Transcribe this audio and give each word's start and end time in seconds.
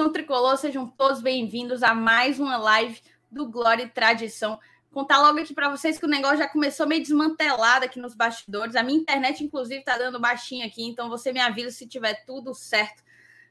Nação 0.00 0.12
tricolor! 0.14 0.56
Sejam 0.56 0.86
todos 0.86 1.20
bem-vindos 1.20 1.82
a 1.82 1.92
mais 1.92 2.40
uma 2.40 2.56
live 2.56 2.98
do 3.30 3.46
Glória 3.46 3.82
e 3.82 3.88
Tradição. 3.88 4.58
Contar 4.90 5.20
logo 5.20 5.38
aqui 5.38 5.52
para 5.52 5.68
vocês 5.68 5.98
que 5.98 6.06
o 6.06 6.08
negócio 6.08 6.38
já 6.38 6.48
começou 6.48 6.86
meio 6.86 7.02
desmantelado 7.02 7.84
aqui 7.84 8.00
nos 8.00 8.14
bastidores. 8.14 8.76
A 8.76 8.82
minha 8.82 8.98
internet, 8.98 9.44
inclusive, 9.44 9.84
tá 9.84 9.98
dando 9.98 10.18
baixinho 10.18 10.66
aqui, 10.66 10.82
então 10.84 11.10
você 11.10 11.34
me 11.34 11.38
avisa 11.38 11.70
se 11.70 11.86
tiver 11.86 12.24
tudo 12.24 12.54
certo. 12.54 13.02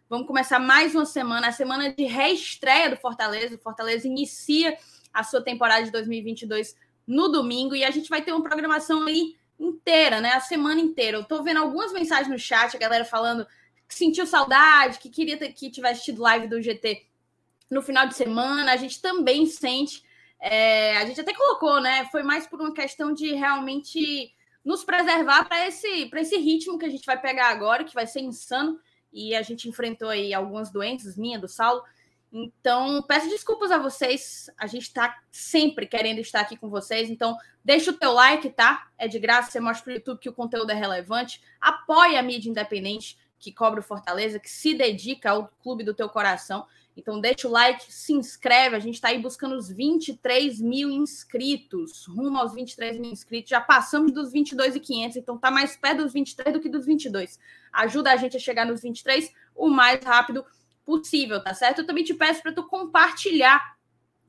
Vamos 0.10 0.26
começar 0.26 0.58
mais 0.58 0.96
uma 0.96 1.06
semana, 1.06 1.50
a 1.50 1.52
semana 1.52 1.94
de 1.94 2.06
reestreia 2.06 2.90
do 2.90 2.98
Fortaleza. 2.98 3.54
O 3.54 3.60
Fortaleza 3.60 4.08
inicia 4.08 4.76
a 5.14 5.24
sua 5.24 5.44
temporada 5.44 5.84
de 5.84 5.92
2022 5.92 6.76
no 7.06 7.28
domingo 7.28 7.76
e 7.76 7.84
a 7.84 7.92
gente 7.92 8.10
vai 8.10 8.24
ter 8.24 8.32
uma 8.32 8.42
programação 8.42 9.06
aí 9.06 9.36
inteira, 9.60 10.20
né? 10.20 10.32
A 10.32 10.40
semana 10.40 10.82
inteira. 10.82 11.18
Eu 11.18 11.26
tô 11.26 11.44
vendo 11.44 11.58
algumas 11.58 11.94
mensagens 11.94 12.28
no 12.28 12.40
chat, 12.40 12.76
a 12.76 12.80
galera 12.80 13.06
falando 13.06 13.46
que 13.90 13.96
sentiu 13.96 14.28
saudade, 14.28 15.00
que 15.00 15.10
queria 15.10 15.36
ter, 15.36 15.52
que 15.52 15.72
tivesse 15.72 16.06
tido 16.06 16.22
live 16.22 16.48
do 16.48 16.62
GT 16.62 17.08
no 17.72 17.82
final 17.82 18.08
de 18.08 18.14
semana. 18.14 18.72
A 18.72 18.78
gente 18.78 19.02
também 19.02 19.48
sente. 19.48 20.04
É, 20.40 20.96
a 20.98 21.06
gente 21.06 21.20
até 21.20 21.34
colocou, 21.34 21.82
né? 21.82 22.06
Foi 22.12 22.22
mais 22.22 22.46
por 22.46 22.62
uma 22.62 22.72
questão 22.72 23.12
de 23.12 23.34
realmente 23.34 24.32
nos 24.64 24.84
preservar 24.84 25.46
para 25.46 25.68
esse, 25.68 26.08
esse 26.14 26.38
ritmo 26.38 26.78
que 26.78 26.86
a 26.86 26.90
gente 26.90 27.06
vai 27.06 27.20
pegar 27.20 27.50
agora, 27.50 27.84
que 27.84 27.96
vai 27.96 28.06
ser 28.06 28.22
insano. 28.22 28.80
E 29.12 29.34
a 29.34 29.42
gente 29.42 29.68
enfrentou 29.68 30.10
aí 30.10 30.36
algumas 30.36 30.70
doenças, 30.70 31.18
minha, 31.18 31.40
do 31.40 31.48
Saulo. 31.48 31.82
Então, 32.32 33.02
peço 33.02 33.28
desculpas 33.28 33.72
a 33.72 33.80
vocês. 33.80 34.52
A 34.56 34.68
gente 34.68 34.84
está 34.84 35.20
sempre 35.32 35.88
querendo 35.88 36.20
estar 36.20 36.42
aqui 36.42 36.56
com 36.56 36.70
vocês. 36.70 37.10
Então, 37.10 37.36
deixa 37.66 37.90
o 37.90 37.98
teu 37.98 38.12
like, 38.12 38.52
tá? 38.52 38.88
É 39.00 39.08
de 39.08 39.18
graça. 39.18 39.50
Você 39.50 39.60
mostra 39.60 39.84
para 39.84 39.92
o 39.94 39.96
YouTube 39.96 40.20
que 40.20 40.30
o 40.30 40.34
conteúdo 40.34 40.70
é 40.70 40.76
relevante. 40.76 41.42
Apoie 41.60 42.16
a 42.16 42.22
mídia 42.22 42.52
independente 42.52 43.18
que 43.40 43.52
cobra 43.52 43.80
o 43.80 43.84
Fortaleza, 43.84 44.40
que 44.40 44.50
se 44.50 44.74
dedica 44.74 45.32
ao 45.32 45.48
clube 45.62 45.84
do 45.84 45.94
teu 45.94 46.10
coração. 46.10 46.66
Então, 46.96 47.22
deixa 47.22 47.48
o 47.48 47.52
like, 47.52 47.92
se 47.92 48.12
inscreve. 48.12 48.76
A 48.76 48.80
gente 48.80 48.96
está 48.96 49.08
aí 49.08 49.20
buscando 49.20 49.56
os 49.56 49.70
23 49.70 50.60
mil 50.60 50.90
inscritos, 50.92 52.06
rumo 52.06 52.38
aos 52.38 52.54
23 52.54 53.00
mil 53.00 53.12
inscritos. 53.12 53.50
Já 53.50 53.62
passamos 53.62 54.12
dos 54.12 54.32
22,500, 54.34 55.18
então 55.18 55.38
tá 55.38 55.50
mais 55.50 55.78
perto 55.78 56.04
dos 56.04 56.12
23 56.12 56.54
do 56.54 56.60
que 56.60 56.68
dos 56.68 56.86
22. 56.86 57.40
Ajuda 57.72 58.12
a 58.12 58.18
gente 58.18 58.36
a 58.36 58.40
chegar 58.40 58.66
nos 58.66 58.82
23 58.82 59.32
o 59.56 59.70
mais 59.70 60.04
rápido 60.04 60.46
possível, 60.84 61.42
tá 61.42 61.54
certo? 61.54 61.80
Eu 61.80 61.88
também 61.88 62.04
te 62.04 62.14
peço 62.14 62.42
para 62.42 62.52
tu 62.52 62.64
compartilhar 62.64 63.78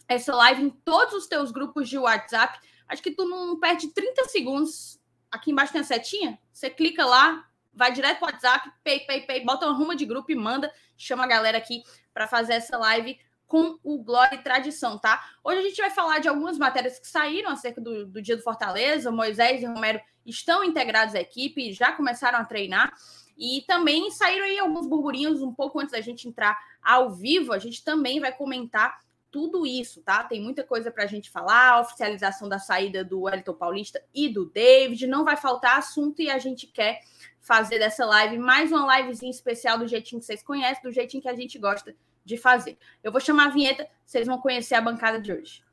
essa 0.06 0.34
live 0.34 0.62
em 0.62 0.71
todos 0.71 1.15
os 1.15 1.27
teus 1.27 1.50
grupos 1.50 1.88
de 1.88 1.98
WhatsApp. 1.98 2.59
Acho 2.87 3.03
que 3.03 3.10
tu 3.10 3.25
não 3.25 3.59
perde 3.59 3.88
30 3.88 4.25
segundos. 4.27 5.00
Aqui 5.31 5.50
embaixo 5.50 5.72
tem 5.72 5.81
a 5.81 5.84
setinha. 5.84 6.38
Você 6.53 6.69
clica 6.69 7.06
lá, 7.06 7.48
vai 7.72 7.92
direto 7.92 8.19
para 8.19 8.28
o 8.28 8.32
WhatsApp, 8.32 8.70
pay, 8.82 9.00
pay, 9.00 9.22
pay, 9.22 9.44
bota 9.44 9.66
uma 9.66 9.76
ruma 9.76 9.97
de 9.97 10.04
grupo 10.04 10.31
e 10.31 10.34
manda, 10.34 10.72
chama 10.97 11.25
a 11.25 11.26
galera 11.26 11.58
aqui 11.58 11.82
para 12.12 12.26
fazer 12.26 12.54
essa 12.54 12.76
live 12.76 13.19
com 13.50 13.76
o 13.82 13.98
Glória 13.98 14.36
e 14.36 14.42
Tradição, 14.42 14.97
tá? 14.97 15.28
Hoje 15.42 15.58
a 15.58 15.62
gente 15.62 15.76
vai 15.76 15.91
falar 15.91 16.20
de 16.20 16.28
algumas 16.28 16.56
matérias 16.56 17.00
que 17.00 17.09
saíram 17.09 17.50
acerca 17.50 17.80
do, 17.80 18.06
do 18.06 18.22
dia 18.22 18.36
do 18.36 18.44
Fortaleza. 18.44 19.10
Moisés 19.10 19.60
e 19.60 19.66
Romero 19.66 20.00
estão 20.25 20.62
integrados 20.62 21.16
à 21.16 21.20
equipe, 21.20 21.72
já 21.72 21.91
começaram 21.91 22.38
a 22.38 22.44
treinar. 22.44 22.92
E 23.36 23.64
também 23.66 24.09
saíram 24.12 24.44
aí 24.44 24.56
alguns 24.56 24.86
burburinhos 24.86 25.42
um 25.42 25.53
pouco 25.53 25.80
antes 25.80 25.91
da 25.91 26.00
gente 26.00 26.28
entrar 26.28 26.56
ao 26.80 27.10
vivo. 27.10 27.53
A 27.53 27.59
gente 27.59 27.82
também 27.82 28.20
vai 28.20 28.30
comentar 28.30 29.00
tudo 29.32 29.66
isso, 29.66 30.00
tá? 30.03 30.22
Tem 30.22 30.41
muita 30.41 30.62
coisa 30.62 30.91
para 30.91 31.04
a 31.04 31.06
gente 31.09 31.28
falar, 31.28 31.70
a 31.70 31.80
oficialização 31.80 32.48
da 32.48 32.59
saída 32.59 33.04
do 33.04 33.22
Wellington 33.22 33.54
Paulista 33.54 34.00
e 34.14 34.28
do 34.28 34.47
David, 34.47 35.06
não 35.06 35.25
vai 35.25 35.36
faltar 35.36 35.78
assunto 35.78 36.20
e 36.22 36.30
a 36.30 36.38
gente 36.38 36.66
quer 36.66 37.00
fazer 37.41 37.78
dessa 37.78 38.05
live 38.05 38.39
mais 38.39 38.71
uma 38.71 38.99
livezinha 38.99 39.31
especial 39.31 39.78
do 39.78 39.89
jeitinho 39.89 40.21
que 40.21 40.27
vocês 40.27 40.43
conhecem, 40.43 40.83
do 40.83 40.93
jeitinho 40.93 41.23
que 41.23 41.28
a 41.28 41.34
gente 41.34 41.59
gosta 41.59 41.95
de 42.25 42.37
fazer. 42.37 42.78
Eu 43.03 43.11
vou 43.11 43.21
chamar 43.21 43.47
a 43.47 43.51
vinheta, 43.51 43.89
vocês 44.05 44.27
vão 44.27 44.39
conhecer 44.39 44.75
a 44.75 44.81
bancada 44.81 45.21
de 45.21 45.33
hoje. 45.33 45.65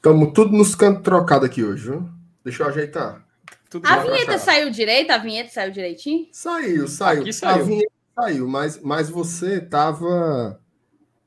Estamos 0.00 0.32
tudo 0.32 0.56
nos 0.56 0.74
cantos 0.74 1.02
trocados 1.02 1.46
aqui 1.46 1.62
hoje, 1.62 1.90
viu? 1.90 2.08
Deixa 2.42 2.62
eu 2.62 2.68
ajeitar. 2.68 3.22
Tudo 3.68 3.86
a 3.86 3.98
vinheta 3.98 4.38
saiu 4.38 4.70
direito? 4.70 5.10
A 5.10 5.18
vinheta 5.18 5.50
saiu 5.50 5.70
direitinho? 5.70 6.26
Saiu, 6.32 6.88
saiu. 6.88 7.20
Aqui 7.20 7.32
saiu. 7.34 7.60
A 7.60 7.66
vinheta 7.66 7.92
saiu, 8.14 8.48
mas, 8.48 8.80
mas 8.80 9.10
você 9.10 9.60
tava, 9.60 10.58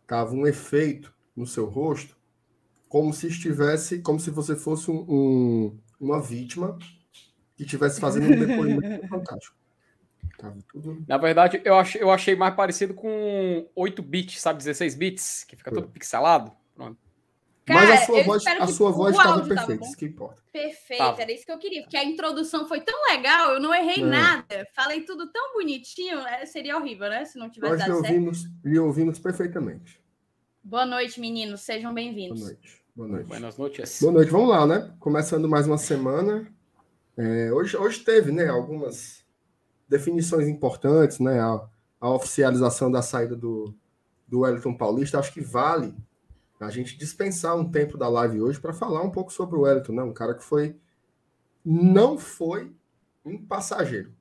tava 0.07 0.33
um 0.33 0.47
efeito 0.47 1.13
no 1.35 1.45
seu 1.45 1.65
rosto, 1.65 2.17
como 2.89 3.13
se 3.13 3.27
estivesse, 3.27 3.99
como 3.99 4.19
se 4.19 4.31
você 4.31 4.55
fosse 4.55 4.89
um, 4.89 5.05
um 5.07 5.79
uma 5.99 6.19
vítima 6.19 6.75
que 7.55 7.61
estivesse 7.61 8.01
fazendo 8.01 8.25
um 8.25 8.39
depoimento 8.39 9.05
fantástico. 9.07 9.55
Tudo... 10.71 11.05
Na 11.07 11.19
verdade, 11.19 11.61
eu 11.63 11.75
achei, 11.75 12.01
eu 12.01 12.09
achei 12.09 12.35
mais 12.35 12.55
parecido 12.55 12.95
com 12.95 13.69
8 13.75 14.01
bits, 14.01 14.41
sabe? 14.41 14.57
16 14.57 14.95
bits, 14.95 15.43
que 15.43 15.55
fica 15.55 15.71
todo 15.71 15.87
pixelado. 15.89 16.51
Pronto. 16.73 16.97
Cara, 17.65 17.87
Mas 17.87 18.01
a 18.01 18.05
sua 18.05 18.23
voz, 18.23 18.45
a 18.45 18.67
sua 18.67 18.91
voz 18.91 19.15
estava 19.15 19.41
perfeita, 19.47 19.85
isso 19.85 19.95
que 19.95 20.05
importa. 20.05 20.41
Perfeito, 20.51 20.97
tava. 20.97 21.21
era 21.21 21.31
isso 21.31 21.45
que 21.45 21.51
eu 21.51 21.57
queria, 21.57 21.81
porque 21.83 21.95
a 21.95 22.03
introdução 22.03 22.67
foi 22.67 22.81
tão 22.81 22.95
legal, 23.09 23.53
eu 23.53 23.59
não 23.61 23.73
errei 23.73 24.03
é. 24.03 24.05
nada. 24.05 24.67
Falei 24.75 25.01
tudo 25.01 25.31
tão 25.31 25.53
bonitinho, 25.53 26.19
é, 26.19 26.45
seria 26.45 26.77
horrível, 26.77 27.09
né? 27.09 27.23
Se 27.23 27.39
não 27.39 27.49
tivesse 27.49 27.77
Nós 27.77 27.87
dado 27.87 27.95
ouvimos, 27.97 28.41
certo. 28.41 28.55
Lhe 28.65 28.79
ouvimos 28.79 29.17
perfeitamente. 29.17 30.01
Boa 30.61 30.85
noite, 30.85 31.21
meninos, 31.21 31.61
sejam 31.61 31.93
bem-vindos. 31.93 32.41
Boa 32.41 32.51
noite. 32.51 32.83
Boa 32.95 33.07
noite. 33.07 33.27
Buenas 33.27 33.57
noites. 33.57 34.01
Boa 34.01 34.13
noite, 34.13 34.29
vamos 34.29 34.49
lá, 34.49 34.67
né? 34.67 34.93
Começando 34.99 35.47
mais 35.47 35.65
uma 35.65 35.77
semana. 35.77 36.45
É, 37.15 37.49
hoje, 37.53 37.77
hoje 37.77 37.99
teve, 37.99 38.31
né, 38.33 38.49
algumas 38.49 39.23
definições 39.87 40.49
importantes, 40.49 41.19
né? 41.19 41.39
A, 41.39 41.65
a 42.01 42.09
oficialização 42.09 42.91
da 42.91 43.01
saída 43.01 43.37
do, 43.37 43.73
do 44.27 44.41
Wellington 44.41 44.75
Paulista, 44.75 45.17
acho 45.17 45.33
que 45.33 45.39
vale 45.41 45.95
a 46.65 46.69
gente 46.69 46.97
dispensar 46.97 47.55
um 47.55 47.69
tempo 47.69 47.97
da 47.97 48.07
live 48.07 48.41
hoje 48.41 48.59
para 48.59 48.73
falar 48.73 49.01
um 49.01 49.09
pouco 49.09 49.31
sobre 49.31 49.55
o 49.55 49.61
Wellington, 49.61 49.93
né? 49.93 50.03
Um 50.03 50.13
cara 50.13 50.33
que 50.33 50.43
foi 50.43 50.75
não 51.65 52.17
foi 52.17 52.73
um 53.25 53.37
passageiro, 53.37 54.11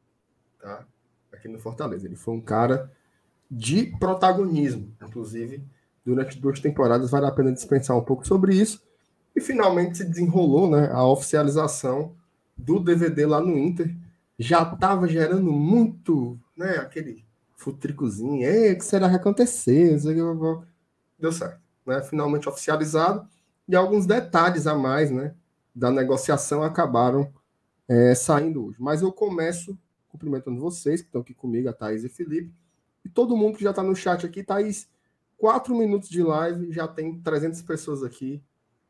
tá? 0.60 0.86
Aqui 1.32 1.48
no 1.48 1.58
Fortaleza, 1.58 2.06
ele 2.06 2.14
foi 2.14 2.34
um 2.34 2.40
cara 2.40 2.92
de 3.50 3.86
protagonismo, 3.98 4.94
inclusive 5.02 5.64
durante 6.04 6.38
duas 6.38 6.60
temporadas 6.60 7.10
vale 7.10 7.26
a 7.26 7.30
pena 7.30 7.52
dispensar 7.52 7.96
um 7.96 8.04
pouco 8.04 8.26
sobre 8.26 8.54
isso. 8.54 8.82
E 9.34 9.40
finalmente 9.40 9.98
se 9.98 10.04
desenrolou, 10.04 10.70
né, 10.70 10.90
a 10.92 11.04
oficialização 11.06 12.14
do 12.56 12.78
DVD 12.78 13.24
lá 13.24 13.40
no 13.40 13.56
Inter. 13.56 13.94
Já 14.38 14.62
estava 14.62 15.08
gerando 15.08 15.50
muito, 15.50 16.38
né, 16.56 16.76
aquele 16.76 17.24
futricozinho, 17.56 18.72
o 18.72 18.76
que 18.76 18.84
será 18.84 19.08
que 19.08 19.16
aconteceu? 19.16 19.96
Deu 21.18 21.32
certo 21.32 21.61
né, 21.86 22.02
finalmente 22.02 22.48
oficializado, 22.48 23.28
e 23.68 23.76
alguns 23.76 24.06
detalhes 24.06 24.66
a 24.66 24.74
mais 24.74 25.10
né, 25.10 25.34
da 25.74 25.90
negociação 25.90 26.62
acabaram 26.62 27.32
é, 27.88 28.14
saindo 28.14 28.66
hoje. 28.66 28.76
Mas 28.80 29.02
eu 29.02 29.12
começo 29.12 29.78
cumprimentando 30.08 30.60
vocês 30.60 31.00
que 31.00 31.08
estão 31.08 31.22
aqui 31.22 31.32
comigo, 31.32 31.68
a 31.68 31.72
Thaís 31.72 32.04
e 32.04 32.08
Felipe, 32.08 32.52
e 33.04 33.08
todo 33.08 33.36
mundo 33.36 33.56
que 33.56 33.64
já 33.64 33.70
está 33.70 33.82
no 33.82 33.96
chat 33.96 34.24
aqui. 34.24 34.42
Thaís, 34.42 34.88
quatro 35.36 35.74
minutos 35.74 36.08
de 36.08 36.22
live, 36.22 36.70
já 36.70 36.86
tem 36.86 37.18
300 37.20 37.62
pessoas 37.62 38.02
aqui. 38.02 38.42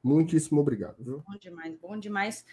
Muitíssimo 0.03 0.61
obrigado. 0.61 0.97
Viu? 0.99 1.23
Bom 1.27 1.39
demais, 1.39 1.77
bom 1.81 1.97
demais. 1.99 2.45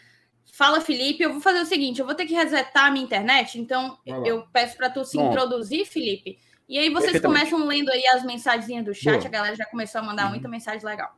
Fala, 0.54 0.82
Felipe. 0.82 1.24
Eu 1.24 1.32
vou 1.32 1.42
fazer 1.42 1.62
o 1.62 1.66
seguinte: 1.66 2.00
eu 2.00 2.06
vou 2.06 2.16
ter 2.16 2.26
que 2.26 2.34
resetar 2.34 2.86
a 2.86 2.92
minha 2.92 3.04
internet, 3.04 3.60
então 3.60 3.98
eu 4.26 4.46
peço 4.54 4.78
para 4.78 4.90
tu 4.90 5.04
se 5.04 5.18
Bom. 5.18 5.30
introduzir, 5.30 5.86
Felipe. 5.86 6.40
E 6.70 6.78
aí 6.78 6.92
vocês 6.92 7.20
começam 7.20 7.66
lendo 7.66 7.90
aí 7.90 8.06
as 8.14 8.24
mensagens 8.24 8.86
do 8.86 8.94
chat, 8.94 9.18
Boa. 9.18 9.26
a 9.26 9.30
galera 9.30 9.56
já 9.56 9.66
começou 9.66 10.02
a 10.02 10.04
mandar 10.04 10.26
uhum. 10.26 10.30
muita 10.30 10.48
mensagem 10.48 10.86
legal. 10.86 11.18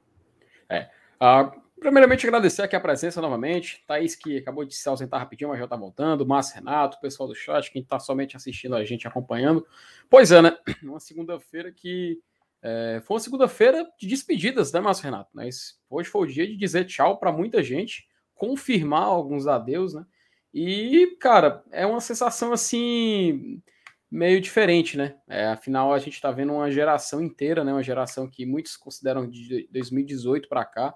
É. 0.69 0.89
Uh, 1.21 1.62
primeiramente, 1.77 2.25
agradecer 2.25 2.62
aqui 2.62 2.74
a 2.74 2.80
presença 2.80 3.19
novamente. 3.21 3.83
Thaís, 3.86 4.15
que 4.15 4.38
acabou 4.38 4.63
de 4.63 4.74
se 4.74 4.88
ausentar 4.88 5.19
rapidinho, 5.19 5.50
mas 5.50 5.59
já 5.59 5.65
está 5.65 5.75
voltando. 5.75 6.25
Márcio 6.25 6.56
Renato, 6.56 6.95
o 6.95 7.01
pessoal 7.01 7.27
do 7.27 7.36
chat, 7.36 7.69
quem 7.69 7.81
está 7.81 8.00
somente 8.00 8.38
assistindo 8.38 8.77
a 8.77 8.86
gente, 8.86 9.06
acompanhando. 9.06 9.68
Pois 10.09 10.31
é, 10.31 10.42
né? 10.42 10.57
Uma 10.81 11.01
segunda-feira 11.01 11.69
que. 11.69 12.18
É, 12.63 13.01
foi 13.03 13.15
uma 13.15 13.19
segunda-feira 13.19 13.88
de 14.00 14.07
despedidas, 14.07 14.71
né, 14.71 14.80
Márcio 14.80 15.03
Renato? 15.03 15.31
Mas 15.33 15.80
hoje 15.89 16.07
foi 16.07 16.21
o 16.21 16.31
dia 16.31 16.45
de 16.45 16.56
dizer 16.56 16.86
tchau 16.86 17.18
para 17.18 17.31
muita 17.31 17.63
gente, 17.63 18.07
confirmar 18.36 19.01
alguns 19.01 19.48
adeus, 19.48 19.95
né? 19.95 20.06
E, 20.53 21.18
cara, 21.19 21.63
é 21.71 21.88
uma 21.88 22.00
sensação 22.00 22.53
assim 22.53 23.63
meio 24.11 24.41
diferente, 24.41 24.97
né? 24.97 25.15
É, 25.29 25.45
afinal, 25.45 25.93
a 25.93 25.97
gente 25.97 26.15
está 26.15 26.29
vendo 26.31 26.51
uma 26.51 26.69
geração 26.69 27.21
inteira, 27.21 27.63
né? 27.63 27.71
Uma 27.71 27.81
geração 27.81 28.29
que 28.29 28.45
muitos 28.45 28.75
consideram 28.75 29.29
de 29.29 29.69
2018 29.71 30.49
para 30.49 30.65
cá, 30.65 30.93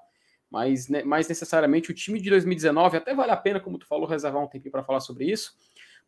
mas 0.52 0.90
né, 0.90 1.02
mais 1.04 1.30
necessariamente 1.30 1.90
o 1.90 1.94
time 1.94 2.20
de 2.20 2.30
2019 2.30 2.98
até 2.98 3.16
vale 3.16 3.32
a 3.32 3.38
pena, 3.38 3.60
como 3.60 3.80
tu 3.80 3.88
falou, 3.88 4.06
reservar 4.06 4.44
um 4.44 4.48
tempinho 4.48 4.72
para 4.72 4.84
falar 4.84 5.00
sobre 5.00 5.32
isso, 5.32 5.54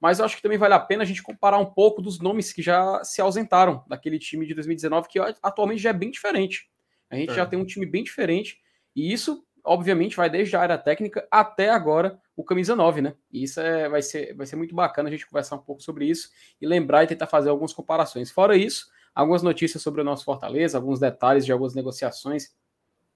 mas 0.02 0.20
eu 0.20 0.26
acho 0.26 0.36
que 0.36 0.42
também 0.42 0.58
vale 0.58 0.74
a 0.74 0.80
pena 0.80 1.04
a 1.04 1.06
gente 1.06 1.24
comparar 1.24 1.58
um 1.58 1.66
pouco 1.66 2.02
dos 2.02 2.20
nomes 2.20 2.52
que 2.52 2.62
já 2.62 3.02
se 3.04 3.22
ausentaram 3.22 3.84
daquele 3.88 4.20
time 4.20 4.46
de 4.46 4.54
2019, 4.54 5.08
que 5.08 5.18
atualmente 5.42 5.82
já 5.82 5.92
é 5.92 5.94
bem 5.94 6.12
diferente. 6.12 6.70
A 7.10 7.16
gente 7.16 7.32
é. 7.32 7.36
já 7.36 7.46
tem 7.46 7.58
um 7.58 7.66
time 7.66 7.86
bem 7.86 8.04
diferente, 8.04 8.58
e 8.94 9.14
isso, 9.14 9.46
obviamente, 9.64 10.18
vai 10.18 10.30
desde 10.30 10.56
a 10.58 10.62
área 10.62 10.78
técnica 10.78 11.26
até 11.32 11.70
agora 11.70 12.20
o 12.38 12.44
camisa 12.44 12.76
9, 12.76 13.02
né? 13.02 13.16
E 13.32 13.44
isso 13.44 13.60
é, 13.60 13.90
vai, 13.90 14.04
ser, 14.04 14.36
vai 14.36 14.46
ser 14.46 14.56
muito 14.56 14.76
bacana 14.76 15.10
a 15.10 15.12
gente 15.12 15.26
conversar 15.26 15.56
um 15.56 15.62
pouco 15.62 15.82
sobre 15.82 16.06
isso 16.06 16.30
e 16.62 16.68
lembrar 16.68 17.04
e 17.04 17.08
tentar 17.08 17.26
fazer 17.26 17.50
algumas 17.50 17.74
comparações. 17.74 18.30
Fora 18.30 18.56
isso, 18.56 18.92
algumas 19.14 19.42
notícias 19.42 19.82
sobre 19.82 20.02
o 20.02 20.04
nosso 20.04 20.24
Fortaleza, 20.24 20.78
alguns 20.78 21.00
detalhes 21.00 21.44
de 21.48 21.52
algumas 21.52 21.74
negociações. 21.74 22.56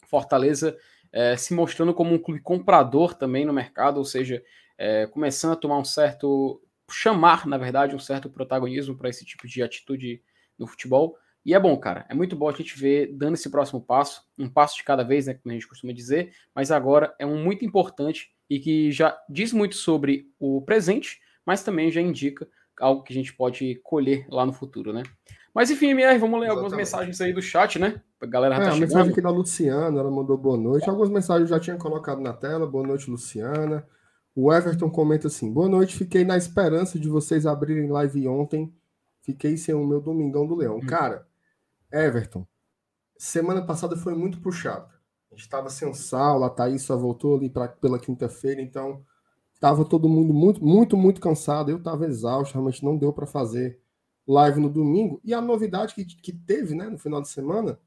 Fortaleza 0.07 0.75
é, 1.11 1.37
se 1.37 1.53
mostrando 1.53 1.93
como 1.93 2.15
um 2.15 2.17
clube 2.17 2.41
comprador 2.41 3.13
também 3.13 3.45
no 3.45 3.53
mercado, 3.53 3.97
ou 3.97 4.05
seja, 4.05 4.43
é, 4.75 5.05
começando 5.05 5.53
a 5.53 5.55
tomar 5.55 5.77
um 5.77 5.85
certo 5.85 6.59
chamar, 6.89 7.45
na 7.45 7.59
verdade, 7.59 7.95
um 7.95 7.99
certo 7.99 8.27
protagonismo 8.27 8.97
para 8.97 9.07
esse 9.07 9.23
tipo 9.23 9.47
de 9.47 9.61
atitude 9.61 10.21
no 10.57 10.65
futebol. 10.65 11.15
E 11.45 11.53
é 11.53 11.59
bom, 11.59 11.77
cara. 11.77 12.07
É 12.09 12.15
muito 12.15 12.35
bom 12.35 12.49
a 12.49 12.51
gente 12.51 12.77
ver 12.77 13.13
dando 13.13 13.35
esse 13.35 13.49
próximo 13.51 13.79
passo, 13.79 14.23
um 14.37 14.49
passo 14.49 14.77
de 14.77 14.83
cada 14.83 15.03
vez, 15.03 15.27
né, 15.27 15.35
como 15.35 15.51
a 15.51 15.53
gente 15.53 15.67
costuma 15.67 15.93
dizer, 15.93 16.33
mas 16.55 16.71
agora 16.71 17.15
é 17.19 17.25
um 17.25 17.41
muito 17.43 17.63
importante 17.63 18.31
e 18.51 18.59
que 18.59 18.91
já 18.91 19.17
diz 19.29 19.53
muito 19.53 19.77
sobre 19.77 20.29
o 20.37 20.61
presente, 20.61 21.21
mas 21.45 21.63
também 21.63 21.89
já 21.89 22.01
indica 22.01 22.45
algo 22.77 23.01
que 23.01 23.13
a 23.13 23.15
gente 23.15 23.33
pode 23.33 23.79
colher 23.81 24.25
lá 24.29 24.45
no 24.45 24.51
futuro, 24.51 24.91
né? 24.91 25.03
Mas 25.55 25.71
enfim, 25.71 25.91
MR, 25.91 26.19
vamos 26.19 26.37
ler 26.37 26.47
Exatamente. 26.47 26.49
algumas 26.49 26.73
mensagens 26.73 27.21
aí 27.21 27.31
do 27.31 27.41
chat, 27.41 27.79
né? 27.79 28.01
A 28.19 28.25
galera 28.25 28.55
já 28.55 28.61
é, 28.61 28.65
tá 28.65 28.69
a 28.71 28.73
chegando. 28.73 28.89
mensagem 28.89 29.11
aqui 29.13 29.21
da 29.21 29.29
Luciana, 29.29 29.99
ela 30.01 30.11
mandou 30.11 30.37
boa 30.37 30.57
noite. 30.57 30.89
Algumas 30.89 31.09
mensagens 31.09 31.49
eu 31.49 31.55
já 31.55 31.61
tinha 31.61 31.77
colocado 31.77 32.19
na 32.19 32.33
tela. 32.33 32.67
Boa 32.67 32.85
noite, 32.85 33.09
Luciana. 33.09 33.87
O 34.35 34.51
Everton 34.51 34.89
comenta 34.89 35.27
assim: 35.27 35.49
Boa 35.49 35.69
noite, 35.69 35.95
fiquei 35.95 36.25
na 36.25 36.35
esperança 36.35 36.99
de 36.99 37.07
vocês 37.07 37.45
abrirem 37.45 37.89
live 37.89 38.27
ontem. 38.27 38.75
Fiquei 39.21 39.55
sem 39.55 39.73
o 39.73 39.87
meu 39.87 40.01
Domingão 40.01 40.45
do 40.45 40.55
Leão. 40.55 40.75
Hum. 40.75 40.85
Cara, 40.85 41.25
Everton, 41.89 42.45
semana 43.17 43.65
passada 43.65 43.95
foi 43.95 44.13
muito 44.13 44.41
puxado. 44.41 44.89
Estava 45.35 45.69
sem 45.69 45.93
Sal, 45.93 46.43
a 46.43 46.49
Thaís 46.49 46.83
só 46.83 46.97
voltou 46.97 47.35
ali 47.37 47.49
pra, 47.49 47.67
pela 47.67 47.97
quinta-feira, 47.97 48.61
então 48.61 49.03
estava 49.53 49.85
todo 49.85 50.09
mundo 50.09 50.33
muito, 50.33 50.63
muito, 50.63 50.97
muito 50.97 51.21
cansado. 51.21 51.69
Eu 51.69 51.77
estava 51.77 52.05
exausto, 52.05 52.53
realmente 52.53 52.83
não 52.83 52.97
deu 52.97 53.13
para 53.13 53.25
fazer 53.25 53.79
live 54.27 54.59
no 54.59 54.69
domingo. 54.69 55.21
E 55.23 55.33
a 55.33 55.41
novidade 55.41 55.93
que, 55.93 56.05
que 56.05 56.33
teve 56.33 56.75
né, 56.75 56.89
no 56.89 56.97
final 56.97 57.21
de 57.21 57.29
semana 57.29 57.79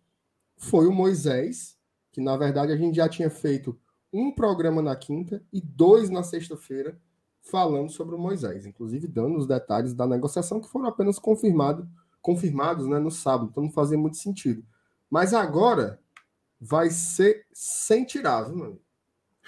foi 0.57 0.87
o 0.87 0.93
Moisés, 0.93 1.77
que 2.13 2.21
na 2.21 2.37
verdade 2.37 2.73
a 2.73 2.77
gente 2.77 2.97
já 2.97 3.09
tinha 3.09 3.29
feito 3.29 3.79
um 4.13 4.31
programa 4.31 4.81
na 4.81 4.95
quinta 4.95 5.43
e 5.53 5.61
dois 5.61 6.09
na 6.09 6.23
sexta-feira 6.23 6.99
falando 7.43 7.91
sobre 7.91 8.15
o 8.15 8.19
Moisés, 8.19 8.65
inclusive 8.65 9.07
dando 9.07 9.37
os 9.37 9.47
detalhes 9.47 9.93
da 9.93 10.07
negociação 10.07 10.61
que 10.61 10.69
foram 10.69 10.87
apenas 10.87 11.19
confirmado, 11.19 11.89
confirmados 12.23 12.87
né, 12.87 12.99
no 12.99 13.11
sábado, 13.11 13.51
então 13.51 13.65
não 13.65 13.71
fazia 13.71 13.99
muito 13.99 14.17
sentido. 14.17 14.65
Mas 15.11 15.35
agora 15.35 16.01
vai 16.61 16.91
ser 16.91 17.47
sem 17.53 18.05
tirar, 18.05 18.43
viu, 18.43 18.57
mano? 18.57 18.81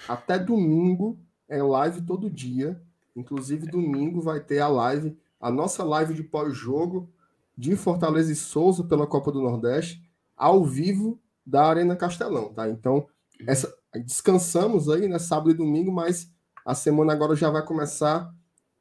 Até 0.07 0.37
domingo 0.37 1.17
é 1.47 1.61
live 1.61 2.01
todo 2.01 2.29
dia. 2.29 2.81
Inclusive, 3.15 3.67
domingo 3.67 4.21
vai 4.21 4.39
ter 4.39 4.59
a 4.59 4.67
live, 4.67 5.17
a 5.39 5.49
nossa 5.49 5.83
live 5.83 6.13
de 6.13 6.23
pós-jogo 6.23 7.09
de 7.57 7.75
Fortaleza 7.75 8.31
e 8.31 8.35
Souza 8.35 8.83
pela 8.83 9.07
Copa 9.07 9.31
do 9.31 9.41
Nordeste, 9.41 10.07
ao 10.35 10.63
vivo 10.63 11.19
da 11.43 11.65
Arena 11.65 11.95
Castelão, 11.95 12.53
tá? 12.53 12.69
Então, 12.69 13.07
essa, 13.47 13.75
descansamos 14.05 14.89
aí, 14.89 15.07
né? 15.07 15.17
Sábado 15.17 15.49
e 15.49 15.53
domingo, 15.55 15.91
mas 15.91 16.31
a 16.63 16.75
semana 16.75 17.13
agora 17.13 17.35
já 17.35 17.49
vai 17.49 17.63
começar 17.63 18.31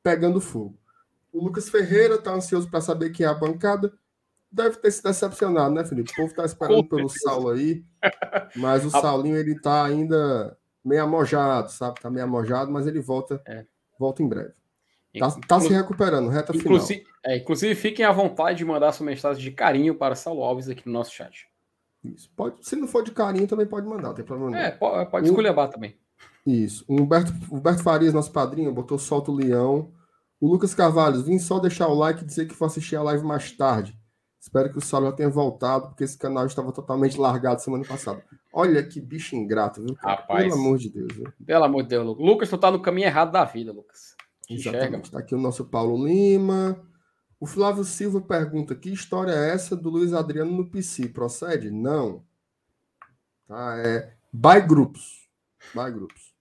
pegando 0.03 0.41
fogo. 0.41 0.79
O 1.33 1.43
Lucas 1.43 1.69
Ferreira 1.69 2.17
está 2.17 2.35
ansioso 2.35 2.69
para 2.69 2.81
saber 2.81 3.11
que 3.11 3.25
é 3.25 3.27
a 3.27 3.35
bancada. 3.35 3.93
Deve 4.57 4.77
ter 4.79 4.91
se 4.91 5.03
decepcionado, 5.03 5.75
né, 5.75 5.85
Felipe? 5.85 6.11
O 6.13 6.17
povo 6.17 6.29
está 6.29 6.47
esperando 6.47 6.89
pelo 6.89 7.11
Saulo 7.11 7.51
aí, 7.51 7.85
mas 8.57 8.87
o 8.87 8.91
Saulinho 8.91 9.37
ele 9.37 9.61
tá 9.61 9.85
ainda 9.85 10.57
meio 10.83 11.03
amojado, 11.03 11.71
sabe? 11.71 12.01
Tá 12.01 12.09
meio 12.09 12.25
amojado, 12.25 12.73
mas 12.73 12.87
ele 12.87 12.99
volta, 12.99 13.39
é. 13.47 13.67
volta 13.99 14.23
em 14.23 14.29
breve. 14.29 14.55
Tá, 15.19 15.31
tá 15.47 15.61
se 15.61 15.69
recuperando, 15.69 16.31
reta 16.31 16.57
inclusive, 16.57 17.01
final. 17.01 17.17
É, 17.27 17.37
inclusive, 17.37 17.75
fiquem 17.75 18.07
à 18.07 18.13
vontade 18.13 18.57
de 18.57 18.65
mandar 18.65 18.93
sua 18.93 19.05
mensagem 19.05 19.43
de 19.43 19.51
carinho 19.51 19.95
para 19.95 20.15
Saulo 20.15 20.43
Alves 20.43 20.71
aqui 20.71 20.87
no 20.87 20.93
nosso 20.95 21.13
chat. 21.13 21.47
Isso. 22.03 22.31
Pode, 22.35 22.67
se 22.67 22.77
não 22.77 22.89
for 22.89 23.05
de 23.05 23.11
carinho, 23.11 23.47
também 23.47 23.67
pode 23.67 23.87
mandar, 23.87 24.09
não 24.09 24.15
tem 24.15 24.25
problema 24.25 24.53
não. 24.53 24.59
É, 24.59 24.71
pode, 24.71 25.11
pode 25.11 25.27
escolher 25.27 25.55
também. 25.69 25.99
Isso. 26.47 26.83
O 26.89 26.99
Humberto, 26.99 27.31
Humberto 27.53 27.83
Farias, 27.83 28.15
nosso 28.15 28.33
padrinho, 28.33 28.73
botou 28.73 28.99
Solta 28.99 29.31
o 29.31 29.35
Leão. 29.35 29.93
O 30.41 30.49
Lucas 30.49 30.75
Carvalho, 30.75 31.23
vim 31.23 31.39
só 31.39 31.59
deixar 31.59 31.89
o 31.89 31.95
like 31.95 32.23
e 32.23 32.27
dizer 32.27 32.47
que 32.47 32.55
vou 32.55 32.67
assistir 32.67 32.97
a 32.97 33.03
live 33.03 33.23
mais 33.23 33.53
tarde. 33.53 33.99
Espero 34.47 34.71
que 34.71 34.79
o 34.79 34.81
Saulo 34.81 35.07
já 35.07 35.13
tenha 35.13 35.29
voltado, 35.29 35.89
porque 35.89 36.05
esse 36.05 36.17
canal 36.17 36.47
estava 36.47 36.71
totalmente 36.71 37.19
largado 37.19 37.61
semana 37.61 37.85
passada. 37.85 38.25
Olha 38.53 38.81
que 38.81 39.01
bicho 39.01 39.35
ingrato, 39.35 39.83
viu? 39.83 39.97
Cara? 39.97 40.21
Rapaz, 40.21 40.45
pelo 40.45 40.55
amor 40.55 40.79
de 40.79 40.89
Deus. 40.89 41.13
Viu? 41.13 41.33
Pelo 41.45 41.65
amor 41.65 41.83
de 41.83 41.89
Deus, 41.89 42.07
Lucas. 42.07 42.25
Lucas, 42.25 42.49
tu 42.49 42.57
tá 42.57 42.71
no 42.71 42.81
caminho 42.81 43.09
errado 43.09 43.33
da 43.33 43.45
vida, 43.45 43.73
Lucas. 43.73 44.15
Exatamente. 44.49 45.07
Está 45.07 45.19
aqui 45.19 45.35
o 45.35 45.39
nosso 45.39 45.65
Paulo 45.65 46.07
Lima. 46.07 46.81
O 47.41 47.45
Flávio 47.45 47.83
Silva 47.83 48.21
pergunta: 48.21 48.77
que 48.77 48.89
história 48.89 49.33
é 49.33 49.51
essa 49.51 49.75
do 49.75 49.91
Luiz 49.91 50.13
Adriano 50.13 50.53
no 50.53 50.71
PC? 50.71 51.09
Procede? 51.09 51.73
Não. 51.73 52.23
Tá? 53.49 53.77
É 53.79 54.15
by 54.33 54.61
grupos. 54.65 55.29
By 55.75 55.91
grupos. 55.91 56.33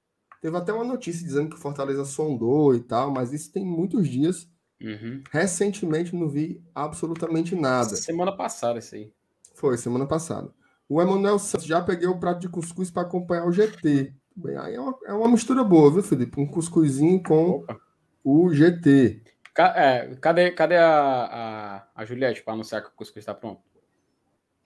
Teve 0.43 0.55
até 0.55 0.71
uma 0.71 0.83
notícia 0.83 1.25
dizendo 1.25 1.49
que 1.49 1.55
o 1.55 1.59
Fortaleza 1.59 2.05
sondou 2.05 2.75
e 2.75 2.81
tal, 2.81 3.09
mas 3.09 3.33
isso 3.33 3.51
tem 3.51 3.65
muitos 3.65 4.07
dias. 4.07 4.47
Uhum. 4.81 5.23
Recentemente 5.31 6.15
não 6.15 6.27
vi 6.27 6.61
absolutamente 6.73 7.55
nada. 7.55 7.95
Semana 7.95 8.35
passada, 8.35 8.79
isso 8.79 8.95
aí. 8.95 9.11
Foi, 9.53 9.77
semana 9.77 10.05
passada. 10.05 10.53
O 10.87 11.01
Emanuel 11.01 11.39
Santos 11.39 11.65
já 11.65 11.81
peguei 11.81 12.07
o 12.07 12.19
prato 12.19 12.41
de 12.41 12.49
cuscuz 12.49 12.91
para 12.91 13.03
acompanhar 13.03 13.47
o 13.47 13.51
GT. 13.51 14.13
Bem, 14.35 14.57
aí 14.57 14.75
é 14.75 14.79
uma, 14.79 14.97
é 15.05 15.13
uma, 15.13 15.29
mistura 15.29 15.63
boa, 15.63 15.91
viu, 15.91 16.03
Felipe? 16.03 16.39
Um 16.39 16.45
cuscuzinho 16.45 17.23
com 17.23 17.51
Opa. 17.51 17.79
o 18.23 18.53
GT. 18.53 19.23
É, 19.57 20.13
cadê, 20.19 20.51
cadê 20.51 20.75
a, 20.75 20.89
a, 20.91 21.87
a 21.95 22.05
Juliette 22.05 22.43
para 22.43 22.53
anunciar 22.53 22.81
que 22.81 22.89
o 22.89 22.91
cuscuz 22.91 23.23
está 23.23 23.33
pronto? 23.33 23.61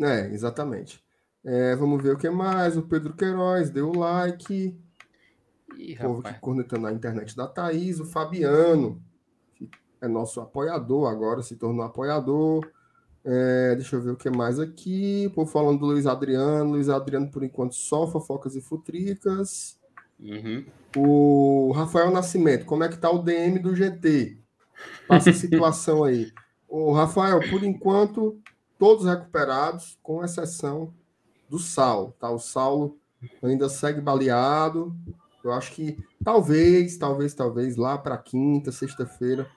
É, 0.02 0.28
exatamente. 0.34 1.04
É, 1.46 1.76
vamos 1.76 2.02
ver 2.02 2.16
o 2.16 2.18
que 2.18 2.30
mais. 2.30 2.76
O 2.76 2.82
Pedro 2.82 3.14
Queiroz 3.16 3.70
deu 3.70 3.92
like. 3.92 4.76
Ih, 5.78 5.94
o 5.94 5.98
povo 6.00 6.24
que 6.24 6.34
cornetando 6.40 6.82
na 6.82 6.92
internet 6.92 7.36
da 7.36 7.48
Thaís. 7.48 8.00
O 8.00 8.06
Fabiano, 8.06 9.02
é 10.02 10.08
nosso 10.08 10.40
apoiador 10.40 11.10
agora, 11.10 11.42
se 11.42 11.56
tornou 11.56 11.86
apoiador. 11.86 12.66
É, 13.24 13.76
deixa 13.76 13.96
eu 13.96 14.02
ver 14.02 14.12
o 14.12 14.16
que 14.16 14.30
mais 14.30 14.60
aqui. 14.60 15.30
Povo 15.36 15.52
falando 15.52 15.80
do 15.80 15.86
Luiz 15.88 16.06
Adriano. 16.06 16.72
Luiz 16.72 16.90
Adriano, 16.90 17.30
por 17.30 17.44
enquanto, 17.44 17.76
só 17.76 18.08
fofocas 18.08 18.56
e 18.56 18.62
futricas. 18.62 19.78
Uhum. 20.20 20.66
O 20.96 21.72
Rafael 21.74 22.12
Nascimento, 22.12 22.66
como 22.66 22.84
é 22.84 22.90
que 22.90 22.98
tá 22.98 23.10
o 23.10 23.20
DM 23.20 23.60
do 23.60 23.76
GT? 23.76 24.38
Passa 25.08 25.30
a 25.30 25.34
situação 25.34 26.04
aí. 26.04 26.32
O 26.68 26.94
Rafael, 26.94 27.40
por 27.50 27.64
enquanto, 27.64 28.40
todos 28.78 29.06
recuperados, 29.06 29.98
com 30.02 30.24
exceção 30.24 30.94
do 31.50 31.60
Saulo, 31.60 32.14
tá? 32.20 32.30
O 32.30 32.40
Saulo 32.40 32.98
ainda 33.42 33.68
segue 33.68 34.00
baleado. 34.00 34.96
Eu 35.44 35.52
acho 35.52 35.72
que 35.74 35.98
talvez, 36.24 36.98
talvez, 36.98 37.34
talvez 37.34 37.76
lá 37.76 37.98
para 37.98 38.18
quinta, 38.18 38.72
sexta-feira 38.72 39.50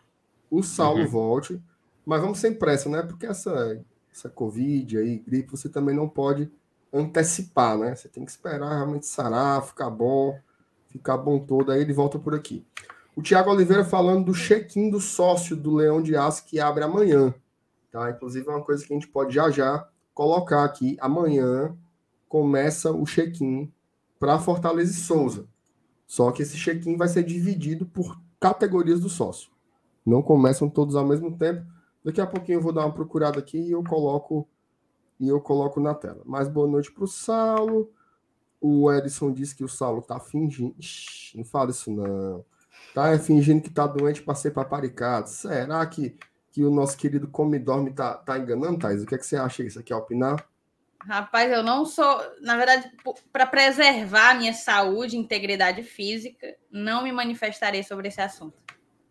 o 0.53 0.63
Saulo 0.63 1.01
uhum. 1.01 1.09
volte, 1.09 1.63
mas 2.05 2.21
vamos 2.21 2.39
sem 2.39 2.53
pressa, 2.53 2.87
né? 2.91 3.03
Porque 3.03 3.25
essa 3.25 3.83
essa 4.13 4.29
Covid 4.29 4.99
aí, 4.99 5.19
gripe, 5.19 5.51
você 5.51 5.71
também 5.71 5.97
não 5.97 6.07
pode 6.07 6.53
antecipar, 6.93 7.79
né? 7.79 7.95
Você 7.95 8.07
tem 8.07 8.23
que 8.23 8.31
esperar 8.31 8.69
realmente 8.69 9.07
sarar, 9.07 9.63
ficar 9.63 9.89
bom, 9.89 10.39
ficar 10.89 11.17
bom 11.17 11.39
todo, 11.39 11.73
aí 11.73 11.81
ele 11.81 11.95
volta 11.95 12.19
por 12.19 12.35
aqui. 12.35 12.63
O 13.17 13.23
Tiago 13.23 13.51
Oliveira 13.51 13.83
falando 13.83 14.27
do 14.27 14.35
check-in 14.35 14.91
do 14.91 15.01
sócio 15.01 15.57
do 15.57 15.75
Leão 15.75 16.03
de 16.03 16.15
Aço 16.15 16.45
que 16.45 16.61
abre 16.61 16.85
amanhã, 16.85 17.35
tá? 17.91 18.11
Inclusive 18.11 18.47
é 18.47 18.51
uma 18.51 18.63
coisa 18.63 18.85
que 18.87 18.93
a 18.93 18.97
gente 18.97 19.09
pode 19.09 19.35
já 19.35 19.51
já 19.51 19.89
colocar 20.13 20.65
aqui 20.65 20.99
amanhã 21.01 21.75
começa 22.29 22.93
o 22.93 23.05
check-in 23.05 23.73
para 24.19 24.39
Fortaleza 24.39 24.91
e 24.93 24.95
Souza. 24.95 25.47
Só 26.07 26.31
que 26.31 26.43
esse 26.43 26.59
check-in 26.59 26.99
vai 26.99 27.09
ser 27.09 27.23
dividido 27.23 27.87
por 27.87 28.21
categorias 28.39 29.01
do 29.01 29.09
sócio. 29.09 29.52
Não 30.05 30.23
começam 30.23 30.69
todos 30.69 30.97
ao 30.97 31.07
mesmo 31.07 31.37
tempo. 31.37 31.65
Daqui 32.05 32.21
a 32.21 32.27
pouquinho 32.27 32.59
eu 32.59 32.63
vou 32.63 32.73
dar 32.73 32.85
uma 32.85 32.93
procurada 32.93 33.39
aqui 33.39 33.59
e 33.59 33.73
eu 33.73 33.83
coloco 33.85 34.49
e 35.21 35.29
eu 35.29 35.41
coloco 35.41 35.79
na 35.81 35.95
tela. 35.95 36.21
Mais 36.25 36.49
boa 36.49 36.67
noite 36.67 36.91
para 36.91 37.05
o 37.05 37.07
Saulo. 37.07 37.93
O 38.61 38.93
Edson 38.93 39.33
disse 39.33 39.55
que 39.55 39.65
o 39.65 39.69
Saulo 39.69 40.01
está 40.01 40.19
fingindo. 40.19 40.75
Ixi, 40.79 41.37
não 41.37 41.45
fala 41.45 41.71
isso 41.71 41.91
não. 41.91 42.45
Tá 42.95 43.11
é 43.11 43.19
fingindo 43.19 43.63
que 43.63 43.69
está 43.69 43.87
doente 43.87 44.23
para 44.23 44.35
ser 44.35 44.51
paparicado. 44.51 45.29
Será 45.29 45.85
que, 45.87 46.17
que 46.51 46.65
o 46.65 46.71
nosso 46.71 46.97
querido 46.97 47.29
Come 47.29 47.59
Dorme 47.59 47.93
tá, 47.93 48.15
tá 48.15 48.39
enganando, 48.39 48.79
Thais? 48.79 49.03
O 49.03 49.07
que, 49.07 49.15
é 49.15 49.19
que 49.19 49.27
você 49.27 49.37
acha 49.37 49.63
isso 49.63 49.79
aqui? 49.79 49.95
Opinar? 49.95 50.45
Rapaz, 51.01 51.51
eu 51.51 51.63
não 51.63 51.85
sou. 51.85 52.21
Na 52.41 52.57
verdade, 52.57 52.91
para 53.33 53.47
preservar 53.47 54.31
a 54.31 54.35
minha 54.35 54.53
saúde 54.53 55.17
e 55.17 55.19
integridade 55.19 55.83
física, 55.83 56.55
não 56.71 57.03
me 57.03 57.11
manifestarei 57.11 57.83
sobre 57.83 58.09
esse 58.09 58.21
assunto. 58.21 58.62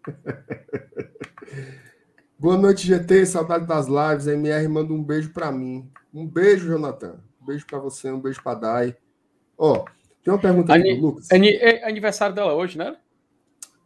Boa 2.37 2.57
noite, 2.57 2.87
GT. 2.87 3.25
Saudade 3.25 3.67
das 3.67 3.87
lives. 3.87 4.27
A 4.27 4.33
MR 4.33 4.67
manda 4.67 4.93
um 4.93 5.03
beijo 5.03 5.31
para 5.31 5.51
mim. 5.51 5.89
Um 6.13 6.27
beijo, 6.27 6.67
Jonathan. 6.67 7.19
Um 7.41 7.45
beijo 7.45 7.65
para 7.65 7.79
você, 7.79 8.11
um 8.11 8.19
beijo 8.19 8.43
para 8.43 8.59
Dai. 8.59 8.97
Ó, 9.57 9.85
tem 10.23 10.33
uma 10.33 10.39
pergunta 10.39 10.73
aqui 10.73 10.95
do 10.95 11.01
Lucas. 11.01 11.27
É 11.31 11.87
aniversário 11.87 12.35
dela 12.35 12.53
hoje, 12.53 12.77
né? 12.77 12.95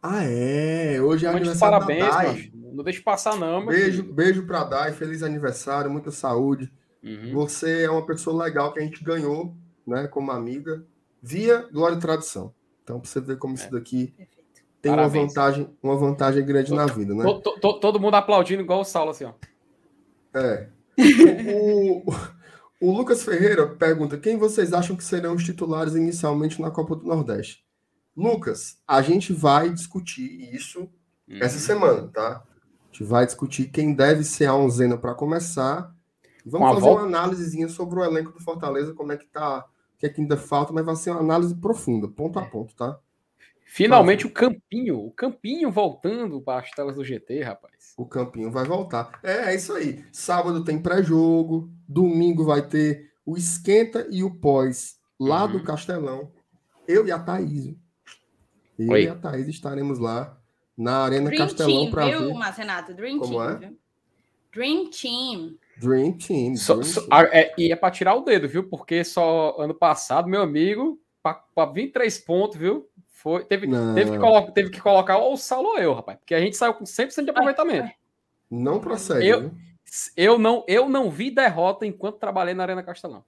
Ah, 0.02 0.24
é. 0.24 1.00
Hoje 1.00 1.26
é 1.26 1.28
Mande 1.28 1.42
aniversário 1.42 1.78
parabéns, 1.78 2.04
da 2.04 2.10
Dai. 2.10 2.50
Não 2.54 2.84
deixe 2.84 3.00
passar, 3.00 3.36
não. 3.36 3.66
Beijo, 3.66 4.02
filho. 4.02 4.14
beijo 4.14 4.46
para 4.46 4.64
Dai. 4.64 4.92
Feliz 4.92 5.22
aniversário, 5.22 5.90
muita 5.90 6.10
saúde. 6.10 6.72
Uhum. 7.02 7.32
Você 7.34 7.84
é 7.84 7.90
uma 7.90 8.06
pessoa 8.06 8.44
legal 8.44 8.72
que 8.72 8.80
a 8.80 8.82
gente 8.82 9.02
ganhou, 9.02 9.54
né, 9.86 10.06
como 10.08 10.32
amiga, 10.32 10.84
via 11.22 11.68
Glória 11.72 11.96
e 11.96 12.00
Tradição. 12.00 12.54
Então, 12.82 13.00
para 13.00 13.08
você 13.08 13.20
ver 13.20 13.36
como 13.36 13.54
é. 13.54 13.56
isso 13.56 13.70
daqui 13.70 14.14
tem 14.86 14.92
uma 14.92 15.08
vantagem, 15.08 15.68
uma 15.82 15.96
vantagem 15.96 16.44
grande 16.44 16.72
na 16.72 16.86
vida, 16.86 17.14
né? 17.14 17.24
Todo, 17.24 17.60
todo, 17.60 17.80
todo, 17.80 18.00
mundo 18.00 18.14
aplaudindo 18.14 18.62
igual 18.62 18.80
o 18.80 18.84
Saulo, 18.84 19.10
assim, 19.10 19.24
ó. 19.24 19.32
É. 20.34 20.68
o, 21.52 22.04
o, 22.80 22.96
Lucas 22.96 23.24
Ferreira 23.24 23.66
pergunta: 23.66 24.16
quem 24.16 24.36
vocês 24.36 24.72
acham 24.72 24.96
que 24.96 25.04
serão 25.04 25.34
os 25.34 25.44
titulares 25.44 25.94
inicialmente 25.94 26.60
na 26.60 26.70
Copa 26.70 26.94
do 26.94 27.04
Nordeste? 27.04 27.64
Lucas, 28.16 28.78
a 28.86 29.02
gente 29.02 29.32
vai 29.32 29.70
discutir 29.70 30.54
isso 30.54 30.80
uhum. 31.28 31.38
essa 31.40 31.58
semana, 31.58 32.08
tá? 32.08 32.42
A 32.42 32.86
gente 32.92 33.04
vai 33.04 33.26
discutir 33.26 33.66
quem 33.70 33.92
deve 33.92 34.24
ser 34.24 34.46
a 34.46 34.54
onzena 34.54 34.96
para 34.96 35.14
começar. 35.14 35.94
Vamos 36.44 36.68
fazer 36.68 36.80
volta... 36.80 37.02
uma 37.02 37.08
análisezinha 37.08 37.68
sobre 37.68 37.98
o 37.98 38.04
elenco 38.04 38.32
do 38.32 38.40
Fortaleza, 38.40 38.94
como 38.94 39.12
é 39.12 39.16
que 39.16 39.26
tá, 39.26 39.66
o 39.94 39.98
que 39.98 40.06
é 40.06 40.08
que 40.08 40.20
ainda 40.20 40.36
falta, 40.36 40.72
mas 40.72 40.86
vai 40.86 40.96
ser 40.96 41.10
uma 41.10 41.20
análise 41.20 41.54
profunda, 41.56 42.08
ponto 42.08 42.38
a 42.38 42.42
é. 42.42 42.46
ponto, 42.46 42.74
tá? 42.74 42.98
Finalmente 43.68 44.26
o 44.26 44.30
Campinho, 44.30 45.04
o 45.04 45.10
Campinho 45.10 45.70
voltando 45.70 46.40
para 46.40 46.60
as 46.60 46.70
telas 46.70 46.94
do 46.94 47.04
GT, 47.04 47.42
rapaz. 47.42 47.92
O 47.96 48.06
Campinho 48.06 48.50
vai 48.50 48.64
voltar. 48.64 49.18
É, 49.22 49.50
é 49.50 49.54
isso 49.54 49.72
aí. 49.72 50.04
Sábado 50.12 50.64
tem 50.64 50.80
pré-jogo, 50.80 51.68
domingo 51.86 52.44
vai 52.44 52.66
ter 52.66 53.10
o 53.26 53.36
esquenta 53.36 54.06
e 54.08 54.22
o 54.22 54.30
pós 54.30 54.98
lá 55.18 55.44
uhum. 55.44 55.52
do 55.52 55.64
Castelão. 55.64 56.30
Eu 56.86 57.06
e 57.06 57.12
a 57.12 57.18
Thaís. 57.18 57.74
Eu 58.78 58.92
Oi. 58.92 59.04
e 59.04 59.08
a 59.08 59.16
Thaís 59.16 59.48
estaremos 59.48 59.98
lá 59.98 60.38
na 60.78 60.98
Arena 60.98 61.28
Dream 61.28 61.46
Castelão 61.46 61.90
para 61.90 62.06
ver. 62.06 62.34
Mas, 62.34 62.56
Renato, 62.56 62.94
Dream 62.94 63.18
Como 63.18 63.32
Team. 63.32 63.62
É? 63.62 63.72
Dream 64.52 64.90
Team. 64.90 65.58
Dream 65.78 66.12
Team. 66.12 66.54
Dream 66.54 66.56
so, 66.56 66.82
so, 66.84 67.08
team. 67.08 67.20
é, 67.32 67.52
e 67.58 67.72
é 67.72 67.76
para 67.76 67.90
tirar 67.90 68.14
o 68.14 68.22
dedo, 68.22 68.48
viu? 68.48 68.68
Porque 68.68 69.02
só 69.02 69.56
ano 69.58 69.74
passado, 69.74 70.28
meu 70.28 70.40
amigo, 70.40 70.98
para 71.22 71.66
23 71.72 72.16
pontos, 72.18 72.56
viu? 72.56 72.88
Foi, 73.26 73.44
teve, 73.44 73.66
teve, 73.66 74.12
que 74.12 74.18
colocar, 74.20 74.52
teve 74.52 74.70
que 74.70 74.80
colocar 74.80 75.18
ou 75.18 75.34
o 75.34 75.36
Saulo 75.36 75.70
ou 75.70 75.78
eu, 75.80 75.92
rapaz. 75.92 76.16
Porque 76.16 76.32
a 76.32 76.38
gente 76.38 76.56
saiu 76.56 76.74
com 76.74 76.84
100% 76.84 77.24
de 77.24 77.30
aproveitamento. 77.30 77.90
Não 78.48 78.78
procede. 78.78 79.26
Eu, 79.26 79.50
eu, 80.16 80.38
não, 80.38 80.64
eu 80.68 80.88
não 80.88 81.10
vi 81.10 81.32
derrota 81.32 81.84
enquanto 81.84 82.20
trabalhei 82.20 82.54
na 82.54 82.62
Arena 82.62 82.84
Castelão. 82.84 83.24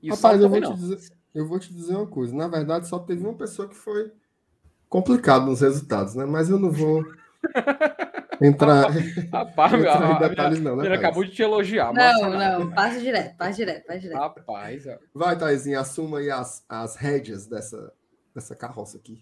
E 0.00 0.10
rapaz, 0.10 0.40
eu 0.40 0.48
vou, 0.48 0.60
te 0.60 0.74
dizer, 0.74 1.12
eu 1.34 1.48
vou 1.48 1.58
te 1.58 1.74
dizer 1.74 1.96
uma 1.96 2.06
coisa. 2.06 2.32
Na 2.32 2.46
verdade, 2.46 2.86
só 2.86 3.00
teve 3.00 3.24
uma 3.24 3.34
pessoa 3.34 3.66
que 3.66 3.74
foi 3.74 4.12
complicado 4.88 5.46
nos 5.46 5.60
resultados, 5.60 6.14
né? 6.14 6.24
Mas 6.24 6.48
eu 6.48 6.60
não 6.60 6.70
vou 6.70 7.04
entrar, 8.40 8.92
rapaz, 9.32 9.74
entrar 9.74 10.22
em 10.22 10.28
detalhes, 10.28 10.60
não, 10.60 10.76
né? 10.76 10.86
Ele 10.86 10.94
acabou 10.94 11.24
de 11.24 11.32
te 11.32 11.42
elogiar. 11.42 11.92
Não, 11.92 12.30
não, 12.30 12.70
passa 12.70 13.00
direto, 13.00 13.36
passa 13.36 13.54
direto, 13.54 13.86
passa 13.86 13.98
direto. 13.98 14.18
Rapaz, 14.20 14.84
vai, 15.12 15.36
Thaisinha, 15.36 15.80
assuma 15.80 16.20
aí 16.20 16.30
as, 16.30 16.64
as 16.68 16.94
rédeas 16.94 17.48
dessa, 17.48 17.92
dessa 18.32 18.54
carroça 18.54 18.96
aqui. 18.96 19.20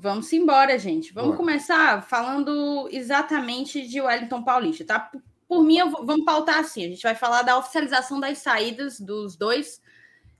Vamos 0.00 0.32
embora, 0.32 0.78
gente. 0.78 1.12
Vamos 1.12 1.32
Bora. 1.32 1.36
começar 1.36 2.02
falando 2.02 2.88
exatamente 2.90 3.86
de 3.86 4.00
Wellington 4.00 4.42
Paulista, 4.42 4.82
tá? 4.82 5.10
Por 5.46 5.62
mim, 5.62 5.76
vamos 5.78 6.24
pautar 6.24 6.58
assim. 6.58 6.86
A 6.86 6.88
gente 6.88 7.02
vai 7.02 7.14
falar 7.14 7.42
da 7.42 7.58
oficialização 7.58 8.18
das 8.18 8.38
saídas 8.38 8.98
dos 8.98 9.36
dois, 9.36 9.82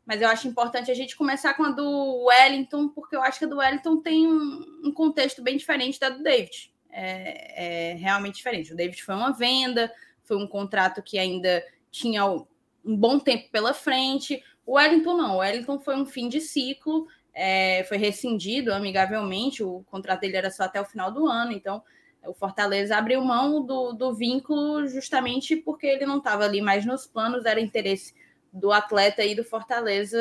mas 0.06 0.22
eu 0.22 0.28
acho 0.30 0.48
importante 0.48 0.90
a 0.90 0.94
gente 0.94 1.14
começar 1.14 1.52
com 1.52 1.64
a 1.64 1.70
do 1.72 2.24
Wellington, 2.24 2.88
porque 2.88 3.14
eu 3.14 3.22
acho 3.22 3.38
que 3.38 3.44
a 3.44 3.48
do 3.48 3.58
Wellington 3.58 4.00
tem 4.00 4.26
um, 4.26 4.80
um 4.82 4.92
contexto 4.92 5.42
bem 5.42 5.58
diferente 5.58 6.00
da 6.00 6.08
do 6.08 6.22
David. 6.22 6.72
É, 6.88 7.90
é, 7.90 7.94
realmente 7.96 8.36
diferente. 8.36 8.72
O 8.72 8.76
David 8.76 9.02
foi 9.02 9.14
uma 9.14 9.30
venda, 9.30 9.92
foi 10.24 10.38
um 10.38 10.46
contrato 10.46 11.02
que 11.02 11.18
ainda 11.18 11.62
tinha 11.90 12.24
um 12.24 12.96
bom 12.96 13.18
tempo 13.18 13.50
pela 13.50 13.74
frente. 13.74 14.42
O 14.64 14.76
Wellington 14.76 15.18
não. 15.18 15.34
O 15.34 15.38
Wellington 15.40 15.78
foi 15.80 15.96
um 15.96 16.06
fim 16.06 16.30
de 16.30 16.40
ciclo 16.40 17.06
é, 17.34 17.84
foi 17.84 17.96
rescindido 17.96 18.72
amigavelmente, 18.72 19.62
o 19.62 19.84
contrato 19.90 20.20
dele 20.20 20.36
era 20.36 20.50
só 20.50 20.64
até 20.64 20.80
o 20.80 20.84
final 20.84 21.12
do 21.12 21.26
ano, 21.26 21.52
então 21.52 21.82
o 22.26 22.34
Fortaleza 22.34 22.96
abriu 22.96 23.22
mão 23.22 23.64
do, 23.64 23.92
do 23.92 24.14
vínculo 24.14 24.86
justamente 24.86 25.56
porque 25.56 25.86
ele 25.86 26.04
não 26.04 26.18
estava 26.18 26.44
ali 26.44 26.60
mais 26.60 26.84
nos 26.84 27.06
planos, 27.06 27.46
era 27.46 27.60
interesse 27.60 28.14
do 28.52 28.72
atleta 28.72 29.24
e 29.24 29.34
do 29.34 29.44
Fortaleza 29.44 30.18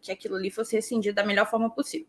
que 0.00 0.12
aquilo 0.12 0.36
ali 0.36 0.50
fosse 0.50 0.76
rescindido 0.76 1.16
da 1.16 1.24
melhor 1.24 1.48
forma 1.48 1.70
possível. 1.70 2.06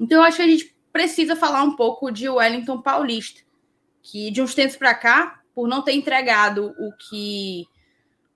Então 0.00 0.18
eu 0.18 0.24
acho 0.24 0.36
que 0.36 0.42
a 0.42 0.48
gente 0.48 0.76
precisa 0.92 1.36
falar 1.36 1.62
um 1.62 1.76
pouco 1.76 2.10
de 2.10 2.28
Wellington 2.28 2.80
Paulista, 2.80 3.42
que 4.02 4.30
de 4.30 4.40
uns 4.40 4.54
tempos 4.54 4.76
para 4.76 4.94
cá, 4.94 5.42
por 5.54 5.68
não 5.68 5.82
ter 5.82 5.92
entregado 5.92 6.74
o 6.78 6.92
que 6.96 7.66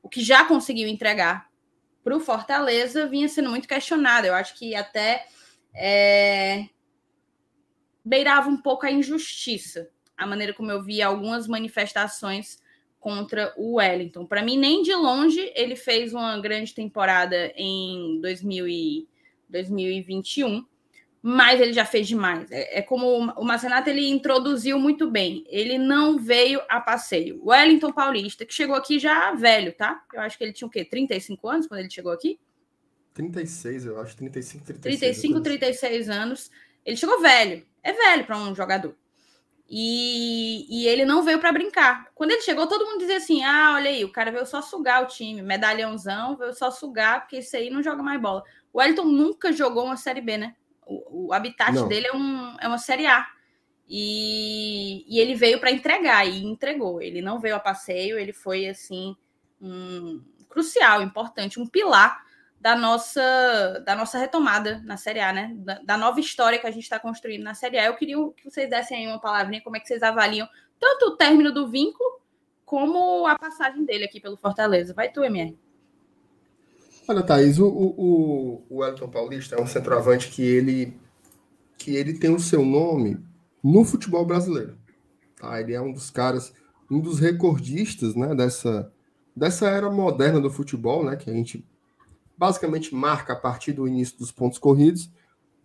o 0.02 0.08
que 0.08 0.20
já 0.20 0.44
conseguiu 0.44 0.88
entregar 0.88 1.48
para 2.02 2.16
o 2.16 2.20
Fortaleza 2.20 3.06
vinha 3.06 3.28
sendo 3.28 3.50
muito 3.50 3.68
questionado. 3.68 4.26
Eu 4.26 4.34
acho 4.34 4.58
que 4.58 4.74
até 4.74 5.26
é, 5.74 6.66
beirava 8.04 8.48
um 8.48 8.56
pouco 8.56 8.86
a 8.86 8.90
injustiça, 8.90 9.90
a 10.16 10.26
maneira 10.26 10.52
como 10.52 10.70
eu 10.70 10.82
via 10.82 11.06
algumas 11.06 11.46
manifestações 11.46 12.60
contra 12.98 13.52
o 13.56 13.74
Wellington. 13.74 14.26
Para 14.26 14.42
mim, 14.42 14.56
nem 14.56 14.82
de 14.82 14.94
longe 14.94 15.52
ele 15.54 15.76
fez 15.76 16.12
uma 16.12 16.38
grande 16.40 16.74
temporada 16.74 17.52
em 17.56 18.20
2000 18.20 18.68
e 18.68 19.08
2021 19.48 20.64
mas 21.22 21.60
ele 21.60 21.72
já 21.72 21.84
fez 21.84 22.08
demais. 22.08 22.50
É, 22.50 22.80
é 22.80 22.82
como 22.82 23.06
o 23.06 23.44
Marcenato 23.44 23.88
ele 23.88 24.08
introduziu 24.08 24.76
muito 24.76 25.08
bem. 25.08 25.44
Ele 25.46 25.78
não 25.78 26.18
veio 26.18 26.60
a 26.68 26.80
passeio. 26.80 27.40
O 27.40 27.50
Wellington 27.50 27.92
Paulista, 27.92 28.44
que 28.44 28.52
chegou 28.52 28.74
aqui 28.74 28.98
já 28.98 29.32
velho, 29.32 29.72
tá? 29.72 30.02
Eu 30.12 30.20
acho 30.20 30.36
que 30.36 30.42
ele 30.42 30.52
tinha 30.52 30.66
o 30.66 30.70
quê? 30.70 30.84
35 30.84 31.48
anos 31.48 31.66
quando 31.68 31.78
ele 31.78 31.90
chegou 31.90 32.10
aqui? 32.10 32.40
36, 33.14 33.86
eu 33.86 34.00
acho. 34.00 34.16
35, 34.16 34.64
36. 34.64 34.98
35, 34.98 35.40
36 35.40 36.08
anos. 36.08 36.50
Ele 36.84 36.96
chegou 36.96 37.20
velho. 37.20 37.64
É 37.84 37.92
velho 37.92 38.26
para 38.26 38.38
um 38.38 38.54
jogador. 38.54 38.96
E, 39.68 40.66
e, 40.68 40.86
ele 40.86 41.04
não 41.04 41.22
veio 41.22 41.38
para 41.38 41.52
brincar. 41.52 42.10
Quando 42.14 42.32
ele 42.32 42.42
chegou, 42.42 42.66
todo 42.66 42.84
mundo 42.84 42.98
dizia 42.98 43.16
assim: 43.16 43.42
ah, 43.42 43.74
olha 43.76 43.88
aí, 43.88 44.04
o 44.04 44.12
cara 44.12 44.30
veio 44.30 44.44
só 44.44 44.60
sugar 44.60 45.02
o 45.02 45.06
time, 45.06 45.40
medalhãozão, 45.40 46.36
veio 46.36 46.52
só 46.52 46.70
sugar, 46.70 47.20
porque 47.20 47.36
esse 47.36 47.56
aí 47.56 47.70
não 47.70 47.82
joga 47.82 48.02
mais 48.02 48.20
bola. 48.20 48.42
O 48.70 48.78
Wellington 48.78 49.04
nunca 49.04 49.50
jogou 49.50 49.86
uma 49.86 49.96
Série 49.96 50.20
B, 50.20 50.36
né? 50.36 50.54
O, 50.86 51.28
o 51.28 51.32
habitat 51.32 51.72
Não. 51.72 51.88
dele 51.88 52.08
é, 52.08 52.16
um, 52.16 52.56
é 52.60 52.68
uma 52.68 52.78
série 52.78 53.06
A. 53.06 53.26
E, 53.88 55.04
e 55.06 55.20
ele 55.20 55.34
veio 55.34 55.60
para 55.60 55.70
entregar 55.70 56.26
e 56.26 56.44
entregou. 56.44 57.02
Ele 57.02 57.20
não 57.20 57.38
veio 57.38 57.56
a 57.56 57.60
passeio, 57.60 58.18
ele 58.18 58.32
foi 58.32 58.66
assim 58.68 59.16
um 59.60 60.22
crucial, 60.48 61.02
importante, 61.02 61.60
um 61.60 61.66
pilar 61.66 62.22
da 62.60 62.76
nossa 62.76 63.82
da 63.84 63.96
nossa 63.96 64.18
retomada 64.18 64.80
na 64.84 64.96
Série 64.96 65.20
A, 65.20 65.32
né? 65.32 65.52
Da, 65.56 65.80
da 65.82 65.96
nova 65.98 66.20
história 66.20 66.58
que 66.58 66.66
a 66.66 66.70
gente 66.70 66.84
está 66.84 66.98
construindo 66.98 67.42
na 67.42 67.54
Série 67.54 67.78
A. 67.78 67.86
Eu 67.86 67.96
queria 67.96 68.16
que 68.36 68.48
vocês 68.48 68.70
dessem 68.70 68.98
aí 68.98 69.06
uma 69.06 69.20
palavrinha, 69.20 69.60
como 69.62 69.76
é 69.76 69.80
que 69.80 69.88
vocês 69.88 70.02
avaliam 70.02 70.48
tanto 70.78 71.06
o 71.06 71.16
término 71.16 71.52
do 71.52 71.68
vínculo 71.68 72.20
como 72.64 73.26
a 73.26 73.38
passagem 73.38 73.84
dele 73.84 74.04
aqui 74.04 74.20
pelo 74.20 74.36
Fortaleza. 74.36 74.94
Vai 74.94 75.10
tu, 75.10 75.24
MR. 75.24 75.58
Olha, 77.08 77.22
Thaís, 77.22 77.58
o, 77.58 77.66
o, 77.66 78.64
o 78.70 78.76
Wellington 78.78 79.08
Paulista 79.08 79.56
é 79.56 79.60
um 79.60 79.66
centroavante 79.66 80.30
que 80.30 80.42
ele, 80.42 80.96
que 81.76 81.96
ele 81.96 82.16
tem 82.16 82.32
o 82.32 82.38
seu 82.38 82.64
nome 82.64 83.18
no 83.62 83.84
futebol 83.84 84.24
brasileiro. 84.24 84.78
Tá? 85.36 85.60
Ele 85.60 85.72
é 85.72 85.80
um 85.80 85.92
dos 85.92 86.10
caras, 86.10 86.52
um 86.88 87.00
dos 87.00 87.18
recordistas 87.18 88.14
né, 88.14 88.34
dessa, 88.36 88.92
dessa 89.34 89.68
era 89.68 89.90
moderna 89.90 90.40
do 90.40 90.50
futebol, 90.50 91.04
né, 91.04 91.16
que 91.16 91.28
a 91.28 91.32
gente 91.32 91.66
basicamente 92.38 92.94
marca 92.94 93.32
a 93.32 93.36
partir 93.36 93.72
do 93.72 93.88
início 93.88 94.16
dos 94.18 94.30
pontos 94.30 94.58
corridos. 94.58 95.10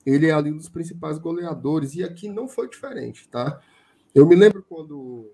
Ele 0.04 0.28
é 0.28 0.32
ali 0.32 0.52
um 0.52 0.58
dos 0.58 0.70
principais 0.70 1.20
goleadores, 1.20 1.94
e 1.94 2.04
aqui 2.04 2.28
não 2.28 2.48
foi 2.48 2.68
diferente. 2.68 3.28
Tá? 3.30 3.60
Eu 4.14 4.26
me 4.26 4.36
lembro 4.36 4.66
quando, 4.68 5.32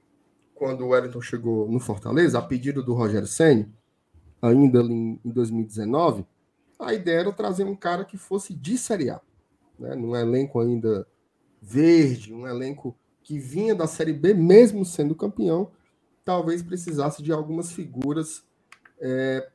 quando 0.53 0.83
o 0.83 0.89
Wellington 0.89 1.21
chegou 1.21 1.71
no 1.71 1.79
Fortaleza, 1.79 2.39
a 2.39 2.41
pedido 2.41 2.83
do 2.83 2.93
Rogério 2.93 3.27
Senni, 3.27 3.71
ainda 4.43 4.81
em, 4.81 5.17
2019, 5.23 6.25
a 6.77 6.93
ideia 6.93 7.21
era 7.21 7.31
trazer 7.31 7.63
um 7.63 7.75
cara 7.75 8.03
que 8.03 8.17
fosse 8.17 8.53
de 8.53 8.77
Série 8.77 9.09
A, 9.09 9.21
né? 9.79 9.95
num 9.95 10.13
elenco 10.13 10.59
ainda 10.59 11.07
verde, 11.61 12.33
um 12.33 12.45
elenco 12.45 12.93
que 13.23 13.39
vinha 13.39 13.73
da 13.73 13.87
Série 13.87 14.11
B, 14.11 14.33
mesmo 14.33 14.83
sendo 14.83 15.15
campeão, 15.15 15.71
talvez 16.25 16.61
precisasse 16.61 17.23
de 17.23 17.31
algumas 17.31 17.71
figuras 17.71 18.43
é, 18.99 19.49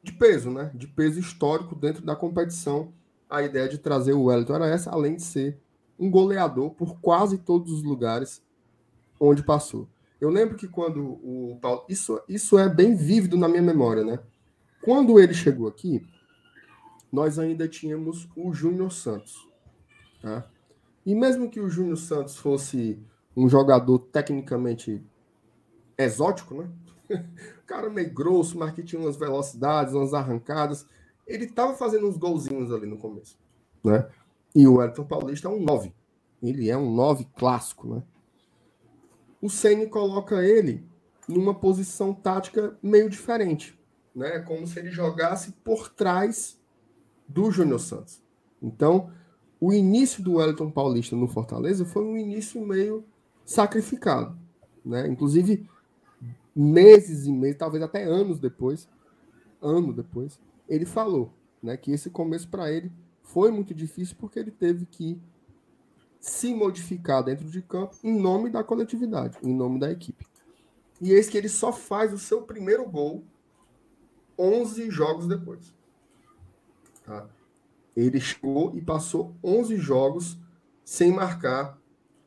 de 0.00 0.12
peso, 0.12 0.48
né? 0.50 0.70
de 0.74 0.86
peso 0.86 1.18
histórico 1.18 1.74
dentro 1.74 2.04
da 2.04 2.14
competição. 2.14 2.92
A 3.28 3.42
ideia 3.42 3.68
de 3.68 3.78
trazer 3.78 4.12
o 4.12 4.24
Wellington 4.24 4.54
era 4.54 4.68
essa, 4.68 4.90
além 4.90 5.16
de 5.16 5.22
ser 5.22 5.58
um 5.98 6.08
goleador 6.08 6.70
por 6.70 7.00
quase 7.00 7.36
todos 7.36 7.72
os 7.72 7.82
lugares 7.82 8.40
onde 9.18 9.42
passou. 9.42 9.88
Eu 10.20 10.28
lembro 10.28 10.56
que 10.56 10.68
quando 10.68 11.02
o 11.02 11.58
Paulo. 11.60 11.84
Isso, 11.88 12.20
isso 12.28 12.58
é 12.58 12.68
bem 12.68 12.94
vívido 12.94 13.36
na 13.38 13.48
minha 13.48 13.62
memória, 13.62 14.04
né? 14.04 14.20
Quando 14.82 15.18
ele 15.18 15.32
chegou 15.32 15.66
aqui, 15.66 16.06
nós 17.10 17.38
ainda 17.38 17.66
tínhamos 17.66 18.28
o 18.36 18.52
Júnior 18.52 18.92
Santos. 18.92 19.48
Tá? 20.20 20.46
E 21.04 21.14
mesmo 21.14 21.50
que 21.50 21.60
o 21.60 21.68
Júnior 21.68 21.96
Santos 21.96 22.36
fosse 22.36 23.02
um 23.36 23.48
jogador 23.48 23.98
tecnicamente 23.98 25.02
exótico, 25.96 26.54
né? 26.54 26.70
cara 27.66 27.88
meio 27.88 28.12
grosso, 28.12 28.58
mas 28.58 28.72
que 28.72 28.82
tinha 28.82 29.00
umas 29.00 29.16
velocidades, 29.16 29.94
umas 29.94 30.12
arrancadas. 30.12 30.86
Ele 31.26 31.44
estava 31.44 31.74
fazendo 31.74 32.06
uns 32.08 32.16
golzinhos 32.16 32.72
ali 32.72 32.86
no 32.86 32.98
começo, 32.98 33.38
né? 33.82 34.08
E 34.54 34.66
o 34.66 34.82
Elton 34.82 35.04
Paulista 35.04 35.48
é 35.48 35.50
um 35.50 35.62
9. 35.62 35.94
Ele 36.42 36.68
é 36.68 36.76
um 36.76 36.92
9 36.92 37.26
clássico, 37.36 37.88
né? 37.94 38.02
O 39.40 39.48
Ceni 39.48 39.86
coloca 39.86 40.44
ele 40.44 40.84
numa 41.26 41.54
posição 41.54 42.12
tática 42.12 42.76
meio 42.82 43.08
diferente, 43.08 43.78
né? 44.14 44.40
Como 44.40 44.66
se 44.66 44.78
ele 44.78 44.90
jogasse 44.90 45.52
por 45.64 45.88
trás 45.88 46.58
do 47.28 47.50
Júnior 47.50 47.80
Santos. 47.80 48.22
Então, 48.60 49.10
o 49.60 49.72
início 49.72 50.22
do 50.22 50.34
Wellington 50.34 50.70
Paulista 50.70 51.14
no 51.14 51.28
Fortaleza 51.28 51.84
foi 51.84 52.04
um 52.04 52.16
início 52.16 52.60
meio 52.60 53.04
sacrificado, 53.44 54.36
né? 54.84 55.06
Inclusive 55.06 55.68
meses 56.54 57.26
e 57.26 57.32
meses, 57.32 57.56
talvez 57.56 57.82
até 57.82 58.04
anos 58.04 58.38
depois, 58.38 58.88
ano 59.62 59.92
depois, 59.92 60.38
ele 60.68 60.84
falou, 60.84 61.32
né, 61.62 61.76
que 61.76 61.92
esse 61.92 62.10
começo 62.10 62.48
para 62.48 62.70
ele 62.70 62.90
foi 63.22 63.50
muito 63.50 63.74
difícil 63.74 64.16
porque 64.18 64.38
ele 64.38 64.50
teve 64.50 64.86
que 64.86 65.20
se 66.20 66.54
modificar 66.54 67.24
dentro 67.24 67.48
de 67.48 67.62
campo 67.62 67.96
em 68.04 68.20
nome 68.20 68.50
da 68.50 68.62
coletividade, 68.62 69.38
em 69.42 69.54
nome 69.54 69.80
da 69.80 69.90
equipe. 69.90 70.26
E 71.00 71.12
eis 71.12 71.28
que 71.28 71.38
ele 71.38 71.48
só 71.48 71.72
faz 71.72 72.12
o 72.12 72.18
seu 72.18 72.42
primeiro 72.42 72.86
gol 72.88 73.24
11 74.38 74.90
jogos 74.90 75.26
depois. 75.26 75.74
Tá? 77.04 77.26
Ele 77.96 78.20
chegou 78.20 78.74
e 78.74 78.80
passou 78.80 79.34
11 79.42 79.76
jogos 79.76 80.38
sem 80.84 81.12
marcar 81.12 81.78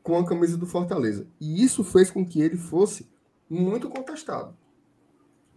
com 0.02 0.18
a 0.18 0.24
camisa 0.24 0.56
do 0.56 0.66
Fortaleza. 0.66 1.26
E 1.40 1.62
isso 1.62 1.82
fez 1.82 2.10
com 2.10 2.24
que 2.24 2.40
ele 2.40 2.56
fosse 2.56 3.08
muito 3.48 3.88
contestado. 3.88 4.56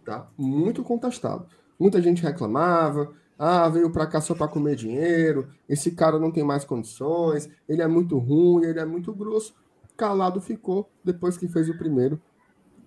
Tá? 0.04 0.26
Muito 0.36 0.82
contestado. 0.82 1.46
Muita 1.78 2.00
gente 2.00 2.22
reclamava, 2.22 3.14
ah, 3.38 3.68
veio 3.68 3.90
para 3.90 4.06
cá 4.06 4.20
só 4.20 4.34
para 4.34 4.48
comer 4.48 4.74
dinheiro, 4.74 5.48
esse 5.68 5.92
cara 5.92 6.18
não 6.18 6.32
tem 6.32 6.42
mais 6.42 6.64
condições, 6.64 7.48
ele 7.68 7.82
é 7.82 7.86
muito 7.86 8.18
ruim, 8.18 8.64
ele 8.64 8.80
é 8.80 8.84
muito 8.84 9.12
grosso. 9.14 9.54
Calado 9.96 10.40
ficou 10.40 10.90
depois 11.04 11.36
que 11.36 11.46
fez 11.46 11.68
o 11.68 11.78
primeiro, 11.78 12.20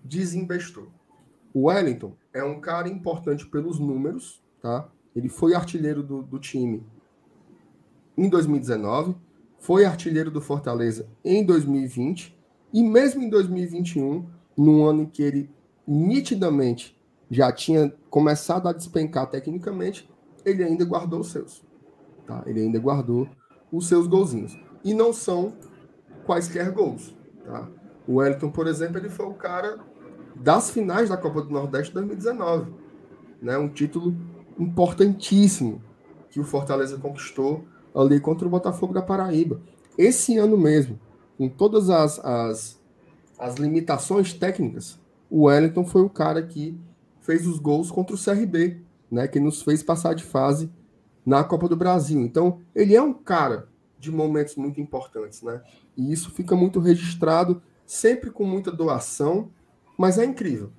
desinvestou. 0.04 0.90
O 1.54 1.68
Wellington 1.68 2.16
é 2.34 2.44
um 2.44 2.60
cara 2.60 2.90
importante 2.90 3.46
pelos 3.46 3.80
números, 3.80 4.42
tá? 4.62 4.90
Ele 5.16 5.30
foi 5.30 5.54
artilheiro 5.54 6.04
do, 6.04 6.22
do 6.22 6.40
time 6.40 6.84
em 8.18 8.30
2019, 8.30 9.16
foi 9.60 9.86
artilheiro 9.86 10.32
do 10.32 10.42
Fortaleza 10.42 11.08
em 11.24 11.46
2020 11.46 12.38
e 12.74 12.84
mesmo 12.84 13.22
em 13.22 13.30
2021 13.30 14.26
num 14.58 14.86
ano 14.86 15.04
em 15.04 15.06
que 15.06 15.22
ele 15.22 15.50
nitidamente 15.88 16.98
já 17.30 17.52
tinha 17.52 17.94
começado 18.10 18.68
a 18.68 18.74
despencar 18.74 19.30
tecnicamente, 19.30 20.10
ele 20.46 20.64
ainda 20.64 20.86
guardou 20.86 21.20
os 21.20 21.32
seus. 21.32 21.64
Tá? 22.26 22.44
Ele 22.46 22.62
ainda 22.62 22.80
guardou 22.80 23.28
os 23.72 23.88
seus 23.88 24.08
golzinhos. 24.08 24.58
E 24.84 24.94
não 24.94 25.14
são 25.14 25.54
quaisquer 26.26 26.72
gols. 26.72 27.16
Tá? 27.46 27.68
O 28.08 28.16
Wellington, 28.16 28.50
por 28.50 28.68
exemplo, 28.68 28.98
ele 28.98 29.10
foi 29.10 29.26
o 29.26 29.34
cara 29.34 29.80
das 30.36 30.72
finais 30.72 31.10
da 31.10 31.18
Copa 31.18 31.42
do 31.42 31.50
Nordeste 31.50 31.94
2019. 31.94 32.72
Né? 33.42 33.58
Um 33.58 33.70
título 33.70 34.16
importantíssimo 34.60 35.82
que 36.30 36.40
o 36.40 36.44
Fortaleza 36.44 36.98
conquistou 36.98 37.66
ali 37.94 38.20
contra 38.20 38.48
o 38.48 38.52
Botafogo 38.52 38.94
da 38.94 39.02
Paraíba. 39.02 39.62
Esse 39.98 40.38
ano 40.38 40.58
mesmo, 40.58 41.00
com 41.38 41.50
todas 41.50 41.90
as, 41.90 42.20
as 42.20 42.82
as 43.42 43.56
limitações 43.56 44.34
técnicas, 44.34 45.00
o 45.28 45.46
Wellington 45.46 45.84
foi 45.84 46.04
o 46.04 46.10
cara 46.10 46.44
que 46.44 46.80
fez 47.22 47.48
os 47.48 47.58
gols 47.58 47.90
contra 47.90 48.16
o 48.16 48.20
CRB, 48.20 48.80
né, 49.12 49.28
que 49.28 49.40
nos 49.40 49.62
fez 49.62 49.84
passar 49.84 50.16
de 50.16 50.24
fase 50.24 50.72
na 51.26 51.44
Copa 51.44 51.68
do 51.68 51.76
Brasil. 51.76 52.22
Então, 52.22 52.62
ele 52.74 52.96
é 52.96 53.02
um 53.02 53.14
cara 53.14 53.68
de 54.00 54.12
momentos 54.12 54.56
muito 54.56 54.82
importantes, 54.82 55.44
né? 55.44 55.62
E 55.96 56.12
isso 56.12 56.32
fica 56.32 56.56
muito 56.56 56.80
registrado, 56.80 57.62
sempre 57.86 58.32
com 58.32 58.44
muita 58.46 58.72
doação, 58.72 59.52
mas 59.98 60.18
é 60.18 60.26
incrível. 60.26 60.72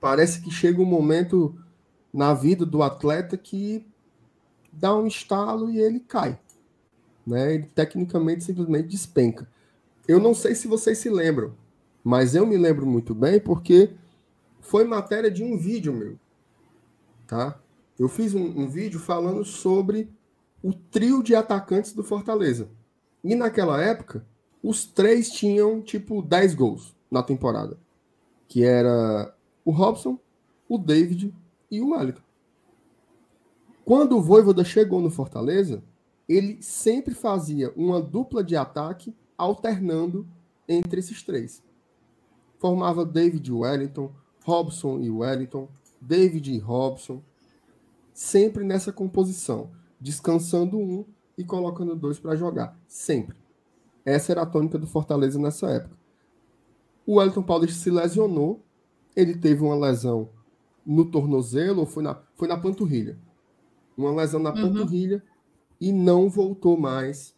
Parece 0.00 0.40
que 0.40 0.50
chega 0.50 0.80
um 0.80 0.86
momento 0.86 1.54
na 2.12 2.32
vida 2.32 2.64
do 2.64 2.82
atleta 2.82 3.36
que 3.36 3.86
dá 4.72 4.96
um 4.96 5.06
estalo 5.06 5.70
e 5.70 5.78
ele 5.78 6.00
cai. 6.00 6.38
Né? 7.26 7.54
Ele 7.54 7.66
tecnicamente 7.66 8.44
simplesmente 8.44 8.88
despenca. 8.88 9.48
Eu 10.08 10.18
não 10.18 10.34
sei 10.34 10.54
se 10.54 10.66
vocês 10.66 10.98
se 10.98 11.10
lembram, 11.10 11.54
mas 12.02 12.34
eu 12.34 12.46
me 12.46 12.56
lembro 12.56 12.86
muito 12.86 13.14
bem 13.14 13.38
porque 13.38 13.90
foi 14.60 14.84
matéria 14.84 15.30
de 15.30 15.44
um 15.44 15.56
vídeo 15.56 15.92
meu. 15.92 16.18
Tá? 17.32 17.58
Eu 17.98 18.10
fiz 18.10 18.34
um, 18.34 18.44
um 18.44 18.68
vídeo 18.68 19.00
falando 19.00 19.42
sobre 19.42 20.06
o 20.62 20.70
trio 20.70 21.22
de 21.22 21.34
atacantes 21.34 21.94
do 21.94 22.04
Fortaleza. 22.04 22.68
E 23.24 23.34
naquela 23.34 23.82
época, 23.82 24.22
os 24.62 24.84
três 24.84 25.30
tinham 25.30 25.80
tipo 25.80 26.20
10 26.20 26.54
gols 26.54 26.94
na 27.10 27.22
temporada. 27.22 27.78
Que 28.46 28.62
era 28.62 29.34
o 29.64 29.70
Robson, 29.70 30.18
o 30.68 30.76
David 30.76 31.34
e 31.70 31.80
o 31.80 31.92
Wellington. 31.92 32.20
Quando 33.82 34.18
o 34.18 34.22
Voivoda 34.22 34.62
chegou 34.62 35.00
no 35.00 35.08
Fortaleza, 35.08 35.82
ele 36.28 36.58
sempre 36.60 37.14
fazia 37.14 37.72
uma 37.74 38.02
dupla 38.02 38.44
de 38.44 38.56
ataque 38.56 39.16
alternando 39.38 40.28
entre 40.68 41.00
esses 41.00 41.22
três 41.22 41.62
formava 42.62 43.04
David 43.04 43.50
Wellington, 43.50 44.12
Robson 44.44 45.00
e 45.00 45.10
Wellington, 45.10 45.68
David 46.02 46.52
e 46.52 46.58
Robson, 46.58 47.22
sempre 48.12 48.64
nessa 48.64 48.92
composição, 48.92 49.70
descansando 50.00 50.76
um 50.76 51.04
e 51.38 51.44
colocando 51.44 51.94
dois 51.94 52.18
para 52.18 52.34
jogar, 52.34 52.76
sempre. 52.88 53.36
Essa 54.04 54.32
era 54.32 54.42
a 54.42 54.46
tônica 54.46 54.78
do 54.78 54.86
Fortaleza 54.86 55.38
nessa 55.38 55.70
época. 55.70 55.96
O 57.06 57.16
Wellington 57.16 57.42
Paulista 57.44 57.78
se 57.78 57.90
lesionou, 57.90 58.60
ele 59.14 59.36
teve 59.36 59.62
uma 59.62 59.76
lesão 59.76 60.28
no 60.84 61.04
tornozelo, 61.04 61.80
ou 61.80 61.86
foi 61.86 62.02
na, 62.02 62.20
foi 62.34 62.48
na 62.48 62.56
panturrilha. 62.56 63.16
Uma 63.96 64.12
lesão 64.12 64.40
na 64.40 64.50
uhum. 64.50 64.62
panturrilha 64.62 65.22
e 65.80 65.92
não 65.92 66.28
voltou 66.28 66.76
mais 66.76 67.32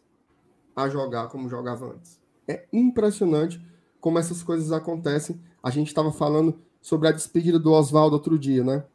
a 0.75 0.89
jogar 0.89 1.27
como 1.27 1.49
jogava 1.49 1.93
antes. 1.93 2.19
É 2.47 2.65
impressionante 2.73 3.63
como 4.01 4.17
essas 4.17 4.41
coisas 4.41 4.71
acontecem. 4.71 5.39
A 5.61 5.69
gente 5.69 5.87
estava 5.87 6.11
falando 6.11 6.59
sobre 6.85 7.07
a 7.07 7.11
despedida 7.11 7.57
do 7.57 7.71
Oswaldo 7.71 8.15
outro 8.15 8.37
dia, 8.37 8.63
né? 8.63 8.85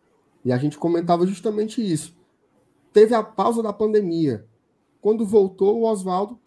E 0.44 0.53
a 0.53 0.57
gente 0.57 0.79
comentava 0.79 1.26
justamente 1.26 1.83
isso. 1.83 2.16
Teve 2.92 3.16
a 3.16 3.22
pausa 3.22 3.64
da 3.64 3.72
pandemia. 3.72 4.46
Quando 5.00 5.26
voltou, 5.26 5.81
o 5.81 5.83
Oswaldo 5.90 6.38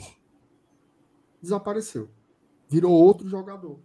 desapareceu. 1.42 2.08
Virou 2.70 2.94
outro 2.94 3.28
jogador, 3.28 3.78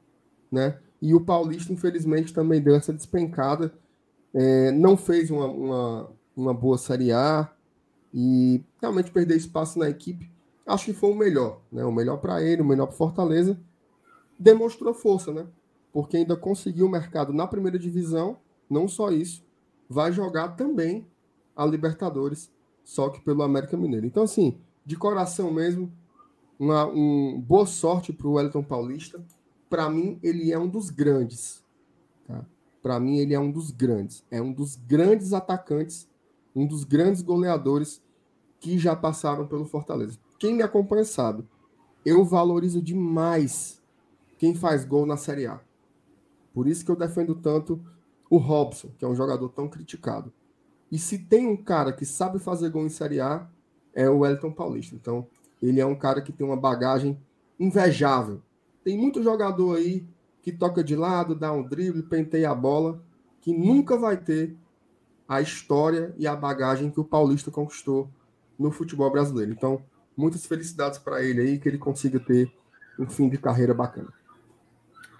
né? 0.53 0.79
E 1.03 1.12
o 1.12 1.21
Paulista, 1.21 1.73
infelizmente, 1.73 2.33
também 2.33 2.62
deu 2.62 2.77
essa 2.77 2.92
despencada. 2.92 3.75
É, 4.33 4.71
não 4.71 4.97
fez 4.97 5.29
uma, 5.29 5.47
uma, 5.47 6.11
uma 6.37 6.55
boa 6.55 6.79
Série 6.79 7.11
A 7.11 7.53
e 8.14 8.62
realmente 8.81 9.11
perdeu 9.11 9.37
espaço 9.37 9.81
na 9.81 9.90
equipe. 9.90 10.31
Acho 10.64 10.85
que 10.85 10.92
foi 10.92 11.11
o 11.11 11.16
melhor, 11.16 11.61
né? 11.73 11.85
O 11.85 11.90
melhor 11.90 12.18
para 12.18 12.40
ele, 12.40 12.62
o 12.62 12.64
melhor 12.64 12.87
para 12.87 12.94
Fortaleza 12.94 13.59
demonstrou 14.38 14.94
força, 14.94 15.33
né? 15.33 15.49
Porque 15.92 16.16
ainda 16.16 16.37
conseguiu 16.37 16.87
o 16.87 16.90
mercado 16.90 17.33
na 17.33 17.46
primeira 17.46 17.79
divisão, 17.79 18.38
não 18.68 18.87
só 18.87 19.11
isso, 19.11 19.44
vai 19.88 20.12
jogar 20.12 20.51
também 20.51 21.07
a 21.57 21.64
Libertadores, 21.64 22.51
só 22.85 23.09
que 23.09 23.20
pelo 23.20 23.42
América 23.42 23.77
Mineiro. 23.77 24.07
Então, 24.07 24.22
assim, 24.22 24.59
de 24.85 24.96
coração 24.96 25.53
mesmo, 25.53 25.92
uma 26.59 26.87
um, 26.87 27.40
boa 27.40 27.66
sorte 27.66 28.12
para 28.12 28.27
o 28.27 28.33
Wellington 28.33 28.62
Paulista. 28.62 29.24
Para 29.70 29.88
mim, 29.88 30.18
ele 30.22 30.53
é 30.53 30.59
um 30.59 30.68
dos 30.68 30.90
grandes. 30.90 31.62
Tá? 32.27 32.44
Para 32.83 32.98
mim, 32.98 33.18
ele 33.18 33.35
é 33.35 33.40
um 33.40 33.51
dos 33.51 33.70
grandes. 33.70 34.24
É 34.31 34.40
um 34.40 34.53
dos 34.53 34.77
grandes 34.77 35.33
atacantes, 35.33 36.09
um 36.55 36.66
dos 36.66 36.85
grandes 36.85 37.22
goleadores 37.22 38.03
que 38.61 38.79
já 38.79 38.96
passaram 38.96 39.46
pelo 39.46 39.64
Fortaleza. 39.64 40.18
Quem 40.38 40.55
me 40.55 40.62
acompanha 40.62 41.05
sabe, 41.05 41.44
eu 42.05 42.24
valorizo 42.24 42.81
demais 42.81 43.81
quem 44.38 44.55
faz 44.55 44.85
gol 44.85 45.05
na 45.05 45.16
Série 45.16 45.46
A. 45.46 45.61
Por 46.59 46.66
isso 46.66 46.85
que 46.85 46.90
eu 46.90 46.97
defendo 46.97 47.37
tanto 47.37 47.81
o 48.29 48.37
Robson, 48.37 48.90
que 48.99 49.05
é 49.05 49.09
um 49.09 49.14
jogador 49.14 49.49
tão 49.51 49.68
criticado. 49.68 50.33
E 50.90 50.99
se 50.99 51.16
tem 51.16 51.47
um 51.47 51.57
cara 51.57 51.92
que 51.92 52.05
sabe 52.05 52.40
fazer 52.40 52.68
gol 52.71 52.85
em 52.85 52.88
Série 52.88 53.21
A, 53.21 53.49
é 53.94 54.11
o 54.11 54.18
Wellington 54.18 54.51
Paulista. 54.51 54.97
Então, 54.97 55.29
ele 55.62 55.81
é 55.81 55.87
um 55.87 55.94
cara 55.94 56.21
que 56.21 56.33
tem 56.33 56.44
uma 56.44 56.57
bagagem 56.57 57.16
invejável. 57.61 58.42
tem 58.83 58.99
muito 58.99 59.23
jogador 59.23 59.77
aí 59.77 60.05
que 60.42 60.51
toca 60.51 60.83
de 60.83 60.97
lado, 60.97 61.33
dá 61.33 61.53
um 61.53 61.62
drible, 61.62 62.03
penteia 62.03 62.51
a 62.51 62.57
bola, 62.57 63.01
que 63.40 63.57
nunca 63.57 63.97
vai 63.97 64.16
ter 64.16 64.57
a 65.29 65.40
história 65.40 66.12
e 66.18 66.27
a 66.27 66.35
bagagem 66.35 66.90
que 66.90 66.99
o 66.99 67.05
Paulista 67.05 67.53
conquistou 67.53 68.11
no 68.59 68.73
futebol 68.73 69.12
brasileiro. 69.12 69.53
Então, 69.53 69.81
muitas 70.16 70.44
felicidades 70.44 70.99
para 70.99 71.23
ele 71.23 71.40
aí, 71.40 71.57
que 71.61 71.68
ele 71.68 71.79
consiga 71.79 72.18
ter 72.18 72.53
um 72.99 73.09
fim 73.09 73.29
de 73.29 73.38
carreira 73.38 73.73
bacana. 73.73 74.17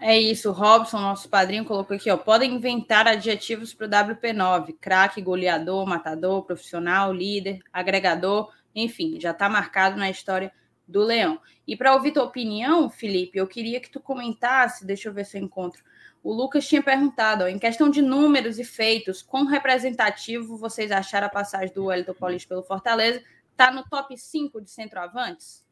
É 0.00 0.16
isso, 0.16 0.52
Robson, 0.52 1.00
nosso 1.00 1.28
padrinho, 1.28 1.64
colocou 1.64 1.96
aqui, 1.96 2.08
ó. 2.08 2.16
Podem 2.16 2.54
inventar 2.54 3.08
adjetivos 3.08 3.74
para 3.74 3.87
o 3.87 3.90
WP9: 3.90 4.76
craque, 4.80 5.20
goleador, 5.20 5.87
matador, 5.87 6.44
profissional, 6.44 7.12
líder, 7.12 7.58
agregador, 7.72 8.52
enfim, 8.74 9.20
já 9.20 9.32
está 9.32 9.48
marcado 9.48 9.96
na 9.96 10.08
história 10.08 10.52
do 10.87 11.02
Leão. 11.02 11.40
E 11.66 11.76
para 11.76 11.94
ouvir 11.94 12.12
tua 12.12 12.22
opinião, 12.22 12.88
Felipe, 12.88 13.38
eu 13.38 13.46
queria 13.46 13.80
que 13.80 13.90
tu 13.90 14.00
comentasse, 14.00 14.87
deixa 14.87 15.08
eu 15.08 15.12
ver 15.12 15.26
se 15.26 15.37
eu 15.37 15.42
encontro. 15.42 15.82
O 16.22 16.32
Lucas 16.32 16.66
tinha 16.66 16.82
perguntado, 16.82 17.44
ó, 17.44 17.48
em 17.48 17.58
questão 17.58 17.90
de 17.90 18.00
números 18.00 18.58
e 18.58 18.64
feitos, 18.64 19.20
quão 19.20 19.46
representativo 19.46 20.56
vocês 20.56 20.92
acharam 20.92 21.26
a 21.26 21.30
passagem 21.30 21.74
do 21.74 21.87
Wellington 21.87 22.14
Paulista 22.14 22.48
pelo 22.48 22.62
Fortaleza? 22.62 23.22
Está 23.50 23.72
no 23.72 23.82
top 23.84 24.16
5 24.16 24.61
de 24.61 24.70
centroavantes? 24.70 25.67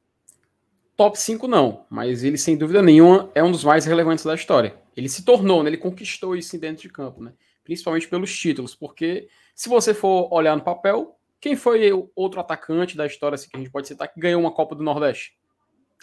Top 0.97 1.19
5 1.19 1.47
não, 1.47 1.85
mas 1.91 2.25
ele 2.25 2.39
sem 2.39 2.57
dúvida 2.57 2.81
nenhuma 2.81 3.31
é 3.35 3.45
um 3.45 3.53
dos 3.53 3.63
mais 3.63 3.85
relevantes 3.85 4.25
da 4.25 4.35
história. 4.35 4.75
Ele 4.97 5.09
se 5.11 5.25
tornou, 5.25 5.63
né? 5.63 5.69
ele 5.69 5.77
conquistou 5.77 6.35
isso 6.35 6.59
dentro 6.59 6.83
de 6.83 6.89
campo, 6.89 7.23
né? 7.23 7.35
principalmente 7.63 8.09
pelos 8.09 8.35
títulos, 8.35 8.75
porque 8.75 9.29
se 9.55 9.69
você 9.69 9.93
for 9.93 10.33
olhar 10.33 10.57
no 10.57 10.63
papel, 10.63 11.19
quem 11.39 11.55
foi 11.55 11.93
o 11.93 12.11
outro 12.17 12.41
atacante 12.41 12.97
da 12.97 13.05
história 13.05 13.35
assim, 13.35 13.49
que 13.51 13.57
a 13.57 13.59
gente 13.59 13.71
pode 13.71 13.89
citar 13.89 14.09
que 14.09 14.19
ganhou 14.19 14.41
uma 14.41 14.53
Copa 14.53 14.75
do 14.75 14.83
Nordeste? 14.83 15.37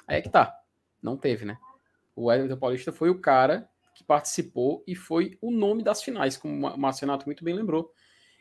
Aí 0.07 0.17
é 0.17 0.21
que 0.21 0.29
tá, 0.29 0.53
não 1.01 1.17
teve, 1.17 1.43
né? 1.43 1.57
O 2.15 2.25
Wellington 2.25 2.57
Paulista 2.57 2.91
foi 2.91 3.09
o 3.09 3.19
cara 3.19 3.67
que 3.95 4.03
participou 4.03 4.83
e 4.85 4.95
foi 4.95 5.37
o 5.41 5.49
nome 5.49 5.83
das 5.83 6.03
finais, 6.03 6.37
como 6.37 6.67
o 6.67 6.77
Marcenato 6.77 7.25
muito 7.25 7.43
bem 7.43 7.55
lembrou. 7.55 7.91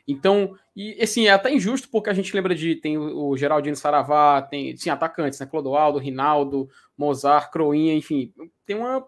Então, 0.07 0.57
e 0.75 1.01
assim, 1.01 1.27
é 1.27 1.31
até 1.31 1.53
injusto 1.53 1.87
porque 1.89 2.09
a 2.09 2.13
gente 2.13 2.35
lembra 2.35 2.53
de 2.53 2.75
tem 2.75 2.97
o, 2.97 3.37
Geraldino 3.37 3.75
Saravá, 3.75 4.41
tem 4.41 4.75
sim, 4.75 4.89
atacantes, 4.89 5.39
né? 5.39 5.45
Clodoaldo, 5.45 5.99
Rinaldo, 5.99 6.69
Mozart, 6.97 7.51
Croinha, 7.51 7.93
enfim, 7.93 8.33
tem 8.65 8.75
uma, 8.75 9.05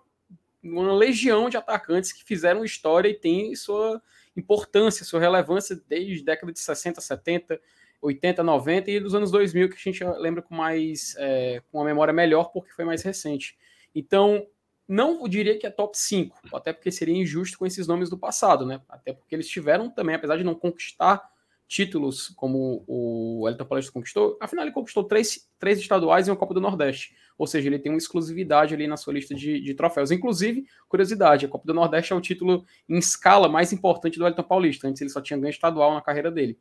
uma 0.63 0.93
legião 0.93 1.49
de 1.49 1.58
atacantes 1.58 2.13
que 2.13 2.23
fizeram 2.23 2.63
história 2.63 3.10
e 3.10 3.13
tem 3.13 3.53
sua 3.55 4.01
importância, 4.38 5.05
sua 5.05 5.19
relevância 5.19 5.79
desde 5.88 6.23
década 6.23 6.51
de 6.51 6.60
60, 6.60 7.01
70, 7.01 7.60
80, 8.01 8.43
90 8.43 8.91
e 8.91 8.99
dos 8.99 9.15
anos 9.15 9.31
2000 9.31 9.69
que 9.69 9.75
a 9.75 9.77
gente 9.77 10.03
lembra 10.19 10.41
com 10.41 10.55
mais 10.55 11.15
é, 11.17 11.62
com 11.71 11.79
uma 11.79 11.86
memória 11.86 12.13
melhor 12.13 12.51
porque 12.51 12.71
foi 12.71 12.86
mais 12.86 13.01
recente. 13.01 13.58
Então, 13.93 14.45
não 14.87 15.27
diria 15.27 15.57
que 15.57 15.65
é 15.65 15.69
top 15.69 15.97
5, 15.97 16.39
até 16.53 16.71
porque 16.71 16.91
seria 16.91 17.15
injusto 17.15 17.57
com 17.57 17.65
esses 17.65 17.87
nomes 17.87 18.09
do 18.09 18.17
passado, 18.17 18.65
né? 18.65 18.81
Até 18.87 19.13
porque 19.13 19.35
eles 19.35 19.47
tiveram 19.47 19.89
também, 19.89 20.15
apesar 20.15 20.37
de 20.37 20.43
não 20.43 20.55
conquistar 20.55 21.21
títulos 21.67 22.29
como 22.35 22.83
o 22.87 23.47
Elton 23.49 23.65
Paulista 23.65 23.91
conquistou, 23.91 24.37
afinal 24.39 24.65
ele 24.65 24.73
conquistou 24.73 25.03
três, 25.03 25.49
três 25.57 25.79
estaduais 25.79 26.27
e 26.27 26.31
uma 26.31 26.37
Copa 26.37 26.53
do 26.53 26.61
Nordeste. 26.61 27.15
Ou 27.37 27.47
seja, 27.47 27.67
ele 27.67 27.79
tem 27.79 27.91
uma 27.91 27.97
exclusividade 27.97 28.73
ali 28.73 28.87
na 28.87 28.97
sua 28.97 29.13
lista 29.13 29.33
de, 29.33 29.59
de 29.59 29.73
troféus. 29.73 30.11
Inclusive, 30.11 30.65
curiosidade, 30.87 31.45
a 31.45 31.49
Copa 31.49 31.65
do 31.65 31.73
Nordeste 31.73 32.13
é 32.13 32.15
o 32.15 32.21
título 32.21 32.63
em 32.87 32.97
escala 32.97 33.49
mais 33.49 33.73
importante 33.73 34.19
do 34.19 34.27
Elton 34.27 34.43
Paulista. 34.43 34.87
Antes 34.87 35.01
ele 35.01 35.09
só 35.09 35.21
tinha 35.21 35.39
ganho 35.39 35.49
estadual 35.49 35.93
na 35.93 36.01
carreira 36.01 36.31
dele. 36.31 36.57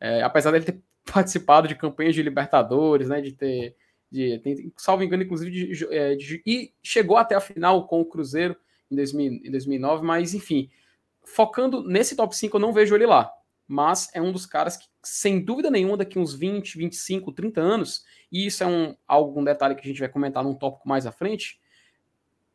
É, 0.00 0.22
apesar 0.22 0.50
dele 0.50 0.64
ter 0.64 0.80
participado 1.12 1.68
de 1.68 1.74
campanhas 1.74 2.14
de 2.14 2.22
Libertadores, 2.22 3.08
né, 3.08 3.20
de 3.20 3.32
ter 3.32 3.76
de, 4.10 4.38
tem, 4.38 4.72
salvo 4.76 5.02
engano, 5.02 5.22
inclusive, 5.22 5.50
de, 5.50 5.94
é, 5.94 6.14
de, 6.14 6.42
e 6.46 6.72
chegou 6.82 7.16
até 7.16 7.34
a 7.34 7.40
final 7.40 7.86
com 7.86 8.00
o 8.00 8.04
Cruzeiro 8.04 8.56
em, 8.90 8.96
2000, 8.96 9.32
em 9.44 9.50
2009, 9.50 10.04
mas 10.04 10.34
enfim, 10.34 10.70
focando 11.24 11.82
nesse 11.82 12.16
top 12.16 12.36
5, 12.36 12.56
eu 12.56 12.60
não 12.60 12.72
vejo 12.72 12.94
ele 12.94 13.06
lá. 13.06 13.30
Mas 13.68 14.08
é 14.14 14.22
um 14.22 14.30
dos 14.30 14.46
caras 14.46 14.76
que, 14.76 14.86
sem 15.02 15.44
dúvida 15.44 15.70
nenhuma, 15.70 15.96
daqui 15.96 16.18
uns 16.18 16.34
20, 16.34 16.78
25, 16.78 17.32
30 17.32 17.60
anos, 17.60 18.04
e 18.30 18.46
isso 18.46 18.62
é 18.62 18.66
um, 18.66 18.96
algum 19.06 19.42
detalhe 19.42 19.74
que 19.74 19.80
a 19.80 19.86
gente 19.86 19.98
vai 19.98 20.08
comentar 20.08 20.44
num 20.44 20.54
tópico 20.54 20.88
mais 20.88 21.04
à 21.04 21.10
frente, 21.10 21.60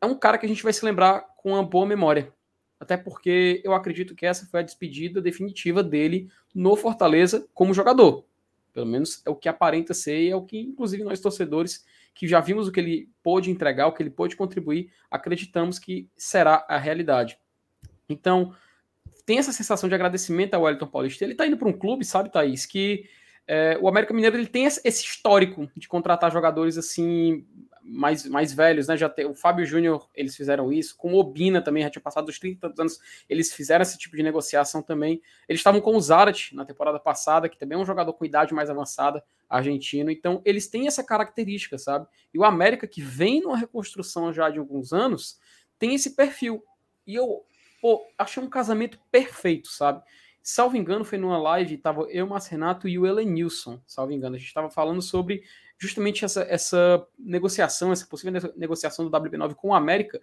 é 0.00 0.06
um 0.06 0.18
cara 0.18 0.38
que 0.38 0.46
a 0.46 0.48
gente 0.48 0.62
vai 0.62 0.72
se 0.72 0.84
lembrar 0.84 1.20
com 1.36 1.50
uma 1.50 1.62
boa 1.62 1.86
memória. 1.86 2.32
Até 2.80 2.96
porque 2.96 3.60
eu 3.62 3.74
acredito 3.74 4.14
que 4.14 4.26
essa 4.26 4.46
foi 4.46 4.60
a 4.60 4.64
despedida 4.64 5.20
definitiva 5.20 5.84
dele 5.84 6.28
no 6.52 6.74
Fortaleza 6.74 7.46
como 7.54 7.72
jogador. 7.72 8.24
Pelo 8.72 8.86
menos 8.86 9.22
é 9.26 9.30
o 9.30 9.36
que 9.36 9.48
aparenta 9.48 9.92
ser 9.94 10.22
e 10.22 10.30
é 10.30 10.36
o 10.36 10.42
que, 10.42 10.58
inclusive, 10.58 11.04
nós 11.04 11.20
torcedores 11.20 11.84
que 12.14 12.26
já 12.28 12.40
vimos 12.40 12.68
o 12.68 12.72
que 12.72 12.80
ele 12.80 13.10
pôde 13.22 13.50
entregar, 13.50 13.86
o 13.86 13.92
que 13.92 14.02
ele 14.02 14.10
pôde 14.10 14.36
contribuir, 14.36 14.90
acreditamos 15.10 15.78
que 15.78 16.08
será 16.16 16.64
a 16.68 16.78
realidade. 16.78 17.38
Então, 18.08 18.54
tem 19.24 19.38
essa 19.38 19.52
sensação 19.52 19.88
de 19.88 19.94
agradecimento 19.94 20.54
ao 20.54 20.62
Wellington 20.62 20.86
Paulista. 20.86 21.24
Ele 21.24 21.32
está 21.32 21.46
indo 21.46 21.56
para 21.56 21.68
um 21.68 21.72
clube, 21.72 22.04
sabe, 22.04 22.30
Thaís, 22.30 22.66
que 22.66 23.04
é, 23.46 23.78
o 23.80 23.88
América 23.88 24.14
Mineiro 24.14 24.36
ele 24.36 24.46
tem 24.46 24.64
esse 24.64 25.04
histórico 25.04 25.70
de 25.76 25.88
contratar 25.88 26.30
jogadores 26.30 26.78
assim 26.78 27.46
mais, 27.82 28.24
mais 28.26 28.52
velhos, 28.52 28.86
né? 28.86 28.96
Já 28.96 29.08
tem, 29.08 29.26
o 29.26 29.34
Fábio 29.34 29.66
Júnior, 29.66 30.08
eles 30.14 30.36
fizeram 30.36 30.72
isso, 30.72 30.96
com 30.96 31.14
o 31.14 31.18
Obina 31.18 31.60
também, 31.60 31.82
já 31.82 31.90
tinha 31.90 32.02
passado 32.02 32.26
dos 32.26 32.38
30 32.38 32.72
anos, 32.78 32.98
eles 33.28 33.52
fizeram 33.52 33.82
esse 33.82 33.98
tipo 33.98 34.16
de 34.16 34.22
negociação 34.22 34.82
também. 34.82 35.20
Eles 35.48 35.60
estavam 35.60 35.80
com 35.80 35.96
o 35.96 36.00
Zarat 36.00 36.52
na 36.54 36.64
temporada 36.64 36.98
passada, 36.98 37.48
que 37.48 37.58
também 37.58 37.76
é 37.76 37.80
um 37.80 37.84
jogador 37.84 38.12
com 38.12 38.24
idade 38.24 38.54
mais 38.54 38.70
avançada, 38.70 39.24
argentino, 39.48 40.10
então 40.10 40.40
eles 40.44 40.66
têm 40.66 40.86
essa 40.86 41.04
característica, 41.04 41.76
sabe? 41.76 42.06
E 42.32 42.38
o 42.38 42.44
América, 42.44 42.86
que 42.86 43.02
vem 43.02 43.42
numa 43.42 43.56
reconstrução 43.56 44.32
já 44.32 44.48
de 44.48 44.58
alguns 44.58 44.92
anos, 44.92 45.38
tem 45.78 45.94
esse 45.94 46.16
perfil. 46.16 46.64
E 47.06 47.14
eu, 47.14 47.44
pô, 47.80 48.06
achei 48.16 48.42
um 48.42 48.48
casamento 48.48 48.98
perfeito, 49.10 49.68
sabe? 49.68 50.02
Salvo 50.42 50.76
engano, 50.76 51.04
foi 51.04 51.18
numa 51.18 51.38
live, 51.38 51.76
tava 51.76 52.02
eu, 52.10 52.26
Márcio 52.26 52.52
Renato 52.52 52.88
e 52.88 52.98
o 52.98 53.06
Elenilson, 53.06 53.80
salvo 53.86 54.12
engano. 54.12 54.34
A 54.34 54.38
gente 54.38 54.48
estava 54.48 54.70
falando 54.70 55.00
sobre 55.00 55.44
justamente 55.82 56.24
essa, 56.24 56.42
essa 56.42 57.04
negociação, 57.18 57.90
essa 57.90 58.06
possível 58.06 58.52
negociação 58.56 59.08
do 59.08 59.10
WP9 59.10 59.54
com 59.54 59.68
o 59.68 59.74
América. 59.74 60.20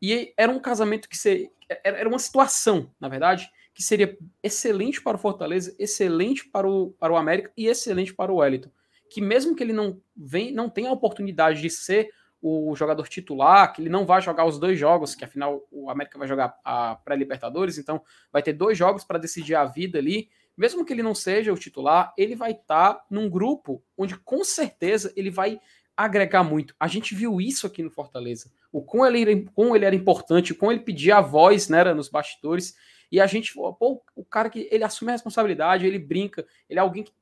E 0.00 0.32
era 0.36 0.50
um 0.50 0.58
casamento 0.58 1.08
que 1.08 1.16
seria, 1.16 1.50
era 1.84 2.08
uma 2.08 2.18
situação, 2.18 2.90
na 2.98 3.08
verdade, 3.08 3.50
que 3.74 3.82
seria 3.82 4.16
excelente 4.42 5.02
para 5.02 5.16
o 5.16 5.20
Fortaleza, 5.20 5.74
excelente 5.78 6.48
para 6.48 6.66
o, 6.66 6.92
para 6.98 7.12
o 7.12 7.16
América 7.16 7.52
e 7.56 7.66
excelente 7.66 8.14
para 8.14 8.32
o 8.32 8.36
Wellington. 8.36 8.70
Que 9.10 9.20
mesmo 9.20 9.54
que 9.54 9.62
ele 9.62 9.74
não 9.74 10.00
vem, 10.16 10.50
não 10.50 10.70
tenha 10.70 10.88
a 10.88 10.94
oportunidade 10.94 11.60
de 11.60 11.68
ser 11.68 12.10
o 12.40 12.74
jogador 12.74 13.06
titular, 13.06 13.72
que 13.72 13.82
ele 13.82 13.90
não 13.90 14.04
vai 14.04 14.20
jogar 14.20 14.46
os 14.46 14.58
dois 14.58 14.78
jogos, 14.78 15.14
que 15.14 15.24
afinal 15.24 15.62
o 15.70 15.90
América 15.90 16.18
vai 16.18 16.26
jogar 16.26 16.58
a 16.64 16.96
pré-Libertadores, 16.96 17.78
então 17.78 18.02
vai 18.32 18.42
ter 18.42 18.54
dois 18.54 18.76
jogos 18.76 19.04
para 19.04 19.18
decidir 19.18 19.54
a 19.54 19.64
vida 19.64 19.98
ali. 19.98 20.28
Mesmo 20.56 20.84
que 20.84 20.92
ele 20.92 21.02
não 21.02 21.14
seja 21.14 21.52
o 21.52 21.58
titular, 21.58 22.12
ele 22.16 22.34
vai 22.34 22.52
estar 22.52 22.94
tá 22.94 23.04
num 23.10 23.28
grupo 23.28 23.82
onde 23.96 24.16
com 24.18 24.44
certeza 24.44 25.12
ele 25.16 25.30
vai 25.30 25.60
agregar 25.96 26.42
muito. 26.42 26.74
A 26.78 26.88
gente 26.88 27.14
viu 27.14 27.40
isso 27.40 27.66
aqui 27.66 27.82
no 27.82 27.90
Fortaleza. 27.90 28.50
O 28.70 28.82
com 28.82 29.04
ele 29.04 29.22
era, 29.22 29.30
ele 29.30 29.84
era 29.84 29.94
importante, 29.94 30.54
com 30.54 30.70
ele 30.70 30.80
pedia 30.80 31.18
a 31.18 31.20
voz, 31.20 31.68
né, 31.68 31.84
nos 31.92 32.08
bastidores. 32.08 32.74
E 33.10 33.20
a 33.20 33.26
gente, 33.26 33.52
pô, 33.54 34.02
o 34.14 34.24
cara 34.24 34.48
que 34.48 34.68
ele 34.70 34.84
assume 34.84 35.10
a 35.10 35.14
responsabilidade, 35.14 35.86
ele 35.86 35.98
brinca, 35.98 36.46
ele 36.68 36.78
é 36.78 36.82
alguém 36.82 37.04
que 37.04 37.12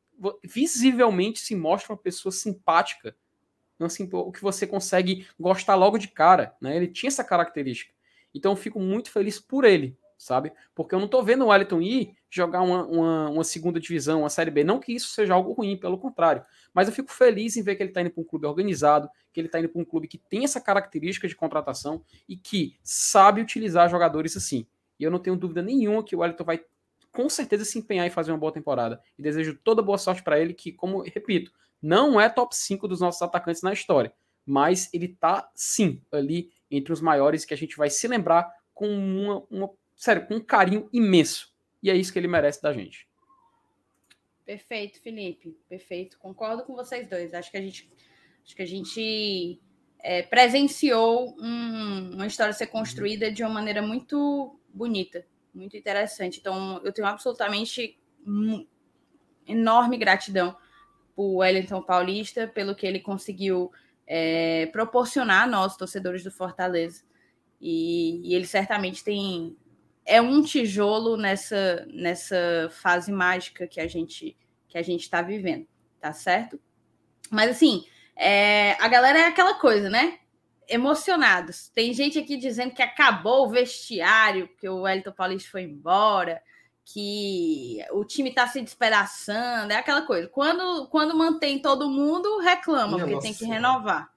visivelmente 0.44 1.40
se 1.40 1.54
mostra 1.56 1.92
uma 1.92 1.98
pessoa 1.98 2.30
simpática 2.30 3.14
assim, 3.84 4.08
o 4.12 4.32
que 4.32 4.42
você 4.42 4.66
consegue 4.66 5.26
gostar 5.38 5.74
logo 5.74 5.98
de 5.98 6.08
cara, 6.08 6.54
né? 6.60 6.76
Ele 6.76 6.88
tinha 6.88 7.08
essa 7.08 7.24
característica. 7.24 7.92
Então 8.34 8.52
eu 8.52 8.56
fico 8.56 8.78
muito 8.80 9.10
feliz 9.10 9.40
por 9.40 9.64
ele, 9.64 9.96
sabe? 10.20 10.52
Porque 10.74 10.94
eu 10.94 11.00
não 11.00 11.08
tô 11.08 11.22
vendo 11.22 11.44
o 11.44 11.48
Wellington 11.48 11.80
ir 11.80 12.14
jogar 12.28 12.60
uma, 12.60 12.84
uma, 12.84 13.30
uma, 13.30 13.44
segunda 13.44 13.80
divisão, 13.80 14.20
uma 14.20 14.28
Série 14.28 14.50
B. 14.50 14.62
Não 14.62 14.78
que 14.78 14.92
isso 14.92 15.08
seja 15.08 15.32
algo 15.32 15.52
ruim, 15.52 15.78
pelo 15.78 15.96
contrário. 15.96 16.42
Mas 16.74 16.86
eu 16.86 16.94
fico 16.94 17.10
feliz 17.10 17.56
em 17.56 17.62
ver 17.62 17.74
que 17.74 17.82
ele 17.82 17.90
tá 17.90 18.02
indo 18.02 18.10
para 18.10 18.20
um 18.20 18.24
clube 18.24 18.46
organizado, 18.46 19.08
que 19.32 19.40
ele 19.40 19.48
tá 19.48 19.58
indo 19.58 19.70
para 19.70 19.80
um 19.80 19.84
clube 19.84 20.06
que 20.06 20.18
tem 20.18 20.44
essa 20.44 20.60
característica 20.60 21.26
de 21.26 21.34
contratação 21.34 22.04
e 22.28 22.36
que 22.36 22.76
sabe 22.82 23.40
utilizar 23.40 23.88
jogadores 23.88 24.36
assim. 24.36 24.66
E 24.98 25.04
eu 25.04 25.10
não 25.10 25.18
tenho 25.18 25.36
dúvida 25.36 25.62
nenhuma 25.62 26.04
que 26.04 26.14
o 26.14 26.18
Wellington 26.18 26.44
vai 26.44 26.62
com 27.10 27.28
certeza 27.30 27.64
se 27.64 27.78
empenhar 27.78 28.06
e 28.06 28.10
fazer 28.10 28.30
uma 28.30 28.38
boa 28.38 28.52
temporada. 28.52 29.00
E 29.18 29.22
desejo 29.22 29.58
toda 29.64 29.80
boa 29.80 29.96
sorte 29.96 30.22
para 30.22 30.38
ele, 30.38 30.52
que, 30.52 30.70
como 30.70 31.00
repito, 31.00 31.50
não 31.80 32.20
é 32.20 32.28
top 32.28 32.54
5 32.54 32.86
dos 32.86 33.00
nossos 33.00 33.22
atacantes 33.22 33.62
na 33.62 33.72
história, 33.72 34.12
mas 34.44 34.90
ele 34.92 35.08
tá 35.08 35.50
sim 35.54 36.02
ali 36.12 36.52
entre 36.70 36.92
os 36.92 37.00
maiores 37.00 37.46
que 37.46 37.54
a 37.54 37.56
gente 37.56 37.78
vai 37.78 37.88
se 37.88 38.06
lembrar 38.06 38.52
com 38.74 38.86
uma, 38.86 39.42
uma 39.50 39.70
sério, 40.00 40.26
com 40.26 40.36
um 40.36 40.40
carinho 40.40 40.88
imenso. 40.92 41.54
E 41.82 41.90
é 41.90 41.94
isso 41.94 42.10
que 42.12 42.18
ele 42.18 42.26
merece 42.26 42.62
da 42.62 42.72
gente. 42.72 43.06
Perfeito, 44.46 45.00
Felipe. 45.00 45.56
Perfeito. 45.68 46.18
Concordo 46.18 46.64
com 46.64 46.74
vocês 46.74 47.06
dois. 47.08 47.34
Acho 47.34 47.50
que 47.50 47.58
a 47.58 47.60
gente, 47.60 47.92
acho 48.44 48.56
que 48.56 48.62
a 48.62 48.66
gente 48.66 49.60
é, 49.98 50.22
presenciou 50.22 51.36
um, 51.38 52.14
uma 52.14 52.26
história 52.26 52.52
ser 52.54 52.68
construída 52.68 53.30
de 53.30 53.42
uma 53.42 53.52
maneira 53.52 53.82
muito 53.82 54.58
bonita, 54.72 55.26
muito 55.54 55.76
interessante. 55.76 56.40
Então, 56.40 56.80
eu 56.82 56.92
tenho 56.92 57.06
absolutamente 57.06 58.00
enorme 59.46 59.98
gratidão 59.98 60.56
o 61.14 61.36
Wellington 61.36 61.82
Paulista, 61.82 62.48
pelo 62.48 62.74
que 62.74 62.86
ele 62.86 63.00
conseguiu 63.00 63.70
é, 64.06 64.66
proporcionar 64.66 65.44
a 65.44 65.46
nós, 65.46 65.76
torcedores 65.76 66.24
do 66.24 66.30
Fortaleza. 66.30 67.04
E, 67.60 68.22
e 68.24 68.34
ele 68.34 68.46
certamente 68.46 69.04
tem. 69.04 69.54
É 70.10 70.20
um 70.20 70.42
tijolo 70.42 71.16
nessa, 71.16 71.86
nessa 71.92 72.68
fase 72.70 73.12
mágica 73.12 73.66
que 73.66 73.80
a 73.80 73.86
gente 73.86 74.36
que 74.68 74.78
a 74.78 74.82
gente 74.82 75.02
está 75.02 75.20
vivendo, 75.20 75.66
tá 76.00 76.12
certo? 76.12 76.60
Mas 77.28 77.50
assim, 77.50 77.84
é, 78.16 78.72
a 78.80 78.86
galera 78.86 79.18
é 79.18 79.24
aquela 79.26 79.54
coisa, 79.54 79.90
né? 79.90 80.18
Emocionados. 80.68 81.68
Tem 81.74 81.92
gente 81.92 82.18
aqui 82.18 82.36
dizendo 82.36 82.72
que 82.72 82.82
acabou 82.82 83.46
o 83.46 83.50
vestiário, 83.50 84.48
que 84.58 84.68
o 84.68 84.82
Wellington 84.82 85.10
Paulista 85.12 85.50
foi 85.50 85.62
embora, 85.62 86.40
que 86.84 87.78
o 87.92 88.04
time 88.04 88.30
está 88.30 88.46
se 88.46 88.60
despedaçando, 88.60 89.72
é 89.72 89.76
aquela 89.76 90.02
coisa. 90.02 90.28
Quando, 90.28 90.86
quando 90.88 91.16
mantém 91.16 91.60
todo 91.60 91.90
mundo, 91.90 92.38
reclama, 92.38 92.96
Minha 92.96 93.06
porque 93.06 93.22
tem 93.22 93.34
que 93.34 93.44
renovar. 93.44 94.08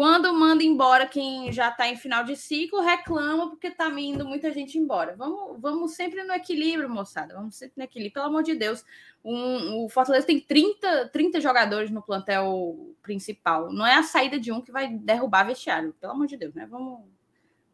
Quando 0.00 0.32
manda 0.32 0.64
embora 0.64 1.06
quem 1.06 1.52
já 1.52 1.68
está 1.68 1.86
em 1.86 1.94
final 1.94 2.24
de 2.24 2.34
ciclo, 2.34 2.80
reclama 2.80 3.50
porque 3.50 3.66
está 3.66 3.86
indo 4.00 4.24
muita 4.24 4.50
gente 4.50 4.78
embora. 4.78 5.14
Vamos, 5.14 5.60
vamos 5.60 5.92
sempre 5.92 6.24
no 6.24 6.32
equilíbrio, 6.32 6.88
moçada. 6.88 7.34
Vamos 7.34 7.54
sempre 7.54 7.74
no 7.76 7.84
equilíbrio, 7.84 8.14
pelo 8.14 8.24
amor 8.24 8.42
de 8.42 8.54
Deus. 8.54 8.82
Um, 9.22 9.84
o 9.84 9.90
Fortaleza 9.90 10.26
tem 10.26 10.40
30, 10.40 11.10
30 11.10 11.38
jogadores 11.42 11.90
no 11.90 12.00
plantel 12.00 12.96
principal. 13.02 13.70
Não 13.70 13.86
é 13.86 13.96
a 13.96 14.02
saída 14.02 14.40
de 14.40 14.50
um 14.50 14.62
que 14.62 14.72
vai 14.72 14.88
derrubar 14.88 15.44
vestiário, 15.44 15.94
pelo 16.00 16.14
amor 16.14 16.26
de 16.26 16.38
Deus, 16.38 16.54
né? 16.54 16.64
Vamos. 16.64 17.00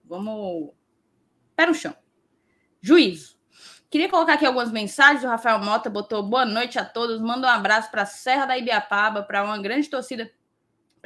Vamos. 0.04 0.70
Pé 1.54 1.66
no 1.66 1.74
chão. 1.74 1.94
Juízo. 2.80 3.38
Queria 3.88 4.08
colocar 4.08 4.32
aqui 4.32 4.44
algumas 4.44 4.72
mensagens. 4.72 5.22
O 5.22 5.28
Rafael 5.28 5.60
Mota 5.60 5.88
botou 5.88 6.24
boa 6.24 6.44
noite 6.44 6.76
a 6.76 6.84
todos. 6.84 7.20
Manda 7.20 7.46
um 7.46 7.50
abraço 7.50 7.88
para 7.88 8.02
a 8.02 8.06
Serra 8.06 8.46
da 8.46 8.58
Ibiapaba, 8.58 9.22
para 9.22 9.44
uma 9.44 9.58
grande 9.58 9.88
torcida 9.88 10.28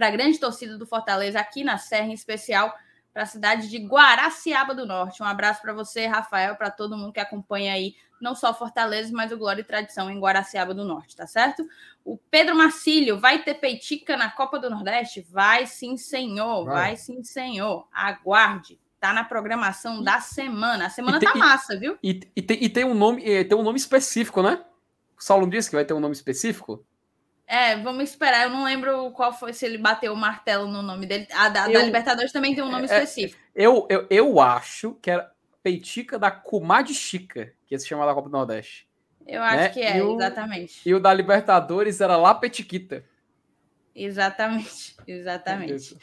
para 0.00 0.08
a 0.08 0.10
grande 0.10 0.40
torcida 0.40 0.78
do 0.78 0.86
Fortaleza 0.86 1.38
aqui 1.38 1.62
na 1.62 1.76
Serra, 1.76 2.06
em 2.06 2.14
especial 2.14 2.74
para 3.12 3.24
a 3.24 3.26
cidade 3.26 3.68
de 3.68 3.76
Guaraciaba 3.76 4.74
do 4.74 4.86
Norte. 4.86 5.22
Um 5.22 5.26
abraço 5.26 5.60
para 5.60 5.74
você, 5.74 6.06
Rafael, 6.06 6.56
para 6.56 6.70
todo 6.70 6.96
mundo 6.96 7.12
que 7.12 7.20
acompanha 7.20 7.74
aí, 7.74 7.94
não 8.18 8.34
só 8.34 8.54
Fortaleza, 8.54 9.12
mas 9.12 9.30
o 9.30 9.36
Glória 9.36 9.60
e 9.60 9.64
Tradição 9.64 10.10
em 10.10 10.18
Guaraciaba 10.18 10.72
do 10.72 10.86
Norte, 10.86 11.14
tá 11.14 11.26
certo? 11.26 11.68
O 12.02 12.16
Pedro 12.30 12.56
Marcílio, 12.56 13.20
vai 13.20 13.42
ter 13.42 13.56
peitica 13.56 14.16
na 14.16 14.30
Copa 14.30 14.58
do 14.58 14.70
Nordeste? 14.70 15.20
Vai 15.30 15.66
sim, 15.66 15.98
senhor, 15.98 16.64
vai, 16.64 16.74
vai 16.74 16.96
sim, 16.96 17.22
senhor. 17.22 17.86
Aguarde. 17.92 18.80
Tá 18.98 19.12
na 19.12 19.22
programação 19.22 20.02
da 20.02 20.18
semana. 20.18 20.86
A 20.86 20.90
semana 20.90 21.18
tem, 21.18 21.30
tá 21.30 21.34
massa, 21.38 21.78
viu? 21.78 21.98
E, 22.02 22.20
e, 22.34 22.40
tem, 22.40 22.64
e 22.64 22.70
tem 22.70 22.84
um 22.86 22.94
nome, 22.94 23.44
tem 23.44 23.58
um 23.58 23.62
nome 23.62 23.78
específico, 23.78 24.42
né? 24.42 24.64
O 25.18 25.22
Saulo 25.22 25.46
disse 25.46 25.68
que 25.68 25.76
vai 25.76 25.84
ter 25.84 25.92
um 25.92 26.00
nome 26.00 26.14
específico. 26.14 26.86
É, 27.50 27.74
vamos 27.74 28.04
esperar. 28.04 28.44
Eu 28.44 28.50
não 28.50 28.62
lembro 28.62 29.10
qual 29.10 29.32
foi, 29.32 29.52
se 29.52 29.66
ele 29.66 29.76
bateu 29.76 30.12
o 30.12 30.16
martelo 30.16 30.68
no 30.68 30.82
nome 30.82 31.04
dele. 31.04 31.26
A 31.32 31.48
da, 31.48 31.66
eu, 31.66 31.80
da 31.80 31.82
Libertadores 31.84 32.30
também 32.30 32.54
tem 32.54 32.62
um 32.62 32.70
nome 32.70 32.86
é, 32.86 32.92
é 32.92 33.02
específico. 33.02 33.42
Eu, 33.52 33.88
eu, 33.90 34.06
eu 34.08 34.40
acho 34.40 34.94
que 35.02 35.10
era 35.10 35.32
Peitica 35.60 36.16
da 36.16 36.30
Kumad 36.30 36.88
Chica, 36.94 37.52
que 37.66 37.76
se 37.76 37.88
chama 37.88 38.06
da 38.06 38.14
Copa 38.14 38.28
do 38.28 38.32
Nordeste. 38.32 38.88
Eu 39.26 39.42
acho 39.42 39.56
né? 39.56 39.68
que 39.68 39.80
é, 39.80 39.98
e 39.98 40.00
o, 40.00 40.14
exatamente. 40.14 40.88
E 40.88 40.94
o 40.94 41.00
da 41.00 41.12
Libertadores 41.12 42.00
era 42.00 42.16
lá 42.16 42.32
Petiquita. 42.32 43.04
Exatamente, 43.96 44.94
exatamente. 45.04 45.96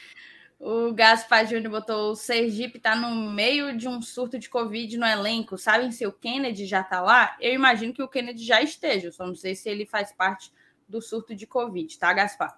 o 0.59 0.91
Gaspar 0.91 1.47
Júnior 1.47 1.71
botou 1.71 2.11
o 2.11 2.15
Sergipe 2.15 2.77
tá 2.77 2.93
no 2.93 3.31
meio 3.31 3.77
de 3.77 3.87
um 3.87 4.01
surto 4.01 4.37
de 4.37 4.49
Covid 4.49 4.97
no 4.97 5.05
elenco. 5.05 5.57
Sabem 5.57 5.93
se 5.93 6.05
o 6.05 6.11
Kennedy 6.11 6.65
já 6.65 6.83
tá 6.83 6.99
lá? 6.99 7.37
Eu 7.39 7.53
imagino 7.53 7.93
que 7.93 8.03
o 8.03 8.07
Kennedy 8.09 8.43
já 8.43 8.61
esteja, 8.61 9.13
só 9.13 9.25
não 9.25 9.33
sei 9.33 9.55
se 9.55 9.69
ele 9.69 9.85
faz 9.85 10.11
parte 10.11 10.51
do 10.87 11.01
surto 11.01 11.35
de 11.35 11.45
Covid, 11.45 11.97
tá, 11.97 12.13
Gaspar? 12.13 12.57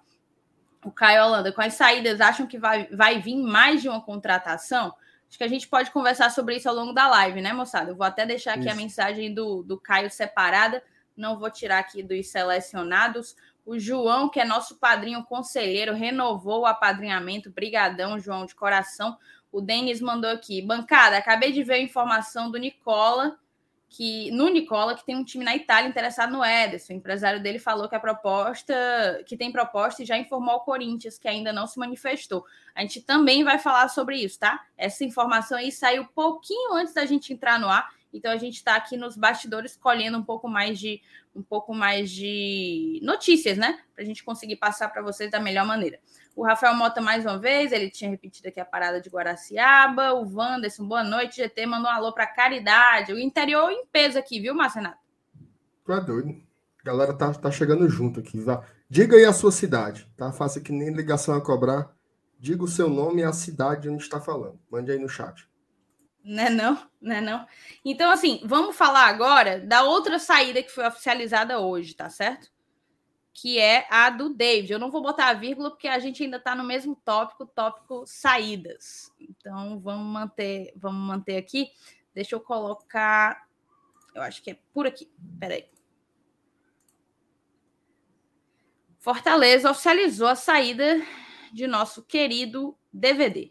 O 0.84 0.90
Caio 0.90 1.24
Holanda, 1.24 1.52
com 1.52 1.60
as 1.60 1.74
saídas, 1.74 2.20
acham 2.20 2.46
que 2.46 2.58
vai, 2.58 2.86
vai 2.86 3.20
vir 3.20 3.36
mais 3.36 3.82
de 3.82 3.88
uma 3.88 4.00
contratação? 4.00 4.94
Acho 5.28 5.38
que 5.38 5.44
a 5.44 5.48
gente 5.48 5.68
pode 5.68 5.90
conversar 5.90 6.30
sobre 6.30 6.56
isso 6.56 6.68
ao 6.68 6.74
longo 6.74 6.92
da 6.92 7.06
live, 7.08 7.40
né, 7.40 7.52
moçada? 7.52 7.90
Eu 7.90 7.96
vou 7.96 8.06
até 8.06 8.24
deixar 8.24 8.52
aqui 8.52 8.62
isso. 8.62 8.70
a 8.70 8.74
mensagem 8.74 9.32
do, 9.32 9.62
do 9.62 9.78
Caio 9.78 10.10
separada, 10.10 10.82
não 11.16 11.38
vou 11.38 11.50
tirar 11.50 11.78
aqui 11.78 12.02
dos 12.02 12.28
selecionados. 12.28 13.36
O 13.64 13.78
João, 13.78 14.28
que 14.28 14.40
é 14.40 14.44
nosso 14.44 14.76
padrinho 14.78 15.22
conselheiro, 15.24 15.94
renovou 15.94 16.60
o 16.60 16.66
apadrinhamento. 16.66 17.50
Brigadão, 17.50 18.18
João, 18.18 18.46
de 18.46 18.54
coração. 18.54 19.16
O 19.52 19.60
Denis 19.60 20.00
mandou 20.00 20.30
aqui. 20.30 20.62
Bancada, 20.62 21.18
acabei 21.18 21.52
de 21.52 21.62
ver 21.62 21.74
a 21.74 21.80
informação 21.80 22.50
do 22.50 22.58
Nicola 22.58 23.38
que 23.90 24.30
no 24.30 24.48
Nicola 24.48 24.94
que 24.94 25.04
tem 25.04 25.16
um 25.16 25.24
time 25.24 25.44
na 25.44 25.56
Itália 25.56 25.88
interessado 25.88 26.32
no 26.32 26.44
Ederson. 26.44 26.92
O 26.92 26.96
empresário 26.96 27.42
dele 27.42 27.58
falou 27.58 27.88
que 27.88 27.96
a 27.96 28.00
proposta, 28.00 28.72
que 29.26 29.36
tem 29.36 29.50
proposta 29.50 30.02
e 30.02 30.06
já 30.06 30.16
informou 30.16 30.54
ao 30.54 30.60
Corinthians 30.64 31.18
que 31.18 31.26
ainda 31.26 31.52
não 31.52 31.66
se 31.66 31.76
manifestou. 31.76 32.44
A 32.72 32.82
gente 32.82 33.02
também 33.02 33.42
vai 33.42 33.58
falar 33.58 33.88
sobre 33.88 34.16
isso, 34.16 34.38
tá? 34.38 34.64
Essa 34.78 35.04
informação 35.04 35.58
aí 35.58 35.72
saiu 35.72 36.06
pouquinho 36.14 36.74
antes 36.74 36.94
da 36.94 37.04
gente 37.04 37.32
entrar 37.32 37.58
no 37.58 37.68
ar, 37.68 37.90
então 38.12 38.30
a 38.30 38.36
gente 38.36 38.56
está 38.56 38.76
aqui 38.76 38.96
nos 38.96 39.16
bastidores 39.16 39.76
colhendo 39.76 40.18
um 40.18 40.22
pouco 40.22 40.48
mais 40.48 40.78
de 40.78 41.02
um 41.34 41.42
pouco 41.42 41.72
mais 41.72 42.10
de 42.10 43.00
notícias, 43.02 43.56
né? 43.56 43.80
Para 43.94 44.02
a 44.02 44.06
gente 44.06 44.24
conseguir 44.24 44.56
passar 44.56 44.88
para 44.88 45.00
vocês 45.00 45.30
da 45.30 45.38
melhor 45.38 45.64
maneira. 45.64 46.00
O 46.34 46.44
Rafael 46.44 46.74
Mota, 46.74 47.00
mais 47.00 47.24
uma 47.24 47.38
vez, 47.38 47.72
ele 47.72 47.90
tinha 47.90 48.10
repetido 48.10 48.48
aqui 48.48 48.58
a 48.58 48.64
parada 48.64 49.00
de 49.00 49.08
Guaraciaba. 49.08 50.14
O 50.14 50.34
Wanderson, 50.34 50.86
boa 50.86 51.04
noite. 51.04 51.36
GT 51.36 51.66
mandou 51.66 51.90
um 51.90 51.94
alô 51.94 52.12
para 52.12 52.26
Caridade. 52.26 53.12
O 53.12 53.18
interior 53.18 53.70
em 53.70 53.84
peso 53.86 54.18
aqui, 54.18 54.40
viu, 54.40 54.54
Marcenato? 54.54 54.98
Tu 55.84 55.92
é 55.92 56.00
doido. 56.00 56.30
A 56.80 56.84
galera 56.84 57.12
tá, 57.12 57.32
tá 57.34 57.50
chegando 57.50 57.88
junto 57.88 58.20
aqui. 58.20 58.40
Vá. 58.40 58.64
Diga 58.88 59.16
aí 59.16 59.24
a 59.24 59.32
sua 59.32 59.52
cidade, 59.52 60.10
tá? 60.16 60.32
Faça 60.32 60.60
que 60.60 60.72
nem 60.72 60.92
ligação 60.92 61.34
a 61.34 61.40
cobrar. 61.40 61.94
Diga 62.38 62.64
o 62.64 62.68
seu 62.68 62.88
nome 62.88 63.20
e 63.20 63.24
a 63.24 63.32
cidade 63.32 63.88
onde 63.88 64.02
está 64.02 64.20
falando. 64.20 64.58
Mande 64.70 64.90
aí 64.90 64.98
no 64.98 65.08
chat. 65.08 65.49
Né 66.22 66.50
não, 66.50 66.78
né 67.00 67.20
não. 67.20 67.46
Então, 67.84 68.10
assim, 68.10 68.40
vamos 68.44 68.76
falar 68.76 69.06
agora 69.06 69.60
da 69.60 69.82
outra 69.82 70.18
saída 70.18 70.62
que 70.62 70.70
foi 70.70 70.86
oficializada 70.86 71.58
hoje, 71.60 71.94
tá 71.94 72.10
certo? 72.10 72.50
que 73.32 73.58
é 73.58 73.86
a 73.90 74.10
do 74.10 74.34
David. 74.34 74.72
Eu 74.72 74.78
não 74.78 74.90
vou 74.90 75.02
botar 75.02 75.28
a 75.28 75.34
vírgula 75.34 75.70
porque 75.70 75.88
a 75.88 75.98
gente 75.98 76.22
ainda 76.22 76.36
está 76.36 76.54
no 76.54 76.62
mesmo 76.62 76.94
tópico, 76.96 77.46
tópico 77.46 78.04
saídas. 78.06 79.10
Então 79.18 79.80
vamos 79.80 80.12
manter, 80.12 80.72
vamos 80.76 81.00
manter 81.06 81.36
aqui. 81.36 81.70
Deixa 82.14 82.34
eu 82.34 82.40
colocar, 82.40 83.48
eu 84.14 84.22
acho 84.22 84.42
que 84.42 84.50
é 84.50 84.58
por 84.74 84.86
aqui. 84.86 85.10
Peraí. 85.38 85.66
Fortaleza 88.98 89.70
oficializou 89.70 90.28
a 90.28 90.34
saída 90.34 91.00
de 91.50 91.66
nosso 91.66 92.02
querido 92.02 92.76
DVD. 92.92 93.50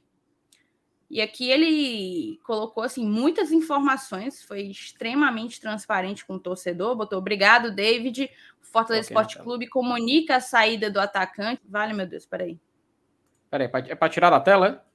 E 1.09 1.21
aqui 1.21 1.49
ele 1.49 2.39
colocou 2.43 2.83
assim 2.83 3.03
muitas 3.03 3.51
informações, 3.51 4.43
foi 4.43 4.61
extremamente 4.67 5.59
transparente 5.59 6.23
com 6.23 6.35
o 6.35 6.39
torcedor, 6.39 6.95
botou 6.95 7.17
obrigado, 7.17 7.73
David. 7.73 8.29
O 8.61 8.65
Fortaleza 8.65 9.07
okay, 9.07 9.15
Esporte 9.15 9.33
então. 9.33 9.45
Clube 9.45 9.67
comunica 9.67 10.35
a 10.35 10.39
saída 10.39 10.91
do 10.91 10.99
atacante. 10.99 11.61
Vale, 11.67 11.93
meu 11.93 12.05
Deus, 12.05 12.27
peraí. 12.27 12.59
Peraí, 13.49 13.67
é 13.87 13.95
para 13.95 14.09
tirar 14.09 14.29
da 14.29 14.39
tela? 14.39 14.85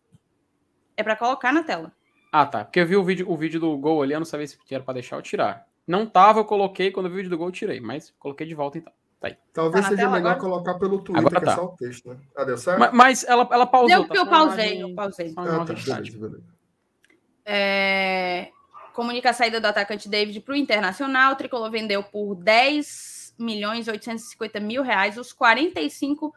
É, 0.96 1.00
é 1.00 1.04
para 1.04 1.16
colocar 1.16 1.52
na 1.52 1.64
tela. 1.64 1.92
Ah, 2.30 2.46
tá. 2.46 2.64
Porque 2.64 2.78
eu 2.78 2.86
vi 2.86 2.96
o 2.96 3.02
vídeo, 3.02 3.28
o 3.28 3.36
vídeo 3.36 3.58
do 3.58 3.76
gol 3.76 4.02
ali, 4.02 4.12
eu 4.12 4.20
não 4.20 4.26
sabia 4.26 4.46
se 4.46 4.56
era 4.70 4.84
para 4.84 4.94
deixar 4.94 5.16
ou 5.16 5.22
tirar. 5.22 5.66
Não 5.86 6.06
tava, 6.06 6.40
eu 6.40 6.44
coloquei, 6.44 6.92
quando 6.92 7.06
eu 7.06 7.10
vi 7.10 7.14
o 7.14 7.18
vídeo 7.18 7.30
do 7.30 7.38
gol 7.38 7.48
eu 7.48 7.52
tirei, 7.52 7.80
mas 7.80 8.14
coloquei 8.18 8.46
de 8.46 8.54
volta 8.54 8.78
então. 8.78 8.92
Tá 9.24 9.28
aí. 9.28 9.36
Talvez 9.54 9.84
tá 9.84 9.90
seja 9.90 10.08
melhor 10.08 10.32
agora? 10.32 10.38
colocar 10.38 10.74
pelo 10.74 10.98
Twitter, 11.00 11.26
agora 11.26 11.40
que 11.40 11.42
é 11.42 11.46
tá. 11.46 11.52
é 11.52 11.56
só 11.56 11.64
o 11.64 11.76
texto, 11.76 12.10
né? 12.10 12.16
Ah, 12.36 12.44
deu 12.44 12.58
certo? 12.58 12.78
Mas, 12.78 12.92
mas 12.92 13.24
ela, 13.24 13.48
ela 13.50 13.66
pausou. 13.66 13.88
Deu 13.88 14.02
que 14.04 14.14
tá 14.14 14.16
eu 14.16 14.26
pausei, 14.26 14.82
eu 14.82 14.94
pausei. 14.94 15.34
Ah, 15.36 15.64
tá, 15.64 15.72
beleza, 15.72 16.18
beleza. 16.18 16.44
É... 17.44 18.50
Comunica 18.92 19.30
a 19.30 19.32
saída 19.32 19.60
do 19.60 19.66
atacante 19.66 20.08
David 20.08 20.40
para 20.40 20.52
o 20.52 20.56
Internacional. 20.56 21.32
O 21.32 21.36
Tricolor 21.36 21.70
vendeu 21.70 22.02
por 22.02 22.34
10 22.34 23.34
milhões 23.38 23.88
850 23.88 24.60
mil 24.60 24.82
reais 24.82 25.16
os 25.16 25.34
45% 25.34 26.32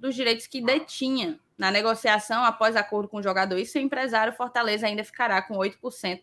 dos 0.00 0.14
direitos 0.14 0.46
que 0.46 0.62
detinha. 0.62 1.38
Na 1.56 1.70
negociação, 1.70 2.44
após 2.44 2.74
acordo 2.74 3.08
com 3.08 3.18
o 3.18 3.22
jogador 3.22 3.58
e 3.58 3.64
seu 3.64 3.80
empresário, 3.80 4.32
Fortaleza 4.32 4.86
ainda 4.86 5.04
ficará 5.04 5.40
com 5.40 5.54
8% 5.54 6.20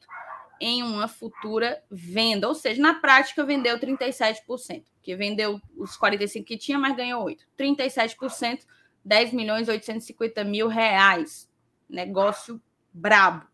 em 0.59 0.83
uma 0.83 1.07
futura 1.07 1.81
venda. 1.89 2.47
Ou 2.47 2.53
seja, 2.53 2.81
na 2.81 2.95
prática, 2.95 3.43
vendeu 3.43 3.79
37%, 3.79 4.83
que 5.03 5.15
vendeu 5.15 5.61
os 5.77 5.97
45% 5.97 6.43
que 6.43 6.57
tinha, 6.57 6.79
mas 6.79 6.95
ganhou 6.95 7.25
8%. 7.25 7.39
37%, 7.59 8.61
10 9.03 9.33
milhões 9.33 9.67
850 9.67 10.43
mil 10.43 10.67
reais. 10.67 11.49
Negócio 11.89 12.59
brabo. 12.91 13.45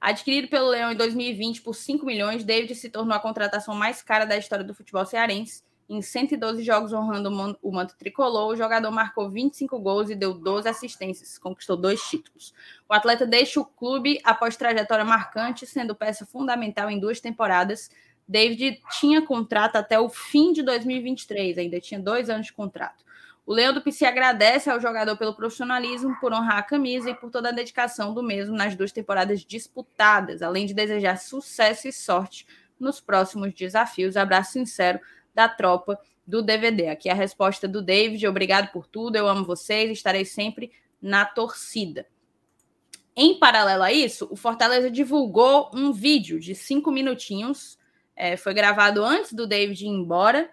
Adquirido 0.00 0.48
pelo 0.48 0.68
Leão 0.68 0.92
em 0.92 0.96
2020 0.96 1.62
por 1.62 1.74
5 1.74 2.06
milhões, 2.06 2.44
David 2.44 2.74
se 2.74 2.88
tornou 2.88 3.14
a 3.14 3.20
contratação 3.20 3.74
mais 3.74 4.02
cara 4.02 4.24
da 4.24 4.36
história 4.36 4.64
do 4.64 4.74
futebol 4.74 5.04
cearense. 5.04 5.62
Em 5.88 6.00
112 6.00 6.62
jogos 6.62 6.92
honrando 6.92 7.28
o 7.60 7.70
manto 7.70 7.96
tricolor, 7.96 8.48
o 8.48 8.56
jogador 8.56 8.90
marcou 8.90 9.28
25 9.28 9.78
gols 9.78 10.08
e 10.08 10.14
deu 10.14 10.32
12 10.32 10.68
assistências, 10.68 11.36
conquistou 11.36 11.76
dois 11.76 12.00
títulos. 12.00 12.54
O 12.88 12.94
atleta 12.94 13.26
deixa 13.26 13.60
o 13.60 13.64
clube 13.64 14.18
após 14.24 14.56
trajetória 14.56 15.04
marcante, 15.04 15.66
sendo 15.66 15.94
peça 15.94 16.24
fundamental 16.24 16.88
em 16.88 16.98
duas 16.98 17.20
temporadas. 17.20 17.90
David 18.32 18.80
tinha 18.98 19.20
contrato 19.20 19.76
até 19.76 20.00
o 20.00 20.08
fim 20.08 20.52
de 20.52 20.62
2023, 20.62 21.58
ainda 21.58 21.78
tinha 21.78 22.00
dois 22.00 22.30
anos 22.30 22.46
de 22.46 22.52
contrato. 22.54 23.04
O 23.44 23.52
Leão 23.52 23.74
do 23.74 23.82
PC 23.82 24.06
agradece 24.06 24.70
ao 24.70 24.80
jogador 24.80 25.16
pelo 25.18 25.34
profissionalismo, 25.34 26.16
por 26.18 26.32
honrar 26.32 26.58
a 26.58 26.62
camisa 26.62 27.10
e 27.10 27.14
por 27.14 27.30
toda 27.30 27.50
a 27.50 27.52
dedicação 27.52 28.14
do 28.14 28.22
mesmo 28.22 28.56
nas 28.56 28.74
duas 28.74 28.90
temporadas 28.90 29.44
disputadas, 29.44 30.40
além 30.40 30.64
de 30.64 30.72
desejar 30.72 31.18
sucesso 31.18 31.86
e 31.86 31.92
sorte 31.92 32.46
nos 32.80 33.00
próximos 33.00 33.52
desafios. 33.52 34.16
Abraço 34.16 34.52
sincero 34.52 34.98
da 35.34 35.48
tropa 35.48 35.98
do 36.26 36.40
DVD. 36.40 36.88
Aqui 36.88 37.08
é 37.08 37.12
a 37.12 37.16
resposta 37.16 37.68
do 37.68 37.82
David. 37.82 38.26
Obrigado 38.26 38.72
por 38.72 38.86
tudo. 38.86 39.16
Eu 39.16 39.28
amo 39.28 39.44
vocês. 39.44 39.90
Estarei 39.90 40.24
sempre 40.24 40.72
na 41.00 41.26
torcida. 41.26 42.06
Em 43.14 43.38
paralelo 43.38 43.82
a 43.82 43.92
isso, 43.92 44.26
o 44.30 44.36
Fortaleza 44.36 44.90
divulgou 44.90 45.70
um 45.74 45.92
vídeo 45.92 46.40
de 46.40 46.54
cinco 46.54 46.90
minutinhos. 46.90 47.76
É, 48.14 48.36
foi 48.36 48.54
gravado 48.54 49.02
antes 49.04 49.32
do 49.32 49.46
David 49.46 49.84
ir 49.84 49.88
embora. 49.88 50.50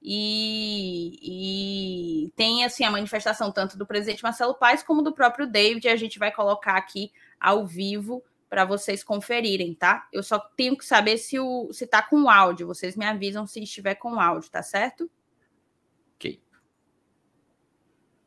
E, 0.00 1.18
e, 2.26 2.30
tem 2.36 2.64
assim 2.64 2.84
a 2.84 2.90
manifestação 2.90 3.50
tanto 3.50 3.76
do 3.76 3.86
presidente 3.86 4.22
Marcelo 4.22 4.54
Paes 4.54 4.82
como 4.82 5.02
do 5.02 5.12
próprio 5.12 5.46
David. 5.46 5.88
A 5.88 5.96
gente 5.96 6.18
vai 6.18 6.32
colocar 6.32 6.76
aqui 6.76 7.12
ao 7.40 7.66
vivo 7.66 8.22
para 8.48 8.64
vocês 8.64 9.04
conferirem, 9.04 9.74
tá? 9.74 10.08
Eu 10.12 10.22
só 10.22 10.38
tenho 10.38 10.76
que 10.76 10.84
saber 10.84 11.18
se 11.18 11.38
o 11.38 11.70
se 11.72 11.86
tá 11.86 12.00
com 12.00 12.30
áudio. 12.30 12.66
Vocês 12.66 12.96
me 12.96 13.04
avisam 13.04 13.46
se 13.46 13.60
estiver 13.60 13.96
com 13.96 14.18
áudio, 14.20 14.50
tá 14.50 14.62
certo? 14.62 15.10
Ok. 16.16 16.40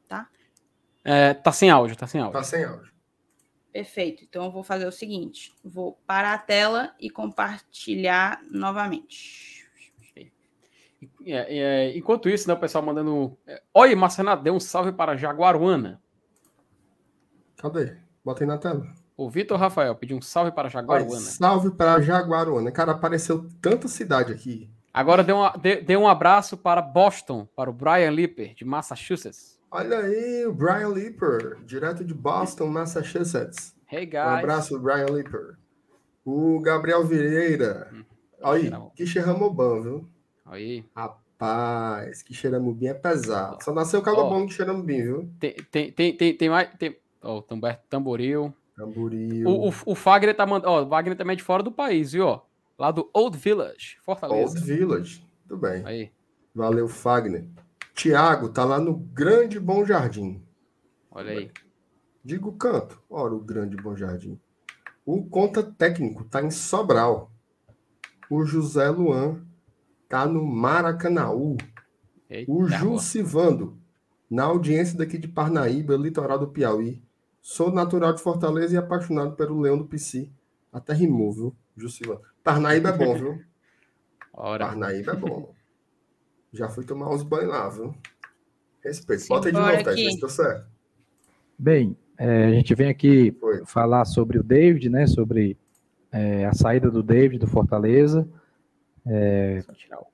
Tá? 0.08 0.28
É, 1.04 1.34
tá 1.34 1.52
sem 1.52 1.70
áudio, 1.70 1.96
tá 1.96 2.06
sem 2.06 2.22
áudio. 2.22 2.34
Tá 2.34 2.44
sem 2.44 2.64
áudio. 2.64 2.91
Perfeito. 3.72 4.24
Então 4.24 4.46
eu 4.46 4.52
vou 4.52 4.64
fazer 4.64 4.86
o 4.86 4.92
seguinte: 4.92 5.54
vou 5.64 5.98
parar 6.06 6.34
a 6.34 6.38
tela 6.38 6.94
e 7.00 7.10
compartilhar 7.10 8.42
novamente. 8.50 9.66
É, 11.26 11.58
é, 11.58 11.98
enquanto 11.98 12.30
isso, 12.30 12.48
né, 12.48 12.54
o 12.54 12.60
pessoal 12.60 12.84
mandando. 12.84 13.38
É, 13.48 13.62
Oi, 13.74 13.96
Marcenato, 13.96 14.44
dê 14.44 14.52
um 14.52 14.60
salve 14.60 14.92
para 14.92 15.16
Jaguaruana. 15.16 16.02
Cadê? 17.58 17.98
Bota 18.24 18.44
aí 18.44 18.48
na 18.48 18.58
tela. 18.58 18.88
O 19.16 19.30
Vitor 19.30 19.58
Rafael 19.58 19.96
pediu 19.96 20.18
um 20.18 20.22
salve 20.22 20.52
para 20.52 20.70
Jaguaruana. 20.70 21.14
Oi, 21.14 21.20
salve 21.20 21.72
para 21.72 22.02
Jaguaruana. 22.02 22.72
Cara, 22.72 22.92
apareceu 22.92 23.48
tanta 23.62 23.88
cidade 23.88 24.32
aqui. 24.32 24.70
Agora 24.94 25.24
dê, 25.24 25.32
uma, 25.32 25.52
dê, 25.52 25.78
dê 25.78 25.96
um 25.96 26.08
abraço 26.08 26.58
para 26.58 26.82
Boston, 26.82 27.48
para 27.56 27.70
o 27.70 27.74
Brian 27.74 28.10
Lipper, 28.10 28.54
de 28.54 28.66
Massachusetts. 28.66 29.61
Olha 29.74 30.00
aí, 30.00 30.46
o 30.46 30.54
Brian 30.54 30.90
Lipper, 30.90 31.58
direto 31.64 32.04
de 32.04 32.14
Boston, 32.14 32.68
Massachusetts. 32.68 33.74
Hey, 33.90 34.06
guys. 34.06 34.26
Um 34.26 34.30
abraço, 34.30 34.78
Brian 34.78 35.06
Lipper. 35.06 35.56
O 36.26 36.60
Gabriel 36.60 37.06
Vieira. 37.06 37.90
Hum, 37.94 38.04
aí, 38.44 38.70
que 38.94 39.20
Ramobão, 39.20 39.82
viu? 39.82 40.10
Aí. 40.46 40.84
Rapaz, 40.94 42.22
que 42.22 42.34
Xeramubim 42.34 42.88
é 42.88 42.94
pesado. 42.94 43.64
Só 43.64 43.74
nasceu 43.74 44.02
o 44.02 44.04
Calabão 44.04 44.44
oh, 44.44 44.46
de 44.46 44.54
Xeramubim, 44.54 45.02
viu? 45.02 45.30
Tem, 45.40 45.56
tem, 45.72 45.92
tem, 45.92 46.18
tem, 46.18 46.36
tem 46.36 46.50
mais. 46.50 46.70
Tem, 46.78 46.98
ó, 47.24 47.38
oh, 47.38 47.58
Tamboril. 47.90 48.54
Tamboril. 48.76 49.48
O, 49.48 49.70
o, 49.70 49.74
o 49.86 49.96
Fagner 49.96 50.36
tá 50.36 50.46
mandando. 50.46 50.70
Ó, 50.70 50.82
o 50.82 50.86
Wagner 50.86 51.18
também 51.18 51.34
é 51.34 51.38
de 51.38 51.44
fora 51.44 51.64
do 51.64 51.72
país, 51.72 52.12
viu? 52.12 52.42
Lá 52.78 52.92
do 52.92 53.10
Old 53.14 53.38
Village, 53.38 53.98
Fortaleza. 54.04 54.58
Old 54.58 54.62
Village. 54.62 55.26
Tudo 55.48 55.62
bem. 55.62 55.82
Aí. 55.86 56.12
Valeu, 56.54 56.90
Fagner. 56.90 57.48
Tiago 57.94 58.50
tá 58.50 58.64
lá 58.64 58.80
no 58.80 58.94
Grande 58.96 59.60
Bom 59.60 59.86
Jardim. 59.86 60.44
Olha 61.12 61.32
aí. 61.32 61.52
Digo 62.24 62.52
canto. 62.54 63.02
Ora, 63.10 63.34
o 63.34 63.40
Grande 63.40 63.76
Bom 63.76 63.96
Jardim. 63.96 64.40
O 65.06 65.24
conta 65.26 65.64
técnico 65.64 66.24
tá 66.24 66.42
em 66.42 66.52
Sobral. 66.52 67.32
O 68.30 68.46
José 68.46 68.90
Luan 68.90 69.44
tá 70.08 70.26
no 70.26 70.46
Maracanaú. 70.46 71.58
Eita, 72.30 72.50
o 72.50 72.66
Jusivando, 72.66 73.78
na 74.30 74.44
audiência 74.44 74.98
daqui 74.98 75.18
de 75.18 75.28
Parnaíba, 75.28 75.96
litoral 75.96 76.40
do 76.40 76.48
Piauí. 76.48 77.04
Sou 77.42 77.72
natural 77.72 78.14
de 78.14 78.22
Fortaleza 78.22 78.74
e 78.74 78.78
apaixonado 78.78 79.36
pelo 79.36 79.60
Leão 79.60 79.78
do 79.78 79.86
Pici. 79.86 80.32
Até 80.72 80.94
rimou, 80.94 81.34
viu, 81.34 81.56
Jusivando. 81.76 82.22
Parnaíba 82.42 82.90
é 82.90 82.98
bom, 82.98 83.16
viu? 83.16 83.42
Ora. 84.32 84.68
Parnaíba 84.68 85.12
é 85.12 85.16
bom. 85.16 85.54
Já 86.54 86.68
fui 86.70 86.84
tomar 86.84 87.10
uns 87.10 87.24
banhos 87.24 87.50
lá, 87.50 87.70
viu? 87.70 87.94
Respeito. 88.84 89.28
Bota 89.28 89.48
aí 89.48 89.54
de 89.54 89.60
novo, 89.60 89.84
Tete, 89.84 90.20
se 90.20 90.30
certo. 90.30 90.66
Bem, 91.58 91.96
é, 92.18 92.46
a 92.46 92.52
gente 92.52 92.76
vem 92.76 92.90
aqui 92.90 93.32
Foi. 93.40 93.66
falar 93.66 94.06
sobre 94.06 94.38
o 94.38 94.44
David, 94.44 94.90
né? 94.90 95.08
Sobre 95.08 95.58
é, 96.12 96.46
a 96.46 96.54
saída 96.54 96.92
do 96.92 97.02
David 97.02 97.40
do 97.40 97.48
Fortaleza. 97.48 98.28
É, 99.06 99.64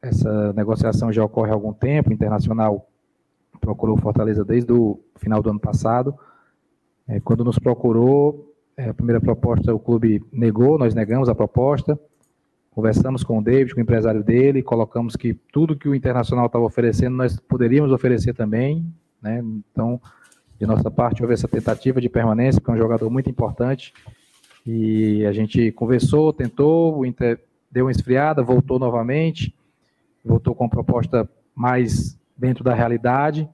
essa 0.01 0.53
negociação 0.53 1.11
já 1.11 1.23
ocorre 1.23 1.51
há 1.51 1.53
algum 1.53 1.73
tempo. 1.73 2.09
O 2.09 2.13
Internacional 2.13 2.87
procurou 3.59 3.97
Fortaleza 3.97 4.45
desde 4.45 4.71
o 4.71 4.99
final 5.17 5.41
do 5.41 5.49
ano 5.49 5.59
passado. 5.59 6.17
É, 7.07 7.19
quando 7.19 7.43
nos 7.43 7.57
procurou, 7.57 8.53
é, 8.75 8.89
a 8.89 8.93
primeira 8.93 9.19
proposta 9.19 9.73
o 9.73 9.79
clube 9.79 10.23
negou, 10.31 10.77
nós 10.77 10.93
negamos 10.93 11.29
a 11.29 11.35
proposta. 11.35 11.99
Conversamos 12.77 13.23
com 13.23 13.39
o 13.39 13.41
David, 13.41 13.73
com 13.73 13.79
o 13.79 13.81
empresário 13.81 14.23
dele, 14.23 14.61
colocamos 14.61 15.15
que 15.15 15.33
tudo 15.33 15.75
que 15.75 15.89
o 15.89 15.95
Internacional 15.95 16.45
estava 16.45 16.63
oferecendo 16.63 17.17
nós 17.17 17.39
poderíamos 17.39 17.91
oferecer 17.91 18.35
também. 18.35 18.85
Né? 19.19 19.43
Então, 19.71 19.99
de 20.59 20.67
nossa 20.67 20.91
parte, 20.91 21.23
houve 21.23 21.33
essa 21.33 21.47
tentativa 21.47 21.99
de 21.99 22.07
permanência, 22.07 22.61
porque 22.61 22.69
é 22.69 22.75
um 22.75 22.77
jogador 22.77 23.09
muito 23.09 23.31
importante. 23.31 23.95
E 24.63 25.25
a 25.25 25.31
gente 25.31 25.71
conversou, 25.71 26.31
tentou, 26.31 26.99
o 26.99 27.03
Inter 27.03 27.39
deu 27.71 27.85
uma 27.85 27.91
esfriada, 27.91 28.43
voltou 28.43 28.77
novamente, 28.77 29.55
voltou 30.23 30.53
com 30.53 30.69
proposta 30.69 31.27
mais 31.55 32.15
dentro 32.37 32.63
da 32.63 32.75
realidade. 32.75 33.49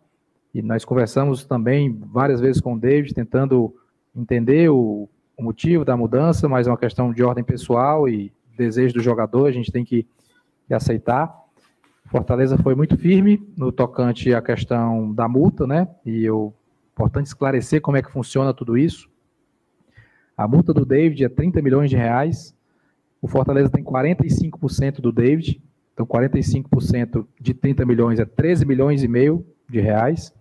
E 0.53 0.61
nós 0.61 0.83
conversamos 0.83 1.45
também 1.45 1.97
várias 2.11 2.41
vezes 2.41 2.59
com 2.59 2.73
o 2.73 2.77
David, 2.77 3.13
tentando 3.13 3.73
entender 4.13 4.69
o, 4.69 5.07
o 5.37 5.41
motivo 5.41 5.85
da 5.85 5.95
mudança, 5.95 6.49
mas 6.49 6.67
é 6.67 6.69
uma 6.69 6.77
questão 6.77 7.13
de 7.13 7.23
ordem 7.23 7.41
pessoal 7.41 8.09
e 8.09 8.33
desejo 8.57 8.95
do 8.95 9.01
jogador, 9.01 9.47
a 9.47 9.51
gente 9.51 9.71
tem 9.71 9.83
que, 9.83 10.07
que 10.67 10.73
aceitar. 10.73 11.33
Fortaleza 12.05 12.57
foi 12.57 12.75
muito 12.75 12.97
firme 12.97 13.41
no 13.57 13.71
tocante 13.71 14.33
à 14.33 14.41
questão 14.41 15.11
da 15.13 15.27
multa, 15.27 15.65
né? 15.65 15.87
E 16.05 16.23
eu 16.23 16.53
importante 16.93 17.25
esclarecer 17.25 17.81
como 17.81 17.97
é 17.97 18.01
que 18.03 18.11
funciona 18.11 18.53
tudo 18.53 18.77
isso. 18.77 19.09
A 20.37 20.47
multa 20.47 20.73
do 20.73 20.85
David 20.85 21.25
é 21.25 21.29
30 21.29 21.61
milhões 21.61 21.89
de 21.89 21.95
reais. 21.95 22.55
O 23.21 23.27
Fortaleza 23.27 23.69
tem 23.69 23.83
45% 23.83 25.01
do 25.01 25.11
David, 25.11 25.61
então 25.93 26.05
45% 26.05 27.25
de 27.39 27.53
30 27.53 27.85
milhões 27.85 28.19
é 28.19 28.25
13 28.25 28.65
milhões 28.65 29.03
e 29.03 29.07
meio 29.07 29.45
de 29.69 29.79
reais. 29.79 30.33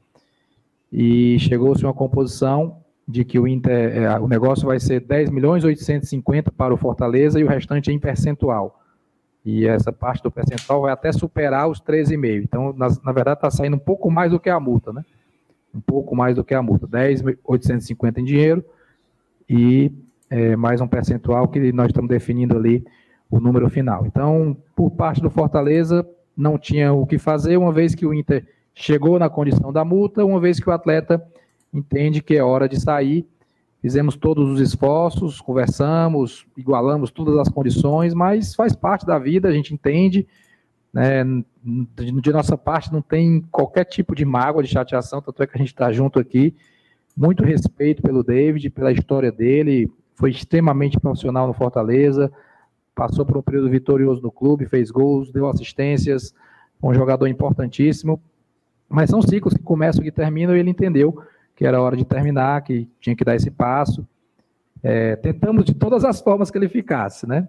E 0.93 1.39
chegou-se 1.39 1.82
uma 1.84 1.95
composição 1.95 2.82
de 3.07 3.24
que 3.24 3.38
o, 3.38 3.46
Inter, 3.46 3.96
é, 3.96 4.18
o 4.18 4.28
negócio 4.28 4.66
vai 4.66 4.78
ser 4.78 5.00
10 5.00 5.30
milhões 5.30 5.64
850 5.64 6.50
para 6.53 6.72
o 6.72 6.76
Fortaleza 6.76 7.40
e 7.40 7.44
o 7.44 7.48
restante 7.48 7.90
em 7.90 7.98
percentual. 7.98 8.80
E 9.44 9.66
essa 9.66 9.92
parte 9.92 10.22
do 10.22 10.30
percentual 10.30 10.82
vai 10.82 10.92
até 10.92 11.11
superar 11.11 11.68
os 11.68 11.80
13,5. 11.80 12.44
Então, 12.44 12.72
na, 12.76 12.88
na 13.05 13.12
verdade, 13.12 13.38
está 13.38 13.50
saindo 13.50 13.74
um 13.74 13.80
pouco 13.80 14.11
mais 14.11 14.30
do 14.30 14.38
que 14.38 14.48
a 14.48 14.61
multa, 14.61 14.92
né? 14.92 15.05
Um 15.74 15.80
pouco 15.80 16.14
mais 16.14 16.36
do 16.36 16.44
que 16.44 16.55
a 16.55 16.62
multa. 16.62 16.86
10,850 16.86 18.20
em 18.20 18.24
dinheiro 18.24 18.64
e 19.48 19.90
é, 20.30 20.55
mais 20.55 20.80
um 20.80 20.86
percentual 20.86 21.48
que 21.48 21.72
nós 21.72 21.88
estamos 21.88 22.09
definindo 22.09 22.57
ali 22.57 22.84
o 23.30 23.40
número 23.40 23.68
final. 23.68 24.07
Então, 24.07 24.57
por 24.76 24.90
parte 24.90 25.20
do 25.20 25.28
Fortaleza, 25.28 26.07
não 26.36 26.57
tinha 26.57 26.92
o 26.92 27.07
que 27.07 27.18
fazer, 27.18 27.57
uma 27.57 27.72
vez 27.72 27.94
que 27.94 28.07
o 28.07 28.14
Inter 28.14 28.46
chegou 28.74 29.18
na 29.18 29.28
condição 29.28 29.72
da 29.72 29.84
multa, 29.84 30.24
uma 30.24 30.40
vez 30.40 30.59
que 30.61 30.68
o 30.68 30.72
atleta 30.72 31.22
entende 31.73 32.23
que 32.23 32.37
é 32.37 32.43
hora 32.43 32.68
de 32.68 32.81
sair. 32.81 33.27
Fizemos 33.81 34.16
todos 34.16 34.49
os 34.49 34.61
esforços, 34.61 35.41
conversamos, 35.41 36.47
igualamos 36.57 37.11
todas 37.11 37.37
as 37.39 37.49
condições, 37.49 38.14
mas 38.14 38.55
faz 38.55 38.77
parte 38.77 39.05
da 39.05 39.18
vida, 39.18 39.49
a 39.49 39.53
gente 39.53 39.75
entende. 39.75 40.27
Né, 40.93 41.25
de 41.64 42.33
nossa 42.33 42.57
parte, 42.57 42.93
não 42.93 43.03
tem 43.03 43.41
qualquer 43.51 43.85
tipo 43.85 44.14
de 44.14 44.25
mágoa, 44.25 44.62
de 44.62 44.68
chateação, 44.68 45.20
tanto 45.23 45.43
é 45.43 45.47
que 45.47 45.57
a 45.57 45.59
gente 45.59 45.73
está 45.73 45.91
junto 45.91 46.18
aqui. 46.20 46.55
Muito 47.16 47.43
respeito 47.43 48.03
pelo 48.03 48.23
David, 48.23 48.70
pela 48.70 48.93
história 48.93 49.33
dele, 49.33 49.91
foi 50.14 50.31
extremamente 50.31 51.01
profissional 51.01 51.47
no 51.49 51.53
Fortaleza, 51.53 52.31
passou 52.95 53.27
por 53.27 53.37
um 53.37 53.43
período 53.43 53.68
vitorioso 53.68 54.23
no 54.23 54.31
clube, 54.31 54.66
fez 54.66 54.91
gols, 54.91 55.33
deu 55.33 55.49
assistências, 55.49 56.33
um 56.81 56.95
jogador 56.95 57.27
importantíssimo. 57.27 58.23
Mas 58.89 59.11
são 59.11 59.20
ciclos 59.23 59.55
que 59.55 59.62
começam 59.62 60.05
e 60.05 60.12
terminam, 60.12 60.55
e 60.55 60.61
ele 60.61 60.70
entendeu 60.70 61.20
que 61.62 61.66
era 61.66 61.80
hora 61.80 61.96
de 61.96 62.04
terminar, 62.04 62.60
que 62.62 62.88
tinha 63.00 63.14
que 63.14 63.22
dar 63.24 63.36
esse 63.36 63.48
passo. 63.48 64.04
É, 64.82 65.14
tentamos 65.14 65.64
de 65.64 65.72
todas 65.72 66.04
as 66.04 66.20
formas 66.20 66.50
que 66.50 66.58
ele 66.58 66.68
ficasse, 66.68 67.24
né? 67.24 67.46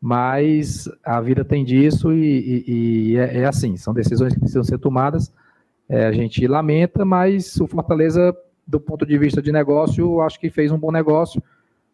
Mas 0.00 0.88
a 1.04 1.20
vida 1.20 1.44
tem 1.44 1.62
disso 1.62 2.10
e, 2.10 2.64
e, 2.66 3.12
e 3.12 3.16
é, 3.18 3.40
é, 3.40 3.44
assim, 3.44 3.76
são 3.76 3.92
decisões 3.92 4.32
que 4.32 4.40
precisam 4.40 4.64
ser 4.64 4.78
tomadas. 4.78 5.30
É, 5.90 6.06
a 6.06 6.12
gente 6.12 6.46
lamenta, 6.46 7.04
mas 7.04 7.60
o 7.60 7.66
Fortaleza, 7.66 8.34
do 8.66 8.80
ponto 8.80 9.04
de 9.04 9.18
vista 9.18 9.42
de 9.42 9.52
negócio, 9.52 10.22
acho 10.22 10.40
que 10.40 10.48
fez 10.48 10.72
um 10.72 10.78
bom 10.78 10.90
negócio 10.90 11.42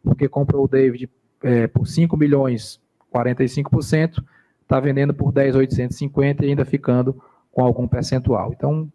porque 0.05 0.29
comprou 0.29 0.67
o 0.67 0.69
David 0.69 1.11
é, 1.43 1.67
por 1.67 1.89
5 1.89 2.17
milhões, 2.17 2.81
45%, 3.13 4.23
está 4.63 4.79
vendendo 4.79 5.13
por 5.13 5.33
10,850 5.33 6.45
e 6.45 6.51
ainda 6.51 6.65
ficando 6.65 7.21
com 7.51 7.65
algum 7.65 7.89
percentual. 7.89 8.53
Então, 8.57 8.89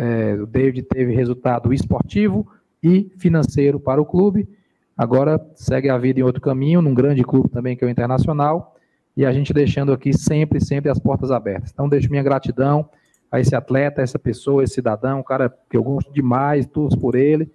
é, 0.00 0.32
o 0.32 0.46
David 0.46 0.82
teve 0.84 1.14
resultado 1.14 1.74
esportivo 1.74 2.46
e 2.82 3.12
financeiro 3.18 3.78
para 3.78 4.00
o 4.00 4.06
clube. 4.06 4.48
Agora 4.96 5.38
segue 5.54 5.90
a 5.90 5.98
vida 5.98 6.20
em 6.20 6.22
outro 6.22 6.40
caminho, 6.40 6.80
num 6.80 6.94
grande 6.94 7.22
clube 7.22 7.50
também 7.50 7.76
que 7.76 7.84
é 7.84 7.86
o 7.86 7.90
Internacional, 7.90 8.74
e 9.14 9.26
a 9.26 9.32
gente 9.32 9.52
deixando 9.52 9.92
aqui 9.92 10.14
sempre, 10.14 10.58
sempre 10.58 10.90
as 10.90 10.98
portas 10.98 11.30
abertas. 11.30 11.70
Então, 11.70 11.86
deixo 11.86 12.10
minha 12.10 12.22
gratidão 12.22 12.88
a 13.30 13.38
esse 13.38 13.54
atleta, 13.54 14.00
a 14.00 14.04
essa 14.04 14.18
pessoa, 14.18 14.64
esse 14.64 14.74
cidadão, 14.74 15.20
um 15.20 15.22
cara 15.22 15.54
que 15.68 15.76
eu 15.76 15.82
gosto 15.82 16.10
demais, 16.10 16.66
todos 16.66 16.96
por 16.96 17.14
ele, 17.14 17.50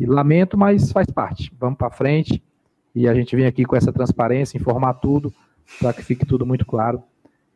e 0.00 0.06
lamento, 0.06 0.56
mas 0.56 0.90
faz 0.90 1.10
parte. 1.10 1.52
Vamos 1.60 1.76
para 1.76 1.90
frente, 1.90 2.42
e 2.94 3.06
a 3.06 3.14
gente 3.14 3.36
vem 3.36 3.44
aqui 3.44 3.66
com 3.66 3.76
essa 3.76 3.92
transparência, 3.92 4.56
informar 4.56 4.94
tudo, 4.94 5.30
para 5.78 5.92
que 5.92 6.02
fique 6.02 6.24
tudo 6.24 6.46
muito 6.46 6.64
claro. 6.64 7.02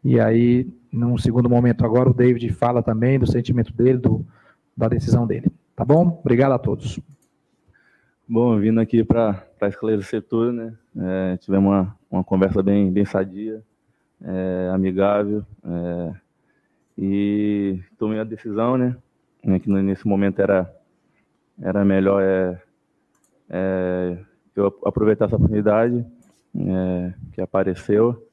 E 0.05 0.21
aí, 0.21 0.67
num 0.93 1.19
segundo 1.19 1.49
momento 1.49 1.85
agora, 1.85 2.11
o 2.11 2.15
David 2.15 2.49
fala 2.53 2.83
também 2.83 3.19
do 3.19 3.31
sentimento 3.31 3.73
dele, 3.73 3.99
do, 3.99 4.25
da 4.77 4.89
decisão 4.89 5.27
dele. 5.27 5.51
Tá 5.75 5.85
bom? 5.85 6.19
Obrigado 6.21 6.53
a 6.53 6.59
todos. 6.59 7.01
Bom, 8.29 8.59
vindo 8.59 8.81
aqui 8.81 9.03
para 9.03 9.43
esclarecer 9.63 10.23
tudo, 10.23 10.53
né? 10.53 10.75
É, 10.97 11.37
tivemos 11.39 11.71
uma, 11.71 11.97
uma 12.11 12.25
conversa 12.25 12.63
bem, 12.63 12.93
bem 12.93 13.05
sadia, 13.05 13.63
é, 14.23 14.71
amigável, 14.73 15.45
é, 15.65 16.13
e 16.97 17.81
tomei 17.97 18.19
a 18.19 18.25
decisão, 18.25 18.77
né? 18.77 18.97
né 19.43 19.59
que 19.59 19.71
nesse 19.71 20.07
momento 20.07 20.41
era, 20.41 20.71
era 21.63 21.85
melhor 21.85 22.23
é, 22.23 22.61
é, 23.49 24.19
eu 24.55 24.67
aproveitar 24.85 25.27
essa 25.27 25.37
oportunidade 25.37 26.05
é, 26.57 27.15
que 27.33 27.41
apareceu. 27.41 28.28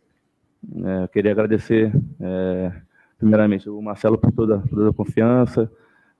É, 0.83 1.07
queria 1.07 1.31
agradecer, 1.31 1.91
é, 2.19 2.71
primeiramente, 3.17 3.69
o 3.69 3.81
Marcelo 3.81 4.17
por 4.17 4.31
toda, 4.31 4.63
toda 4.69 4.89
a 4.89 4.93
confiança, 4.93 5.71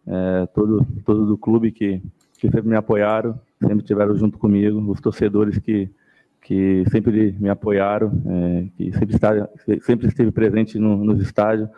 é, 0.08 0.46
todo, 0.54 0.86
todo 1.06 1.26
do 1.26 1.38
clube 1.38 1.72
que, 1.72 2.02
que 2.38 2.50
sempre 2.50 2.70
me 2.70 2.76
apoiaram, 2.76 3.40
sempre 3.60 3.80
estiveram 3.80 4.16
junto 4.16 4.38
comigo, 4.38 4.80
os 4.92 5.02
torcedores 5.02 5.58
que, 5.58 5.90
que 6.42 6.84
sempre 6.92 7.36
me 7.40 7.50
apoiaram, 7.50 8.12
é, 8.28 8.68
que 8.78 8.92
sempre, 8.94 9.16
está, 9.16 9.50
sempre 9.82 10.08
esteve 10.08 10.32
presente 10.32 10.78
no, 10.78 11.04
nos 11.04 11.22
estádios, 11.22 11.70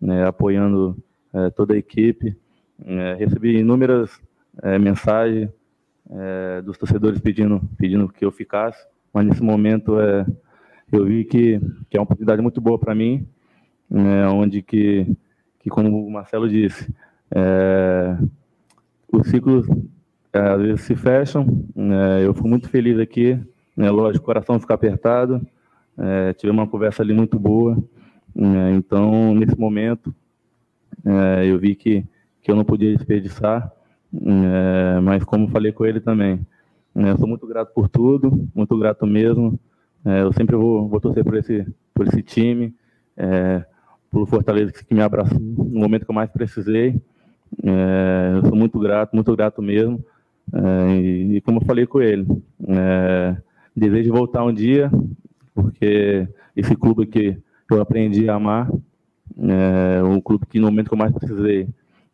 né, 0.00 0.26
apoiando 0.26 0.96
é, 1.32 1.50
toda 1.50 1.74
a 1.74 1.76
equipe. 1.76 2.36
É, 2.84 3.14
recebi 3.14 3.58
inúmeras 3.58 4.10
é, 4.62 4.78
mensagens 4.78 5.50
dos 6.64 6.76
torcedores 6.76 7.18
pedindo, 7.18 7.62
pedindo 7.78 8.06
que 8.10 8.26
eu 8.26 8.30
ficasse, 8.30 8.86
mas 9.12 9.26
nesse 9.26 9.42
momento 9.42 9.98
é, 9.98 10.26
eu 10.96 11.04
vi 11.04 11.24
que, 11.24 11.60
que 11.90 11.96
é 11.96 12.00
uma 12.00 12.04
oportunidade 12.04 12.42
muito 12.42 12.60
boa 12.60 12.78
para 12.78 12.94
mim, 12.94 13.26
né, 13.90 14.26
onde 14.28 14.62
que, 14.62 15.06
que, 15.60 15.70
como 15.70 16.06
o 16.06 16.10
Marcelo 16.10 16.48
disse, 16.48 16.92
é, 17.30 18.16
os 19.12 19.28
ciclos 19.28 19.66
é, 20.32 20.38
às 20.38 20.60
vezes 20.60 20.80
se 20.82 20.96
fecham. 20.96 21.64
Né, 21.74 22.24
eu 22.24 22.34
fui 22.34 22.48
muito 22.48 22.68
feliz 22.68 22.98
aqui, 22.98 23.38
né, 23.76 23.90
lógico, 23.90 24.24
o 24.24 24.26
coração 24.26 24.58
fica 24.58 24.74
apertado. 24.74 25.46
É, 25.96 26.32
tive 26.32 26.50
uma 26.50 26.66
conversa 26.66 27.02
ali 27.02 27.14
muito 27.14 27.38
boa. 27.38 27.76
Né, 28.34 28.72
então, 28.72 29.34
nesse 29.34 29.58
momento, 29.58 30.14
é, 31.04 31.46
eu 31.46 31.58
vi 31.58 31.74
que, 31.74 32.04
que 32.42 32.50
eu 32.50 32.56
não 32.56 32.64
podia 32.64 32.94
desperdiçar, 32.94 33.70
é, 34.12 35.00
mas 35.00 35.22
como 35.24 35.48
falei 35.48 35.72
com 35.72 35.84
ele 35.84 36.00
também, 36.00 36.44
né, 36.94 37.10
eu 37.10 37.18
sou 37.18 37.28
muito 37.28 37.46
grato 37.46 37.72
por 37.72 37.88
tudo, 37.88 38.48
muito 38.54 38.76
grato 38.78 39.06
mesmo. 39.06 39.58
É, 40.04 40.22
eu 40.22 40.32
sempre 40.32 40.54
vou, 40.54 40.86
vou 40.86 41.00
torcer 41.00 41.24
por 41.24 41.34
esse, 41.36 41.66
por 41.94 42.06
esse 42.06 42.22
time, 42.22 42.74
é, 43.16 43.64
pelo 44.10 44.26
Fortaleza 44.26 44.72
que 44.72 44.94
me 44.94 45.00
abraçou 45.00 45.40
no 45.40 45.80
momento 45.80 46.04
que 46.04 46.10
eu 46.10 46.14
mais 46.14 46.30
precisei. 46.30 47.00
É, 47.62 48.32
eu 48.36 48.46
sou 48.46 48.56
muito 48.56 48.78
grato, 48.78 49.14
muito 49.14 49.34
grato 49.34 49.62
mesmo. 49.62 50.04
É, 50.52 50.96
e, 50.96 51.36
e, 51.36 51.40
como 51.40 51.58
eu 51.58 51.64
falei 51.64 51.86
com 51.86 52.02
ele, 52.02 52.26
é, 52.68 53.36
desejo 53.74 54.12
voltar 54.12 54.44
um 54.44 54.52
dia, 54.52 54.90
porque 55.54 56.28
esse 56.54 56.76
clube 56.76 57.06
que 57.06 57.36
eu 57.70 57.80
aprendi 57.80 58.28
a 58.28 58.34
amar, 58.34 58.70
é, 59.38 60.02
um 60.02 60.20
clube 60.20 60.46
que 60.46 60.60
no 60.60 60.66
momento 60.66 60.88
que 60.88 60.94
eu 60.94 60.98
mais 60.98 61.12
precisei, 61.12 61.66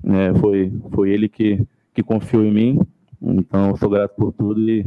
é, 0.04 0.32
foi, 0.38 0.72
foi 0.92 1.10
ele 1.10 1.28
que, 1.28 1.60
que 1.92 2.02
confiou 2.02 2.44
em 2.44 2.52
mim. 2.52 2.80
Então, 3.20 3.70
eu 3.70 3.76
sou 3.76 3.90
grato 3.90 4.14
por 4.14 4.32
tudo 4.32 4.60
e, 4.60 4.86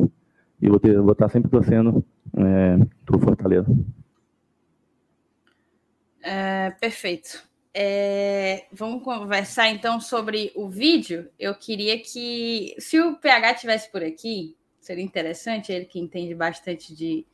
e 0.62 0.70
vou, 0.70 0.80
ter, 0.80 1.00
vou 1.00 1.12
estar 1.12 1.30
sempre 1.30 1.52
torcendo 1.52 2.04
é, 2.38 2.86
para 3.06 3.16
o 3.16 3.20
Fortaleza. 3.20 3.68
É, 6.22 6.72
perfeito. 6.80 7.44
É, 7.74 8.68
vamos 8.72 9.04
conversar 9.04 9.70
então 9.70 10.00
sobre 10.00 10.52
o 10.56 10.70
vídeo. 10.70 11.30
Eu 11.40 11.56
queria 11.56 12.00
que, 12.00 12.76
se 12.78 13.00
o 13.00 13.18
PH 13.18 13.56
tivesse 13.56 13.92
por 13.92 14.04
aqui, 14.04 14.56
seria 14.80 15.04
interessante, 15.04 15.72
ele 15.72 15.86
que 15.86 16.00
entende 16.00 16.36
bastante 16.36 16.96
de, 16.96 17.26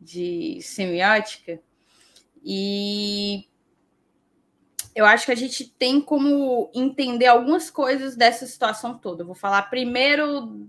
de 0.00 0.60
semiótica. 0.62 1.60
E 2.42 3.44
eu 4.94 5.04
acho 5.04 5.26
que 5.26 5.32
a 5.32 5.36
gente 5.36 5.68
tem 5.78 6.00
como 6.00 6.70
entender 6.74 7.26
algumas 7.26 7.70
coisas 7.70 8.16
dessa 8.16 8.46
situação 8.46 8.96
toda. 8.96 9.22
Eu 9.22 9.26
vou 9.26 9.34
falar 9.34 9.62
primeiro 9.62 10.66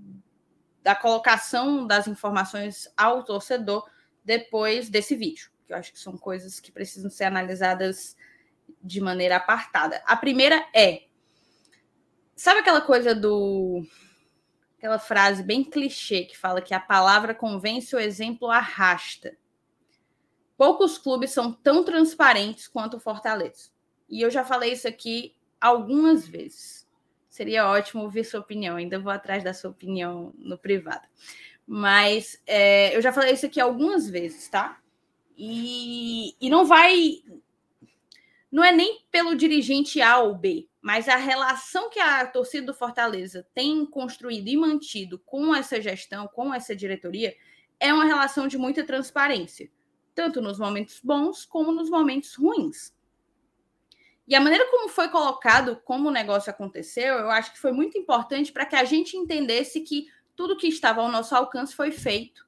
da 0.88 0.95
colocação 0.95 1.85
das 1.85 2.07
informações 2.07 2.89
ao 2.95 3.21
torcedor 3.21 3.85
depois 4.23 4.89
desse 4.89 5.17
vídeo, 5.17 5.51
que 5.65 5.73
eu 5.73 5.77
acho 5.77 5.91
que 5.91 5.99
são 5.99 6.17
coisas 6.17 6.61
que 6.61 6.71
precisam 6.71 7.11
ser 7.11 7.25
analisadas 7.25 8.15
de 8.81 9.01
maneira 9.01 9.35
apartada. 9.35 10.01
A 10.05 10.15
primeira 10.15 10.65
é: 10.73 11.07
sabe 12.38 12.61
aquela 12.61 12.79
coisa 12.79 13.13
do. 13.13 13.85
aquela 14.77 14.97
frase 14.97 15.43
bem 15.43 15.61
clichê 15.61 16.23
que 16.23 16.38
fala 16.38 16.61
que 16.61 16.73
a 16.73 16.79
palavra 16.79 17.35
convence, 17.35 17.93
o 17.93 17.99
exemplo 17.99 18.49
arrasta. 18.49 19.35
Poucos 20.55 20.97
clubes 20.97 21.31
são 21.31 21.51
tão 21.51 21.83
transparentes 21.83 22.65
quanto 22.65 22.95
o 22.95 23.01
Fortaleza. 23.01 23.71
E 24.07 24.21
eu 24.21 24.31
já 24.31 24.45
falei 24.45 24.71
isso 24.71 24.88
aqui 24.88 25.35
algumas 25.59 26.25
vezes. 26.25 26.86
Seria 27.38 27.69
ótimo 27.69 28.01
ouvir 28.01 28.23
sua 28.23 28.39
opinião. 28.39 28.77
Ainda 28.77 28.97
vou 28.97 29.11
atrás 29.11 29.43
da 29.43 29.53
sua 29.53 29.69
opinião 29.69 30.33
no 30.39 30.57
privado. 30.57 31.07
Mas 31.67 32.41
é, 32.47 32.97
eu 32.97 33.01
já 33.01 33.13
falei 33.13 33.33
isso 33.33 33.45
aqui 33.45 33.61
algumas 33.61 34.09
vezes, 34.09 34.49
tá? 34.49 34.81
E, 35.38 36.35
e 36.41 36.49
não 36.49 36.65
vai 36.65 37.21
não 38.51 38.63
é 38.63 38.71
nem 38.71 39.05
pelo 39.11 39.35
dirigente 39.35 40.01
A 40.01 40.17
ou 40.17 40.33
B, 40.33 40.67
mas 40.81 41.07
a 41.07 41.15
relação 41.15 41.91
que 41.91 41.99
a 41.99 42.25
torcida 42.25 42.65
do 42.65 42.73
Fortaleza 42.73 43.45
tem 43.53 43.85
construído 43.85 44.47
e 44.47 44.57
mantido 44.57 45.19
com 45.19 45.53
essa 45.53 45.79
gestão, 45.79 46.27
com 46.27 46.51
essa 46.51 46.75
diretoria, 46.75 47.35
é 47.79 47.93
uma 47.93 48.05
relação 48.05 48.47
de 48.47 48.57
muita 48.57 48.83
transparência, 48.83 49.69
tanto 50.15 50.41
nos 50.41 50.57
momentos 50.57 50.99
bons 51.03 51.45
como 51.45 51.71
nos 51.71 51.88
momentos 51.88 52.33
ruins. 52.33 52.96
E 54.28 54.36
a 54.36 54.41
maneira 54.41 54.69
como 54.69 54.89
foi 54.89 55.07
colocado, 55.07 55.80
como 55.86 56.09
o 56.09 56.11
negócio 56.11 56.49
aconteceu, 56.49 57.15
eu 57.15 57.30
acho 57.30 57.53
que 57.53 57.59
foi 57.59 57.71
muito 57.71 57.97
importante 57.97 58.51
para 58.51 58.65
que 58.65 58.75
a 58.75 58.84
gente 58.84 59.15
entendesse 59.15 59.82
que 59.82 60.07
tudo 60.36 60.57
que 60.57 60.67
estava 60.67 61.01
ao 61.01 61.09
nosso 61.09 61.34
alcance 61.34 61.73
foi 61.73 61.91
feito 61.91 62.45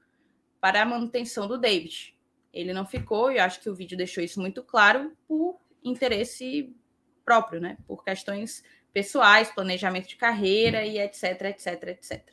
para 0.59 0.81
a 0.81 0.85
manutenção 0.85 1.47
do 1.47 1.57
David. 1.57 2.15
Ele 2.53 2.73
não 2.73 2.85
ficou, 2.85 3.31
e 3.31 3.37
eu 3.37 3.43
acho 3.43 3.61
que 3.61 3.69
o 3.69 3.75
vídeo 3.75 3.97
deixou 3.97 4.21
isso 4.21 4.41
muito 4.41 4.61
claro, 4.61 5.15
por 5.25 5.57
interesse 5.81 6.75
próprio, 7.23 7.61
né? 7.61 7.77
Por 7.87 8.03
questões 8.03 8.61
pessoais, 8.91 9.49
planejamento 9.51 10.07
de 10.07 10.17
carreira 10.17 10.85
e 10.85 10.99
etc, 10.99 11.23
etc, 11.45 11.83
etc. 11.89 12.27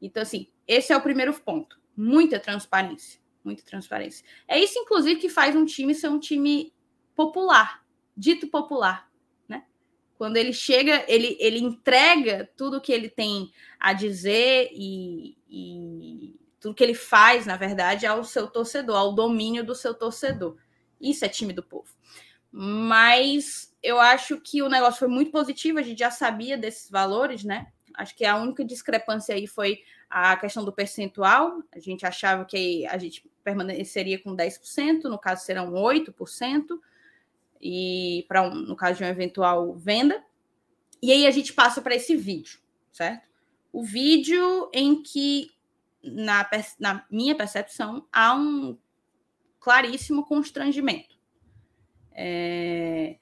Então, 0.00 0.22
assim, 0.22 0.48
esse 0.66 0.92
é 0.92 0.96
o 0.96 1.02
primeiro 1.02 1.32
ponto. 1.40 1.80
Muita 1.96 2.38
transparência. 2.38 3.20
Muita 3.42 3.64
transparência. 3.64 4.24
É 4.46 4.58
isso, 4.58 4.78
inclusive, 4.78 5.20
que 5.20 5.28
faz 5.28 5.56
um 5.56 5.64
time 5.64 5.94
ser 5.94 6.08
um 6.08 6.18
time 6.18 6.72
popular, 7.14 7.81
dito 8.22 8.46
popular. 8.46 9.10
Né? 9.48 9.64
Quando 10.14 10.36
ele 10.36 10.52
chega, 10.52 11.04
ele, 11.08 11.36
ele 11.40 11.58
entrega 11.58 12.48
tudo 12.56 12.80
que 12.80 12.92
ele 12.92 13.08
tem 13.08 13.52
a 13.80 13.92
dizer 13.92 14.70
e, 14.72 15.36
e 15.50 16.40
tudo 16.60 16.74
que 16.74 16.84
ele 16.84 16.94
faz, 16.94 17.46
na 17.46 17.56
verdade, 17.56 18.06
ao 18.06 18.22
seu 18.22 18.46
torcedor, 18.46 18.96
ao 18.96 19.12
domínio 19.12 19.64
do 19.64 19.74
seu 19.74 19.92
torcedor. 19.92 20.56
Isso 21.00 21.24
é 21.24 21.28
time 21.28 21.52
do 21.52 21.64
povo. 21.64 21.88
Mas 22.52 23.74
eu 23.82 23.98
acho 23.98 24.40
que 24.40 24.62
o 24.62 24.68
negócio 24.68 25.00
foi 25.00 25.08
muito 25.08 25.32
positivo, 25.32 25.80
a 25.80 25.82
gente 25.82 25.98
já 25.98 26.10
sabia 26.10 26.56
desses 26.56 26.88
valores, 26.88 27.42
né? 27.42 27.66
Acho 27.94 28.14
que 28.14 28.24
a 28.24 28.36
única 28.36 28.64
discrepância 28.64 29.34
aí 29.34 29.48
foi 29.48 29.80
a 30.08 30.36
questão 30.36 30.64
do 30.64 30.72
percentual. 30.72 31.60
A 31.72 31.80
gente 31.80 32.06
achava 32.06 32.44
que 32.44 32.86
a 32.86 32.96
gente 32.96 33.28
permaneceria 33.42 34.22
com 34.22 34.36
10%, 34.36 35.04
no 35.04 35.18
caso 35.18 35.44
serão 35.44 35.72
8%, 35.72 36.78
e 37.62 38.24
para 38.26 38.42
um, 38.42 38.54
no 38.54 38.74
caso 38.74 38.98
de 38.98 39.04
uma 39.04 39.10
eventual 39.10 39.72
venda. 39.74 40.22
E 41.00 41.12
aí 41.12 41.26
a 41.26 41.30
gente 41.30 41.52
passa 41.52 41.80
para 41.80 41.94
esse 41.94 42.16
vídeo, 42.16 42.58
certo? 42.90 43.28
O 43.72 43.84
vídeo 43.84 44.68
em 44.72 45.02
que, 45.02 45.50
na, 46.02 46.48
na 46.78 47.06
minha 47.10 47.34
percepção, 47.36 48.06
há 48.12 48.34
um 48.34 48.76
claríssimo 49.60 50.26
constrangimento. 50.26 51.16
É... 52.12 53.16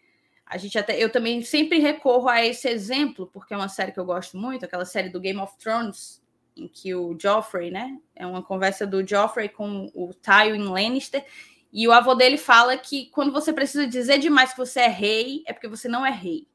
A 0.46 0.56
gente 0.56 0.76
até, 0.76 0.98
eu 0.98 1.12
também 1.12 1.42
sempre 1.42 1.78
recorro 1.78 2.28
a 2.28 2.44
esse 2.44 2.68
exemplo, 2.68 3.30
porque 3.32 3.54
é 3.54 3.56
uma 3.56 3.68
série 3.68 3.92
que 3.92 4.00
eu 4.00 4.04
gosto 4.04 4.36
muito, 4.36 4.64
aquela 4.64 4.84
série 4.84 5.08
do 5.08 5.20
Game 5.20 5.38
of 5.38 5.56
Thrones, 5.58 6.20
em 6.56 6.66
que 6.66 6.92
o 6.92 7.16
Joffrey, 7.16 7.70
né? 7.70 7.96
É 8.16 8.26
uma 8.26 8.42
conversa 8.42 8.84
do 8.84 9.06
Joffrey 9.06 9.48
com 9.48 9.88
o 9.94 10.12
Tywin 10.12 10.64
Lannister, 10.64 11.24
e 11.72 11.86
o 11.86 11.92
avô 11.92 12.14
dele 12.14 12.36
fala 12.36 12.76
que 12.76 13.06
quando 13.06 13.32
você 13.32 13.52
precisa 13.52 13.86
dizer 13.86 14.18
demais 14.18 14.52
que 14.52 14.58
você 14.58 14.80
é 14.80 14.88
rei, 14.88 15.42
é 15.46 15.52
porque 15.52 15.68
você 15.68 15.88
não 15.88 16.04
é 16.04 16.10
rei. 16.10 16.48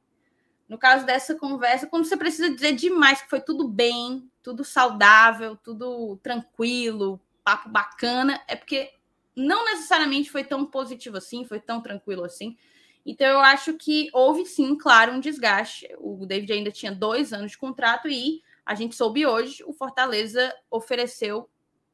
No 0.67 0.77
caso 0.77 1.05
dessa 1.05 1.35
conversa, 1.35 1.87
quando 1.87 2.05
você 2.05 2.17
precisa 2.17 2.49
dizer 2.49 2.73
demais 2.73 3.21
que 3.21 3.29
foi 3.29 3.39
tudo 3.39 3.67
bem, 3.67 4.29
tudo 4.41 4.63
saudável, 4.63 5.55
tudo 5.55 6.17
tranquilo, 6.17 7.21
papo 7.43 7.69
bacana, 7.69 8.41
é 8.47 8.55
porque 8.55 8.91
não 9.35 9.63
necessariamente 9.65 10.31
foi 10.31 10.43
tão 10.43 10.65
positivo 10.65 11.17
assim, 11.17 11.45
foi 11.45 11.59
tão 11.59 11.81
tranquilo 11.81 12.23
assim. 12.23 12.57
Então 13.05 13.27
eu 13.27 13.39
acho 13.39 13.75
que 13.75 14.09
houve 14.11 14.45
sim, 14.45 14.75
claro, 14.75 15.13
um 15.13 15.19
desgaste. 15.19 15.87
O 15.99 16.25
David 16.25 16.51
ainda 16.51 16.71
tinha 16.71 16.91
dois 16.91 17.31
anos 17.31 17.51
de 17.51 17.57
contrato 17.57 18.07
e 18.07 18.41
a 18.65 18.73
gente 18.73 18.95
soube 18.95 19.25
hoje, 19.25 19.63
o 19.63 19.71
Fortaleza 19.71 20.51
ofereceu 20.71 21.47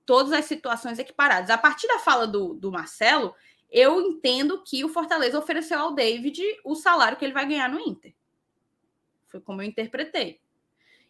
todas 0.05 0.31
as 0.31 0.45
situações 0.45 0.99
equiparadas. 0.99 1.49
A 1.49 1.57
partir 1.57 1.87
da 1.87 1.99
fala 1.99 2.27
do, 2.27 2.53
do 2.53 2.71
Marcelo, 2.71 3.33
eu 3.69 4.01
entendo 4.01 4.63
que 4.63 4.83
o 4.83 4.89
Fortaleza 4.89 5.39
ofereceu 5.39 5.79
ao 5.79 5.93
David 5.93 6.41
o 6.63 6.75
salário 6.75 7.17
que 7.17 7.23
ele 7.23 7.33
vai 7.33 7.47
ganhar 7.47 7.69
no 7.69 7.79
Inter. 7.79 8.13
Foi 9.27 9.39
como 9.39 9.61
eu 9.61 9.65
interpretei. 9.65 10.41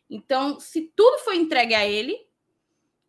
Então, 0.09 0.59
se 0.59 0.91
tudo 0.95 1.19
foi 1.19 1.37
entregue 1.37 1.73
a 1.73 1.87
ele, 1.87 2.15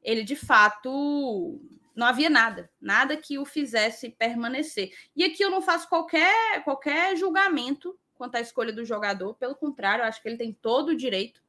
ele 0.03 0.23
de 0.23 0.37
fato 0.37 1.61
não 1.95 2.07
havia 2.07 2.31
nada, 2.31 2.71
nada 2.81 3.17
que 3.17 3.39
o 3.39 3.45
fizesse 3.45 4.11
permanecer. 4.11 4.93
E 5.15 5.25
aqui 5.25 5.43
eu 5.43 5.51
não 5.51 5.61
faço 5.61 5.89
qualquer 5.89 6.65
qualquer 6.65 7.17
julgamento 7.17 7.99
quanto 8.15 8.37
à 8.37 8.41
escolha 8.41 8.73
do 8.73 8.85
jogador, 8.85 9.35
pelo 9.35 9.57
contrário, 9.57 10.03
eu 10.03 10.07
acho 10.07 10.23
que 10.23 10.29
ele 10.29 10.37
tem 10.37 10.53
todo 10.53 10.91
o 10.91 10.97
direito. 10.97 11.43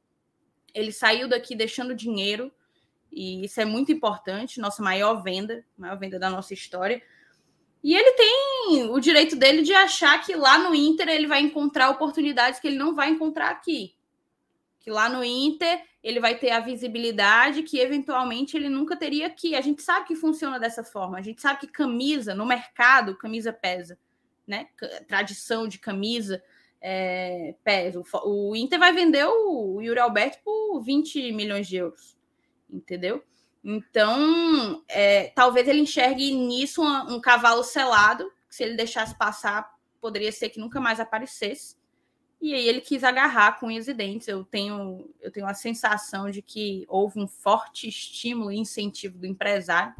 Ele 0.74 0.90
saiu 0.90 1.28
daqui 1.28 1.54
deixando 1.54 1.94
dinheiro, 1.94 2.52
e 3.14 3.44
isso 3.44 3.60
é 3.60 3.64
muito 3.64 3.92
importante, 3.92 4.60
nossa 4.60 4.82
maior 4.82 5.22
venda, 5.22 5.64
maior 5.76 5.98
venda 5.98 6.18
da 6.18 6.28
nossa 6.28 6.52
história. 6.52 7.02
E 7.82 7.94
ele 7.94 8.12
tem 8.12 8.90
o 8.90 8.98
direito 8.98 9.36
dele 9.36 9.62
de 9.62 9.74
achar 9.74 10.24
que 10.24 10.34
lá 10.34 10.58
no 10.58 10.74
Inter 10.74 11.08
ele 11.08 11.26
vai 11.26 11.40
encontrar 11.40 11.90
oportunidades 11.90 12.58
que 12.58 12.66
ele 12.66 12.78
não 12.78 12.94
vai 12.94 13.10
encontrar 13.10 13.50
aqui. 13.50 13.94
Que 14.80 14.90
lá 14.90 15.08
no 15.08 15.22
Inter 15.22 15.82
ele 16.02 16.18
vai 16.18 16.34
ter 16.34 16.50
a 16.50 16.60
visibilidade 16.60 17.62
que 17.62 17.78
eventualmente 17.78 18.56
ele 18.56 18.68
nunca 18.68 18.96
teria 18.96 19.26
aqui. 19.26 19.54
A 19.54 19.60
gente 19.60 19.82
sabe 19.82 20.06
que 20.06 20.16
funciona 20.16 20.58
dessa 20.58 20.82
forma. 20.82 21.18
A 21.18 21.22
gente 21.22 21.40
sabe 21.40 21.60
que 21.60 21.66
camisa, 21.66 22.34
no 22.34 22.46
mercado, 22.46 23.16
camisa 23.16 23.52
pesa. 23.52 23.98
Né? 24.46 24.68
Tradição 25.06 25.68
de 25.68 25.78
camisa 25.78 26.42
é, 26.80 27.54
pesa. 27.64 28.02
O, 28.24 28.54
Inter 28.54 28.78
vai 28.78 28.92
vender 28.92 29.24
o 29.26 29.80
Yuri 29.80 29.98
Alberto 30.00 30.38
por 30.44 30.80
20 30.82 31.32
milhões 31.32 31.66
de 31.66 31.76
euros. 31.76 32.14
Entendeu? 32.74 33.22
Então, 33.62 34.84
é, 34.88 35.28
talvez 35.28 35.66
ele 35.66 35.80
enxergue 35.80 36.34
nisso 36.34 36.82
um, 36.82 37.14
um 37.14 37.20
cavalo 37.20 37.62
selado, 37.62 38.30
que 38.48 38.54
se 38.54 38.62
ele 38.62 38.76
deixasse 38.76 39.16
passar, 39.16 39.72
poderia 40.00 40.30
ser 40.32 40.50
que 40.50 40.60
nunca 40.60 40.80
mais 40.80 41.00
aparecesse. 41.00 41.76
E 42.40 42.52
aí 42.52 42.68
ele 42.68 42.82
quis 42.82 43.02
agarrar 43.02 43.58
com 43.58 43.68
unhas 43.68 43.88
e 43.88 43.94
dentes. 43.94 44.28
Eu 44.28 44.44
tenho, 44.44 45.08
eu 45.18 45.30
tenho 45.30 45.46
a 45.46 45.54
sensação 45.54 46.30
de 46.30 46.42
que 46.42 46.84
houve 46.88 47.18
um 47.18 47.26
forte 47.26 47.88
estímulo 47.88 48.52
e 48.52 48.58
incentivo 48.58 49.16
do 49.16 49.26
empresário. 49.26 49.94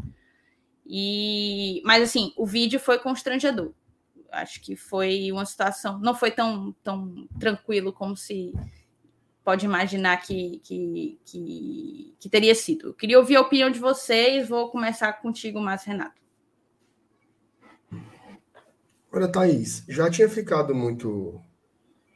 E, 0.85 1.81
mas 1.87 2.03
assim, 2.03 2.35
o 2.37 2.45
vídeo 2.45 2.79
foi 2.79 2.99
constrangedor. 2.99 3.73
Acho 4.31 4.61
que 4.61 4.77
foi 4.77 5.33
uma 5.33 5.47
situação, 5.47 5.99
não 6.01 6.15
foi 6.15 6.31
tão, 6.31 6.73
tão 6.83 7.27
tranquilo 7.39 7.93
como 7.93 8.15
se 8.15 8.53
pode 9.45 9.67
imaginar 9.67 10.17
que, 10.23 10.59
que, 10.65 11.19
que, 11.25 12.17
que, 12.19 12.29
teria 12.31 12.55
sido. 12.55 12.89
Eu 12.89 12.95
queria 12.95 13.19
ouvir 13.19 13.37
a 13.37 13.43
opinião 13.43 13.71
de 13.71 13.79
vocês. 13.79 14.49
Vou 14.49 14.71
começar 14.71 15.13
contigo, 15.13 15.61
Márcio 15.61 15.93
Renato. 15.93 16.25
Olha, 19.13 19.31
Thaís, 19.31 19.85
já 19.89 20.11
tinha 20.11 20.29
ficado 20.29 20.75
muito, 20.75 21.41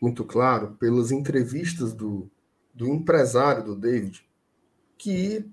muito 0.01 0.25
claro 0.25 0.75
pelas 0.81 1.13
entrevistas 1.13 1.93
do, 1.93 2.29
do 2.75 2.89
empresário 2.89 3.63
do 3.63 3.77
David 3.77 4.27
que 4.97 5.49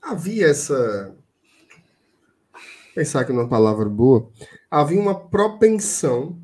havia 0.00 0.46
essa. 0.46 1.14
Pensar 2.94 3.20
aqui 3.20 3.32
numa 3.32 3.48
palavra 3.48 3.88
boa, 3.88 4.30
havia 4.70 5.00
uma 5.00 5.28
propensão, 5.28 6.40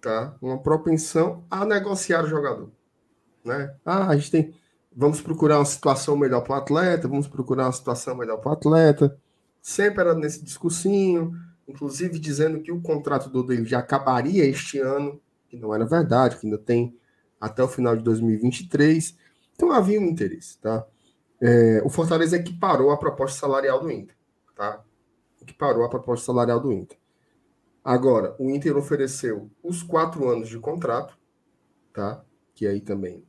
tá? 0.00 0.36
Uma 0.40 0.58
propensão 0.58 1.44
a 1.50 1.64
negociar 1.64 2.24
o 2.24 2.28
jogador 2.28 2.70
né? 3.44 3.74
Ah, 3.84 4.08
a 4.08 4.16
gente 4.16 4.30
tem. 4.30 4.54
Vamos 4.94 5.20
procurar 5.20 5.58
uma 5.58 5.64
situação 5.64 6.16
melhor 6.16 6.42
para 6.42 6.54
o 6.54 6.58
atleta, 6.58 7.08
vamos 7.08 7.26
procurar 7.26 7.66
uma 7.66 7.72
situação 7.72 8.14
melhor 8.14 8.38
para 8.38 8.50
o 8.50 8.52
atleta. 8.52 9.18
Sempre 9.60 10.02
era 10.02 10.14
nesse 10.14 10.44
discursinho, 10.44 11.32
inclusive 11.66 12.18
dizendo 12.18 12.60
que 12.60 12.70
o 12.70 12.80
contrato 12.80 13.30
do 13.30 13.42
David 13.42 13.74
acabaria 13.74 14.44
este 14.44 14.78
ano, 14.78 15.20
que 15.48 15.56
não 15.56 15.74
era 15.74 15.86
verdade, 15.86 16.36
que 16.36 16.46
ainda 16.46 16.58
tem 16.58 16.94
até 17.40 17.62
o 17.62 17.68
final 17.68 17.96
de 17.96 18.02
2023. 18.02 19.16
Então 19.54 19.72
havia 19.72 19.98
um 19.98 20.04
interesse, 20.04 20.58
tá? 20.58 20.84
É, 21.40 21.82
o 21.84 21.88
Fortaleza 21.88 22.36
equiparou 22.36 22.90
a 22.90 22.96
proposta 22.96 23.40
salarial 23.40 23.80
do 23.80 23.90
Inter, 23.90 24.16
tá? 24.54 24.82
Equiparou 25.40 25.84
a 25.84 25.88
proposta 25.88 26.26
salarial 26.26 26.60
do 26.60 26.70
Inter. 26.70 26.98
Agora, 27.82 28.36
o 28.38 28.50
Inter 28.50 28.76
ofereceu 28.76 29.50
os 29.62 29.82
quatro 29.82 30.28
anos 30.28 30.48
de 30.48 30.58
contrato, 30.58 31.18
tá? 31.92 32.22
Que 32.54 32.66
aí 32.66 32.80
também 32.80 33.24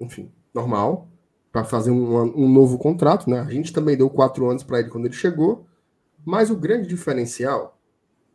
enfim, 0.00 0.32
normal, 0.54 1.08
para 1.52 1.64
fazer 1.64 1.90
um, 1.90 2.20
um, 2.36 2.48
novo 2.48 2.78
contrato, 2.78 3.28
né? 3.28 3.40
A 3.40 3.50
gente 3.50 3.72
também 3.72 3.96
deu 3.96 4.08
quatro 4.08 4.48
anos 4.48 4.62
para 4.62 4.80
ele 4.80 4.88
quando 4.88 5.06
ele 5.06 5.14
chegou, 5.14 5.66
mas 6.24 6.50
o 6.50 6.56
grande 6.56 6.88
diferencial, 6.88 7.78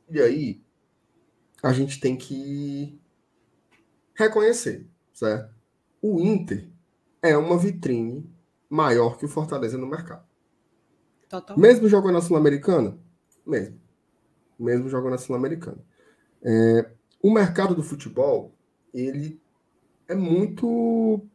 e 0.10 0.22
aí 0.22 0.62
a 1.64 1.74
gente 1.74 2.00
tem 2.00 2.16
que 2.16 3.00
reconhecer, 4.14 4.88
certo? 5.14 5.54
O 6.02 6.22
Inter 6.22 6.70
é 7.22 7.36
uma 7.36 7.58
vitrine 7.58 8.30
maior 8.70 9.18
que 9.18 9.26
o 9.26 9.30
Fortaleza 9.30 9.78
no 9.78 9.88
mercado. 9.88 10.24
Total. 11.28 11.58
Mesmo 11.58 11.88
jogando 11.88 12.14
na 12.14 12.22
Sul-Americana? 12.22 12.98
Mesmo. 13.46 13.80
Mesmo 14.60 14.90
jogando 14.90 15.12
na 15.12 15.18
Sul-Americana. 15.18 15.80
É, 16.44 16.92
o 17.22 17.32
mercado 17.32 17.74
do 17.74 17.82
futebol, 17.82 18.54
ele 18.94 19.42
é 20.08 20.14
muito 20.14 21.26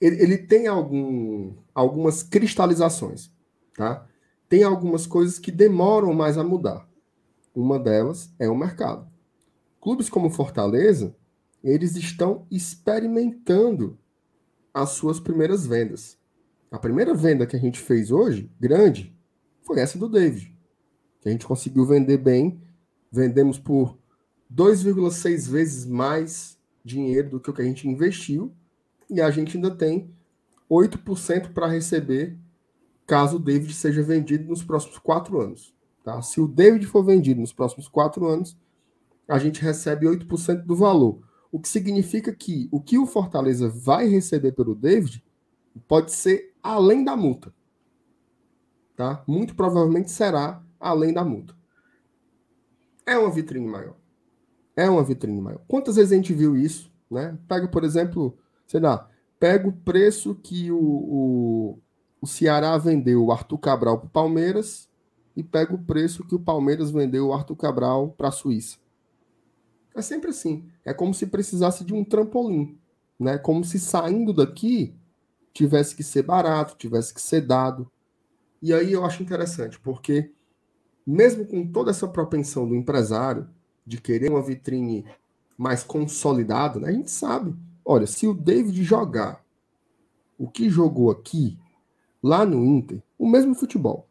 ele, 0.00 0.22
ele 0.22 0.38
tem 0.38 0.66
algum, 0.66 1.52
algumas 1.74 2.22
cristalizações, 2.22 3.30
tá? 3.74 4.06
Tem 4.48 4.62
algumas 4.62 5.06
coisas 5.06 5.38
que 5.38 5.52
demoram 5.52 6.14
mais 6.14 6.38
a 6.38 6.42
mudar. 6.42 6.88
Uma 7.54 7.78
delas 7.78 8.32
é 8.38 8.48
o 8.48 8.56
mercado. 8.56 9.08
Clubes 9.80 10.08
como 10.08 10.30
Fortaleza, 10.30 11.14
eles 11.62 11.94
estão 11.96 12.46
experimentando 12.50 13.98
as 14.72 14.90
suas 14.90 15.20
primeiras 15.20 15.66
vendas. 15.66 16.18
A 16.70 16.78
primeira 16.78 17.14
venda 17.14 17.46
que 17.46 17.56
a 17.56 17.58
gente 17.58 17.78
fez 17.78 18.10
hoje, 18.10 18.50
grande, 18.58 19.14
foi 19.62 19.80
essa 19.80 19.98
do 19.98 20.08
David. 20.08 20.56
Que 21.20 21.28
a 21.28 21.32
gente 21.32 21.46
conseguiu 21.46 21.84
vender 21.84 22.18
bem. 22.18 22.60
Vendemos 23.12 23.58
por 23.58 23.98
2,6 24.52 25.48
vezes 25.48 25.86
mais 25.86 26.58
dinheiro 26.84 27.30
do 27.30 27.40
que 27.40 27.50
o 27.50 27.52
que 27.52 27.62
a 27.62 27.64
gente 27.64 27.86
investiu 27.88 28.54
e 29.10 29.20
a 29.20 29.30
gente 29.30 29.56
ainda 29.56 29.70
tem 29.70 30.10
8% 30.70 31.52
para 31.52 31.66
receber 31.66 32.38
caso 33.06 33.36
o 33.36 33.40
David 33.40 33.74
seja 33.74 34.02
vendido 34.02 34.48
nos 34.48 34.62
próximos 34.62 34.98
quatro 34.98 35.40
anos. 35.40 35.74
Tá? 36.04 36.22
Se 36.22 36.40
o 36.40 36.46
David 36.46 36.86
for 36.86 37.02
vendido 37.02 37.40
nos 37.40 37.52
próximos 37.52 37.88
quatro 37.88 38.26
anos, 38.26 38.56
a 39.26 39.38
gente 39.38 39.60
recebe 39.60 40.06
8% 40.06 40.62
do 40.62 40.76
valor. 40.76 41.20
O 41.50 41.58
que 41.58 41.68
significa 41.68 42.32
que 42.32 42.68
o 42.70 42.80
que 42.80 42.96
o 42.98 43.06
Fortaleza 43.06 43.68
vai 43.68 44.06
receber 44.06 44.52
pelo 44.52 44.74
David 44.74 45.24
pode 45.88 46.12
ser 46.12 46.54
além 46.62 47.04
da 47.04 47.16
multa. 47.16 47.52
Tá? 48.96 49.24
Muito 49.26 49.54
provavelmente 49.54 50.10
será 50.10 50.62
além 50.78 51.12
da 51.12 51.24
multa. 51.24 51.54
É 53.04 53.18
uma 53.18 53.30
vitrine 53.30 53.66
maior. 53.66 53.96
É 54.76 54.88
uma 54.88 55.02
vitrine 55.02 55.40
maior. 55.40 55.60
Quantas 55.66 55.96
vezes 55.96 56.12
a 56.12 56.16
gente 56.16 56.32
viu 56.32 56.56
isso? 56.56 56.92
Né? 57.10 57.36
Pega, 57.48 57.66
por 57.66 57.82
exemplo, 57.82 58.38
sei 58.70 58.78
lá, 58.78 59.10
pega 59.40 59.68
o 59.68 59.72
preço 59.72 60.32
que 60.32 60.70
o, 60.70 60.78
o, 60.78 61.78
o 62.20 62.26
Ceará 62.26 62.78
vendeu 62.78 63.24
o 63.24 63.32
Arthur 63.32 63.58
Cabral 63.58 63.98
para 63.98 64.06
o 64.06 64.10
Palmeiras 64.10 64.88
e 65.34 65.42
pega 65.42 65.74
o 65.74 65.84
preço 65.84 66.24
que 66.24 66.36
o 66.36 66.38
Palmeiras 66.38 66.92
vendeu 66.92 67.26
o 67.26 67.32
Arthur 67.32 67.56
Cabral 67.56 68.10
para 68.10 68.28
a 68.28 68.30
Suíça. 68.30 68.78
É 69.92 70.00
sempre 70.00 70.30
assim. 70.30 70.68
É 70.84 70.94
como 70.94 71.12
se 71.12 71.26
precisasse 71.26 71.82
de 71.82 71.92
um 71.92 72.04
trampolim. 72.04 72.78
Né? 73.18 73.38
Como 73.38 73.64
se 73.64 73.80
saindo 73.80 74.32
daqui 74.32 74.94
tivesse 75.52 75.96
que 75.96 76.04
ser 76.04 76.22
barato, 76.22 76.76
tivesse 76.78 77.12
que 77.12 77.20
ser 77.20 77.40
dado. 77.40 77.90
E 78.62 78.72
aí 78.72 78.92
eu 78.92 79.04
acho 79.04 79.20
interessante, 79.20 79.80
porque 79.80 80.30
mesmo 81.04 81.44
com 81.44 81.66
toda 81.66 81.90
essa 81.90 82.06
propensão 82.06 82.68
do 82.68 82.76
empresário 82.76 83.50
de 83.84 84.00
querer 84.00 84.30
uma 84.30 84.40
vitrine 84.40 85.04
mais 85.58 85.82
consolidado, 85.82 86.78
né? 86.78 86.90
a 86.90 86.92
gente 86.92 87.10
sabe. 87.10 87.52
Olha, 87.84 88.06
se 88.06 88.26
o 88.26 88.34
David 88.34 88.82
jogar 88.82 89.44
o 90.38 90.48
que 90.48 90.70
jogou 90.70 91.10
aqui, 91.10 91.58
lá 92.22 92.46
no 92.46 92.64
Inter, 92.64 93.02
o 93.18 93.28
mesmo 93.28 93.54
futebol, 93.54 94.08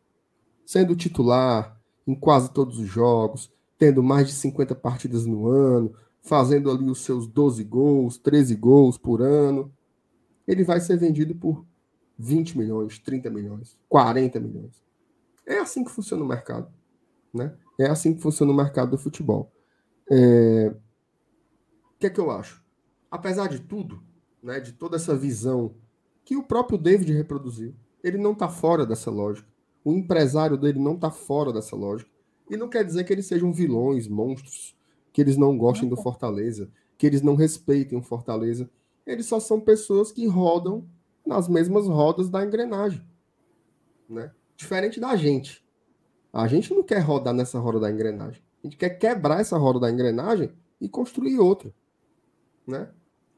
sendo 0.65 0.95
titular 0.95 1.79
em 2.05 2.15
quase 2.15 2.51
todos 2.51 2.79
os 2.79 2.87
jogos, 2.87 3.51
tendo 3.77 4.03
mais 4.03 4.27
de 4.27 4.33
50 4.33 4.75
partidas 4.75 5.25
no 5.25 5.47
ano, 5.47 5.93
fazendo 6.21 6.69
ali 6.69 6.89
os 6.89 7.01
seus 7.03 7.25
12 7.27 7.63
gols, 7.63 8.17
13 8.17 8.55
gols 8.55 8.97
por 8.97 9.21
ano, 9.21 9.71
ele 10.47 10.63
vai 10.63 10.79
ser 10.79 10.97
vendido 10.97 11.35
por 11.35 11.65
20 12.17 12.57
milhões, 12.57 12.99
30 12.99 13.29
milhões, 13.29 13.77
40 13.87 14.39
milhões. 14.39 14.83
É 15.45 15.59
assim 15.59 15.83
que 15.83 15.91
funciona 15.91 16.23
o 16.23 16.27
mercado. 16.27 16.71
Né? 17.33 17.55
É 17.79 17.87
assim 17.87 18.13
que 18.13 18.21
funciona 18.21 18.51
o 18.51 18.55
mercado 18.55 18.91
do 18.91 18.97
futebol. 18.97 19.51
É... 20.11 20.73
O 21.95 21.99
que 21.99 22.07
é 22.07 22.09
que 22.09 22.19
eu 22.19 22.29
acho? 22.29 22.63
Apesar 23.11 23.47
de 23.47 23.59
tudo, 23.59 24.01
né, 24.41 24.59
de 24.59 24.73
toda 24.73 24.95
essa 24.95 25.15
visão 25.15 25.75
que 26.23 26.35
o 26.35 26.43
próprio 26.43 26.77
David 26.77 27.11
reproduziu, 27.13 27.73
ele 28.03 28.17
não 28.17 28.33
está 28.33 28.47
fora 28.47 28.85
dessa 28.85 29.09
lógica. 29.09 29.47
O 29.83 29.93
empresário 29.93 30.57
dele 30.57 30.79
não 30.79 30.95
está 30.95 31.09
fora 31.09 31.51
dessa 31.51 31.75
lógica. 31.75 32.11
E 32.49 32.57
não 32.57 32.69
quer 32.69 32.83
dizer 32.83 33.03
que 33.03 33.13
eles 33.13 33.25
sejam 33.25 33.53
vilões, 33.53 34.07
monstros, 34.07 34.75
que 35.11 35.21
eles 35.21 35.37
não 35.37 35.57
gostem 35.57 35.87
do 35.87 35.97
Fortaleza, 35.97 36.69
que 36.97 37.05
eles 37.05 37.21
não 37.21 37.35
respeitem 37.35 37.97
o 37.97 38.01
Fortaleza. 38.01 38.69
Eles 39.05 39.25
só 39.25 39.39
são 39.39 39.59
pessoas 39.59 40.11
que 40.11 40.27
rodam 40.27 40.87
nas 41.25 41.47
mesmas 41.47 41.87
rodas 41.87 42.29
da 42.29 42.43
engrenagem. 42.43 43.03
Né? 44.07 44.31
Diferente 44.55 44.99
da 44.99 45.15
gente. 45.15 45.63
A 46.31 46.47
gente 46.47 46.73
não 46.73 46.83
quer 46.83 46.99
rodar 46.99 47.33
nessa 47.33 47.59
roda 47.59 47.79
da 47.79 47.91
engrenagem. 47.91 48.41
A 48.63 48.67
gente 48.67 48.77
quer 48.77 48.89
quebrar 48.89 49.39
essa 49.39 49.57
roda 49.57 49.79
da 49.79 49.91
engrenagem 49.91 50.51
e 50.81 50.89
construir 50.89 51.39
outra. 51.39 51.73
Né? 52.67 52.89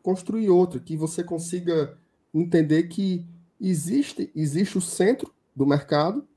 Construir 0.01 0.49
outra, 0.49 0.79
que 0.79 0.97
você 0.97 1.23
consiga 1.23 1.97
entender 2.33 2.83
que 2.83 3.25
existe, 3.59 4.31
existe 4.35 4.77
o 4.77 4.81
centro 4.81 5.33
do 5.55 5.65
mercado, 5.65 6.27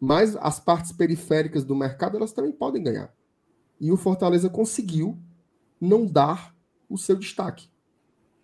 mas 0.00 0.36
as 0.36 0.60
partes 0.60 0.92
periféricas 0.92 1.64
do 1.64 1.74
mercado 1.74 2.16
elas 2.16 2.32
também 2.32 2.52
podem 2.52 2.82
ganhar. 2.82 3.14
E 3.80 3.90
o 3.90 3.96
Fortaleza 3.96 4.50
conseguiu 4.50 5.18
não 5.80 6.06
dar 6.06 6.54
o 6.88 6.98
seu 6.98 7.16
destaque. 7.16 7.68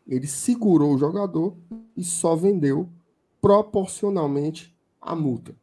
Ele 0.06 0.26
segurou 0.26 0.94
o 0.94 0.98
jogador 0.98 1.56
e 1.96 2.02
só 2.02 2.34
vendeu 2.34 2.88
proporcionalmente 3.40 4.76
a 5.00 5.14
multa. 5.14 5.54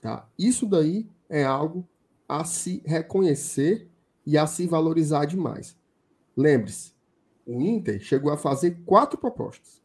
Tá? 0.00 0.28
Isso 0.38 0.66
daí 0.66 1.08
é 1.28 1.44
algo 1.44 1.86
a 2.28 2.44
se 2.44 2.82
reconhecer 2.84 3.90
e 4.24 4.38
a 4.38 4.46
se 4.46 4.66
valorizar 4.66 5.24
demais. 5.24 5.76
Lembre-se, 6.36 6.92
o 7.50 7.60
Inter 7.60 7.98
chegou 8.00 8.32
a 8.32 8.36
fazer 8.36 8.80
quatro 8.86 9.18
propostas. 9.18 9.82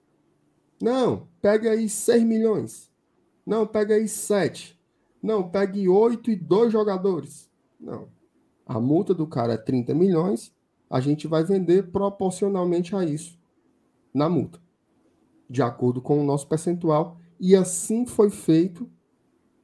Não, 0.79 1.27
pega 1.41 1.71
aí 1.71 1.89
6 1.89 2.23
milhões. 2.23 2.91
Não, 3.43 3.65
pega 3.65 3.95
aí 3.95 4.07
7. 4.07 4.79
Não, 5.21 5.49
pegue 5.49 5.89
8 5.89 6.29
e 6.29 6.35
2 6.35 6.71
jogadores. 6.71 7.49
Não. 7.79 8.07
A 8.67 8.79
multa 8.79 9.15
do 9.15 9.25
cara 9.25 9.53
é 9.53 9.57
30 9.57 9.95
milhões, 9.95 10.53
a 10.87 10.99
gente 10.99 11.27
vai 11.27 11.43
vender 11.43 11.91
proporcionalmente 11.91 12.95
a 12.95 13.03
isso 13.03 13.37
na 14.13 14.29
multa, 14.29 14.59
de 15.49 15.63
acordo 15.63 16.01
com 16.01 16.21
o 16.21 16.23
nosso 16.23 16.47
percentual. 16.47 17.17
E 17.39 17.55
assim 17.55 18.05
foi 18.05 18.29
feito 18.29 18.87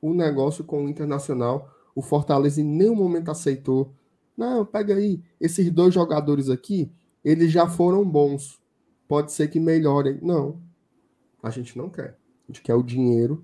o 0.02 0.12
negócio 0.12 0.64
com 0.64 0.86
o 0.86 0.90
Internacional. 0.90 1.70
O 1.94 2.02
Fortaleza 2.02 2.62
em 2.62 2.66
nenhum 2.66 2.96
momento 2.96 3.30
aceitou. 3.30 3.94
Não, 4.36 4.66
pega 4.66 4.96
aí, 4.96 5.22
esses 5.40 5.70
dois 5.72 5.94
jogadores 5.94 6.50
aqui, 6.50 6.92
eles 7.24 7.52
já 7.52 7.68
foram 7.68 8.04
bons. 8.04 8.62
Pode 9.08 9.32
ser 9.32 9.50
que 9.50 9.60
melhorem. 9.60 10.20
Não, 10.22 10.62
a 11.42 11.50
gente 11.50 11.78
não 11.78 11.90
quer. 11.90 12.18
A 12.44 12.52
gente 12.52 12.62
quer 12.62 12.76
o 12.76 12.84
dinheiro 12.84 13.44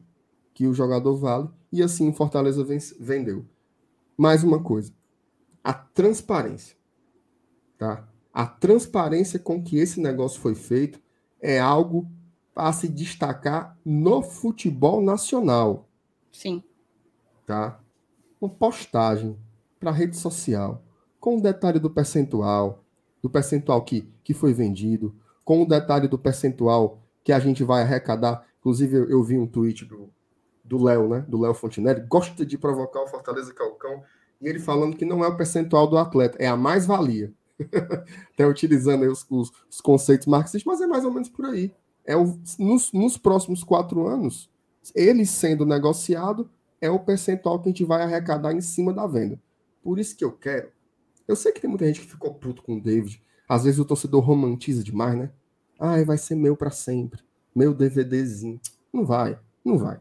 que 0.54 0.68
o 0.68 0.74
jogador 0.74 1.16
vale. 1.16 1.50
E 1.72 1.84
assim 1.84 2.10
o 2.10 2.14
Fortaleza 2.14 2.66
vendeu. 3.00 3.46
Mais 4.18 4.44
uma 4.44 4.62
coisa 4.62 4.92
a 5.68 5.74
transparência. 5.74 6.78
Tá? 7.78 8.08
A 8.34 8.46
transparência 8.46 9.38
com 9.38 9.62
que 9.62 9.78
esse 9.78 10.00
negócio 10.00 10.40
foi 10.40 10.56
feito 10.56 10.98
é 11.42 11.60
algo 11.60 12.10
a 12.56 12.72
se 12.72 12.88
destacar 12.88 13.78
no 13.84 14.22
futebol 14.22 15.02
nacional. 15.02 15.90
Sim. 16.32 16.64
Tá? 17.46 17.82
Uma 18.40 18.50
postagem 18.50 19.38
para 19.78 19.92
rede 19.92 20.16
social, 20.16 20.82
com 21.20 21.38
o 21.38 21.42
detalhe 21.42 21.80
do 21.80 21.90
percentual, 21.90 22.82
do 23.22 23.30
percentual 23.30 23.82
que, 23.84 24.08
que 24.24 24.34
foi 24.34 24.54
vendido, 24.54 25.16
com 25.44 25.62
o 25.62 25.68
detalhe 25.68 26.08
do 26.08 26.18
percentual 26.18 27.02
que 27.24 27.32
a 27.32 27.40
gente 27.40 27.64
vai 27.64 27.82
arrecadar. 27.82 28.46
Inclusive, 28.60 28.98
eu, 28.98 29.10
eu 29.10 29.24
vi 29.24 29.38
um 29.38 29.48
tweet 29.48 29.88
do 30.64 30.84
Léo, 30.84 31.08
né? 31.08 31.26
Do 31.28 31.40
Léo 31.40 31.54
Fontinelli, 31.54 32.02
gosta 32.02 32.46
de 32.46 32.58
provocar 32.58 33.02
o 33.02 33.08
Fortaleza 33.08 33.54
Calcão 33.54 34.04
e 34.42 34.48
ele 34.48 34.60
falando 34.60 34.96
que 34.96 35.06
não 35.06 35.24
é 35.24 35.28
o 35.28 35.36
percentual 35.36 35.88
do 35.88 35.98
atleta, 35.98 36.38
é 36.40 36.48
a 36.48 36.56
mais-valia. 36.56 37.34
Até 38.34 38.46
utilizando 38.46 39.04
os, 39.12 39.26
os, 39.30 39.52
os, 39.70 39.82
conceitos 39.82 40.28
marxistas, 40.28 40.64
mas 40.64 40.82
é 40.82 40.86
mais 40.86 41.04
ou 41.04 41.12
menos 41.12 41.30
por 41.30 41.46
aí. 41.46 41.74
É 42.06 42.16
o, 42.16 42.40
nos, 42.60 42.92
nos 42.94 43.18
próximos 43.18 43.64
quatro 43.64 44.06
anos, 44.06 44.50
ele 44.94 45.26
sendo 45.26 45.66
negociado, 45.66 46.50
é 46.80 46.90
o 46.90 47.00
percentual 47.00 47.60
que 47.60 47.70
a 47.70 47.72
gente 47.72 47.84
vai 47.84 48.04
arrecadar 48.04 48.54
em 48.54 48.62
cima 48.62 48.94
da 48.94 49.08
venda. 49.08 49.40
Por 49.82 49.98
isso 49.98 50.16
que 50.16 50.24
eu 50.24 50.32
quero. 50.32 50.70
Eu 51.28 51.36
sei 51.36 51.52
que 51.52 51.60
tem 51.60 51.70
muita 51.70 51.86
gente 51.86 52.02
que 52.02 52.08
ficou 52.08 52.34
puto 52.34 52.64
com 52.64 52.78
o 52.78 52.82
David. 52.82 53.22
Às 53.48 53.64
vezes 53.64 53.80
o 53.80 53.86
torcedor 53.86 54.24
romantiza 54.24 54.84
demais, 54.84 55.18
né? 55.18 55.32
Ah, 55.80 56.02
vai 56.04 56.18
ser 56.18 56.36
meu 56.36 56.56
para 56.56 56.72
sempre. 56.72 57.22
Meu 57.56 57.74
DVDzinho. 57.74 58.60
Não 58.92 59.06
vai, 59.06 59.38
não 59.64 59.78
vai. 59.78 60.00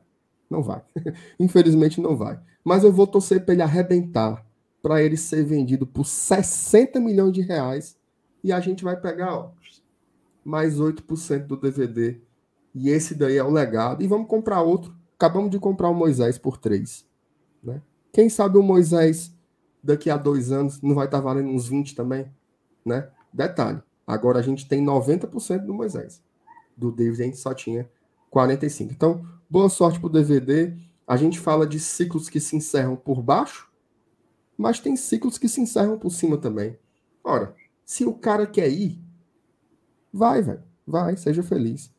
Não 0.49 0.63
vai. 0.63 0.83
Infelizmente 1.39 2.01
não 2.01 2.17
vai. 2.17 2.39
Mas 2.65 2.85
eu 2.85 2.93
vou 2.93 3.07
torcer 3.07 3.45
para 3.45 3.55
ele 3.55 3.63
arrebentar, 3.63 4.45
para 4.83 5.03
ele 5.03 5.17
ser 5.17 5.45
vendido 5.45 5.87
por 5.87 6.07
60 6.07 7.01
milhões 7.01 7.33
de 7.33 7.41
reais 7.41 7.97
e 8.43 8.53
a 8.53 8.61
gente 8.61 8.85
vai 8.85 8.97
pegar 8.97 9.37
ó, 9.37 9.51
mais 10.45 10.79
8% 10.79 11.47
do 11.47 11.57
DVD. 11.57 12.21
E 12.75 12.91
esse 12.91 13.15
daí 13.15 13.37
é 13.37 13.43
o 13.43 13.51
legado. 13.51 14.03
E 14.03 14.07
vamos 14.07 14.29
comprar 14.29 14.63
outro. 14.63 14.95
Acabamos 15.17 15.51
de 15.51 15.59
comprar 15.59 15.89
o 15.89 15.95
Moisés 15.95 16.39
por 16.39 16.57
3. 16.57 17.05
Né? 17.63 17.83
Quem 18.13 18.29
sabe 18.29 18.59
o 18.59 18.63
Moisés 18.63 19.36
daqui 19.87 20.11
a 20.11 20.17
dois 20.17 20.51
anos 20.51 20.83
não 20.83 20.95
vai 20.95 21.07
estar 21.07 21.19
tá 21.19 21.25
valendo 21.25 21.49
uns 21.49 21.69
20 21.69 21.95
também. 21.95 22.27
Né? 22.85 23.09
Detalhe. 23.33 23.83
Agora 24.07 24.39
a 24.39 24.43
gente 24.43 24.69
tem 24.69 24.85
90% 24.85 25.65
do 25.65 25.73
Moisés. 25.73 26.23
Do 26.77 26.93
David 26.93 27.23
a 27.23 27.25
gente 27.27 27.39
só 27.39 27.55
tinha 27.55 27.89
45. 28.31 28.93
Então, 28.93 29.25
boa 29.49 29.69
sorte 29.69 29.99
para 29.99 30.09
o 30.09 30.13
DVD. 30.13 30.77
A 31.07 31.17
gente 31.17 31.39
fala 31.39 31.67
de 31.67 31.79
ciclos 31.79 32.29
que 32.29 32.41
se 32.41 32.57
encerram 32.57 32.97
por 32.97 33.23
baixo, 33.23 33.71
mas 34.59 34.81
tem 34.81 34.97
ciclos 34.97 35.39
que 35.39 35.49
se 35.49 35.61
encerram 35.61 35.99
por 35.99 36.11
cima 36.11 36.37
também. 36.37 36.79
Ora, 37.23 37.55
se 37.85 38.05
o 38.05 38.13
cara 38.13 38.47
quer 38.47 38.69
ir, 38.69 39.01
vai, 40.13 40.43
velho. 40.43 40.63
Vai, 40.87 41.17
seja 41.17 41.43
feliz. 41.43 41.93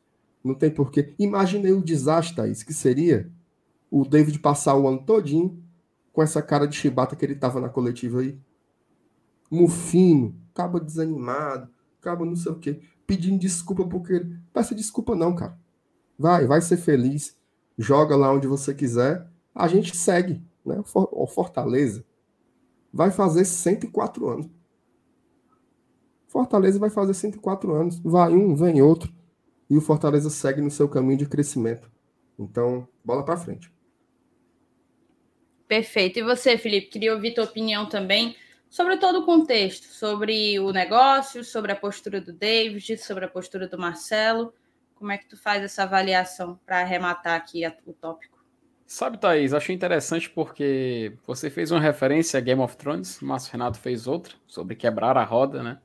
Não 0.44 0.54
tem 0.54 0.70
porquê. 0.70 1.14
Imaginei 1.20 1.72
o 1.72 1.84
desastre, 1.84 2.36
Thaís, 2.36 2.64
que 2.64 2.74
seria 2.74 3.30
o 3.92 4.06
David 4.06 4.40
passar 4.40 4.76
o 4.76 4.88
ano 4.88 5.04
todinho 5.04 5.62
com 6.18 6.24
essa 6.24 6.42
cara 6.42 6.68
de 6.68 6.76
chibata 6.76 7.16
que 7.16 7.24
ele 7.24 7.36
tava 7.36 7.62
na 7.62 7.70
coletiva 7.70 8.22
aí. 8.22 8.42
Mufino, 9.52 10.36
acaba 10.52 10.80
desanimado, 10.80 11.70
acaba 12.02 12.26
não 12.26 12.36
sei 12.36 12.52
o 12.52 12.56
quê, 12.58 12.82
pedindo 13.06 13.38
desculpa 13.38 13.86
porque. 13.86 14.26
Peça 14.52 14.74
desculpa, 14.74 15.16
não, 15.16 15.36
cara. 15.36 15.56
Vai, 16.18 16.48
vai 16.48 16.60
ser 16.60 16.78
feliz. 16.78 17.38
Joga 17.78 18.16
lá 18.16 18.32
onde 18.34 18.48
você 18.48 18.74
quiser. 18.74 19.30
A 19.54 19.68
gente 19.68 19.96
segue. 19.96 20.44
Né? 20.66 20.82
O 20.96 21.28
Fortaleza 21.28 22.04
vai 22.92 23.12
fazer 23.12 23.46
104 23.46 24.28
anos. 24.28 24.50
Fortaleza 26.28 26.80
vai 26.80 26.90
fazer 26.90 27.14
104 27.14 27.76
anos. 27.76 28.00
Vai 28.00 28.34
um, 28.34 28.56
vem 28.56 28.82
outro. 28.82 29.14
E 29.70 29.78
o 29.78 29.82
Fortaleza 29.82 30.32
segue 30.32 30.62
no 30.62 30.72
seu 30.72 30.90
caminho 30.90 31.20
de 31.20 31.28
crescimento. 31.28 31.92
Então, 32.40 32.88
bola 33.06 33.24
para 33.24 33.38
frente. 33.38 33.72
Perfeito. 35.68 36.20
E 36.20 36.24
você, 36.24 36.58
Felipe, 36.58 36.88
queria 36.88 37.14
ouvir 37.14 37.34
tua 37.34 37.44
opinião 37.44 37.88
também 37.88 38.36
sobre 38.70 38.98
todo 38.98 39.20
o 39.20 39.26
contexto, 39.26 39.86
sobre 39.86 40.60
o 40.60 40.72
negócio, 40.72 41.44
sobre 41.44 41.72
a 41.72 41.76
postura 41.76 42.20
do 42.20 42.34
David, 42.34 42.98
sobre 42.98 43.26
a 43.26 43.28
postura 43.28 43.68
do 43.68 43.78
Marcelo. 43.78 44.54
Como 44.96 45.12
é 45.12 45.18
que 45.18 45.28
tu 45.28 45.38
faz 45.38 45.64
essa 45.64 45.84
avaliação 45.84 46.60
para 46.66 46.80
arrematar 46.80 47.36
aqui 47.36 47.62
o 47.86 47.94
tópico? 47.94 48.38
Sabe, 48.86 49.18
Thaís, 49.18 49.54
achei 49.54 49.76
interessante 49.76 50.30
porque 50.30 51.14
você 51.26 51.50
fez 51.50 51.72
uma 51.72 51.80
referência 51.80 52.38
a 52.38 52.42
Game 52.42 52.62
of 52.62 52.78
Thrones, 52.78 53.22
o 53.22 53.26
Márcio 53.26 53.52
Renato 53.52 53.78
fez 53.78 54.08
outra, 54.08 54.34
sobre 54.48 54.76
quebrar 54.76 55.18
a 55.18 55.24
roda, 55.24 55.62
né? 55.62 55.78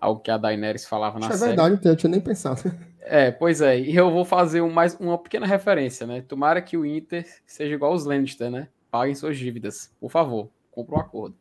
Algo 0.00 0.20
que 0.20 0.30
a 0.30 0.38
Daenerys 0.38 0.86
falava 0.86 1.18
na 1.18 1.28
Isso 1.28 1.38
série. 1.38 1.52
É 1.52 1.56
verdade, 1.56 1.74
então, 1.74 1.92
eu 1.92 1.96
tinha 1.96 2.10
nem 2.10 2.20
pensado. 2.20 2.62
É, 3.08 3.30
pois 3.30 3.60
é, 3.60 3.78
e 3.78 3.94
eu 3.94 4.10
vou 4.10 4.24
fazer 4.24 4.62
um, 4.62 4.70
mais 4.70 4.94
uma 4.96 5.16
pequena 5.16 5.46
referência, 5.46 6.06
né? 6.06 6.22
Tomara 6.22 6.60
que 6.60 6.76
o 6.76 6.84
Inter 6.84 7.24
seja 7.46 7.74
igual 7.74 7.92
aos 7.92 8.04
Lannister, 8.04 8.50
né? 8.50 8.68
Paguem 8.90 9.14
suas 9.14 9.36
dívidas, 9.36 9.94
por 10.00 10.10
favor, 10.10 10.50
compre 10.70 10.94
um 10.94 10.98
acordo. 10.98 11.36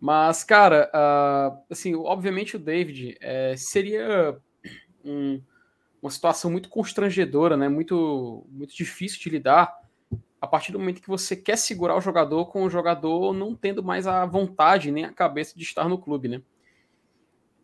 Mas, 0.00 0.44
cara, 0.44 0.90
uh, 0.94 1.58
assim, 1.70 1.94
obviamente 1.94 2.56
o 2.56 2.58
David 2.58 3.16
é, 3.20 3.56
seria 3.56 4.38
um, 5.04 5.40
uma 6.02 6.10
situação 6.10 6.50
muito 6.50 6.68
constrangedora, 6.68 7.56
né? 7.56 7.68
Muito, 7.68 8.46
muito 8.50 8.76
difícil 8.76 9.18
de 9.20 9.30
lidar 9.30 9.74
a 10.40 10.46
partir 10.46 10.70
do 10.70 10.78
momento 10.78 11.00
que 11.00 11.08
você 11.08 11.34
quer 11.34 11.56
segurar 11.56 11.96
o 11.96 12.00
jogador 12.00 12.46
com 12.46 12.62
o 12.62 12.70
jogador 12.70 13.32
não 13.32 13.54
tendo 13.54 13.82
mais 13.82 14.06
a 14.06 14.24
vontade 14.26 14.92
nem 14.92 15.04
a 15.04 15.12
cabeça 15.12 15.56
de 15.56 15.64
estar 15.64 15.88
no 15.88 15.98
clube, 15.98 16.28
né? 16.28 16.42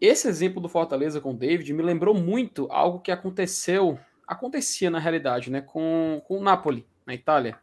Esse 0.00 0.26
exemplo 0.26 0.60
do 0.60 0.68
Fortaleza 0.68 1.20
com 1.20 1.30
o 1.30 1.36
David 1.36 1.72
me 1.72 1.82
lembrou 1.82 2.12
muito 2.12 2.66
algo 2.72 2.98
que 2.98 3.12
aconteceu, 3.12 4.00
acontecia 4.26 4.90
na 4.90 4.98
realidade, 4.98 5.48
né, 5.48 5.60
com, 5.60 6.20
com 6.26 6.38
o 6.38 6.42
Napoli, 6.42 6.84
na 7.06 7.14
Itália, 7.14 7.56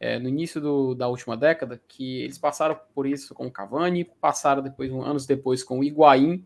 é, 0.00 0.18
no 0.18 0.28
início 0.28 0.60
do, 0.60 0.94
da 0.94 1.08
última 1.08 1.36
década, 1.36 1.80
que 1.88 2.22
eles 2.22 2.38
passaram 2.38 2.78
por 2.94 3.06
isso 3.06 3.34
com 3.34 3.46
o 3.46 3.50
Cavani, 3.50 4.04
passaram 4.04 4.62
depois, 4.62 4.90
anos 4.92 5.26
depois 5.26 5.62
com 5.64 5.80
o 5.80 5.84
Higuaín, 5.84 6.44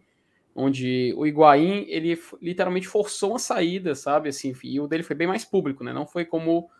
onde 0.54 1.14
o 1.16 1.26
Higuaín, 1.26 1.86
ele 1.88 2.18
literalmente 2.40 2.88
forçou 2.88 3.30
uma 3.30 3.38
saída, 3.38 3.94
sabe, 3.94 4.28
assim, 4.28 4.54
e 4.64 4.80
o 4.80 4.86
dele 4.86 5.02
foi 5.02 5.16
bem 5.16 5.26
mais 5.26 5.44
público, 5.44 5.82
né, 5.84 5.92
não 5.92 6.06
foi 6.06 6.24
como 6.24 6.70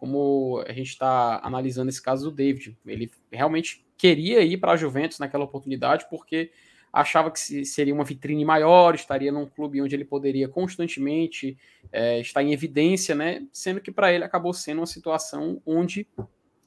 como 0.00 0.64
a 0.66 0.72
gente 0.72 0.88
está 0.88 1.40
analisando 1.44 1.90
esse 1.90 2.00
caso 2.00 2.30
do 2.30 2.34
David. 2.34 2.74
Ele 2.86 3.12
realmente 3.30 3.84
queria 3.98 4.40
ir 4.40 4.56
para 4.56 4.72
a 4.72 4.76
Juventus 4.76 5.18
naquela 5.18 5.44
oportunidade 5.44 6.06
porque 6.08 6.50
achava 6.92 7.30
que 7.30 7.64
seria 7.64 7.94
uma 7.94 8.04
vitrine 8.04 8.44
maior, 8.44 8.94
estaria 8.94 9.30
num 9.30 9.46
clube 9.46 9.80
onde 9.80 9.94
ele 9.94 10.04
poderia 10.04 10.48
constantemente 10.48 11.56
é, 11.92 12.20
estar 12.20 12.42
em 12.42 12.52
evidência, 12.52 13.14
né? 13.14 13.46
Sendo 13.52 13.80
que 13.80 13.92
para 13.92 14.12
ele 14.12 14.24
acabou 14.24 14.52
sendo 14.52 14.78
uma 14.78 14.86
situação 14.86 15.60
onde 15.64 16.06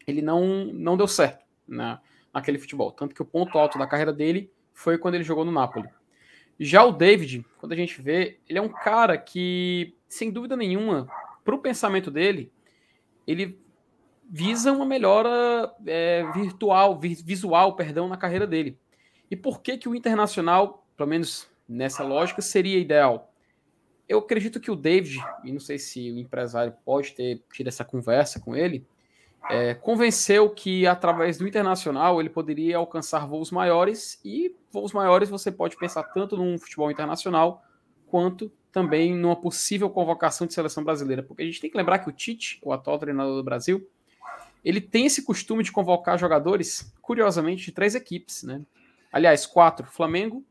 ele 0.08 0.22
não, 0.22 0.66
não 0.66 0.98
deu 0.98 1.08
certo 1.08 1.46
na, 1.68 2.02
naquele 2.34 2.58
futebol. 2.58 2.92
Tanto 2.92 3.14
que 3.14 3.22
o 3.22 3.26
ponto 3.26 3.58
alto 3.58 3.78
da 3.78 3.88
carreira 3.88 4.14
dele 4.14 4.50
foi 4.74 4.98
quando 4.98 5.16
ele 5.16 5.24
jogou 5.24 5.46
no 5.46 5.52
Napoli. 5.52 5.90
Já 6.60 6.84
o 6.84 6.92
David, 6.92 7.46
quando 7.58 7.74
a 7.74 7.76
gente 7.76 8.02
vê, 8.02 8.40
ele 8.48 8.60
é 8.60 8.62
um 8.62 8.70
cara 8.70 9.18
que, 9.18 9.96
sem 10.08 10.32
dúvida 10.32 10.56
nenhuma, 10.56 11.08
para 11.44 11.56
o 11.56 11.60
pensamento 11.60 12.10
dele, 12.10 12.52
ele 13.28 13.60
visa 14.30 14.72
uma 14.72 14.86
melhora 14.86 15.74
é, 15.86 16.26
virtual, 16.34 17.00
visual, 17.00 17.76
perdão, 17.76 18.08
na 18.08 18.18
carreira 18.18 18.48
dele. 18.48 18.78
E 19.34 19.36
por 19.36 19.64
que 19.64 19.80
que 19.80 19.90
o 19.90 19.96
Internacional, 19.96 20.86
pelo 20.96 21.10
menos 21.10 21.48
nessa 21.68 22.04
lógica, 22.04 22.40
seria 22.40 22.78
ideal? 22.78 23.34
Eu 24.08 24.20
acredito 24.20 24.60
que 24.60 24.70
o 24.70 24.76
David, 24.76 25.18
e 25.44 25.52
não 25.52 25.60
sei 25.60 25.80
se 25.80 26.12
o 26.12 26.20
empresário 26.20 26.72
pode 26.86 27.14
ter 27.14 27.42
tido 27.52 27.68
essa 27.68 27.84
conversa 27.84 28.40
com 28.40 28.56
ele, 28.56 28.86
é, 29.50 29.74
convenceu 29.74 30.52
que 30.52 30.86
através 30.86 31.40
do 31.40 31.48
Internacional 31.48 32.20
ele 32.20 32.30
poderia 32.30 32.78
alcançar 32.78 33.26
voos 33.26 33.50
maiores, 33.50 34.22
e 34.24 34.56
voos 34.72 34.94
maiores 34.94 35.32
você 35.32 35.52
pode 35.52 35.78
pensar 35.78 36.04
tanto 36.04 36.38
num 36.38 36.56
futebol 36.60 36.92
internacional 36.92 37.64
quanto 38.06 38.52
também 38.72 39.16
numa 39.16 39.36
possível 39.36 39.90
convocação 39.90 40.46
de 40.46 40.54
seleção 40.54 40.84
brasileira, 40.84 41.24
porque 41.24 41.42
a 41.42 41.46
gente 41.46 41.60
tem 41.60 41.72
que 41.72 41.78
lembrar 41.78 41.98
que 41.98 42.10
o 42.10 42.14
Tite, 42.14 42.60
o 42.62 42.72
atual 42.72 43.00
treinador 43.00 43.36
do 43.36 43.44
Brasil, 43.44 43.90
ele 44.64 44.80
tem 44.80 45.08
esse 45.08 45.24
costume 45.24 45.64
de 45.64 45.72
convocar 45.72 46.20
jogadores, 46.20 46.94
curiosamente, 47.02 47.66
de 47.66 47.72
três 47.72 47.96
equipes, 47.96 48.44
né? 48.44 48.62
Aliás, 49.14 49.46
quatro, 49.46 49.86
Flamengo. 49.86 50.44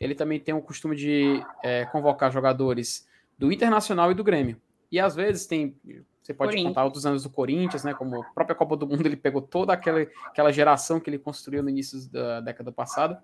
Ele 0.00 0.16
também 0.16 0.40
tem 0.40 0.52
o 0.52 0.60
costume 0.60 0.96
de 0.96 1.40
é, 1.62 1.84
convocar 1.86 2.32
jogadores 2.32 3.08
do 3.38 3.52
Internacional 3.52 4.10
e 4.10 4.14
do 4.14 4.24
Grêmio. 4.24 4.60
E 4.90 4.98
às 4.98 5.14
vezes 5.14 5.46
tem, 5.46 5.76
você 6.20 6.34
pode 6.34 6.60
contar 6.60 6.84
outros 6.84 7.06
anos 7.06 7.22
do 7.22 7.30
Corinthians, 7.30 7.84
né? 7.84 7.94
Como 7.94 8.20
a 8.20 8.24
própria 8.30 8.56
Copa 8.56 8.76
do 8.76 8.88
Mundo, 8.88 9.06
ele 9.06 9.16
pegou 9.16 9.40
toda 9.40 9.72
aquela, 9.72 10.02
aquela 10.26 10.50
geração 10.50 10.98
que 10.98 11.08
ele 11.08 11.18
construiu 11.18 11.62
no 11.62 11.70
início 11.70 12.10
da 12.10 12.40
década 12.40 12.72
passada. 12.72 13.22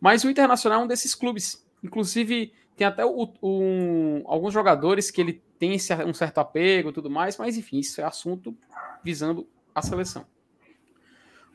Mas 0.00 0.24
o 0.24 0.30
Internacional 0.30 0.80
é 0.80 0.84
um 0.84 0.88
desses 0.88 1.14
clubes. 1.14 1.64
Inclusive, 1.82 2.52
tem 2.74 2.84
até 2.84 3.06
o, 3.06 3.32
um, 3.40 4.22
alguns 4.26 4.52
jogadores 4.52 5.12
que 5.12 5.20
ele 5.20 5.40
tem 5.60 5.78
um 6.04 6.12
certo 6.12 6.38
apego 6.38 6.90
e 6.90 6.92
tudo 6.92 7.08
mais, 7.08 7.38
mas 7.38 7.56
enfim, 7.56 7.78
isso 7.78 8.00
é 8.00 8.04
assunto 8.04 8.54
visando 9.04 9.48
a 9.72 9.80
seleção. 9.80 10.26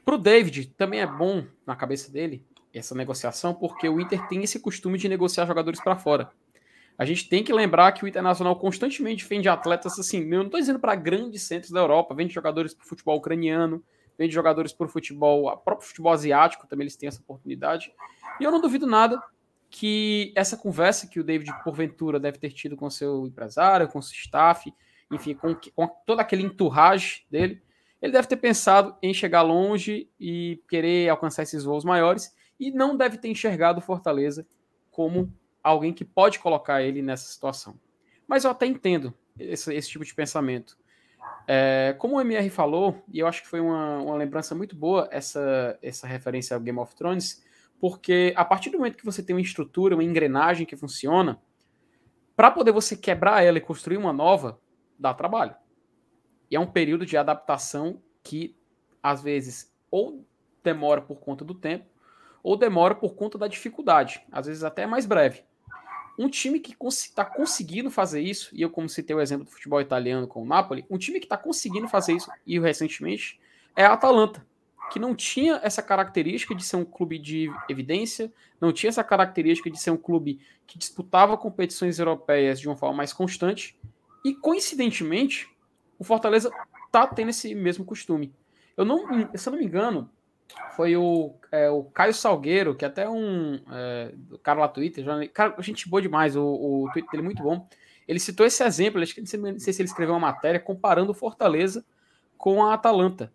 Para 0.05 0.15
o 0.15 0.17
David, 0.17 0.67
também 0.78 1.01
é 1.01 1.05
bom 1.05 1.45
na 1.65 1.76
cabeça 1.76 2.11
dele 2.11 2.43
essa 2.74 2.95
negociação, 2.95 3.53
porque 3.53 3.88
o 3.88 3.99
Inter 3.99 4.28
tem 4.28 4.43
esse 4.43 4.59
costume 4.59 4.97
de 4.97 5.09
negociar 5.09 5.45
jogadores 5.45 5.82
para 5.82 5.95
fora. 5.97 6.32
A 6.97 7.05
gente 7.05 7.28
tem 7.28 7.43
que 7.43 7.53
lembrar 7.53 7.91
que 7.93 8.03
o 8.03 8.07
Internacional 8.07 8.55
constantemente 8.55 9.26
vende 9.26 9.49
atletas 9.49 9.97
assim, 9.97 10.19
eu 10.19 10.38
não 10.38 10.45
estou 10.45 10.59
dizendo 10.59 10.80
para 10.80 10.93
grandes 10.95 11.43
centros 11.43 11.72
da 11.72 11.80
Europa, 11.80 12.13
vende 12.13 12.34
jogadores 12.34 12.74
para 12.74 12.86
o 12.86 12.88
futebol 12.88 13.17
ucraniano, 13.17 13.84
vende 14.17 14.34
jogadores 14.34 14.72
para 14.72 14.86
o 14.86 14.89
futebol, 14.89 15.57
próprio 15.57 15.88
futebol 15.88 16.11
asiático, 16.11 16.67
também 16.67 16.84
eles 16.84 16.95
têm 16.95 17.07
essa 17.07 17.22
oportunidade. 17.22 17.91
E 18.39 18.43
eu 18.43 18.51
não 18.51 18.61
duvido 18.61 18.86
nada 18.86 19.22
que 19.69 20.34
essa 20.36 20.57
conversa 20.57 21.07
que 21.07 21.19
o 21.19 21.24
David, 21.24 21.51
porventura, 21.63 22.19
deve 22.19 22.38
ter 22.38 22.51
tido 22.51 22.76
com 22.76 22.89
seu 22.89 23.26
empresário, 23.26 23.88
com 23.88 24.01
seu 24.01 24.13
staff, 24.15 24.72
enfim, 25.09 25.34
com, 25.34 25.55
com 25.76 25.88
todo 26.05 26.19
aquele 26.19 26.43
entourage 26.43 27.26
dele, 27.32 27.61
ele 28.01 28.11
deve 28.11 28.28
ter 28.28 28.38
pensado 28.38 28.95
em 29.01 29.13
chegar 29.13 29.41
longe 29.41 30.09
e 30.19 30.61
querer 30.67 31.09
alcançar 31.09 31.43
esses 31.43 31.63
voos 31.63 31.84
maiores 31.86 32.34
e 32.62 32.70
não 32.70 32.95
deve 32.95 33.18
ter 33.18 33.28
enxergado 33.28 33.82
Fortaleza 33.82 34.45
como 34.91 35.34
alguém 35.64 35.91
que 35.91 36.05
pode 36.05 36.38
colocar 36.38 36.84
ele 36.84 37.01
nessa 37.01 37.26
situação. 37.26 37.74
Mas 38.28 38.43
eu 38.43 38.51
até 38.51 38.68
entendo 38.68 39.12
esse, 39.39 39.74
esse 39.74 39.89
tipo 39.89 40.05
de 40.05 40.14
pensamento. 40.14 40.78
É, 41.47 41.95
como 41.97 42.18
o 42.18 42.22
MR 42.22 42.47
falou, 42.51 43.03
e 43.12 43.18
eu 43.18 43.26
acho 43.26 43.41
que 43.41 43.47
foi 43.47 43.59
uma, 43.59 43.99
uma 44.01 44.16
lembrança 44.16 44.53
muito 44.53 44.76
boa 44.76 45.09
essa, 45.12 45.78
essa 45.82 46.05
referência 46.05 46.55
ao 46.55 46.62
Game 46.62 46.78
of 46.78 46.95
Thrones, 46.95 47.43
porque 47.80 48.32
a 48.38 48.45
partir 48.45 48.70
do 48.70 48.78
momento 48.78 48.97
que 48.97 49.05
você 49.05 49.24
tem 49.24 49.36
uma 49.36 49.41
estrutura, 49.41 49.95
uma 49.95 50.03
engrenagem 50.03 50.66
que 50.68 50.78
funciona, 50.78 51.41
para 52.36 52.51
poder 52.51 52.72
você 52.72 52.95
quebrar 52.95 53.43
ela 53.43 53.57
e 53.57 53.62
construir 53.62 53.97
uma 53.97 54.14
nova, 54.14 54.59
dá 54.99 55.16
trabalho. 55.16 55.55
E 56.49 56.55
é 56.55 56.59
um 56.59 56.68
período 56.68 57.07
de 57.07 57.18
adaptação 57.18 57.99
que, 58.24 58.55
às 59.01 59.22
vezes, 59.24 59.74
ou 59.89 60.24
demora 60.64 61.01
por 61.01 61.20
conta 61.20 61.43
do 61.43 61.55
tempo, 61.55 61.91
ou 62.44 62.58
demora 62.58 62.96
por 62.96 63.16
conta 63.16 63.38
da 63.38 63.48
dificuldade. 63.48 64.22
Às 64.32 64.48
vezes 64.48 64.64
até 64.64 64.84
é 64.84 64.88
mais 64.88 65.06
breve. 65.06 65.44
Um 66.18 66.30
time 66.30 66.60
que 66.60 66.76
está 66.88 67.24
conseguindo 67.26 67.89
fazer 67.89 68.22
isso, 68.22 68.50
e 68.54 68.62
eu, 68.62 68.70
como 68.70 68.89
citei 68.89 69.16
o 69.16 69.22
exemplo 69.22 69.46
do 69.46 69.52
futebol 69.52 69.82
italiano 69.82 70.28
com 70.28 70.44
o 70.44 70.46
Napoli, 70.46 70.86
um 70.89 70.98
time 70.98 71.20
que 71.20 71.26
está 71.26 71.38
conseguindo 71.38 71.88
fazer 71.88 72.14
isso, 72.14 72.30
e 72.46 72.60
recentemente, 72.60 73.39
é 73.76 73.86
a 73.86 73.94
Atalanta 73.94 74.46
que 74.92 75.00
não 75.00 75.16
tinha 75.16 75.58
essa 75.64 75.82
característica 75.82 76.54
de 76.54 76.66
ser 76.66 76.76
um 76.76 76.84
clube 76.84 77.18
de 77.18 77.50
evidência, 77.70 78.32
não 78.60 78.74
tinha 78.74 78.89
essa 78.89 79.04
característica 79.04 79.72
de 79.72 79.80
ser 79.80 79.89
um 79.89 79.98
clube 79.98 80.42
que 80.68 80.78
disputava 80.78 81.38
competições 81.38 81.98
europeias 81.98 82.60
de 82.60 82.68
uma 82.68 82.76
forma 82.76 82.98
mais 82.98 83.14
constante, 83.14 83.80
e 84.24 84.36
coincidentemente, 84.36 85.50
o 85.98 86.04
Fortaleza 86.04 86.52
tá 86.92 87.08
tendo 87.08 87.30
esse 87.30 87.56
mesmo 87.56 87.86
costume. 87.86 88.34
Eu 88.76 88.84
não, 88.84 89.30
se 89.34 89.48
eu 89.48 89.52
não 89.52 89.60
me 89.60 89.66
engano, 89.66 90.10
foi 90.76 90.95
o, 90.95 91.36
é, 91.52 91.70
o 91.70 91.84
Caio 91.84 92.14
Salgueiro, 92.14 92.76
que 92.76 92.86
é 92.86 92.88
até 92.88 93.10
um 93.10 93.60
é, 93.72 94.14
cara 94.43 94.60
lá 94.60 94.68
no 94.68 94.74
Twitter, 94.74 95.04
já, 95.04 95.28
cara, 95.28 95.56
gente 95.60 95.89
boa 95.89 96.02
demais, 96.02 96.36
o, 96.36 96.43
o 96.43 96.89
Twitter 96.91 97.12
dele 97.12 97.24
é 97.24 97.26
muito 97.26 97.43
bom. 97.43 97.68
Ele 98.08 98.20
citou 98.20 98.45
esse 98.45 98.64
exemplo, 98.64 99.02
acho 99.02 99.14
que 99.14 99.22
não 99.22 99.60
sei 99.60 99.74
se 99.74 99.82
ele 99.82 99.88
escreveu 99.88 100.16
uma 100.16 100.28
matéria 100.28 100.60
comparando 100.60 101.12
o 101.12 101.16
Fortaleza 101.16 101.86
com 102.38 102.64
a 102.66 102.74
Atalanta. 102.74 103.32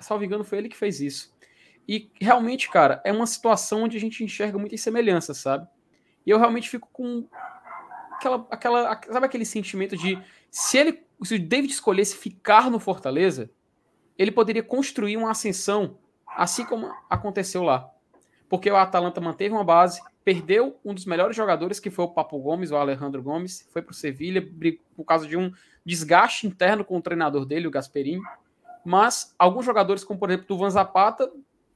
Salvo 0.00 0.24
engano, 0.24 0.44
foi 0.44 0.58
ele 0.58 0.68
que 0.68 0.76
fez 0.76 1.00
isso. 1.00 1.32
E 1.86 2.10
realmente, 2.20 2.70
cara, 2.70 3.00
é 3.04 3.12
uma 3.12 3.26
situação 3.26 3.84
onde 3.84 3.96
a 3.96 4.00
gente 4.00 4.22
enxerga 4.24 4.58
muitas 4.58 4.80
semelhanças, 4.80 5.38
sabe? 5.38 5.66
E 6.24 6.30
eu 6.30 6.38
realmente 6.38 6.68
fico 6.68 6.88
com 6.92 7.26
aquela, 8.12 8.46
aquela, 8.50 9.00
sabe 9.10 9.26
aquele 9.26 9.44
sentimento 9.44 9.96
de 9.96 10.20
se 10.50 10.76
ele, 10.76 11.02
se 11.22 11.34
o 11.34 11.38
David 11.38 11.72
escolhesse 11.72 12.16
ficar 12.16 12.70
no 12.70 12.78
Fortaleza, 12.78 13.50
ele 14.18 14.30
poderia 14.30 14.62
construir 14.62 15.16
uma 15.16 15.30
ascensão, 15.30 15.98
assim 16.38 16.64
como 16.64 16.90
aconteceu 17.10 17.62
lá. 17.62 17.90
Porque 18.48 18.70
o 18.70 18.76
Atalanta 18.76 19.20
manteve 19.20 19.54
uma 19.54 19.64
base, 19.64 20.00
perdeu 20.24 20.78
um 20.84 20.94
dos 20.94 21.04
melhores 21.04 21.36
jogadores, 21.36 21.78
que 21.78 21.90
foi 21.90 22.06
o 22.06 22.08
Papo 22.08 22.38
Gomes, 22.38 22.70
o 22.70 22.76
Alejandro 22.76 23.22
Gomes, 23.22 23.68
foi 23.70 23.82
para 23.82 23.92
o 23.92 23.94
Sevilha 23.94 24.42
por 24.96 25.04
causa 25.04 25.26
de 25.26 25.36
um 25.36 25.52
desgaste 25.84 26.46
interno 26.46 26.84
com 26.84 26.96
o 26.96 27.02
treinador 27.02 27.44
dele, 27.44 27.66
o 27.66 27.70
Gasperini 27.70 28.22
mas 28.88 29.34
alguns 29.38 29.66
jogadores, 29.66 30.02
como 30.02 30.18
por 30.18 30.30
exemplo 30.30 30.46
do 30.48 30.56
Van 30.56 30.70
Zapata, 30.70 31.30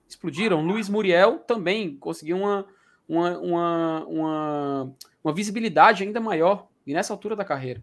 explodiram. 0.08 0.64
Luiz 0.64 0.88
Muriel 0.88 1.40
também 1.40 1.94
conseguiu 1.96 2.38
uma, 2.38 2.66
uma, 3.06 3.38
uma, 3.38 4.06
uma, 4.06 4.94
uma 5.22 5.34
visibilidade 5.34 6.02
ainda 6.02 6.20
maior 6.20 6.68
e 6.86 6.94
nessa 6.94 7.12
altura 7.12 7.36
da 7.36 7.44
carreira. 7.44 7.82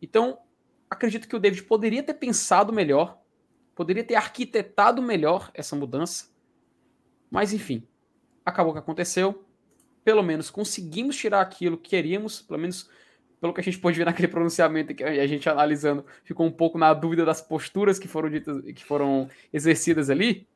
Então, 0.00 0.38
acredito 0.90 1.26
que 1.26 1.34
o 1.34 1.38
David 1.38 1.62
poderia 1.62 2.02
ter 2.02 2.12
pensado 2.12 2.70
melhor, 2.70 3.18
poderia 3.76 4.02
ter 4.02 4.16
arquitetado 4.16 5.00
melhor 5.02 5.50
essa 5.54 5.76
mudança, 5.76 6.34
mas 7.30 7.52
enfim, 7.52 7.86
acabou 8.44 8.72
que 8.72 8.78
aconteceu. 8.78 9.44
Pelo 10.02 10.22
menos 10.22 10.50
conseguimos 10.50 11.14
tirar 11.14 11.42
aquilo 11.42 11.76
que 11.76 11.90
queríamos, 11.90 12.40
pelo 12.40 12.58
menos 12.58 12.88
pelo 13.38 13.52
que 13.52 13.60
a 13.60 13.62
gente 13.62 13.78
pôde 13.78 13.98
ver 13.98 14.06
naquele 14.06 14.28
pronunciamento 14.28 14.94
que 14.94 15.04
a 15.04 15.26
gente 15.26 15.48
analisando, 15.48 16.06
ficou 16.24 16.46
um 16.46 16.50
pouco 16.50 16.78
na 16.78 16.94
dúvida 16.94 17.24
das 17.24 17.42
posturas 17.42 17.98
que 17.98 18.08
foram 18.08 18.30
ditas, 18.30 18.62
que 18.72 18.82
foram 18.82 19.28
exercidas 19.52 20.08
ali, 20.08 20.48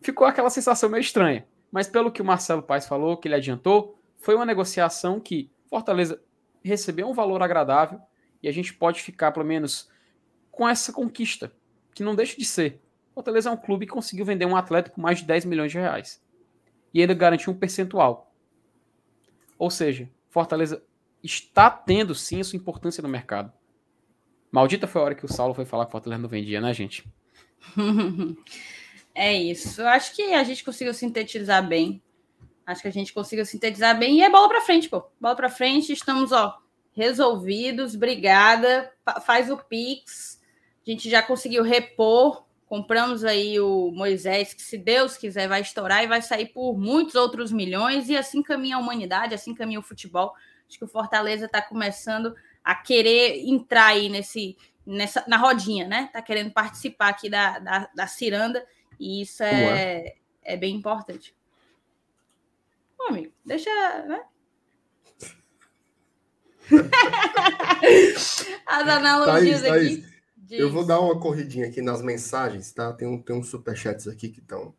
ficou 0.00 0.26
aquela 0.26 0.48
sensação 0.48 0.88
meio 0.88 1.00
estranha. 1.00 1.46
Mas 1.70 1.88
pelo 1.88 2.12
que 2.12 2.22
o 2.22 2.24
Marcelo 2.24 2.62
Paes 2.62 2.86
falou, 2.86 3.16
que 3.16 3.26
ele 3.26 3.34
adiantou, 3.34 3.98
foi 4.16 4.36
uma 4.36 4.46
negociação 4.46 5.18
que 5.18 5.50
Fortaleza 5.68 6.22
recebeu 6.62 7.08
um 7.08 7.12
valor 7.12 7.42
agradável 7.42 8.00
e 8.40 8.48
a 8.48 8.52
gente 8.52 8.72
pode 8.72 9.02
ficar, 9.02 9.32
pelo 9.32 9.44
menos, 9.44 9.90
com 10.50 10.68
essa 10.68 10.92
conquista, 10.92 11.52
que 11.98 12.04
não 12.04 12.14
deixa 12.14 12.36
de 12.36 12.44
ser. 12.44 12.80
Fortaleza 13.12 13.50
é 13.50 13.52
um 13.52 13.56
clube 13.56 13.84
que 13.84 13.92
conseguiu 13.92 14.24
vender 14.24 14.46
um 14.46 14.56
atleta 14.56 14.90
por 14.90 15.00
mais 15.00 15.18
de 15.18 15.24
10 15.26 15.44
milhões 15.44 15.72
de 15.72 15.78
reais. 15.78 16.22
E 16.94 17.00
ainda 17.00 17.14
garantiu 17.14 17.52
um 17.52 17.56
percentual. 17.56 18.32
Ou 19.58 19.70
seja, 19.70 20.08
Fortaleza 20.30 20.82
está 21.22 21.68
tendo 21.68 22.14
sim 22.14 22.40
a 22.40 22.44
sua 22.44 22.56
importância 22.56 23.02
no 23.02 23.08
mercado. 23.08 23.52
Maldita 24.50 24.86
foi 24.86 25.00
a 25.00 25.04
hora 25.04 25.14
que 25.14 25.24
o 25.24 25.32
Saulo 25.32 25.52
foi 25.52 25.64
falar 25.64 25.84
que 25.84 25.90
o 25.90 25.92
Fortaleza 25.92 26.22
não 26.22 26.28
vendia, 26.28 26.60
né, 26.60 26.72
gente? 26.72 27.04
é 29.14 29.34
isso. 29.34 29.82
Eu 29.82 29.88
acho 29.88 30.14
que 30.14 30.34
a 30.34 30.44
gente 30.44 30.64
conseguiu 30.64 30.94
sintetizar 30.94 31.66
bem. 31.66 32.00
Acho 32.64 32.82
que 32.82 32.88
a 32.88 32.92
gente 32.92 33.12
conseguiu 33.12 33.44
sintetizar 33.44 33.98
bem 33.98 34.18
e 34.18 34.22
é 34.22 34.30
bola 34.30 34.48
para 34.48 34.60
frente, 34.60 34.88
pô. 34.88 35.04
Bola 35.20 35.34
para 35.34 35.50
frente, 35.50 35.92
estamos, 35.92 36.30
ó, 36.30 36.56
resolvidos. 36.92 37.96
Obrigada. 37.96 38.92
Faz 39.24 39.50
o 39.50 39.56
Pix. 39.56 40.37
A 40.88 40.90
gente 40.90 41.10
já 41.10 41.22
conseguiu 41.22 41.62
repor. 41.62 42.46
Compramos 42.64 43.22
aí 43.22 43.60
o 43.60 43.90
Moisés, 43.92 44.54
que 44.54 44.62
se 44.62 44.78
Deus 44.78 45.18
quiser 45.18 45.46
vai 45.46 45.60
estourar 45.60 46.02
e 46.02 46.06
vai 46.06 46.22
sair 46.22 46.46
por 46.46 46.78
muitos 46.78 47.14
outros 47.14 47.52
milhões. 47.52 48.08
E 48.08 48.16
assim 48.16 48.42
caminha 48.42 48.76
a 48.76 48.78
humanidade, 48.78 49.34
assim 49.34 49.54
caminha 49.54 49.78
o 49.78 49.82
futebol. 49.82 50.34
Acho 50.66 50.78
que 50.78 50.84
o 50.84 50.88
Fortaleza 50.88 51.44
está 51.44 51.60
começando 51.60 52.34
a 52.64 52.74
querer 52.74 53.46
entrar 53.46 53.88
aí 53.88 54.08
nesse, 54.08 54.56
nessa, 54.86 55.22
na 55.28 55.36
rodinha, 55.36 55.86
né? 55.86 56.08
Tá 56.10 56.22
querendo 56.22 56.50
participar 56.52 57.08
aqui 57.08 57.28
da, 57.28 57.58
da, 57.58 57.90
da 57.94 58.06
ciranda, 58.06 58.66
e 58.98 59.20
isso 59.22 59.42
é, 59.42 60.14
é 60.42 60.56
bem 60.56 60.74
importante. 60.74 61.34
Ô, 62.98 63.04
amigo, 63.04 63.32
deixa, 63.44 63.70
né? 64.04 64.22
As 68.66 68.88
analogias 68.88 69.62
Thaís, 69.62 69.84
aqui. 69.84 70.02
Thaís, 70.02 70.17
eu 70.50 70.70
vou 70.70 70.84
dar 70.84 71.00
uma 71.00 71.18
corridinha 71.18 71.66
aqui 71.66 71.80
nas 71.82 72.02
mensagens, 72.02 72.72
tá? 72.72 72.92
Tem, 72.92 73.06
um, 73.06 73.20
tem 73.20 73.36
uns 73.36 73.48
superchats 73.48 74.06
aqui 74.06 74.28
que 74.28 74.40
estão 74.40 74.74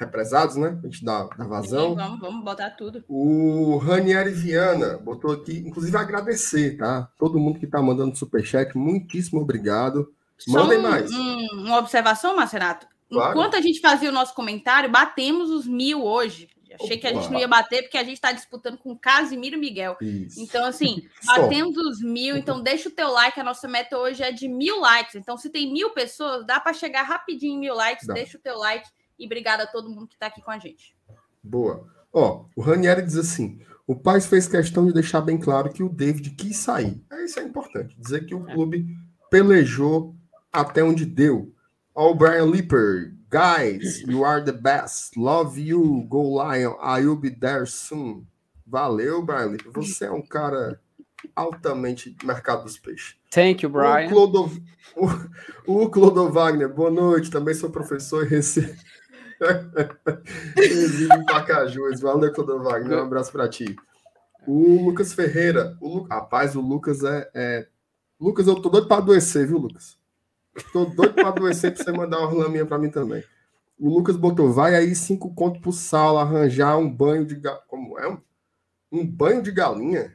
represados, 0.00 0.56
né? 0.56 0.78
A 0.82 0.86
gente 0.86 1.04
dá, 1.04 1.24
dá 1.36 1.44
vazão. 1.44 1.90
Sim, 1.90 1.96
vamos, 1.96 2.20
vamos 2.20 2.44
botar 2.44 2.70
tudo. 2.70 3.04
O 3.06 3.76
Ranieri 3.76 4.30
Viana 4.30 4.96
botou 4.96 5.30
aqui, 5.30 5.58
inclusive 5.58 5.96
agradecer, 5.96 6.78
tá? 6.78 7.10
Todo 7.18 7.38
mundo 7.38 7.60
que 7.60 7.66
tá 7.66 7.82
mandando 7.82 8.16
superchat, 8.16 8.76
muitíssimo 8.76 9.40
obrigado. 9.40 10.12
Mandem 10.48 10.78
um, 10.78 10.82
mais. 10.82 11.12
Um, 11.12 11.38
uma 11.66 11.78
observação, 11.78 12.34
Marcenato. 12.34 12.86
Claro. 13.10 13.32
Enquanto 13.32 13.56
a 13.56 13.60
gente 13.60 13.80
fazia 13.80 14.08
o 14.08 14.12
nosso 14.12 14.34
comentário, 14.34 14.90
batemos 14.90 15.50
os 15.50 15.66
mil 15.66 16.02
hoje. 16.02 16.48
Achei 16.82 16.98
que 16.98 17.06
a 17.06 17.12
gente 17.12 17.30
não 17.30 17.38
ia 17.38 17.48
bater, 17.48 17.82
porque 17.82 17.98
a 17.98 18.04
gente 18.04 18.14
está 18.14 18.32
disputando 18.32 18.78
com 18.78 18.96
Casimiro 18.96 19.56
e 19.56 19.58
Miguel. 19.58 19.96
Isso. 20.00 20.40
Então, 20.40 20.64
assim, 20.64 21.02
batemos 21.26 21.76
os 21.76 22.02
mil. 22.02 22.36
Então, 22.36 22.62
deixa 22.62 22.88
o 22.88 22.92
teu 22.92 23.10
like. 23.10 23.38
A 23.38 23.44
nossa 23.44 23.68
meta 23.68 23.98
hoje 23.98 24.22
é 24.22 24.32
de 24.32 24.48
mil 24.48 24.80
likes. 24.80 25.14
Então, 25.14 25.36
se 25.36 25.50
tem 25.50 25.72
mil 25.72 25.90
pessoas, 25.90 26.46
dá 26.46 26.58
para 26.58 26.72
chegar 26.72 27.02
rapidinho 27.02 27.56
em 27.56 27.60
mil 27.60 27.74
likes. 27.74 28.06
Dá. 28.06 28.14
Deixa 28.14 28.38
o 28.38 28.40
teu 28.40 28.56
like 28.58 28.88
e 29.18 29.26
obrigada 29.26 29.64
a 29.64 29.66
todo 29.66 29.90
mundo 29.90 30.08
que 30.08 30.14
está 30.14 30.26
aqui 30.26 30.40
com 30.42 30.50
a 30.50 30.58
gente. 30.58 30.96
Boa. 31.42 31.86
Ó, 32.12 32.46
o 32.56 32.60
Ranieri 32.60 33.02
diz 33.02 33.16
assim: 33.16 33.60
o 33.86 33.94
Paz 33.94 34.26
fez 34.26 34.48
questão 34.48 34.86
de 34.86 34.92
deixar 34.92 35.20
bem 35.20 35.38
claro 35.38 35.70
que 35.70 35.82
o 35.82 35.88
David 35.88 36.30
quis 36.30 36.56
sair. 36.56 37.02
É, 37.10 37.24
isso 37.24 37.38
é 37.38 37.42
importante. 37.42 37.96
Dizer 37.98 38.24
que 38.24 38.34
o 38.34 38.48
é. 38.48 38.54
clube 38.54 38.86
pelejou 39.30 40.14
até 40.52 40.82
onde 40.82 41.04
deu. 41.04 41.52
Ó, 41.94 42.10
o 42.10 42.14
Brian 42.14 42.46
Lipper. 42.46 43.14
Guys, 43.30 44.02
you 44.08 44.24
are 44.24 44.44
the 44.44 44.52
best. 44.52 45.16
Love 45.16 45.56
you. 45.56 46.04
Go 46.08 46.20
Lion. 46.20 46.74
I 46.82 47.00
will 47.00 47.14
be 47.14 47.30
there 47.30 47.64
soon. 47.64 48.26
Valeu, 48.66 49.22
Brian. 49.22 49.56
Você 49.72 50.06
é 50.06 50.10
um 50.10 50.20
cara 50.20 50.80
altamente 51.36 52.16
mercado 52.24 52.64
dos 52.64 52.76
peixes. 52.76 53.14
Thank 53.30 53.62
you, 53.62 53.70
Brian. 53.70 54.06
O 54.06 54.08
Clodo, 54.08 54.50
o, 55.66 55.84
o 55.84 55.90
Clodo 55.90 56.28
Wagner, 56.28 56.68
boa 56.68 56.90
noite. 56.90 57.30
Também 57.30 57.54
sou 57.54 57.70
professor 57.70 58.26
e 58.26 58.28
recebo 58.28 58.74
Exílio 60.56 61.24
Pacajus, 61.24 62.00
valeu, 62.00 62.32
Clodo 62.32 62.62
Wagner, 62.62 62.98
um 62.98 63.02
abraço 63.02 63.32
para 63.32 63.48
ti. 63.48 63.76
O 64.46 64.86
Lucas 64.86 65.12
Ferreira, 65.12 65.76
o 65.80 65.98
Lu... 65.98 66.02
rapaz, 66.02 66.56
o 66.56 66.60
Lucas 66.60 67.04
é, 67.04 67.30
é, 67.34 67.68
Lucas, 68.20 68.46
eu 68.46 68.56
tô 68.56 68.68
doido 68.68 68.88
para 68.88 68.98
adoecer, 68.98 69.46
viu, 69.46 69.58
Lucas? 69.58 69.99
Tô 70.72 70.84
doido 70.84 71.14
para 71.14 71.28
adoecer 71.28 71.74
para 71.74 71.84
você 71.84 71.92
mandar 71.92 72.18
uma 72.20 72.44
laminha 72.44 72.66
para 72.66 72.78
mim 72.78 72.90
também. 72.90 73.22
O 73.78 73.88
Lucas 73.88 74.16
botou, 74.16 74.52
vai 74.52 74.74
aí 74.74 74.94
cinco 74.94 75.34
contos 75.34 75.60
pro 75.60 75.72
Saulo 75.72 76.18
arranjar 76.18 76.76
um 76.76 76.90
banho 76.90 77.24
de 77.24 77.34
ga... 77.36 77.54
como 77.66 77.98
é? 77.98 78.18
Um 78.92 79.06
banho 79.06 79.42
de 79.42 79.50
galinha? 79.50 80.12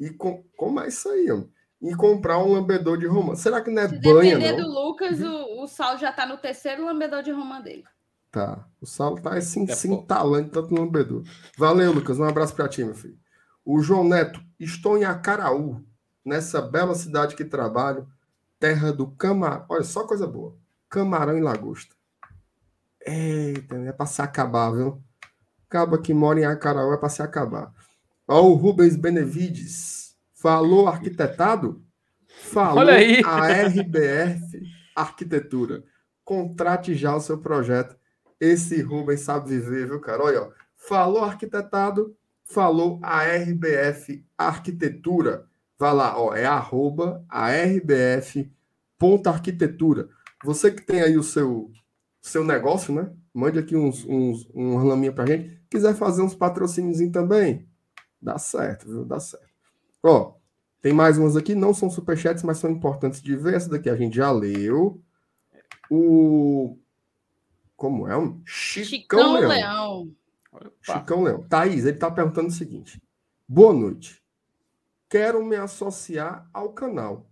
E 0.00 0.10
com... 0.10 0.42
como 0.56 0.80
é 0.80 0.88
isso 0.88 1.08
aí, 1.08 1.28
mano? 1.28 1.50
E 1.80 1.94
comprar 1.94 2.38
um 2.38 2.52
lambedor 2.52 2.98
de 2.98 3.06
romã. 3.06 3.36
Será 3.36 3.60
que 3.60 3.70
não 3.70 3.82
é 3.82 3.88
Se 3.88 4.00
banha, 4.00 4.36
depender 4.36 4.60
não? 4.60 4.68
do 4.68 4.74
Lucas, 4.74 5.20
o, 5.20 5.62
o 5.62 5.68
Saulo 5.68 5.98
já 5.98 6.10
tá 6.10 6.26
no 6.26 6.36
terceiro 6.36 6.84
lambedor 6.84 7.22
de 7.22 7.30
romã 7.30 7.60
dele. 7.60 7.84
Tá. 8.32 8.66
O 8.80 8.86
Saulo 8.86 9.20
tá 9.20 9.34
assim, 9.34 9.64
é 9.68 9.74
sim, 9.74 10.02
talento, 10.02 10.50
tanto 10.50 10.74
no 10.74 10.80
lambedor. 10.80 11.22
Valeu, 11.56 11.92
Lucas. 11.92 12.18
Um 12.18 12.24
abraço 12.24 12.54
para 12.54 12.68
ti, 12.68 12.82
meu 12.82 12.94
filho. 12.94 13.16
O 13.64 13.80
João 13.80 14.02
Neto, 14.02 14.40
estou 14.58 14.98
em 14.98 15.04
Acaraú, 15.04 15.84
nessa 16.24 16.60
bela 16.60 16.94
cidade 16.94 17.36
que 17.36 17.44
trabalho, 17.44 18.08
terra 18.58 18.92
do 18.92 19.06
camarão. 19.06 19.64
Olha, 19.68 19.84
só 19.84 20.06
coisa 20.06 20.26
boa. 20.26 20.56
Camarão 20.88 21.36
e 21.36 21.40
lagosta. 21.40 21.94
Eita, 23.04 23.76
é 23.76 23.92
para 23.92 24.06
se 24.06 24.20
acabar, 24.20 24.70
viu? 24.70 25.02
Acaba 25.68 25.98
que 25.98 26.14
mora 26.14 26.40
em 26.40 26.44
Acaraú 26.44 26.92
é 26.92 26.96
para 26.96 27.08
se 27.08 27.22
acabar. 27.22 27.72
Ó, 28.26 28.42
o 28.42 28.54
Rubens 28.54 28.96
Benevides. 28.96 30.16
Falou 30.34 30.86
arquitetado? 30.86 31.82
Falou 32.28 32.78
Olha 32.78 32.94
aí. 32.94 33.22
a 33.24 33.48
RBF 33.48 34.62
Arquitetura. 34.94 35.84
Contrate 36.24 36.94
já 36.94 37.14
o 37.14 37.20
seu 37.20 37.38
projeto 37.38 37.98
esse 38.40 38.80
Rubens 38.80 39.20
sabe 39.20 39.50
viver, 39.50 39.86
viu, 39.86 40.00
cara? 40.00 40.22
Olha, 40.22 40.42
ó, 40.42 40.50
falou 40.76 41.24
arquitetado, 41.24 42.16
falou 42.44 43.00
a 43.02 43.24
RBF 43.24 44.24
Arquitetura. 44.36 45.47
Vai 45.78 45.94
lá, 45.94 46.20
ó, 46.20 46.34
é 46.34 46.44
arroba 46.44 47.24
arbf.arquitetura. 47.28 50.08
Você 50.44 50.72
que 50.72 50.82
tem 50.82 51.00
aí 51.02 51.16
o 51.16 51.22
seu, 51.22 51.70
seu 52.20 52.44
negócio, 52.44 52.92
né? 52.92 53.12
Mande 53.32 53.58
aqui 53.58 53.76
uns, 53.76 54.04
uns, 54.04 54.46
um 54.54 54.76
laminha 54.84 55.12
pra 55.12 55.26
gente. 55.26 55.58
Quiser 55.70 55.94
fazer 55.94 56.22
uns 56.22 56.34
patrocínios 56.34 56.98
também, 57.12 57.68
dá 58.20 58.36
certo, 58.38 58.88
viu? 58.88 59.04
Dá 59.04 59.20
certo. 59.20 59.46
Ó, 60.02 60.34
tem 60.80 60.92
mais 60.92 61.18
umas 61.18 61.36
aqui, 61.36 61.54
não 61.54 61.74
são 61.74 61.90
superchats, 61.90 62.42
mas 62.42 62.58
são 62.58 62.70
importantes 62.70 63.22
de 63.22 63.36
ver. 63.36 63.54
Essa 63.54 63.68
daqui 63.68 63.90
a 63.90 63.96
gente 63.96 64.16
já 64.16 64.30
leu. 64.30 65.02
O 65.90 66.78
como 67.76 68.08
é? 68.08 68.16
Um 68.16 68.40
Chicão, 68.44 68.88
Chicão 68.88 69.32
Leão. 69.34 69.48
Leão. 69.48 70.14
Chicão 70.82 71.22
Leão. 71.22 71.42
Thaís, 71.48 71.84
ele 71.84 71.96
está 71.96 72.10
perguntando 72.10 72.48
o 72.48 72.52
seguinte: 72.52 73.00
Boa 73.46 73.72
noite. 73.72 74.17
Quero 75.08 75.44
me 75.44 75.56
associar 75.56 76.48
ao 76.52 76.72
canal. 76.72 77.30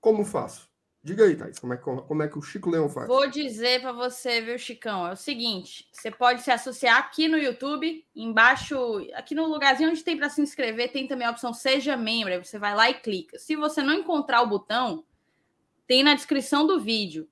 Como 0.00 0.24
faço? 0.24 0.72
Diga 1.04 1.24
aí, 1.24 1.36
Thaís, 1.36 1.58
como 1.58 1.74
é, 1.74 1.76
como 1.76 2.22
é 2.22 2.28
que 2.28 2.38
o 2.38 2.42
Chico 2.42 2.70
Leão 2.70 2.88
faz? 2.88 3.08
Vou 3.08 3.28
dizer 3.28 3.80
para 3.80 3.90
você, 3.90 4.40
viu, 4.40 4.56
Chicão? 4.56 5.06
É 5.08 5.12
o 5.12 5.16
seguinte: 5.16 5.88
você 5.92 6.12
pode 6.12 6.42
se 6.42 6.50
associar 6.50 6.96
aqui 6.96 7.26
no 7.26 7.36
YouTube, 7.36 8.06
embaixo, 8.14 8.76
aqui 9.14 9.34
no 9.34 9.46
lugarzinho 9.46 9.90
onde 9.90 10.04
tem 10.04 10.16
para 10.16 10.28
se 10.28 10.40
inscrever, 10.40 10.92
tem 10.92 11.08
também 11.08 11.26
a 11.26 11.32
opção 11.32 11.52
Seja 11.52 11.96
Membro. 11.96 12.32
Aí 12.32 12.44
você 12.44 12.56
vai 12.56 12.74
lá 12.74 12.88
e 12.88 12.94
clica. 12.94 13.36
Se 13.36 13.56
você 13.56 13.82
não 13.82 13.94
encontrar 13.94 14.42
o 14.42 14.46
botão, 14.46 15.04
tem 15.88 16.04
na 16.04 16.14
descrição 16.14 16.66
do 16.66 16.78
vídeo. 16.78 17.28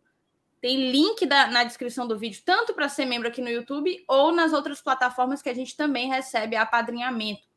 Tem 0.60 0.90
link 0.90 1.24
da, 1.24 1.46
na 1.46 1.64
descrição 1.64 2.06
do 2.06 2.18
vídeo, 2.18 2.42
tanto 2.44 2.74
para 2.74 2.88
ser 2.88 3.06
membro 3.06 3.28
aqui 3.28 3.40
no 3.40 3.48
YouTube 3.48 4.04
ou 4.06 4.32
nas 4.32 4.52
outras 4.52 4.80
plataformas 4.80 5.40
que 5.40 5.48
a 5.48 5.54
gente 5.54 5.76
também 5.76 6.08
recebe 6.08 6.56
apadrinhamento. 6.56 7.49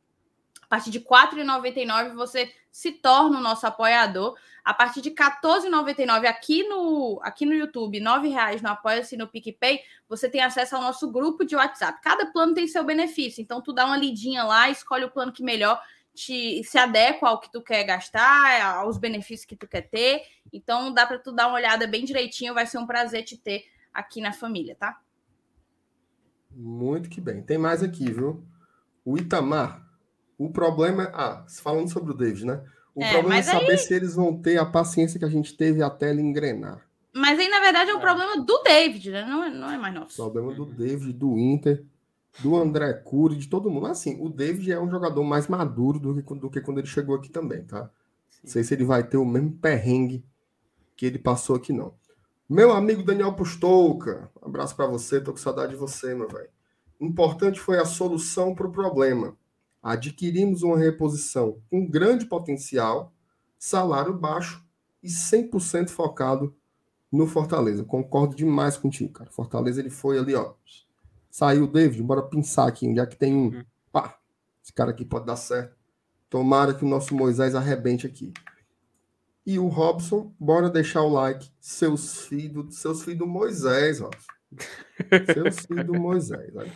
Partir 0.74 0.90
de 0.90 0.98
R$ 0.98 1.06
4,99 1.06 2.16
você 2.16 2.52
se 2.72 2.94
torna 2.94 3.38
o 3.38 3.42
nosso 3.44 3.68
apoiador. 3.68 4.36
A 4.66 4.74
partir 4.74 5.02
de 5.02 5.10
R$ 5.10 5.16
14,99 5.16 6.26
aqui 6.26 6.68
no, 6.68 7.20
aqui 7.22 7.46
no 7.46 7.54
YouTube, 7.54 8.00
R$ 8.00 8.04
9,00 8.04 8.64
no 8.64 8.70
Apoia-se 8.70 9.16
no 9.16 9.28
PicPay, 9.28 9.82
você 10.10 10.28
tem 10.28 10.42
acesso 10.42 10.76
ao 10.76 10.82
nosso 10.82 11.12
grupo 11.12 11.46
de 11.46 11.56
WhatsApp. 11.56 12.02
Cada 12.02 12.26
plano 12.26 12.56
tem 12.56 12.68
seu 12.68 12.84
benefício, 12.84 13.40
então 13.40 13.62
tu 13.62 13.72
dá 13.72 13.86
uma 13.86 13.96
lidinha 13.96 14.44
lá, 14.44 14.68
escolhe 14.68 15.06
o 15.06 15.12
plano 15.12 15.32
que 15.32 15.44
melhor 15.44 15.80
te, 16.12 16.64
se 16.64 16.80
adequa 16.80 17.30
ao 17.30 17.40
que 17.40 17.52
tu 17.52 17.62
quer 17.62 17.84
gastar, 17.84 18.80
aos 18.80 18.98
benefícios 18.98 19.46
que 19.46 19.56
tu 19.56 19.68
quer 19.68 19.84
ter. 19.84 20.24
Então 20.52 20.92
dá 20.92 21.06
para 21.06 21.20
tu 21.20 21.32
dar 21.32 21.50
uma 21.50 21.58
olhada 21.58 21.86
bem 21.86 22.04
direitinho, 22.04 22.56
vai 22.56 22.66
ser 22.66 22.80
um 22.80 22.88
prazer 22.88 23.24
te 23.24 23.38
ter 23.38 23.64
aqui 23.94 24.20
na 24.20 24.34
família, 24.34 24.76
tá? 24.76 25.00
Muito 26.50 27.12
que 27.12 27.22
bem. 27.22 27.44
Tem 27.44 27.60
mais 27.60 27.84
aqui, 27.84 28.12
viu? 28.12 28.44
O 29.06 29.20
Itamar. 29.20 29.93
O 30.38 30.50
problema 30.52 31.04
é. 31.04 31.12
Ah, 31.14 31.46
falando 31.62 31.92
sobre 31.92 32.12
o 32.12 32.16
David, 32.16 32.46
né? 32.46 32.64
O 32.96 33.04
é, 33.04 33.12
problema 33.12 33.40
é 33.40 33.44
saber 33.44 33.72
aí... 33.72 33.78
se 33.78 33.94
eles 33.94 34.16
vão 34.16 34.36
ter 34.40 34.58
a 34.58 34.66
paciência 34.66 35.20
que 35.20 35.26
a 35.26 35.30
gente 35.30 35.56
teve 35.56 35.82
até 35.82 36.10
ele 36.10 36.22
engrenar. 36.22 36.82
Mas 37.14 37.40
aí, 37.40 37.48
na 37.48 37.60
verdade, 37.60 37.92
é 37.92 37.94
um 37.94 38.00
é. 38.00 38.02
problema 38.02 38.44
do 38.44 38.64
David, 38.64 39.12
né? 39.12 39.26
Não 39.26 39.44
é, 39.44 39.50
não 39.50 39.72
é 39.72 39.78
mais 39.78 39.94
nosso. 39.94 40.16
Problema 40.16 40.54
do 40.54 40.66
David, 40.66 41.14
do 41.14 41.38
Inter. 41.38 41.84
do 42.40 42.56
André 42.56 42.94
Cury, 42.94 43.36
de 43.36 43.48
todo 43.48 43.70
mundo. 43.70 43.88
Assim, 43.88 44.18
o 44.20 44.30
David 44.30 44.72
é 44.72 44.80
um 44.80 44.90
jogador 44.90 45.24
mais 45.24 45.48
maduro 45.48 46.00
do 46.00 46.16
que, 46.16 46.34
do 46.36 46.50
que 46.50 46.62
quando 46.62 46.80
ele 46.80 46.88
chegou 46.88 47.16
aqui 47.16 47.30
também, 47.30 47.64
tá? 47.64 47.90
Não 48.44 48.50
sei 48.50 48.64
se 48.64 48.74
ele 48.74 48.84
vai 48.84 49.04
ter 49.04 49.18
o 49.18 49.26
mesmo 49.26 49.52
perrengue 49.52 50.26
que 50.96 51.06
ele 51.06 51.20
passou 51.20 51.56
aqui, 51.56 51.72
não. 51.72 51.94
Meu 52.50 52.72
amigo 52.72 53.04
Daniel 53.04 53.34
Pustouca, 53.34 54.30
um 54.42 54.48
abraço 54.48 54.76
para 54.76 54.86
você, 54.86 55.22
tô 55.22 55.32
com 55.32 55.38
saudade 55.38 55.72
de 55.72 55.78
você, 55.78 56.14
meu 56.14 56.28
velho. 56.28 56.50
Importante 57.00 57.60
foi 57.60 57.80
a 57.80 57.86
solução 57.86 58.54
para 58.54 58.68
o 58.68 58.72
problema. 58.72 59.36
Adquirimos 59.84 60.64
uma 60.64 60.78
reposição 60.78 61.62
com 61.70 61.86
grande 61.86 62.26
potencial, 62.26 63.14
salário 63.60 64.18
baixo 64.18 64.66
e 65.04 65.10
100% 65.10 65.90
focado 65.90 66.56
no 67.12 67.28
Fortaleza. 67.28 67.84
Concordo 67.84 68.34
demais 68.34 68.78
contigo, 68.78 69.12
cara. 69.12 69.30
Fortaleza 69.30 69.82
ele 69.82 69.90
foi 69.90 70.18
ali, 70.18 70.34
ó. 70.34 70.54
Saiu 71.30 71.66
o 71.66 71.68
David, 71.68 72.02
bora 72.02 72.24
pensar 72.24 72.68
aqui 72.68 72.88
onde 72.88 73.02
é 73.02 73.06
que 73.06 73.18
tem 73.18 73.36
um. 73.36 73.48
Uhum. 73.48 73.66
Pá, 73.92 74.18
esse 74.64 74.72
cara 74.72 74.92
aqui 74.92 75.04
pode 75.04 75.26
dar 75.26 75.36
certo. 75.36 75.76
Tomara 76.30 76.74
que 76.74 76.86
o 76.86 76.88
nosso 76.88 77.14
Moisés 77.14 77.54
arrebente 77.54 78.08
aqui. 78.08 78.32
E 79.46 79.60
o 79.60 79.68
Robson, 79.68 80.34
bora 80.40 80.70
deixar 80.70 81.02
o 81.02 81.10
like. 81.10 81.52
Seus 81.60 82.26
filhos, 82.26 82.78
seus 82.78 83.04
filhos 83.04 83.20
do 83.20 83.28
Moisés, 83.28 84.00
Robson. 84.00 84.32
Seus 85.34 85.66
filhos 85.66 85.86
do 85.86 85.94
Moisés. 85.94 86.56
Olha. 86.56 86.72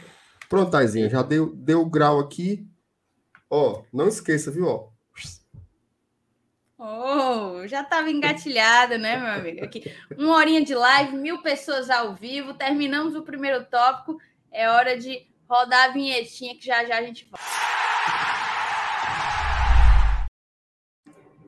Pronto, 0.49 0.71
Taizinha, 0.71 1.09
já 1.09 1.21
deu, 1.21 1.55
deu 1.55 1.81
o 1.81 1.89
grau 1.89 2.19
aqui. 2.19 2.67
Ó, 3.49 3.83
não 3.93 4.07
esqueça, 4.07 4.51
viu? 4.51 4.67
Ó. 4.67 4.89
Oh, 6.79 7.67
já 7.67 7.81
estava 7.81 8.11
engatilhada, 8.11 8.99
né, 8.99 9.17
meu 9.17 9.31
amigo? 9.31 9.65
Aqui, 9.65 9.91
uma 10.15 10.35
horinha 10.35 10.63
de 10.63 10.75
live, 10.75 11.17
mil 11.17 11.41
pessoas 11.41 11.89
ao 11.89 12.13
vivo. 12.13 12.53
Terminamos 12.53 13.15
o 13.15 13.23
primeiro 13.23 13.65
tópico. 13.65 14.19
É 14.51 14.69
hora 14.69 14.95
de 14.95 15.25
rodar 15.49 15.89
a 15.89 15.93
vinhetinha 15.93 16.55
que 16.55 16.65
já 16.65 16.85
já 16.85 16.99
a 16.99 17.01
gente 17.01 17.25
volta. 17.25 17.43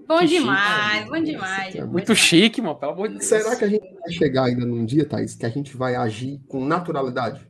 Bom 0.07 0.19
que 0.21 0.25
demais, 0.25 0.97
chique, 0.97 1.09
bom 1.11 1.23
demais. 1.23 1.75
É 1.75 1.83
muito 1.83 2.15
chique, 2.15 2.61
mano, 2.63 2.79
pelo 2.79 2.93
amor 2.93 3.09
de 3.09 3.19
Deus. 3.19 3.25
Será 3.25 3.55
que 3.55 3.63
a 3.63 3.67
gente 3.69 3.93
vai 3.93 4.11
chegar 4.11 4.45
ainda 4.45 4.65
num 4.65 4.83
dia, 4.83 5.05
Thaís, 5.05 5.35
que 5.35 5.45
a 5.45 5.49
gente 5.49 5.77
vai 5.77 5.95
agir 5.95 6.41
com 6.47 6.65
naturalidade? 6.65 7.47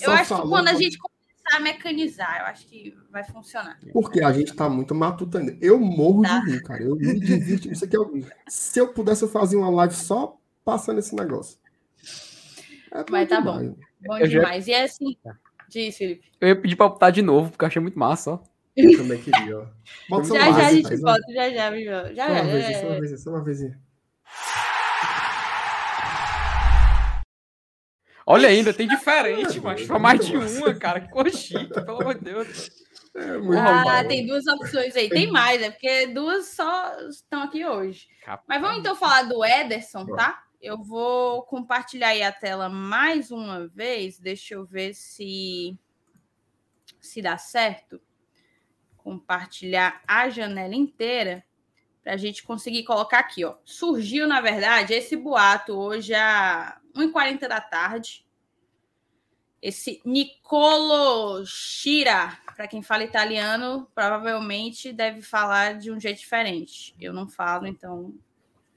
Eu 0.00 0.12
acho 0.12 0.34
que 0.34 0.48
quando 0.48 0.68
a 0.68 0.74
gente 0.74 0.96
começar 1.40 1.56
a 1.56 1.60
mecanizar, 1.60 2.40
eu 2.40 2.46
acho 2.46 2.66
que 2.66 2.96
vai 3.10 3.24
funcionar. 3.24 3.78
Porque 3.92 4.22
a 4.22 4.32
gente 4.32 4.54
tá 4.54 4.68
muito 4.68 4.94
matuto 4.94 5.38
ainda. 5.38 5.56
Eu 5.60 5.78
morro 5.80 6.22
tá. 6.22 6.38
de 6.40 6.50
rir, 6.52 6.62
cara. 6.62 6.82
Eu 6.82 6.96
me 6.96 7.18
divirto. 7.18 7.70
Isso 7.70 7.84
aqui 7.84 7.96
é 7.96 8.00
o... 8.00 8.10
Se 8.48 8.78
eu 8.78 8.92
pudesse, 8.92 9.22
eu 9.22 9.28
fazia 9.28 9.58
uma 9.58 9.70
live 9.70 9.94
só 9.94 10.38
passando 10.64 10.98
esse 10.98 11.14
negócio. 11.14 11.58
É 12.92 13.04
Mas 13.10 13.28
tá 13.28 13.40
demais. 13.40 13.68
bom. 13.68 13.76
Bom 14.06 14.18
eu 14.18 14.28
demais. 14.28 14.66
Já... 14.66 14.72
E 14.72 14.74
é 14.74 14.84
assim. 14.84 15.16
Diz, 15.68 15.96
Felipe. 15.96 16.30
Eu 16.40 16.48
ia 16.48 16.60
pedir 16.60 16.76
pra 16.76 16.86
optar 16.86 17.10
de 17.10 17.22
novo, 17.22 17.50
porque 17.50 17.64
eu 17.64 17.68
achei 17.68 17.80
muito 17.80 17.98
massa, 17.98 18.32
ó. 18.32 18.40
Eu 18.76 18.96
também 18.96 19.20
queria, 19.20 19.58
ó. 19.58 19.66
já 20.24 20.52
já 20.52 20.66
a 20.66 20.72
gente 20.72 20.96
volta, 20.96 21.32
já 21.32 21.50
já, 21.50 21.78
já, 21.78 22.12
já. 22.14 22.26
Só 22.26 22.42
uma 22.42 22.44
vez, 22.52 22.80
só 22.80 22.86
uma 22.86 23.00
vez, 23.00 23.22
só 23.22 23.30
uma 23.30 23.44
vez. 23.44 23.89
Olha 28.30 28.48
ainda, 28.48 28.72
tem 28.72 28.86
diferente, 28.86 29.60
mas 29.60 29.82
foi 29.82 29.98
mais 29.98 30.24
de 30.24 30.36
uma, 30.36 30.72
cara. 30.72 31.00
Que 31.00 31.08
coxinha, 31.08 31.68
pelo 31.68 32.00
amor 32.00 32.14
de 32.14 32.20
Deus. 32.20 32.70
É 33.12 33.58
ah, 33.58 34.04
tem 34.04 34.24
duas 34.24 34.46
opções 34.46 34.94
aí. 34.94 35.08
Tem 35.08 35.28
mais, 35.28 35.60
é 35.60 35.68
porque 35.68 36.06
duas 36.06 36.46
só 36.46 36.96
estão 37.08 37.42
aqui 37.42 37.66
hoje. 37.66 38.06
Capaz. 38.24 38.44
Mas 38.46 38.60
vamos 38.60 38.78
então 38.78 38.94
falar 38.94 39.24
do 39.24 39.44
Ederson, 39.44 40.06
tá? 40.14 40.44
Eu 40.62 40.80
vou 40.80 41.42
compartilhar 41.42 42.10
aí 42.10 42.22
a 42.22 42.30
tela 42.30 42.68
mais 42.68 43.32
uma 43.32 43.66
vez. 43.66 44.20
Deixa 44.20 44.54
eu 44.54 44.64
ver 44.64 44.94
se 44.94 45.76
se 47.00 47.20
dá 47.20 47.36
certo. 47.36 48.00
Compartilhar 48.96 50.02
a 50.06 50.28
janela 50.28 50.76
inteira 50.76 51.42
para 52.04 52.12
a 52.12 52.16
gente 52.16 52.44
conseguir 52.44 52.84
colocar 52.84 53.18
aqui, 53.18 53.44
ó. 53.44 53.56
Surgiu, 53.64 54.28
na 54.28 54.40
verdade, 54.40 54.94
esse 54.94 55.16
boato 55.16 55.72
hoje 55.72 56.14
a 56.14 56.79
1h40 56.94 57.48
da 57.48 57.60
tarde. 57.60 58.24
Esse 59.62 60.00
Nicolo 60.04 61.44
Shira, 61.44 62.38
para 62.56 62.66
quem 62.66 62.82
fala 62.82 63.04
italiano, 63.04 63.86
provavelmente 63.94 64.92
deve 64.92 65.20
falar 65.20 65.78
de 65.78 65.90
um 65.90 66.00
jeito 66.00 66.18
diferente. 66.18 66.94
Eu 66.98 67.12
não 67.12 67.28
falo, 67.28 67.66
então 67.66 68.14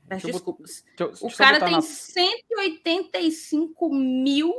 peço 0.08 0.28
desculpas. 0.28 0.84
Deixa, 0.98 1.26
o 1.26 1.32
cara 1.32 1.60
tem 1.60 1.72
na... 1.72 1.82
185 1.82 3.94
mil 3.94 4.54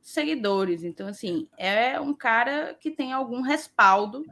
seguidores. 0.00 0.84
Então, 0.84 1.08
assim, 1.08 1.48
é 1.56 1.98
um 1.98 2.14
cara 2.14 2.74
que 2.74 2.90
tem 2.90 3.12
algum 3.12 3.40
respaldo. 3.40 4.24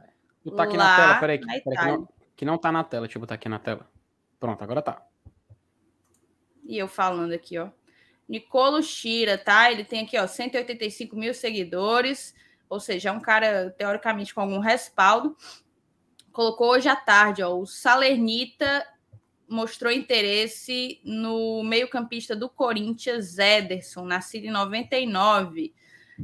Tá 0.55 0.63
aqui 0.63 0.77
na 0.77 0.95
tela, 0.95 1.19
peraí, 1.19 1.39
peraí 1.39 1.61
que, 1.61 1.69
não, 1.69 2.07
que 2.37 2.45
não 2.45 2.57
tá 2.57 2.71
na 2.71 2.85
tela. 2.85 3.05
Deixa 3.05 3.17
eu 3.17 3.21
botar 3.21 3.35
aqui 3.35 3.49
na 3.49 3.59
tela. 3.59 3.85
Pronto, 4.39 4.63
agora 4.63 4.81
tá. 4.81 5.05
E 6.63 6.77
eu 6.77 6.87
falando 6.87 7.33
aqui, 7.33 7.57
ó. 7.57 7.69
Nicolo 8.27 8.81
Shira, 8.81 9.37
tá? 9.37 9.71
Ele 9.71 9.83
tem 9.83 10.01
aqui, 10.01 10.17
ó, 10.17 10.27
185 10.27 11.15
mil 11.15 11.33
seguidores, 11.33 12.33
ou 12.69 12.79
seja, 12.79 13.09
é 13.09 13.11
um 13.11 13.19
cara, 13.19 13.73
teoricamente, 13.77 14.33
com 14.33 14.41
algum 14.41 14.59
respaldo. 14.59 15.35
Colocou 16.31 16.69
hoje 16.69 16.89
à 16.89 16.95
tarde, 16.95 17.43
ó, 17.43 17.55
o 17.55 17.65
Salernita 17.65 18.85
mostrou 19.47 19.91
interesse 19.91 20.99
no 21.03 21.63
meio-campista 21.63 22.35
do 22.35 22.49
Corinthians, 22.49 23.37
Ederson, 23.37 24.05
nascido 24.05 24.45
em 24.45 24.51
99. 24.51 25.73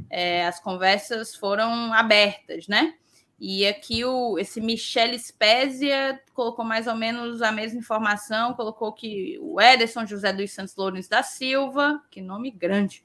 É, 0.08 0.46
as 0.46 0.58
conversas 0.60 1.34
foram 1.34 1.92
abertas, 1.92 2.66
né? 2.66 2.94
E 3.40 3.66
aqui 3.66 4.04
o, 4.04 4.38
esse 4.38 4.60
Michele 4.60 5.18
Spezia 5.18 6.20
colocou 6.34 6.62
mais 6.62 6.86
ou 6.86 6.94
menos 6.94 7.40
a 7.40 7.50
mesma 7.50 7.78
informação, 7.78 8.52
colocou 8.52 8.92
que 8.92 9.38
o 9.40 9.58
Ederson 9.58 10.04
José 10.04 10.30
dos 10.30 10.52
Santos 10.52 10.76
Lourenço 10.76 11.08
da 11.08 11.22
Silva, 11.22 12.02
que 12.10 12.20
nome 12.20 12.50
grande, 12.50 13.02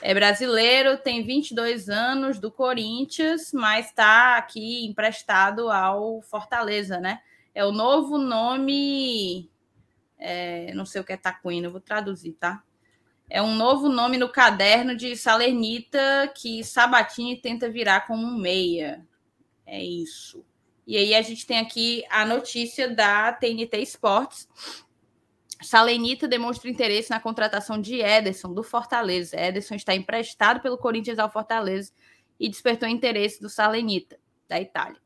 é 0.00 0.14
brasileiro, 0.14 0.96
tem 0.96 1.22
22 1.22 1.90
anos, 1.90 2.38
do 2.38 2.50
Corinthians, 2.50 3.52
mas 3.52 3.86
está 3.86 4.38
aqui 4.38 4.86
emprestado 4.86 5.70
ao 5.70 6.22
Fortaleza, 6.22 6.98
né? 6.98 7.20
É 7.54 7.62
o 7.62 7.72
novo 7.72 8.16
nome, 8.16 9.50
é, 10.18 10.72
não 10.74 10.86
sei 10.86 11.02
o 11.02 11.04
que 11.04 11.12
é 11.12 11.16
taquino, 11.18 11.70
vou 11.70 11.80
traduzir, 11.80 12.32
tá? 12.32 12.62
É 13.28 13.42
um 13.42 13.54
novo 13.54 13.90
nome 13.90 14.16
no 14.16 14.28
caderno 14.28 14.96
de 14.96 15.16
Salernita 15.16 16.32
que 16.34 16.64
Sabatini 16.64 17.36
tenta 17.36 17.68
virar 17.68 18.06
como 18.06 18.26
um 18.26 18.38
meia. 18.38 19.04
É 19.66 19.82
isso. 19.82 20.44
E 20.86 20.96
aí 20.96 21.14
a 21.14 21.22
gente 21.22 21.44
tem 21.44 21.58
aqui 21.58 22.04
a 22.08 22.24
notícia 22.24 22.88
da 22.88 23.32
TNT 23.32 23.78
Sports. 23.82 24.48
Salenita 25.60 26.28
demonstra 26.28 26.70
interesse 26.70 27.10
na 27.10 27.18
contratação 27.18 27.80
de 27.80 28.00
Ederson, 28.00 28.54
do 28.54 28.62
Fortaleza. 28.62 29.36
Ederson 29.36 29.74
está 29.74 29.94
emprestado 29.94 30.60
pelo 30.60 30.78
Corinthians 30.78 31.18
ao 31.18 31.30
Fortaleza 31.30 31.92
e 32.38 32.48
despertou 32.48 32.88
interesse 32.88 33.40
do 33.40 33.48
Salenita, 33.48 34.18
da 34.48 34.60
Itália. 34.60 35.00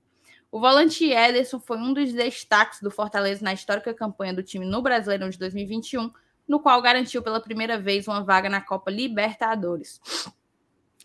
O 0.52 0.60
volante 0.60 1.10
Ederson 1.10 1.60
foi 1.60 1.78
um 1.78 1.94
dos 1.94 2.12
destaques 2.12 2.82
do 2.82 2.90
Fortaleza 2.90 3.42
na 3.42 3.54
histórica 3.54 3.94
campanha 3.94 4.34
do 4.34 4.42
time 4.42 4.66
no 4.66 4.82
Brasileirão 4.82 5.30
de 5.30 5.38
2021, 5.38 6.12
no 6.46 6.60
qual 6.60 6.82
garantiu 6.82 7.22
pela 7.22 7.40
primeira 7.40 7.78
vez 7.78 8.08
uma 8.08 8.22
vaga 8.22 8.50
na 8.50 8.60
Copa 8.60 8.90
Libertadores. 8.90 10.00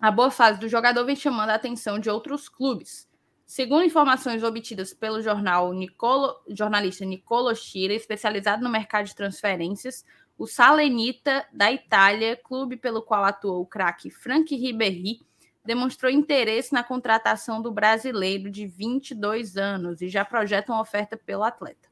A 0.02 0.10
boa 0.10 0.32
fase 0.32 0.60
do 0.60 0.68
jogador 0.68 1.06
vem 1.06 1.16
chamando 1.16 1.52
a 1.52 1.56
atenção 1.56 2.00
de 2.00 2.10
outros 2.10 2.50
clubes. 2.50 3.08
Segundo 3.46 3.84
informações 3.84 4.44
obtidas 4.44 4.92
pelo 4.92 5.22
jornal 5.22 5.72
Nicolo, 5.72 6.36
jornalista 6.50 7.06
Nicolo 7.06 7.54
Schira, 7.56 7.94
especializado 7.94 8.64
no 8.64 8.70
mercado 8.70 9.06
de 9.06 9.16
transferências, 9.16 10.04
o 10.38 10.48
Salenita 10.48 11.46
da 11.54 11.72
Itália, 11.72 12.36
clube 12.36 12.76
pelo 12.76 13.04
qual 13.04 13.24
atuou 13.24 13.62
o 13.62 13.66
craque 13.66 14.10
Frank 14.10 14.54
Ribéry, 14.56 15.20
demonstrou 15.64 16.12
interesse 16.12 16.74
na 16.74 16.84
contratação 16.84 17.62
do 17.62 17.72
brasileiro 17.72 18.50
de 18.50 18.66
22 18.66 19.58
anos 19.58 20.02
e 20.02 20.10
já 20.10 20.26
projeta 20.26 20.72
uma 20.72 20.82
oferta 20.82 21.16
pelo 21.16 21.44
atleta. 21.44 21.88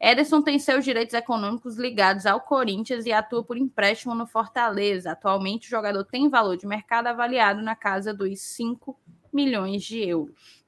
Ederson 0.00 0.42
tem 0.42 0.58
seus 0.58 0.84
direitos 0.84 1.14
econômicos 1.14 1.76
ligados 1.76 2.24
ao 2.26 2.40
Corinthians 2.40 3.04
e 3.04 3.12
atua 3.12 3.42
por 3.42 3.56
empréstimo 3.56 4.14
no 4.14 4.26
Fortaleza. 4.26 5.12
Atualmente, 5.12 5.66
o 5.66 5.70
jogador 5.70 6.04
tem 6.04 6.28
valor 6.28 6.56
de 6.56 6.66
mercado 6.66 7.06
avaliado 7.08 7.62
na 7.62 7.74
casa 7.74 8.12
dos 8.12 8.40
5 8.40 8.98
milhões 9.32 9.82
de 9.82 10.00
euros. 10.00 10.63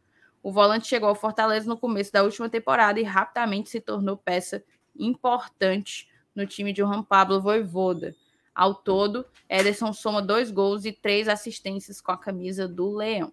O 0.46 0.52
volante 0.52 0.86
chegou 0.86 1.08
ao 1.08 1.14
Fortaleza 1.16 1.68
no 1.68 1.76
começo 1.76 2.12
da 2.12 2.22
última 2.22 2.48
temporada 2.48 3.00
e 3.00 3.02
rapidamente 3.02 3.68
se 3.68 3.80
tornou 3.80 4.16
peça 4.16 4.62
importante 4.96 6.08
no 6.36 6.46
time 6.46 6.72
de 6.72 6.82
Juan 6.82 7.02
Pablo 7.02 7.42
Voivoda. 7.42 8.14
Ao 8.54 8.72
todo, 8.72 9.26
Ederson 9.50 9.92
soma 9.92 10.22
dois 10.22 10.52
gols 10.52 10.84
e 10.84 10.92
três 10.92 11.26
assistências 11.26 12.00
com 12.00 12.12
a 12.12 12.16
camisa 12.16 12.68
do 12.68 12.94
Leão. 12.94 13.32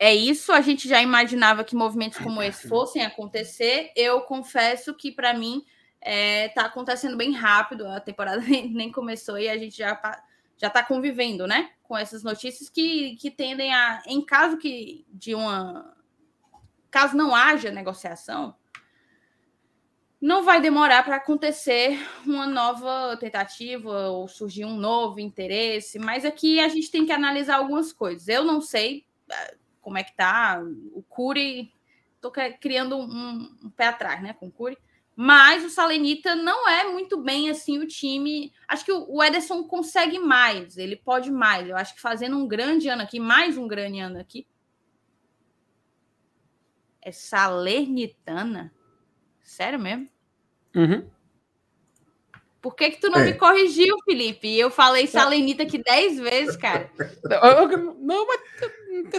É 0.00 0.12
isso, 0.12 0.50
a 0.50 0.60
gente 0.60 0.88
já 0.88 1.00
imaginava 1.00 1.62
que 1.62 1.76
movimentos 1.76 2.18
como 2.18 2.42
esse 2.42 2.66
fossem 2.66 3.04
acontecer. 3.04 3.92
Eu 3.94 4.22
confesso 4.22 4.92
que, 4.94 5.12
para 5.12 5.32
mim, 5.32 5.64
está 6.00 6.10
é, 6.10 6.48
tá 6.48 6.64
acontecendo 6.64 7.16
bem 7.16 7.30
rápido. 7.30 7.86
A 7.86 8.00
temporada 8.00 8.42
nem, 8.42 8.90
começou 8.90 9.38
e 9.38 9.48
a 9.48 9.56
gente 9.56 9.76
já, 9.76 9.96
já 10.56 10.66
está 10.66 10.82
convivendo, 10.82 11.46
né? 11.46 11.70
Com 11.84 11.96
essas 11.96 12.22
notícias 12.22 12.68
que, 12.68 13.16
que 13.16 13.30
tendem 13.30 13.72
a, 13.72 14.02
em 14.06 14.24
caso 14.24 14.56
que 14.56 15.06
de 15.10 15.34
uma 15.34 15.94
caso 16.90 17.16
não 17.16 17.34
haja 17.34 17.72
negociação, 17.72 18.54
não 20.20 20.42
vai 20.44 20.60
demorar 20.60 21.04
para 21.04 21.16
acontecer 21.16 21.98
uma 22.24 22.46
nova 22.46 23.16
tentativa 23.18 24.08
ou 24.08 24.26
surgir 24.26 24.64
um 24.64 24.76
novo 24.76 25.20
interesse, 25.20 25.98
mas 25.98 26.24
aqui 26.24 26.60
a 26.60 26.68
gente 26.68 26.90
tem 26.90 27.04
que 27.04 27.12
analisar 27.12 27.56
algumas 27.56 27.92
coisas. 27.92 28.26
Eu 28.28 28.44
não 28.44 28.60
sei 28.60 29.04
eh, 29.30 29.56
como 29.82 29.98
é 29.98 30.02
que 30.02 30.16
tá 30.16 30.62
o 30.94 31.02
Curi, 31.02 31.70
estou 32.14 32.32
criando 32.58 32.96
um, 32.96 33.54
um, 33.64 33.70
pé 33.70 33.88
atrás, 33.88 34.22
né, 34.22 34.32
com 34.32 34.46
o 34.46 34.50
Curi, 34.50 34.78
mas 35.16 35.64
o 35.64 35.70
Salenita 35.70 36.34
não 36.34 36.68
é 36.68 36.90
muito 36.90 37.20
bem 37.22 37.48
assim 37.48 37.78
o 37.78 37.86
time. 37.86 38.52
Acho 38.66 38.84
que 38.84 38.92
o 38.92 39.22
Ederson 39.22 39.64
consegue 39.64 40.18
mais, 40.18 40.76
ele 40.76 40.96
pode 40.96 41.30
mais. 41.30 41.68
Eu 41.68 41.76
acho 41.76 41.94
que 41.94 42.00
fazendo 42.00 42.36
um 42.36 42.48
grande 42.48 42.88
ano 42.88 43.02
aqui, 43.02 43.20
mais 43.20 43.56
um 43.56 43.68
grande 43.68 44.00
ano 44.00 44.18
aqui. 44.18 44.46
É 47.00 47.12
Salernitana? 47.12 48.72
Sério 49.42 49.78
mesmo? 49.78 50.08
Uhum. 50.74 51.08
Por 52.64 52.74
que, 52.74 52.92
que 52.92 52.98
tu 52.98 53.10
não 53.10 53.18
é. 53.18 53.26
me 53.26 53.34
corrigiu, 53.34 53.94
Felipe? 54.06 54.58
Eu 54.58 54.70
falei 54.70 55.06
Salenita 55.06 55.64
aqui 55.64 55.76
dez 55.76 56.18
vezes, 56.18 56.56
cara. 56.56 56.90
Não, 58.00 58.26
mas 58.26 58.40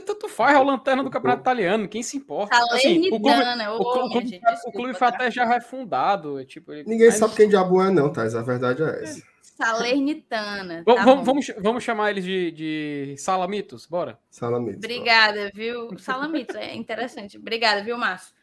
tanto 0.04 0.28
faz, 0.28 0.56
é 0.56 0.60
o 0.60 0.64
lanterna 0.64 1.04
do 1.04 1.12
campeonato 1.12 1.44
italiano, 1.44 1.88
quem 1.88 2.02
se 2.02 2.18
importa? 2.18 2.58
Assim, 2.72 3.06
o 3.06 3.10
clube, 3.10 3.30
o 3.30 3.78
clube, 3.78 3.78
o 3.78 4.10
clube, 4.10 4.28
gente, 4.28 4.42
desculpa, 4.42 4.70
o 4.70 4.72
clube 4.72 4.94
foi 4.96 5.08
até 5.10 5.30
já 5.30 5.46
refundado. 5.46 6.40
É 6.40 6.44
tipo, 6.44 6.72
Ninguém 6.72 7.06
mas... 7.06 7.18
sabe 7.18 7.36
quem 7.36 7.48
diabo 7.48 7.84
é, 7.84 7.92
não, 7.92 8.12
Thais. 8.12 8.34
A 8.34 8.42
verdade 8.42 8.82
é 8.82 9.04
essa. 9.04 9.22
Salernitana. 9.44 10.84
Tá 10.84 11.04
vamos, 11.04 11.26
vamos, 11.26 11.52
vamos, 11.60 11.84
chamar 11.84 12.10
eles 12.10 12.26
de, 12.26 12.52
de 12.52 13.16
Salamitos, 13.20 13.86
bora? 13.86 14.18
Salamitos. 14.28 14.78
Obrigada, 14.78 15.52
viu? 15.54 15.96
Salamitos, 16.00 16.56
é 16.56 16.74
interessante. 16.74 17.38
Obrigada, 17.38 17.84
viu, 17.84 17.96
Márcio? 17.96 18.34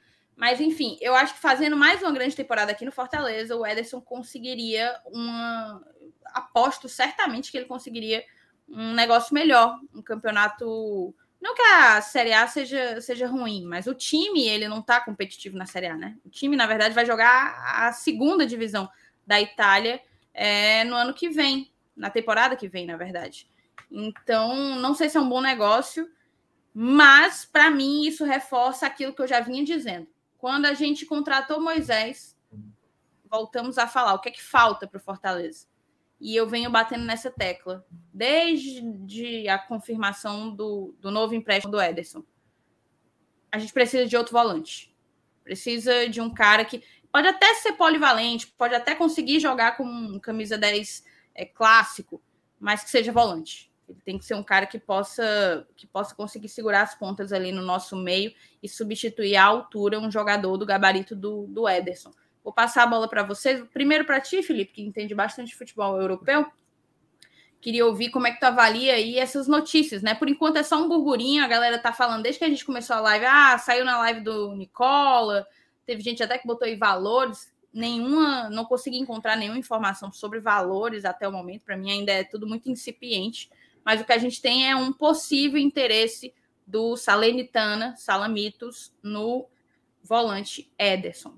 Mas, 0.42 0.60
enfim, 0.60 0.98
eu 1.00 1.14
acho 1.14 1.34
que 1.34 1.40
fazendo 1.40 1.76
mais 1.76 2.02
uma 2.02 2.10
grande 2.10 2.34
temporada 2.34 2.72
aqui 2.72 2.84
no 2.84 2.90
Fortaleza, 2.90 3.54
o 3.54 3.64
Ederson 3.64 4.00
conseguiria 4.00 4.92
uma. 5.06 5.80
Aposto 6.34 6.88
certamente 6.88 7.52
que 7.52 7.56
ele 7.56 7.66
conseguiria 7.66 8.24
um 8.68 8.92
negócio 8.92 9.32
melhor, 9.32 9.78
um 9.94 10.02
campeonato 10.02 11.14
não 11.40 11.54
que 11.54 11.62
a 11.62 12.00
Série 12.00 12.32
A 12.32 12.48
seja, 12.48 13.00
seja 13.00 13.28
ruim, 13.28 13.64
mas 13.64 13.86
o 13.86 13.94
time 13.94 14.48
ele 14.48 14.66
não 14.66 14.80
está 14.80 15.00
competitivo 15.00 15.56
na 15.56 15.64
Série 15.64 15.86
A, 15.86 15.96
né? 15.96 16.16
O 16.24 16.28
time, 16.28 16.56
na 16.56 16.66
verdade, 16.66 16.92
vai 16.92 17.06
jogar 17.06 17.54
a 17.64 17.92
segunda 17.92 18.44
divisão 18.44 18.90
da 19.24 19.40
Itália 19.40 20.02
é, 20.34 20.82
no 20.82 20.96
ano 20.96 21.14
que 21.14 21.30
vem, 21.30 21.70
na 21.96 22.10
temporada 22.10 22.56
que 22.56 22.66
vem, 22.66 22.84
na 22.84 22.96
verdade. 22.96 23.48
Então, 23.88 24.74
não 24.74 24.92
sei 24.92 25.08
se 25.08 25.16
é 25.16 25.20
um 25.20 25.28
bom 25.28 25.40
negócio, 25.40 26.10
mas 26.74 27.44
para 27.44 27.70
mim 27.70 28.04
isso 28.04 28.24
reforça 28.24 28.86
aquilo 28.86 29.14
que 29.14 29.22
eu 29.22 29.28
já 29.28 29.38
vinha 29.38 29.64
dizendo. 29.64 30.08
Quando 30.42 30.66
a 30.66 30.74
gente 30.74 31.06
contratou 31.06 31.60
Moisés, 31.60 32.36
voltamos 33.30 33.78
a 33.78 33.86
falar 33.86 34.14
o 34.14 34.18
que 34.18 34.28
é 34.28 34.32
que 34.32 34.42
falta 34.42 34.88
para 34.88 34.98
o 34.98 35.00
Fortaleza 35.00 35.68
e 36.20 36.34
eu 36.34 36.48
venho 36.48 36.68
batendo 36.68 37.04
nessa 37.04 37.30
tecla 37.30 37.86
desde 38.12 39.48
a 39.48 39.56
confirmação 39.56 40.52
do, 40.52 40.96
do 40.98 41.12
novo 41.12 41.32
empréstimo 41.32 41.70
do 41.70 41.80
Ederson. 41.80 42.24
A 43.52 43.58
gente 43.60 43.72
precisa 43.72 44.04
de 44.04 44.16
outro 44.16 44.32
volante. 44.32 44.92
Precisa 45.44 46.08
de 46.08 46.20
um 46.20 46.34
cara 46.34 46.64
que 46.64 46.82
pode 47.12 47.28
até 47.28 47.54
ser 47.54 47.74
polivalente, 47.74 48.48
pode 48.48 48.74
até 48.74 48.96
conseguir 48.96 49.38
jogar 49.38 49.76
com 49.76 49.84
um 49.84 50.18
camisa 50.18 50.58
10 50.58 51.04
é, 51.36 51.44
clássico, 51.44 52.20
mas 52.58 52.82
que 52.82 52.90
seja 52.90 53.12
volante. 53.12 53.71
Ele 53.92 54.00
tem 54.04 54.18
que 54.18 54.24
ser 54.24 54.34
um 54.34 54.42
cara 54.42 54.66
que 54.66 54.78
possa 54.78 55.66
que 55.76 55.86
possa 55.86 56.14
conseguir 56.14 56.48
segurar 56.48 56.82
as 56.82 56.94
pontas 56.94 57.32
ali 57.32 57.52
no 57.52 57.62
nosso 57.62 57.96
meio 57.96 58.32
e 58.62 58.68
substituir 58.68 59.36
à 59.36 59.44
altura 59.44 60.00
um 60.00 60.10
jogador 60.10 60.56
do 60.56 60.66
gabarito 60.66 61.14
do, 61.14 61.46
do 61.46 61.68
Ederson. 61.68 62.12
Vou 62.42 62.52
passar 62.52 62.82
a 62.82 62.86
bola 62.86 63.08
para 63.08 63.22
vocês. 63.22 63.62
Primeiro 63.72 64.04
para 64.04 64.20
ti, 64.20 64.42
Felipe, 64.42 64.72
que 64.72 64.82
entende 64.82 65.14
bastante 65.14 65.54
futebol 65.54 66.00
europeu. 66.00 66.46
Queria 67.60 67.86
ouvir 67.86 68.10
como 68.10 68.26
é 68.26 68.32
que 68.32 68.40
tu 68.40 68.44
avalia 68.44 68.94
aí 68.94 69.16
essas 69.16 69.46
notícias, 69.46 70.02
né? 70.02 70.16
Por 70.16 70.28
enquanto 70.28 70.56
é 70.56 70.64
só 70.64 70.82
um 70.82 70.88
burburinho, 70.88 71.44
a 71.44 71.46
galera 71.46 71.78
tá 71.78 71.92
falando 71.92 72.22
desde 72.22 72.40
que 72.40 72.44
a 72.44 72.48
gente 72.48 72.64
começou 72.64 72.96
a 72.96 73.00
live. 73.00 73.24
Ah, 73.24 73.56
saiu 73.56 73.84
na 73.84 73.98
live 73.98 74.20
do 74.20 74.56
Nicola, 74.56 75.46
teve 75.86 76.02
gente 76.02 76.20
até 76.24 76.36
que 76.38 76.46
botou 76.46 76.66
aí 76.66 76.74
valores. 76.74 77.52
Nenhuma, 77.72 78.50
não 78.50 78.64
consegui 78.64 78.98
encontrar 78.98 79.36
nenhuma 79.36 79.58
informação 79.58 80.12
sobre 80.12 80.40
valores 80.40 81.04
até 81.04 81.26
o 81.28 81.32
momento. 81.32 81.62
Para 81.64 81.76
mim 81.76 81.92
ainda 81.92 82.10
é 82.10 82.24
tudo 82.24 82.48
muito 82.48 82.68
incipiente. 82.68 83.48
Mas 83.84 84.00
o 84.00 84.04
que 84.04 84.12
a 84.12 84.18
gente 84.18 84.40
tem 84.40 84.70
é 84.70 84.76
um 84.76 84.92
possível 84.92 85.58
interesse 85.58 86.32
do 86.66 86.96
Salernitana, 86.96 87.94
Salamitos, 87.96 88.94
no 89.02 89.48
volante 90.02 90.72
Ederson. 90.78 91.34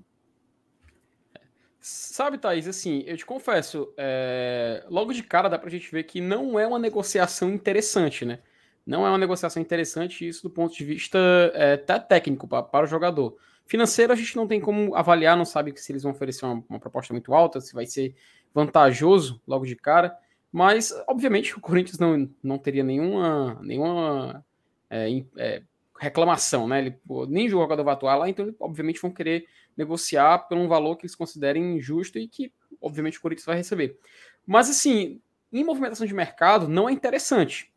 Sabe, 1.79 2.37
Thaís, 2.37 2.67
assim, 2.67 3.03
eu 3.05 3.15
te 3.15 3.25
confesso, 3.25 3.93
é... 3.95 4.83
logo 4.89 5.13
de 5.13 5.21
cara 5.21 5.47
dá 5.47 5.59
pra 5.59 5.69
gente 5.69 5.91
ver 5.91 6.03
que 6.03 6.19
não 6.19 6.59
é 6.59 6.65
uma 6.65 6.79
negociação 6.79 7.51
interessante, 7.51 8.25
né? 8.25 8.39
Não 8.85 9.05
é 9.05 9.09
uma 9.09 9.17
negociação 9.17 9.61
interessante, 9.61 10.27
isso 10.27 10.43
do 10.43 10.49
ponto 10.49 10.75
de 10.75 10.83
vista 10.83 11.17
é, 11.53 11.73
até 11.73 11.99
técnico 11.99 12.47
pra, 12.47 12.63
para 12.63 12.85
o 12.85 12.87
jogador. 12.87 13.35
Financeiro 13.65 14.13
a 14.13 14.15
gente 14.15 14.35
não 14.35 14.47
tem 14.47 14.59
como 14.59 14.95
avaliar, 14.95 15.35
não 15.35 15.45
sabe 15.45 15.73
se 15.75 15.91
eles 15.91 16.03
vão 16.03 16.11
oferecer 16.11 16.45
uma, 16.45 16.63
uma 16.69 16.79
proposta 16.79 17.13
muito 17.13 17.33
alta, 17.33 17.59
se 17.59 17.73
vai 17.73 17.87
ser 17.87 18.15
vantajoso 18.53 19.41
logo 19.47 19.65
de 19.65 19.75
cara, 19.75 20.15
mas 20.55 20.93
obviamente 21.05 21.53
o 21.57 21.59
Corinthians 21.59 21.99
não, 21.99 22.31
não 22.41 22.57
teria 22.57 22.81
nenhuma, 22.81 23.59
nenhuma 23.61 24.45
é, 24.89 25.09
é, 25.35 25.61
reclamação, 25.99 26.65
né? 26.65 26.79
Ele, 26.79 26.97
nem 27.27 27.47
o 27.47 27.49
jogador 27.49 27.83
vai 27.83 27.93
atuar 27.93 28.15
lá, 28.15 28.29
então 28.29 28.55
obviamente 28.57 29.01
vão 29.01 29.11
querer 29.11 29.45
negociar 29.75 30.47
por 30.47 30.57
um 30.57 30.69
valor 30.69 30.95
que 30.95 31.03
eles 31.03 31.13
considerem 31.13 31.81
justo 31.81 32.17
e 32.17 32.25
que, 32.25 32.53
obviamente, 32.81 33.17
o 33.17 33.21
Corinthians 33.21 33.45
vai 33.45 33.57
receber. 33.57 33.99
Mas, 34.47 34.69
assim, 34.69 35.19
em 35.51 35.61
movimentação 35.61 36.07
de 36.07 36.13
mercado, 36.13 36.69
não 36.69 36.87
é 36.87 36.93
interessante. 36.93 37.69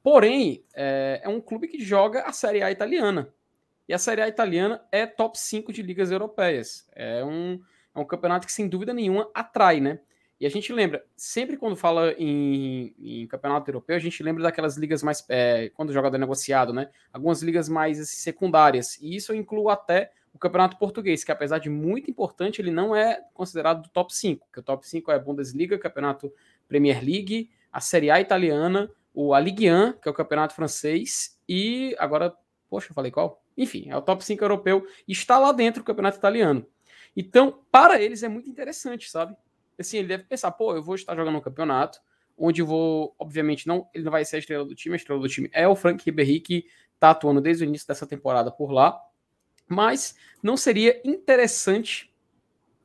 Porém, 0.00 0.64
é, 0.74 1.22
é 1.24 1.28
um 1.28 1.40
clube 1.40 1.66
que 1.66 1.82
joga 1.82 2.22
a 2.22 2.30
Série 2.30 2.62
A 2.62 2.70
italiana. 2.70 3.34
E 3.88 3.92
a 3.92 3.98
Série 3.98 4.22
A 4.22 4.28
italiana 4.28 4.80
é 4.92 5.06
top 5.06 5.36
5 5.36 5.72
de 5.72 5.82
ligas 5.82 6.12
europeias. 6.12 6.88
É 6.92 7.24
um, 7.24 7.60
é 7.92 7.98
um 7.98 8.04
campeonato 8.04 8.46
que, 8.46 8.52
sem 8.52 8.68
dúvida 8.68 8.94
nenhuma, 8.94 9.28
atrai, 9.34 9.80
né? 9.80 9.98
E 10.38 10.44
a 10.44 10.50
gente 10.50 10.72
lembra, 10.72 11.04
sempre 11.16 11.56
quando 11.56 11.76
fala 11.76 12.12
em, 12.18 12.94
em 12.98 13.26
campeonato 13.26 13.70
europeu, 13.70 13.96
a 13.96 13.98
gente 13.98 14.22
lembra 14.22 14.42
daquelas 14.42 14.76
ligas 14.76 15.02
mais. 15.02 15.24
É, 15.28 15.70
quando 15.70 15.90
o 15.90 15.92
jogador 15.92 16.16
é 16.16 16.20
negociado, 16.20 16.72
né? 16.74 16.90
Algumas 17.12 17.42
ligas 17.42 17.68
mais 17.68 17.98
assim, 17.98 18.16
secundárias. 18.16 18.98
E 19.00 19.16
isso 19.16 19.34
inclui 19.34 19.72
até 19.72 20.10
o 20.34 20.38
campeonato 20.38 20.76
português, 20.76 21.24
que 21.24 21.32
apesar 21.32 21.58
de 21.58 21.70
muito 21.70 22.10
importante, 22.10 22.60
ele 22.60 22.70
não 22.70 22.94
é 22.94 23.22
considerado 23.32 23.82
do 23.82 23.88
top 23.88 24.14
5, 24.14 24.46
que 24.52 24.60
o 24.60 24.62
top 24.62 24.86
5 24.86 25.10
é 25.10 25.14
a 25.14 25.18
Bundesliga, 25.18 25.78
campeonato 25.78 26.30
Premier 26.68 27.02
League, 27.02 27.50
a 27.72 27.80
Série 27.80 28.10
A 28.10 28.20
italiana, 28.20 28.90
o 29.14 29.32
a 29.32 29.40
Ligue 29.40 29.72
1, 29.72 29.94
que 29.94 30.06
é 30.06 30.10
o 30.10 30.14
campeonato 30.14 30.54
francês, 30.54 31.40
e 31.48 31.96
agora, 31.98 32.36
poxa, 32.68 32.90
eu 32.90 32.94
falei 32.94 33.10
qual? 33.10 33.42
Enfim, 33.56 33.88
é 33.88 33.96
o 33.96 34.02
top 34.02 34.22
5 34.22 34.44
europeu 34.44 34.86
está 35.08 35.38
lá 35.38 35.52
dentro 35.52 35.82
do 35.82 35.86
campeonato 35.86 36.18
italiano. 36.18 36.66
Então, 37.16 37.62
para 37.72 37.98
eles 37.98 38.22
é 38.22 38.28
muito 38.28 38.50
interessante, 38.50 39.08
sabe? 39.08 39.34
Assim, 39.78 39.98
ele 39.98 40.08
deve 40.08 40.24
pensar, 40.24 40.50
pô, 40.52 40.74
eu 40.74 40.82
vou 40.82 40.94
estar 40.94 41.14
jogando 41.14 41.36
um 41.36 41.40
campeonato 41.40 42.00
onde 42.36 42.62
vou, 42.62 43.14
obviamente, 43.18 43.66
não, 43.66 43.88
ele 43.94 44.04
não 44.04 44.12
vai 44.12 44.24
ser 44.24 44.36
a 44.36 44.38
estrela 44.38 44.64
do 44.64 44.74
time, 44.74 44.94
a 44.94 44.96
estrela 44.96 45.20
do 45.20 45.28
time 45.28 45.48
é 45.52 45.66
o 45.66 45.74
Frank 45.74 46.04
Ribéry, 46.04 46.40
que 46.40 46.66
está 46.94 47.10
atuando 47.10 47.40
desde 47.40 47.64
o 47.64 47.66
início 47.66 47.88
dessa 47.88 48.06
temporada 48.06 48.50
por 48.50 48.70
lá, 48.70 48.98
mas 49.68 50.16
não 50.42 50.56
seria 50.56 51.00
interessante 51.04 52.12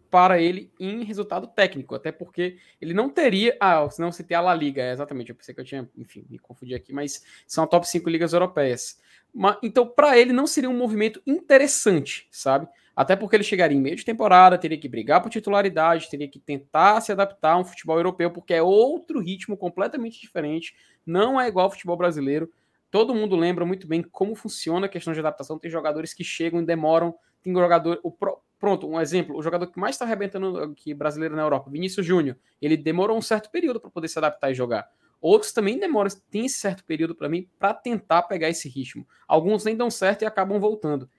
para 0.10 0.42
ele 0.42 0.72
em 0.78 1.04
resultado 1.04 1.48
técnico, 1.48 1.96
até 1.96 2.12
porque 2.12 2.58
ele 2.82 2.94
não 2.94 3.10
teria. 3.10 3.56
Ah, 3.62 3.90
senão 3.90 4.12
você 4.12 4.22
tem 4.22 4.36
a 4.36 4.42
La 4.42 4.54
Liga, 4.54 4.82
é, 4.82 4.92
exatamente. 4.92 5.30
Eu 5.30 5.36
pensei 5.36 5.56
que 5.56 5.62
eu 5.62 5.66
tinha, 5.66 5.90
enfim, 5.98 6.26
me 6.30 6.38
confundi 6.38 6.76
aqui, 6.76 6.92
mas 6.92 7.24
são 7.48 7.64
a 7.64 7.68
top 7.68 7.88
5 7.88 8.10
ligas 8.10 8.34
europeias. 8.34 9.00
Mas, 9.34 9.58
então, 9.64 9.88
para 9.88 10.18
ele 10.20 10.34
não 10.34 10.46
seria 10.46 10.70
um 10.70 10.78
movimento 10.78 11.22
interessante, 11.26 12.28
sabe? 12.30 12.68
Até 13.02 13.16
porque 13.16 13.36
ele 13.36 13.44
chegaria 13.44 13.76
em 13.76 13.82
meio 13.82 13.96
de 13.96 14.06
temporada, 14.06 14.60
teria 14.60 14.78
que 14.78 14.88
brigar 14.88 15.24
por 15.24 15.32
titularidade, 15.32 16.08
teria 16.08 16.28
que 16.28 16.38
tentar 16.38 17.02
se 17.02 17.12
adaptar 17.12 17.54
a 17.54 17.58
um 17.58 17.66
futebol 17.66 17.98
europeu, 17.98 18.30
porque 18.30 18.54
é 18.54 18.62
outro 18.62 19.20
ritmo 19.20 19.58
completamente 19.58 20.22
diferente, 20.22 20.76
não 21.04 21.42
é 21.42 21.48
igual 21.48 21.66
ao 21.66 21.72
futebol 21.72 21.98
brasileiro. 21.98 22.48
Todo 22.92 23.16
mundo 23.16 23.36
lembra 23.36 23.66
muito 23.66 23.88
bem 23.88 24.04
como 24.04 24.36
funciona 24.36 24.86
a 24.86 24.90
questão 24.90 25.14
de 25.14 25.20
adaptação. 25.20 25.58
Tem 25.58 25.72
jogadores 25.72 26.14
que 26.14 26.24
chegam 26.24 26.62
e 26.62 26.64
demoram. 26.64 27.16
Tem 27.42 27.52
jogador. 27.52 28.00
O, 28.04 28.16
pronto, 28.60 28.88
um 28.88 29.02
exemplo: 29.02 29.36
o 29.36 29.42
jogador 29.42 29.66
que 29.66 29.80
mais 29.80 29.96
está 29.96 30.06
arrebentando 30.06 30.60
aqui 30.60 30.94
brasileiro 30.94 31.36
na 31.36 31.42
Europa, 31.42 31.72
Vinícius 31.72 32.06
Júnior, 32.06 32.38
ele 32.62 32.78
demorou 32.78 33.18
um 33.18 33.22
certo 33.22 33.50
período 33.50 33.80
para 33.80 33.90
poder 33.90 34.10
se 34.10 34.20
adaptar 34.20 34.52
e 34.52 34.54
jogar. 34.54 34.88
Outros 35.20 35.52
também 35.52 35.80
demoram, 35.80 36.12
tem 36.30 36.46
esse 36.46 36.60
certo 36.60 36.86
período 36.86 37.16
para 37.16 37.28
mim 37.28 37.50
para 37.58 37.74
tentar 37.74 38.22
pegar 38.24 38.48
esse 38.48 38.70
ritmo. 38.70 39.08
Alguns 39.28 39.66
nem 39.66 39.76
dão 39.76 39.90
certo 39.90 40.22
e 40.22 40.26
acabam 40.28 40.60
voltando. 40.60 41.10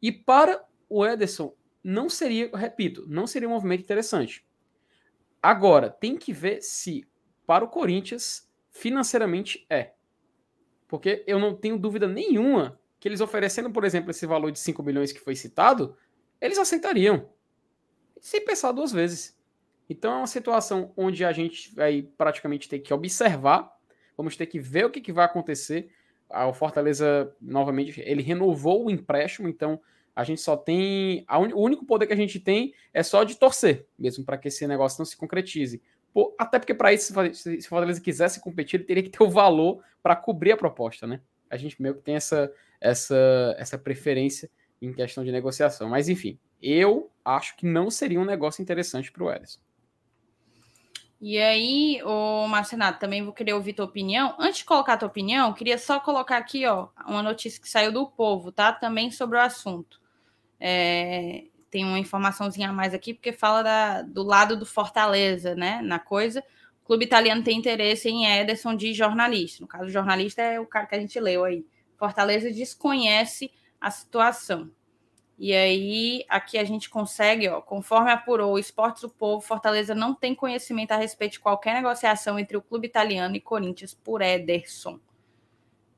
E 0.00 0.12
para 0.12 0.62
o 0.92 1.06
Ederson, 1.06 1.54
não 1.82 2.08
seria, 2.08 2.50
repito, 2.54 3.04
não 3.08 3.26
seria 3.26 3.48
um 3.48 3.52
movimento 3.52 3.82
interessante. 3.82 4.46
Agora, 5.42 5.90
tem 5.90 6.16
que 6.16 6.32
ver 6.32 6.62
se 6.62 7.06
para 7.46 7.64
o 7.64 7.68
Corinthians 7.68 8.50
Financeiramente 8.72 9.66
é. 9.68 9.92
Porque 10.88 11.22
eu 11.26 11.38
não 11.38 11.54
tenho 11.54 11.78
dúvida 11.78 12.08
nenhuma 12.08 12.80
que 12.98 13.06
eles 13.06 13.20
oferecendo, 13.20 13.70
por 13.70 13.84
exemplo, 13.84 14.10
esse 14.10 14.26
valor 14.26 14.50
de 14.50 14.58
5 14.58 14.82
milhões 14.82 15.12
que 15.12 15.20
foi 15.20 15.36
citado, 15.36 15.94
eles 16.40 16.58
aceitariam. 16.58 17.28
Sem 18.18 18.42
pensar 18.44 18.72
duas 18.72 18.90
vezes. 18.90 19.38
Então 19.90 20.12
é 20.12 20.16
uma 20.16 20.26
situação 20.26 20.92
onde 20.96 21.22
a 21.22 21.32
gente 21.32 21.74
vai 21.74 22.08
praticamente 22.16 22.66
ter 22.66 22.78
que 22.78 22.94
observar, 22.94 23.70
vamos 24.16 24.36
ter 24.36 24.46
que 24.46 24.58
ver 24.58 24.86
o 24.86 24.90
que, 24.90 25.02
que 25.02 25.12
vai 25.12 25.26
acontecer. 25.26 25.90
O 26.48 26.54
Fortaleza, 26.54 27.36
novamente, 27.40 28.00
ele 28.00 28.22
renovou 28.22 28.86
o 28.86 28.90
empréstimo, 28.90 29.48
então 29.48 29.78
a 30.14 30.24
gente 30.24 30.40
só 30.40 30.56
tem. 30.56 31.24
Un... 31.30 31.54
O 31.54 31.62
único 31.62 31.86
poder 31.86 32.06
que 32.06 32.12
a 32.12 32.16
gente 32.16 32.38
tem 32.38 32.74
é 32.92 33.02
só 33.02 33.24
de 33.24 33.36
torcer, 33.36 33.86
mesmo 33.98 34.24
para 34.24 34.38
que 34.38 34.48
esse 34.48 34.66
negócio 34.66 35.00
não 35.00 35.06
se 35.06 35.16
concretize. 35.16 35.82
Pô, 36.12 36.34
até 36.38 36.58
porque, 36.58 36.74
para 36.74 36.92
isso, 36.92 37.14
se 37.34 37.58
o 37.58 37.68
Fortaleza 37.68 38.00
quisesse 38.00 38.40
competir, 38.40 38.80
ele 38.80 38.84
teria 38.84 39.02
que 39.02 39.08
ter 39.08 39.22
o 39.22 39.30
valor 39.30 39.82
para 40.02 40.14
cobrir 40.14 40.52
a 40.52 40.56
proposta, 40.56 41.06
né? 41.06 41.20
A 41.48 41.56
gente 41.56 41.80
meio 41.80 41.94
que 41.94 42.02
tem 42.02 42.16
essa, 42.16 42.52
essa, 42.80 43.54
essa 43.58 43.78
preferência 43.78 44.50
em 44.80 44.92
questão 44.92 45.24
de 45.24 45.32
negociação. 45.32 45.88
Mas, 45.88 46.08
enfim, 46.08 46.38
eu 46.60 47.10
acho 47.24 47.56
que 47.56 47.64
não 47.64 47.90
seria 47.90 48.20
um 48.20 48.24
negócio 48.24 48.60
interessante 48.60 49.10
para 49.10 49.24
o 49.24 49.30
Ederson. 49.30 49.60
E 51.18 51.38
aí, 51.38 52.02
o 52.04 52.48
Marcenato, 52.48 52.98
também 52.98 53.22
vou 53.22 53.32
querer 53.32 53.52
ouvir 53.52 53.74
tua 53.74 53.84
opinião. 53.84 54.34
Antes 54.40 54.58
de 54.58 54.64
colocar 54.64 54.96
tua 54.96 55.06
opinião, 55.06 55.52
queria 55.54 55.78
só 55.78 56.00
colocar 56.00 56.36
aqui, 56.36 56.66
ó, 56.66 56.88
uma 57.06 57.22
notícia 57.22 57.62
que 57.62 57.70
saiu 57.70 57.92
do 57.92 58.08
Povo, 58.08 58.50
tá? 58.50 58.72
Também 58.72 59.08
sobre 59.10 59.38
o 59.38 59.40
assunto. 59.40 60.01
É, 60.64 61.46
tem 61.68 61.84
uma 61.84 61.98
informaçãozinha 61.98 62.70
a 62.70 62.72
mais 62.72 62.94
aqui, 62.94 63.12
porque 63.12 63.32
fala 63.32 63.62
da, 63.62 64.02
do 64.02 64.22
lado 64.22 64.56
do 64.56 64.64
Fortaleza, 64.64 65.56
né? 65.56 65.82
Na 65.82 65.98
coisa. 65.98 66.38
O 66.84 66.86
clube 66.86 67.04
italiano 67.04 67.42
tem 67.42 67.58
interesse 67.58 68.08
em 68.08 68.26
Ederson 68.26 68.76
de 68.76 68.94
jornalista. 68.94 69.60
No 69.60 69.66
caso, 69.66 69.90
jornalista 69.90 70.40
é 70.40 70.60
o 70.60 70.66
cara 70.66 70.86
que 70.86 70.94
a 70.94 71.00
gente 71.00 71.18
leu 71.18 71.44
aí. 71.44 71.66
Fortaleza 71.96 72.48
desconhece 72.48 73.50
a 73.80 73.90
situação. 73.90 74.70
E 75.36 75.52
aí, 75.52 76.24
aqui 76.28 76.58
a 76.58 76.64
gente 76.64 76.88
consegue, 76.88 77.48
ó, 77.48 77.60
conforme 77.60 78.12
apurou 78.12 78.52
o 78.52 78.58
Esportes 78.58 79.02
do 79.02 79.10
Povo, 79.10 79.40
Fortaleza 79.40 79.96
não 79.96 80.14
tem 80.14 80.32
conhecimento 80.36 80.92
a 80.92 80.96
respeito 80.96 81.32
de 81.32 81.40
qualquer 81.40 81.74
negociação 81.74 82.38
entre 82.38 82.56
o 82.56 82.62
clube 82.62 82.86
italiano 82.86 83.34
e 83.34 83.40
Corinthians 83.40 83.94
por 83.94 84.22
Ederson. 84.22 85.00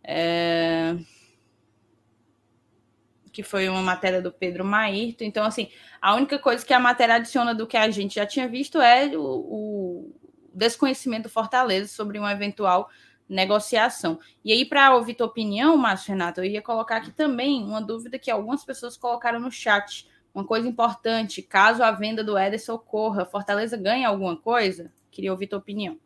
É 0.02 0.96
que 3.34 3.42
foi 3.42 3.68
uma 3.68 3.82
matéria 3.82 4.22
do 4.22 4.30
Pedro 4.30 4.64
Maírto. 4.64 5.24
Então, 5.24 5.44
assim, 5.44 5.68
a 6.00 6.14
única 6.14 6.38
coisa 6.38 6.64
que 6.64 6.72
a 6.72 6.78
matéria 6.78 7.16
adiciona 7.16 7.52
do 7.52 7.66
que 7.66 7.76
a 7.76 7.90
gente 7.90 8.14
já 8.14 8.24
tinha 8.24 8.48
visto 8.48 8.80
é 8.80 9.08
o, 9.16 9.20
o 9.20 10.14
desconhecimento 10.54 11.24
do 11.24 11.28
Fortaleza 11.28 11.88
sobre 11.88 12.16
uma 12.16 12.30
eventual 12.30 12.88
negociação. 13.28 14.20
E 14.44 14.52
aí, 14.52 14.64
para 14.64 14.94
ouvir 14.94 15.14
tua 15.14 15.26
opinião, 15.26 15.76
Márcio 15.76 16.12
Renato, 16.12 16.40
eu 16.40 16.44
ia 16.44 16.62
colocar 16.62 16.98
aqui 16.98 17.10
também 17.10 17.64
uma 17.64 17.82
dúvida 17.82 18.20
que 18.20 18.30
algumas 18.30 18.64
pessoas 18.64 18.96
colocaram 18.96 19.40
no 19.40 19.50
chat. 19.50 20.08
Uma 20.32 20.44
coisa 20.44 20.68
importante, 20.68 21.42
caso 21.42 21.82
a 21.82 21.90
venda 21.90 22.22
do 22.22 22.38
Ederson 22.38 22.74
ocorra, 22.74 23.26
Fortaleza 23.26 23.76
ganha 23.76 24.08
alguma 24.08 24.36
coisa? 24.36 24.92
Queria 25.10 25.32
ouvir 25.32 25.48
tua 25.48 25.58
opinião. 25.58 25.98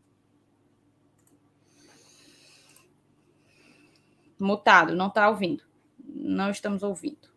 Mutado, 4.41 4.95
não 4.95 5.09
está 5.09 5.29
ouvindo 5.29 5.68
não 6.21 6.51
estamos 6.51 6.83
ouvindo. 6.83 7.29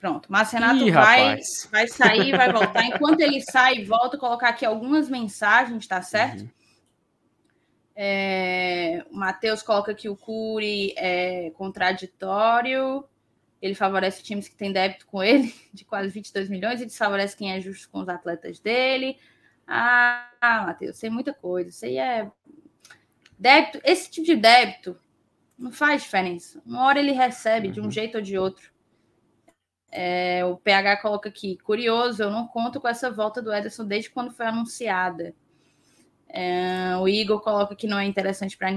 Pronto, 0.00 0.32
mas 0.32 0.50
Renato 0.50 0.88
Ih, 0.88 0.90
vai, 0.90 1.38
vai 1.70 1.86
sair, 1.86 2.34
vai 2.34 2.50
voltar. 2.50 2.84
Enquanto 2.86 3.20
ele 3.20 3.40
sai 3.42 3.76
e 3.76 3.84
volta, 3.84 4.16
colocar 4.16 4.48
aqui 4.48 4.64
algumas 4.64 5.10
mensagens, 5.10 5.86
tá 5.86 6.00
certo? 6.00 6.40
Uhum. 6.40 6.50
É, 7.94 9.04
o 9.10 9.16
Matheus 9.16 9.62
coloca 9.62 9.94
que 9.94 10.08
o 10.08 10.16
Cury 10.16 10.94
é 10.96 11.50
contraditório. 11.50 13.04
Ele 13.60 13.74
favorece 13.74 14.22
times 14.22 14.48
que 14.48 14.56
têm 14.56 14.72
débito 14.72 15.06
com 15.06 15.22
ele, 15.22 15.54
de 15.70 15.84
quase 15.84 16.08
22 16.08 16.48
milhões, 16.48 16.80
e 16.80 16.86
desfavorece 16.86 17.36
quem 17.36 17.52
é 17.52 17.60
justo 17.60 17.90
com 17.90 18.00
os 18.00 18.08
atletas 18.08 18.58
dele. 18.58 19.18
Ah, 19.66 20.64
Matheus, 20.66 20.98
tem 20.98 21.10
muita 21.10 21.34
coisa. 21.34 21.68
Isso 21.68 21.84
aí 21.84 21.98
é. 21.98 22.30
Débito, 23.38 23.80
esse 23.84 24.10
tipo 24.10 24.26
de 24.26 24.36
débito 24.36 24.98
não 25.60 25.70
faz 25.70 26.02
diferença. 26.02 26.60
Uma 26.64 26.84
hora 26.86 26.98
ele 26.98 27.12
recebe 27.12 27.68
de 27.68 27.80
um 27.80 27.84
uhum. 27.84 27.90
jeito 27.90 28.16
ou 28.16 28.22
de 28.22 28.38
outro. 28.38 28.72
É, 29.92 30.42
o 30.44 30.56
PH 30.56 31.02
coloca 31.02 31.28
aqui, 31.28 31.58
curioso, 31.58 32.22
eu 32.22 32.30
não 32.30 32.46
conto 32.46 32.80
com 32.80 32.88
essa 32.88 33.10
volta 33.10 33.42
do 33.42 33.52
Ederson 33.52 33.84
desde 33.84 34.08
quando 34.08 34.32
foi 34.32 34.46
anunciada. 34.46 35.34
É, 36.28 36.96
o 36.96 37.06
Igor 37.06 37.40
coloca 37.40 37.76
que 37.76 37.86
não 37.86 37.98
é 37.98 38.06
interessante 38.06 38.56
para 38.56 38.70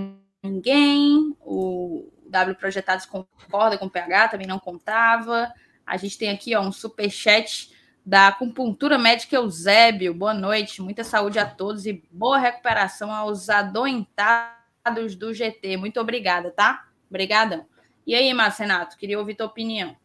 ninguém. 0.44 1.38
O 1.40 2.12
W 2.28 2.56
Projetados 2.58 3.06
concorda 3.06 3.78
com 3.78 3.86
o 3.86 3.90
PH, 3.90 4.30
também 4.30 4.48
não 4.48 4.60
contava. 4.60 5.54
A 5.86 5.96
gente 5.96 6.18
tem 6.18 6.30
aqui 6.32 6.54
ó, 6.54 6.62
um 6.62 6.72
super 6.72 7.10
chat 7.10 7.72
da 8.06 8.28
acupuntura 8.28 8.98
médica 8.98 9.38
Eusébio. 9.38 10.14
Boa 10.14 10.34
noite, 10.34 10.82
muita 10.82 11.06
saúde 11.06 11.40
a 11.40 11.46
todos 11.46 11.86
e 11.86 12.04
boa 12.12 12.40
recuperação 12.40 13.10
aos 13.10 13.50
adoentados 14.84 15.16
do 15.16 15.34
GT. 15.34 15.78
Muito 15.78 16.00
obrigada, 16.00 16.52
tá? 16.52 16.88
Obrigadão. 17.10 17.66
E 18.06 18.14
aí, 18.14 18.34
Márcio 18.34 18.64
Renato, 18.64 18.98
queria 18.98 19.18
ouvir 19.18 19.36
tua 19.36 19.46
opinião. 19.46 19.96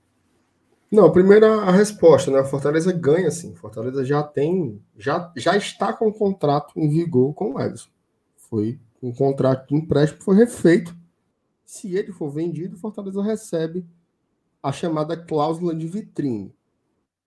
Não, 0.90 1.10
primeiro 1.12 1.60
a 1.60 1.70
resposta, 1.70 2.30
né? 2.30 2.38
A 2.38 2.44
Fortaleza 2.44 2.92
ganha, 2.92 3.30
sim. 3.30 3.55
Fortaleza 3.55 4.05
já 4.05 4.22
tem, 4.22 4.80
já, 4.96 5.30
já 5.36 5.56
está 5.56 5.92
com 5.92 6.06
o 6.06 6.12
contrato 6.12 6.72
em 6.76 6.88
vigor 6.88 7.34
com 7.34 7.55
o 7.55 7.60
Edson. 7.60 7.90
Foi 8.36 8.78
um 9.02 9.12
contrato 9.12 9.68
de 9.68 9.74
empréstimo, 9.74 10.22
foi 10.22 10.36
refeito. 10.36 10.96
Se 11.64 11.94
ele 11.94 12.12
for 12.12 12.30
vendido, 12.30 12.78
Fortaleza 12.78 13.22
recebe 13.22 13.84
a 14.62 14.72
chamada 14.72 15.16
cláusula 15.16 15.74
de 15.74 15.86
vitrine. 15.86 16.55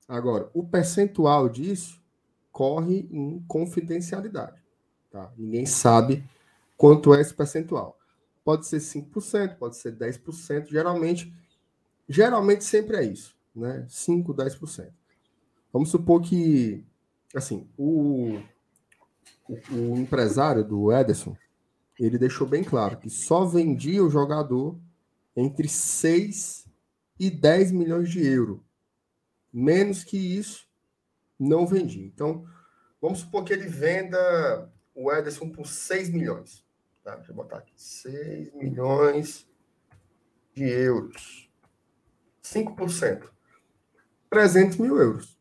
Agora, 0.08 0.50
o 0.54 0.64
percentual 0.64 1.48
disso 1.48 2.02
corre 2.52 3.08
em 3.12 3.44
confidencialidade. 3.48 4.60
Tá? 5.12 5.32
Ninguém 5.38 5.66
sabe 5.66 6.24
quanto 6.82 7.14
é 7.14 7.22
esse 7.22 7.32
percentual. 7.32 7.96
Pode 8.44 8.66
ser 8.66 8.78
5%, 8.78 9.56
pode 9.60 9.78
ser 9.78 9.96
10%, 9.96 10.66
geralmente, 10.68 11.32
geralmente 12.10 12.64
sempre 12.64 12.98
é 12.98 13.04
isso, 13.04 13.38
né? 13.56 13.86
5, 13.88 14.34
10%. 14.34 14.92
Vamos 15.72 15.92
supor 15.92 16.24
que, 16.24 16.84
assim, 17.36 17.70
o, 17.78 18.40
o, 19.48 19.60
o 19.72 19.96
empresário 19.96 20.64
do 20.64 20.92
Ederson, 20.92 21.38
ele 22.00 22.18
deixou 22.18 22.48
bem 22.48 22.64
claro 22.64 22.98
que 22.98 23.12
só 23.12 23.46
vendia 23.46 24.04
o 24.04 24.10
jogador 24.10 24.76
entre 25.36 25.70
6 25.70 26.66
e 27.20 27.30
10 27.30 27.74
milhões 27.74 28.10
de 28.10 28.26
euros. 28.26 28.60
Menos 29.54 30.04
que 30.04 30.18
isso, 30.18 30.68
não 31.40 31.68
vendia. 31.68 32.08
Então, 32.08 32.44
vamos 33.00 33.20
supor 33.20 33.44
que 33.44 33.54
ele 33.54 33.68
venda 33.68 34.68
o 34.96 35.12
Ederson 35.12 35.48
por 35.48 35.68
6 35.68 36.10
milhões. 36.10 36.71
Tá, 37.04 37.16
deixa 37.16 37.32
eu 37.32 37.36
botar 37.36 37.58
aqui. 37.58 37.74
6 37.76 38.54
milhões 38.54 39.48
de 40.54 40.64
euros. 40.64 41.50
5%. 42.44 43.30
300 44.30 44.78
mil 44.78 44.98
euros. 44.98 45.40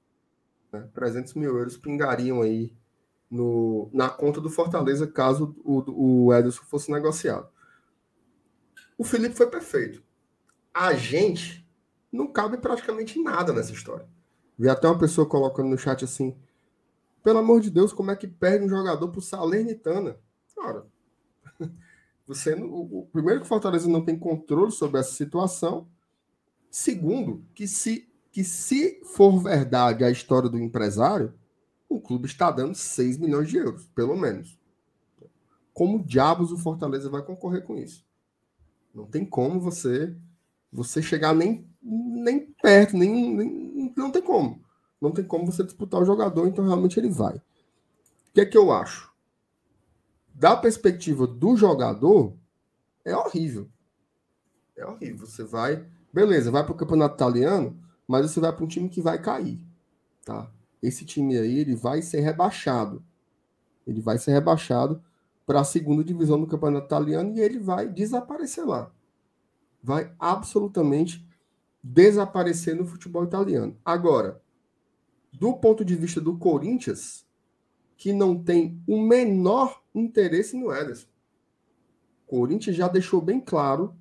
Né? 0.72 0.88
300 0.94 1.34
mil 1.34 1.56
euros 1.56 1.76
pingariam 1.76 2.42
aí 2.42 2.74
no, 3.30 3.88
na 3.92 4.08
conta 4.08 4.40
do 4.40 4.50
Fortaleza 4.50 5.06
caso 5.06 5.54
o, 5.64 6.26
o 6.26 6.34
Ederson 6.34 6.64
fosse 6.64 6.90
negociado. 6.90 7.48
O 8.98 9.04
Felipe 9.04 9.36
foi 9.36 9.48
perfeito. 9.48 10.02
A 10.74 10.94
gente 10.94 11.66
não 12.12 12.26
cabe 12.26 12.58
praticamente 12.58 13.22
nada 13.22 13.52
nessa 13.52 13.72
história. 13.72 14.08
Vi 14.58 14.68
até 14.68 14.86
uma 14.86 14.98
pessoa 14.98 15.26
colocando 15.26 15.68
no 15.68 15.78
chat 15.78 16.04
assim: 16.04 16.36
pelo 17.22 17.38
amor 17.38 17.60
de 17.60 17.70
Deus, 17.70 17.92
como 17.92 18.10
é 18.10 18.16
que 18.16 18.26
perde 18.26 18.64
um 18.64 18.68
jogador 18.68 19.08
por 19.08 19.22
Salernitana? 19.22 20.18
Cara, 20.54 20.86
você, 22.26 22.54
o, 22.54 23.08
primeiro 23.12 23.40
que 23.40 23.46
o 23.46 23.48
Fortaleza 23.48 23.88
não 23.88 24.04
tem 24.04 24.18
controle 24.18 24.70
sobre 24.70 25.00
essa 25.00 25.12
situação. 25.12 25.88
Segundo, 26.70 27.44
que 27.54 27.66
se, 27.66 28.08
que 28.30 28.44
se 28.44 29.00
for 29.04 29.38
verdade 29.42 30.04
a 30.04 30.10
história 30.10 30.48
do 30.48 30.58
empresário, 30.58 31.34
o 31.88 32.00
clube 32.00 32.26
está 32.26 32.50
dando 32.50 32.74
6 32.74 33.18
milhões 33.18 33.48
de 33.48 33.56
euros, 33.56 33.86
pelo 33.94 34.16
menos. 34.16 34.58
Como 35.72 36.04
diabos 36.04 36.52
o 36.52 36.58
Fortaleza 36.58 37.10
vai 37.10 37.22
concorrer 37.22 37.64
com 37.64 37.76
isso? 37.76 38.06
Não 38.94 39.06
tem 39.06 39.24
como 39.24 39.60
você 39.60 40.16
você 40.72 41.02
chegar 41.02 41.34
nem, 41.34 41.68
nem 41.82 42.46
perto, 42.62 42.96
nem, 42.96 43.34
nem 43.34 43.92
não 43.96 44.10
tem 44.10 44.22
como. 44.22 44.62
Não 45.00 45.10
tem 45.10 45.24
como 45.24 45.46
você 45.46 45.64
disputar 45.64 46.00
o 46.00 46.04
jogador, 46.04 46.46
então 46.46 46.64
realmente 46.64 46.98
ele 46.98 47.10
vai. 47.10 47.36
O 47.36 48.32
que 48.34 48.40
é 48.40 48.46
que 48.46 48.56
eu 48.56 48.70
acho? 48.70 49.09
Da 50.40 50.56
perspectiva 50.56 51.26
do 51.26 51.54
jogador, 51.54 52.34
é 53.04 53.14
horrível. 53.14 53.68
É 54.74 54.86
horrível. 54.86 55.26
Você 55.26 55.44
vai, 55.44 55.86
beleza, 56.10 56.50
vai 56.50 56.64
para 56.64 56.72
o 56.72 56.76
campeonato 56.76 57.14
italiano, 57.14 57.78
mas 58.08 58.22
você 58.22 58.40
vai 58.40 58.50
para 58.50 58.64
um 58.64 58.66
time 58.66 58.88
que 58.88 59.02
vai 59.02 59.20
cair, 59.20 59.60
tá? 60.24 60.50
Esse 60.82 61.04
time 61.04 61.36
aí 61.36 61.58
ele 61.58 61.74
vai 61.74 62.00
ser 62.00 62.20
rebaixado. 62.20 63.04
Ele 63.86 64.00
vai 64.00 64.16
ser 64.16 64.32
rebaixado 64.32 65.04
para 65.44 65.60
a 65.60 65.64
segunda 65.64 66.02
divisão 66.02 66.40
do 66.40 66.46
campeonato 66.46 66.86
italiano 66.86 67.36
e 67.36 67.40
ele 67.40 67.58
vai 67.58 67.86
desaparecer 67.86 68.64
lá. 68.64 68.90
Vai 69.82 70.10
absolutamente 70.18 71.22
desaparecer 71.84 72.74
no 72.74 72.86
futebol 72.86 73.24
italiano. 73.24 73.76
Agora, 73.84 74.40
do 75.30 75.52
ponto 75.52 75.84
de 75.84 75.94
vista 75.94 76.18
do 76.18 76.38
Corinthians, 76.38 77.26
que 77.98 78.10
não 78.10 78.42
tem 78.42 78.82
o 78.86 78.98
menor 79.02 79.79
interesse 79.94 80.56
no 80.56 80.72
Ederson. 80.72 81.08
O 82.26 82.30
Corinthians 82.30 82.76
já 82.76 82.88
deixou 82.88 83.20
bem 83.20 83.40
claro 83.40 83.94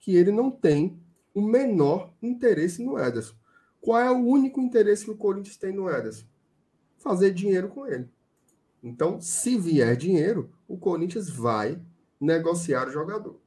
que 0.00 0.14
ele 0.14 0.32
não 0.32 0.50
tem 0.50 0.98
o 1.34 1.42
menor 1.42 2.12
interesse 2.22 2.82
no 2.82 2.98
Ederson. 2.98 3.34
Qual 3.80 4.00
é 4.00 4.10
o 4.10 4.24
único 4.24 4.60
interesse 4.60 5.04
que 5.04 5.10
o 5.10 5.16
Corinthians 5.16 5.56
tem 5.56 5.72
no 5.72 5.90
Ederson? 5.90 6.26
Fazer 6.96 7.32
dinheiro 7.32 7.68
com 7.68 7.86
ele. 7.86 8.08
Então, 8.82 9.20
se 9.20 9.58
vier 9.58 9.96
dinheiro, 9.96 10.50
o 10.68 10.76
Corinthians 10.76 11.28
vai 11.28 11.80
negociar 12.20 12.88
o 12.88 12.92
jogador. 12.92 13.40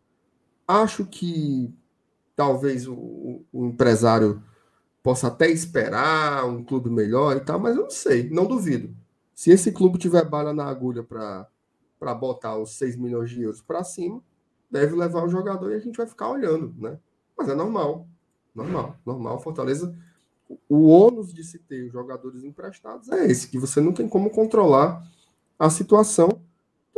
Acho 0.67 1.05
que 1.05 1.73
talvez 2.35 2.87
o, 2.87 3.43
o 3.51 3.65
empresário 3.65 4.43
possa 5.01 5.27
até 5.27 5.49
esperar 5.49 6.45
um 6.45 6.63
clube 6.63 6.89
melhor 6.89 7.37
e 7.37 7.39
tal, 7.39 7.59
mas 7.59 7.75
eu 7.75 7.83
não 7.83 7.89
sei, 7.89 8.29
não 8.29 8.45
duvido. 8.45 8.95
Se 9.33 9.51
esse 9.51 9.71
clube 9.71 9.97
tiver 9.97 10.25
bala 10.25 10.53
na 10.53 10.65
agulha 10.65 11.03
para 11.03 11.47
botar 11.99 12.57
os 12.57 12.77
6 12.77 12.95
milhões 12.95 13.29
de 13.29 13.41
euros 13.41 13.61
para 13.61 13.83
cima, 13.83 14.21
deve 14.69 14.95
levar 14.95 15.23
o 15.23 15.29
jogador 15.29 15.71
e 15.71 15.75
a 15.75 15.79
gente 15.79 15.97
vai 15.97 16.07
ficar 16.07 16.29
olhando, 16.29 16.73
né? 16.77 16.99
Mas 17.37 17.49
é 17.49 17.55
normal, 17.55 18.07
normal, 18.53 18.97
normal. 19.05 19.39
Fortaleza, 19.39 19.95
o 20.67 20.87
ônus 20.87 21.33
de 21.33 21.43
se 21.43 21.59
ter 21.59 21.89
jogadores 21.89 22.43
emprestados 22.43 23.09
é 23.09 23.25
esse, 23.25 23.47
que 23.47 23.59
você 23.59 23.79
não 23.79 23.93
tem 23.93 24.07
como 24.07 24.29
controlar 24.29 25.05
a 25.57 25.69
situação. 25.69 26.41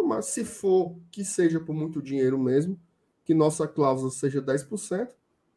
Mas 0.02 0.26
se 0.26 0.44
for 0.44 0.96
que 1.12 1.24
seja 1.24 1.60
por 1.60 1.74
muito 1.76 2.02
dinheiro 2.02 2.40
mesmo, 2.40 2.80
que 3.24 3.34
nossa 3.34 3.68
cláusula 3.68 4.10
seja 4.10 4.42
10%, 4.42 5.10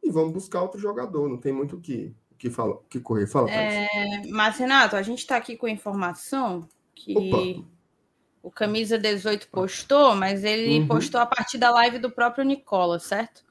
e 0.03 0.11
vamos 0.11 0.33
buscar 0.33 0.61
outro 0.61 0.79
jogador. 0.79 1.29
Não 1.29 1.37
tem 1.37 1.53
muito 1.53 1.77
o 1.77 1.81
que, 1.81 2.13
que, 2.37 2.49
fala, 2.49 2.79
que 2.89 2.99
correr. 2.99 3.25
Fala, 3.25 3.49
é, 3.49 4.27
Mas, 4.29 4.57
Renato, 4.57 4.95
a 4.95 5.01
gente 5.01 5.19
está 5.19 5.37
aqui 5.37 5.55
com 5.55 5.67
informação 5.67 6.67
que 6.93 7.15
Opa. 7.17 7.67
O 8.43 8.51
Camisa 8.51 8.99
18 8.99 9.47
postou, 9.47 10.13
mas 10.13 10.43
ele 10.43 10.81
uhum. 10.81 10.87
postou 10.87 11.21
a 11.21 11.25
partir 11.25 11.57
da 11.57 11.71
live 11.71 11.97
do 11.97 12.11
próprio 12.11 12.43
Nicola, 12.43 12.99
certo? 12.99 13.41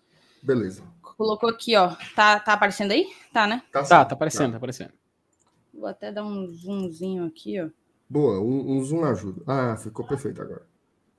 Beleza. 0.42 0.84
Colocou 1.00 1.48
aqui, 1.48 1.74
ó. 1.74 1.96
Tá, 2.14 2.38
tá 2.38 2.52
aparecendo 2.52 2.92
aí? 2.92 3.06
Tá, 3.32 3.46
né? 3.46 3.62
Tá, 3.72 3.82
tá, 3.82 4.04
tá 4.04 4.14
aparecendo, 4.14 4.48
tá. 4.48 4.50
tá 4.52 4.56
aparecendo. 4.58 4.92
Vou 5.72 5.86
até 5.86 6.12
dar 6.12 6.22
um 6.22 6.46
zoomzinho 6.46 7.24
aqui, 7.24 7.58
ó. 7.58 7.68
Boa, 8.08 8.38
um, 8.38 8.76
um 8.76 8.84
zoom 8.84 9.04
ajuda. 9.04 9.42
Ah, 9.46 9.76
ficou 9.78 10.06
perfeito 10.06 10.42
agora. 10.42 10.66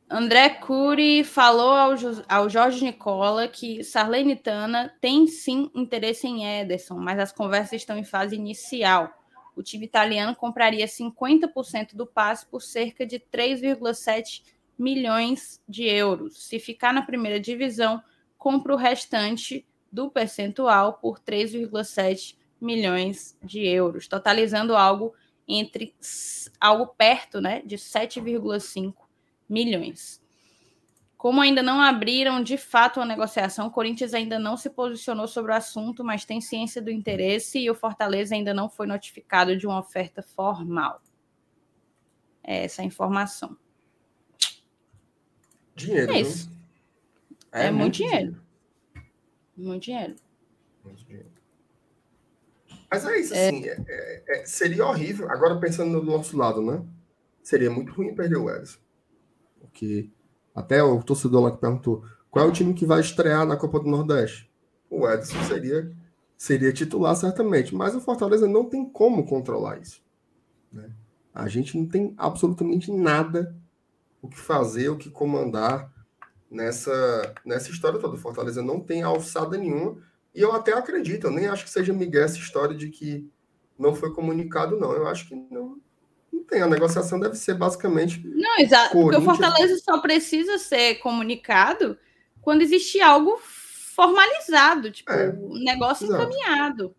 André 0.08 0.50
Cury 0.50 1.24
falou 1.24 1.72
ao, 1.72 1.96
ao 2.30 2.48
Jorge 2.48 2.86
Nicola 2.86 3.48
que 3.48 3.84
Sarlenitana 3.84 4.94
tem 5.02 5.26
sim 5.26 5.72
interesse 5.74 6.28
em 6.28 6.46
Ederson, 6.46 7.00
mas 7.00 7.18
as 7.18 7.32
conversas 7.32 7.82
estão 7.82 7.98
em 7.98 8.04
fase 8.04 8.36
inicial. 8.36 9.10
O 9.56 9.62
time 9.62 9.86
italiano 9.86 10.36
compraria 10.36 10.86
50% 10.86 11.96
do 11.96 12.06
passe 12.06 12.46
por 12.46 12.62
cerca 12.62 13.06
de 13.06 13.20
3,7 13.20 14.42
milhões 14.78 15.62
de 15.68 15.84
euros. 15.86 16.46
Se 16.48 16.60
ficar 16.60 16.94
na 16.94 17.02
primeira 17.02 17.40
divisão, 17.40 18.02
compra 18.38 18.74
o 18.74 18.78
restante 18.78 19.66
do 19.92 20.10
percentual 20.10 20.94
por 20.94 21.20
3,7 21.20 22.36
milhões 22.60 23.38
de 23.44 23.66
euros, 23.66 24.08
totalizando 24.08 24.76
algo 24.76 25.14
entre 25.48 25.94
algo 26.60 26.88
perto, 26.88 27.42
né, 27.42 27.62
de 27.66 27.78
7,5 27.78 28.94
milhões. 29.48 30.23
Como 31.24 31.40
ainda 31.40 31.64
não 31.64 31.80
abriram 31.80 32.44
de 32.44 32.58
fato 32.58 33.00
a 33.00 33.06
negociação, 33.06 33.68
o 33.68 33.72
Corinthians 33.72 34.14
ainda 34.14 34.38
não 34.38 34.58
se 34.58 34.70
posicionou 34.70 35.26
sobre 35.26 35.54
o 35.54 35.56
assunto, 35.56 36.04
mas 36.04 36.26
tem 36.26 36.42
ciência 36.42 36.82
do 36.82 36.92
interesse 36.92 37.60
e 37.60 37.70
o 37.72 37.76
Fortaleza 37.76 38.36
ainda 38.36 38.54
não 38.54 38.70
foi 38.70 38.88
notificado 38.88 39.56
de 39.56 39.66
uma 39.66 39.80
oferta 39.80 40.22
formal. 40.22 41.02
É 42.44 42.66
essa 42.66 42.82
a 42.82 42.86
informação. 42.86 43.56
Dinheiro. 45.74 46.12
É 46.12 46.20
isso. 46.20 46.52
É, 47.54 47.68
é 47.68 47.72
muito, 47.72 47.84
muito 47.84 47.96
dinheiro. 47.96 48.18
dinheiro. 48.18 48.42
Muito 49.56 49.82
dinheiro. 49.82 50.16
Muito 50.84 51.06
dinheiro. 51.06 51.32
Mas 52.92 53.06
é 53.06 53.20
isso, 53.22 53.34
assim. 53.34 53.66
É, 53.66 53.82
é, 53.88 54.24
é, 54.28 54.46
seria 54.46 54.86
horrível. 54.86 55.32
Agora, 55.32 55.58
pensando 55.58 55.90
no 55.90 56.04
nosso 56.04 56.36
lado, 56.36 56.62
né? 56.62 56.86
Seria 57.42 57.72
muito 57.72 57.94
ruim 57.94 58.14
perder 58.14 58.36
o 58.36 58.54
Edson. 58.54 58.78
Porque 59.62 60.10
até 60.54 60.84
o 60.84 61.02
torcedor 61.02 61.44
lá 61.44 61.52
que 61.52 61.58
perguntou 61.58 62.04
qual 62.30 62.46
é 62.46 62.50
o 62.50 62.52
time 62.52 62.74
que 62.74 62.86
vai 62.86 63.00
estrear 63.00 63.46
na 63.46 63.56
Copa 63.56 63.80
do 63.80 63.90
Nordeste. 63.90 64.52
O 64.90 65.08
Edson 65.08 65.42
seria, 65.44 65.92
seria 66.38 66.74
titular, 66.74 67.16
certamente. 67.16 67.76
Mas 67.76 67.96
o 67.96 68.02
Fortaleza 68.02 68.48
não 68.48 68.66
tem 68.66 68.86
como 68.86 69.26
controlar 69.26 69.80
isso. 69.80 70.02
Né? 70.72 70.90
A 71.34 71.48
gente 71.48 71.78
não 71.78 71.88
tem 71.88 72.14
absolutamente 72.18 72.92
nada 72.92 73.56
o 74.22 74.28
que 74.28 74.38
fazer, 74.38 74.90
o 74.90 74.98
que 74.98 75.10
comandar 75.10 75.92
nessa, 76.50 77.34
nessa 77.46 77.72
história 77.72 78.00
toda. 78.00 78.16
O 78.16 78.20
Fortaleza 78.20 78.62
não 78.62 78.80
tem 78.80 79.04
alçada 79.04 79.58
nenhuma. 79.58 79.98
E 80.34 80.42
eu 80.42 80.52
até 80.54 80.74
acredito, 80.74 81.28
eu 81.28 81.32
nem 81.32 81.48
acho 81.48 81.64
que 81.64 81.70
seja 81.70 81.94
Miguel 81.94 82.24
essa 82.24 82.38
história 82.38 82.76
de 82.76 82.90
que 82.90 83.30
não 83.78 83.94
foi 83.94 84.14
comunicado, 84.14 84.80
não. 84.80 84.92
Eu 84.92 85.08
acho 85.08 85.28
que 85.28 85.36
não, 85.36 85.78
não 86.34 86.44
tem. 86.44 86.62
A 86.62 86.68
negociação 86.68 87.20
deve 87.20 87.36
ser 87.36 87.54
basicamente. 87.54 88.22
Não, 88.26 88.58
exato. 88.58 88.92
Porque 88.92 89.18
o 89.18 89.22
Fortaleza 89.22 89.78
só 89.78 90.00
precisa 90.00 90.58
ser 90.58 90.96
comunicado 90.96 91.98
quando 92.42 92.62
existe 92.62 93.00
algo 93.00 93.38
formalizado, 93.38 94.92
tipo, 94.92 95.12
é, 95.12 95.30
um 95.30 95.64
negócio 95.64 96.06
exato. 96.06 96.24
encaminhado. 96.24 96.96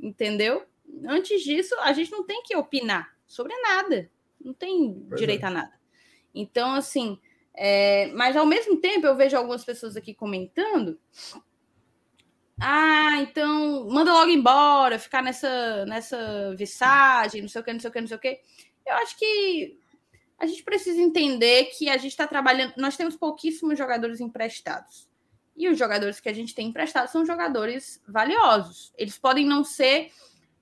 Entendeu? 0.00 0.64
Antes 1.06 1.42
disso, 1.42 1.74
a 1.80 1.92
gente 1.92 2.10
não 2.10 2.24
tem 2.24 2.42
que 2.42 2.56
opinar 2.56 3.14
sobre 3.26 3.54
nada. 3.60 4.10
Não 4.42 4.52
tem 4.52 5.04
pois 5.08 5.20
direito 5.20 5.44
é. 5.44 5.46
a 5.46 5.50
nada. 5.50 5.72
Então, 6.34 6.74
assim, 6.74 7.18
é, 7.54 8.10
mas 8.14 8.36
ao 8.36 8.46
mesmo 8.46 8.80
tempo 8.80 9.06
eu 9.06 9.14
vejo 9.14 9.36
algumas 9.36 9.64
pessoas 9.64 9.96
aqui 9.96 10.14
comentando. 10.14 10.98
Ah, 12.64 13.20
então 13.20 13.88
manda 13.90 14.12
logo 14.12 14.30
embora, 14.30 14.96
ficar 14.96 15.20
nessa 15.20 15.84
nessa 15.84 16.54
visagem, 16.56 17.42
não 17.42 17.48
sei 17.48 17.60
o 17.60 17.64
que, 17.64 17.72
não 17.72 17.80
sei 17.80 17.90
o 17.90 17.92
que, 17.92 18.00
não 18.00 18.06
sei 18.06 18.16
o 18.16 18.20
que. 18.20 18.40
Eu 18.86 18.94
acho 18.98 19.18
que 19.18 19.76
a 20.38 20.46
gente 20.46 20.62
precisa 20.62 21.00
entender 21.00 21.66
que 21.76 21.88
a 21.88 21.96
gente 21.96 22.12
está 22.12 22.24
trabalhando. 22.24 22.74
Nós 22.76 22.96
temos 22.96 23.16
pouquíssimos 23.16 23.76
jogadores 23.76 24.20
emprestados. 24.20 25.08
E 25.56 25.68
os 25.68 25.76
jogadores 25.76 26.20
que 26.20 26.28
a 26.28 26.32
gente 26.32 26.54
tem 26.54 26.68
emprestados 26.68 27.10
são 27.10 27.26
jogadores 27.26 28.00
valiosos. 28.06 28.92
Eles 28.96 29.18
podem 29.18 29.44
não 29.44 29.64
ser. 29.64 30.12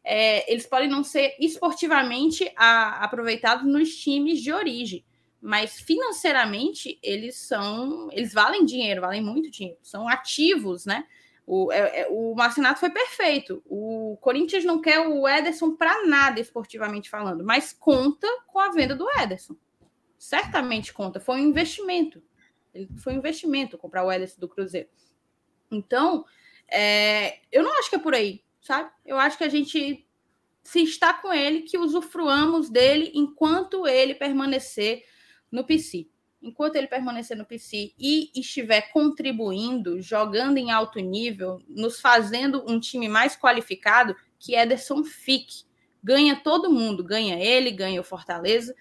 É, 0.02 0.50
eles 0.50 0.66
podem 0.66 0.88
não 0.88 1.04
ser 1.04 1.36
esportivamente 1.38 2.50
a, 2.56 3.04
aproveitados 3.04 3.70
nos 3.70 3.94
times 3.94 4.40
de 4.40 4.50
origem, 4.50 5.04
mas 5.38 5.78
financeiramente 5.78 6.98
eles 7.02 7.36
são, 7.36 8.08
eles 8.10 8.32
valem 8.32 8.64
dinheiro, 8.64 9.02
valem 9.02 9.22
muito 9.22 9.50
dinheiro, 9.50 9.78
são 9.82 10.08
ativos, 10.08 10.86
né? 10.86 11.04
O, 11.52 11.72
é, 11.72 12.02
é, 12.02 12.08
o 12.08 12.32
Marcinato 12.32 12.78
foi 12.78 12.90
perfeito. 12.90 13.60
O 13.66 14.16
Corinthians 14.20 14.64
não 14.64 14.80
quer 14.80 15.00
o 15.00 15.26
Ederson 15.26 15.74
para 15.74 16.06
nada, 16.06 16.38
esportivamente 16.38 17.10
falando, 17.10 17.42
mas 17.42 17.72
conta 17.72 18.28
com 18.46 18.60
a 18.60 18.70
venda 18.70 18.94
do 18.94 19.04
Ederson. 19.18 19.56
Certamente 20.16 20.92
conta. 20.92 21.18
Foi 21.18 21.40
um 21.40 21.48
investimento. 21.48 22.22
Foi 23.02 23.14
um 23.14 23.16
investimento 23.16 23.76
comprar 23.76 24.04
o 24.04 24.12
Ederson 24.12 24.38
do 24.38 24.48
Cruzeiro. 24.48 24.88
Então, 25.72 26.24
é, 26.70 27.40
eu 27.50 27.64
não 27.64 27.76
acho 27.80 27.90
que 27.90 27.96
é 27.96 27.98
por 28.00 28.14
aí, 28.14 28.44
sabe? 28.60 28.88
Eu 29.04 29.18
acho 29.18 29.36
que 29.36 29.42
a 29.42 29.48
gente, 29.48 30.06
se 30.62 30.84
está 30.84 31.12
com 31.12 31.32
ele, 31.32 31.62
que 31.62 31.76
usufruamos 31.76 32.70
dele 32.70 33.10
enquanto 33.12 33.88
ele 33.88 34.14
permanecer 34.14 35.02
no 35.50 35.64
PC 35.66 36.06
enquanto 36.42 36.76
ele 36.76 36.86
permanecer 36.86 37.36
no 37.36 37.44
PC 37.44 37.92
e 37.98 38.30
estiver 38.34 38.92
contribuindo, 38.92 40.00
jogando 40.00 40.56
em 40.56 40.70
alto 40.70 40.98
nível, 40.98 41.60
nos 41.68 42.00
fazendo 42.00 42.64
um 42.66 42.80
time 42.80 43.08
mais 43.08 43.36
qualificado, 43.36 44.16
que 44.38 44.54
Ederson 44.54 45.04
fique. 45.04 45.64
Ganha 46.02 46.36
todo 46.36 46.70
mundo, 46.70 47.04
ganha 47.04 47.38
ele, 47.38 47.70
ganha 47.70 48.00
o 48.00 48.04
Fortaleza, 48.04 48.74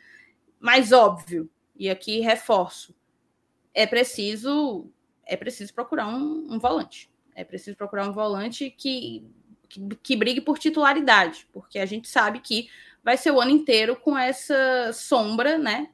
mas 0.60 0.91
óbvio, 0.91 1.49
e 1.76 1.90
aqui 1.90 2.19
reforço, 2.22 2.95
é 3.73 3.86
preciso 3.86 4.90
é 5.26 5.38
preciso 5.38 5.73
procurar 5.73 6.07
um, 6.07 6.48
um 6.49 6.60
volante. 6.60 7.10
É 7.36 7.44
preciso 7.44 7.77
procurar 7.77 8.10
um 8.10 8.11
volante 8.11 8.72
que, 8.72 9.23
que, 9.69 9.88
que 10.02 10.15
brigue 10.15 10.41
por 10.41 10.57
titularidade, 10.57 11.48
porque 11.53 11.77
a 11.77 11.86
gente 11.86 12.10
sabe 12.10 12.40
que 12.40 12.68
vai 13.03 13.15
ser 13.15 13.31
o 13.31 13.40
ano 13.40 13.52
inteiro 13.52 13.95
com 13.95 14.18
essa 14.18 14.91
sombra, 14.91 15.57
né? 15.57 15.90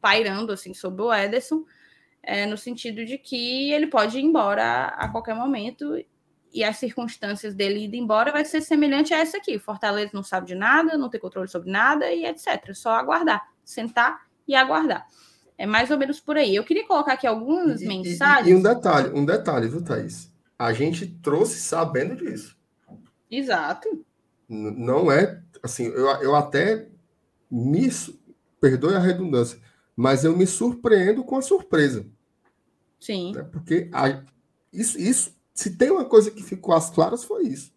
Pairando 0.00 0.52
assim 0.52 0.74
sobre 0.74 1.02
o 1.02 1.12
Ederson, 1.12 1.64
é, 2.22 2.46
no 2.46 2.56
sentido 2.56 3.04
de 3.04 3.18
que 3.18 3.72
ele 3.72 3.86
pode 3.86 4.18
ir 4.18 4.22
embora 4.22 4.64
a, 4.64 5.04
a, 5.04 5.08
qualquer 5.08 5.34
momento 5.34 5.96
e 6.52 6.64
as 6.64 6.76
circunstâncias 6.76 7.54
dele 7.54 7.84
ir 7.84 7.94
embora 7.94 8.32
vai 8.32 8.44
ser 8.44 8.60
semelhante 8.60 9.14
a 9.14 9.18
essa 9.18 9.36
aqui. 9.36 9.58
Fortaleza 9.58 10.10
não 10.12 10.22
sabe 10.22 10.46
de 10.46 10.54
nada, 10.54 10.96
não 10.98 11.08
tem 11.08 11.20
controle 11.20 11.48
sobre 11.48 11.70
nada 11.70 12.10
e 12.10 12.24
etc. 12.24 12.74
Só 12.74 12.90
aguardar, 12.90 13.46
sentar 13.64 14.26
e 14.46 14.54
aguardar. 14.54 15.06
É 15.58 15.66
mais 15.66 15.90
ou 15.90 15.98
menos 15.98 16.20
por 16.20 16.36
aí. 16.36 16.54
Eu 16.54 16.64
queria 16.64 16.86
colocar 16.86 17.14
aqui 17.14 17.26
algumas 17.26 17.80
e, 17.80 17.86
mensagens. 17.86 18.48
E, 18.48 18.50
e, 18.50 18.54
um 18.54 18.62
detalhe, 18.62 19.10
um 19.18 19.24
detalhe, 19.24 19.68
viu, 19.68 19.82
Thaís? 19.82 20.30
A 20.58 20.72
gente 20.72 21.06
trouxe 21.06 21.60
sabendo 21.60 22.16
disso. 22.16 22.56
Exato. 23.30 24.04
N 24.48 24.70
não 24.72 25.10
é 25.10 25.42
assim, 25.62 25.86
eu, 25.86 26.06
eu 26.22 26.34
até 26.34 26.88
me 27.50 27.88
perdoe 28.60 28.94
a 28.94 29.00
redundância, 29.00 29.60
mas 29.96 30.24
eu 30.24 30.36
me 30.36 30.46
surpreendo 30.46 31.24
com 31.24 31.36
a 31.36 31.42
surpresa. 31.42 32.06
Sim. 33.00 33.32
Né? 33.32 33.42
Porque 33.42 33.88
a, 33.92 34.22
isso, 34.72 34.98
isso, 34.98 35.34
se 35.54 35.76
tem 35.76 35.90
uma 35.90 36.04
coisa 36.04 36.30
que 36.30 36.42
ficou 36.42 36.74
às 36.74 36.90
claras, 36.90 37.24
foi 37.24 37.44
isso. 37.44 37.72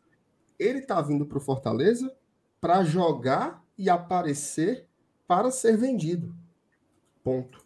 Ele 0.59 0.79
está 0.79 1.01
vindo 1.01 1.25
para 1.25 1.37
o 1.37 1.41
Fortaleza 1.41 2.13
para 2.59 2.83
jogar 2.83 3.63
e 3.77 3.89
aparecer 3.89 4.85
para 5.25 5.49
ser 5.49 5.77
vendido. 5.77 6.35
Ponto. 7.23 7.65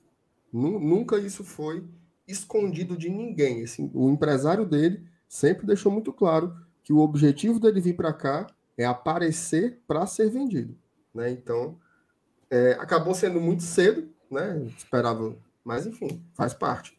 Nunca 0.52 1.18
isso 1.18 1.44
foi 1.44 1.84
escondido 2.28 2.96
de 2.96 3.10
ninguém. 3.10 3.64
Assim, 3.64 3.90
o 3.94 4.10
empresário 4.10 4.66
dele 4.66 5.04
sempre 5.28 5.66
deixou 5.66 5.92
muito 5.92 6.14
claro 6.14 6.56
que 6.84 6.94
o 6.94 7.00
objetivo 7.00 7.60
dele 7.60 7.82
vir 7.82 7.96
para 7.96 8.14
cá 8.14 8.46
é 8.78 8.86
aparecer 8.86 9.80
para 9.88 10.06
ser 10.06 10.30
vendido. 10.30 10.78
Né? 11.14 11.32
Então, 11.32 11.80
é, 12.50 12.74
acabou 12.74 13.16
sendo 13.16 13.42
muito 13.42 13.64
cedo, 13.64 14.13
né? 14.34 14.62
Esperava, 14.78 15.36
mas 15.64 15.86
enfim, 15.86 16.22
faz 16.34 16.54
parte. 16.54 16.98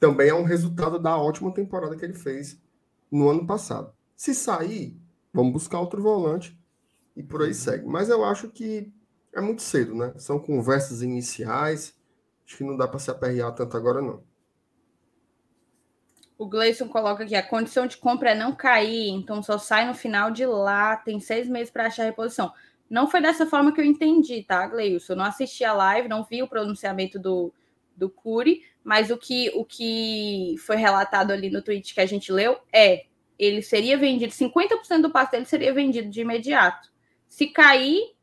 Também 0.00 0.28
é 0.28 0.34
um 0.34 0.44
resultado 0.44 0.98
da 0.98 1.16
ótima 1.16 1.52
temporada 1.52 1.96
que 1.96 2.04
ele 2.04 2.14
fez 2.14 2.58
no 3.10 3.28
ano 3.28 3.46
passado. 3.46 3.92
Se 4.16 4.34
sair, 4.34 4.96
vamos 5.32 5.52
buscar 5.52 5.80
outro 5.80 6.02
volante 6.02 6.58
e 7.16 7.22
por 7.22 7.42
aí 7.42 7.52
segue. 7.52 7.84
Mas 7.84 8.08
eu 8.08 8.24
acho 8.24 8.48
que 8.48 8.92
é 9.34 9.40
muito 9.40 9.62
cedo, 9.62 9.94
né? 9.94 10.12
São 10.16 10.38
conversas 10.38 11.02
iniciais. 11.02 11.94
Acho 12.46 12.56
que 12.58 12.64
não 12.64 12.76
dá 12.76 12.86
para 12.86 12.98
se 12.98 13.10
aperrear 13.10 13.54
tanto 13.54 13.76
agora, 13.76 14.00
não. 14.00 14.22
O 16.38 16.46
Gleison 16.46 16.88
coloca 16.88 17.24
aqui: 17.24 17.34
a 17.34 17.42
condição 17.42 17.86
de 17.86 17.96
compra 17.96 18.30
é 18.30 18.34
não 18.34 18.54
cair, 18.54 19.10
então 19.10 19.42
só 19.42 19.58
sai 19.58 19.86
no 19.86 19.94
final 19.94 20.30
de 20.30 20.46
lá, 20.46 20.96
tem 20.96 21.18
seis 21.18 21.48
meses 21.48 21.70
para 21.70 21.86
achar 21.86 22.04
reposição. 22.04 22.52
Não 22.88 23.08
foi 23.10 23.20
dessa 23.20 23.46
forma 23.46 23.72
que 23.72 23.80
eu 23.80 23.84
entendi, 23.84 24.42
tá, 24.42 24.66
Gleilson? 24.66 25.14
Não 25.14 25.24
assisti 25.24 25.64
a 25.64 25.72
live, 25.72 26.08
não 26.08 26.24
vi 26.24 26.42
o 26.42 26.48
pronunciamento 26.48 27.18
do, 27.18 27.52
do 27.94 28.08
Cury, 28.08 28.62
mas 28.82 29.10
o 29.10 29.18
que, 29.18 29.50
o 29.54 29.64
que 29.64 30.54
foi 30.64 30.76
relatado 30.76 31.30
ali 31.30 31.50
no 31.50 31.60
tweet 31.60 31.92
que 31.92 32.00
a 32.00 32.06
gente 32.06 32.32
leu 32.32 32.58
é 32.72 33.04
ele 33.38 33.62
seria 33.62 33.96
vendido, 33.96 34.32
50% 34.32 35.02
do 35.02 35.10
passe 35.10 35.32
dele 35.32 35.44
seria 35.44 35.72
vendido 35.72 36.10
de 36.10 36.20
imediato. 36.20 36.90
Se 37.28 37.46
cair, 37.46 38.16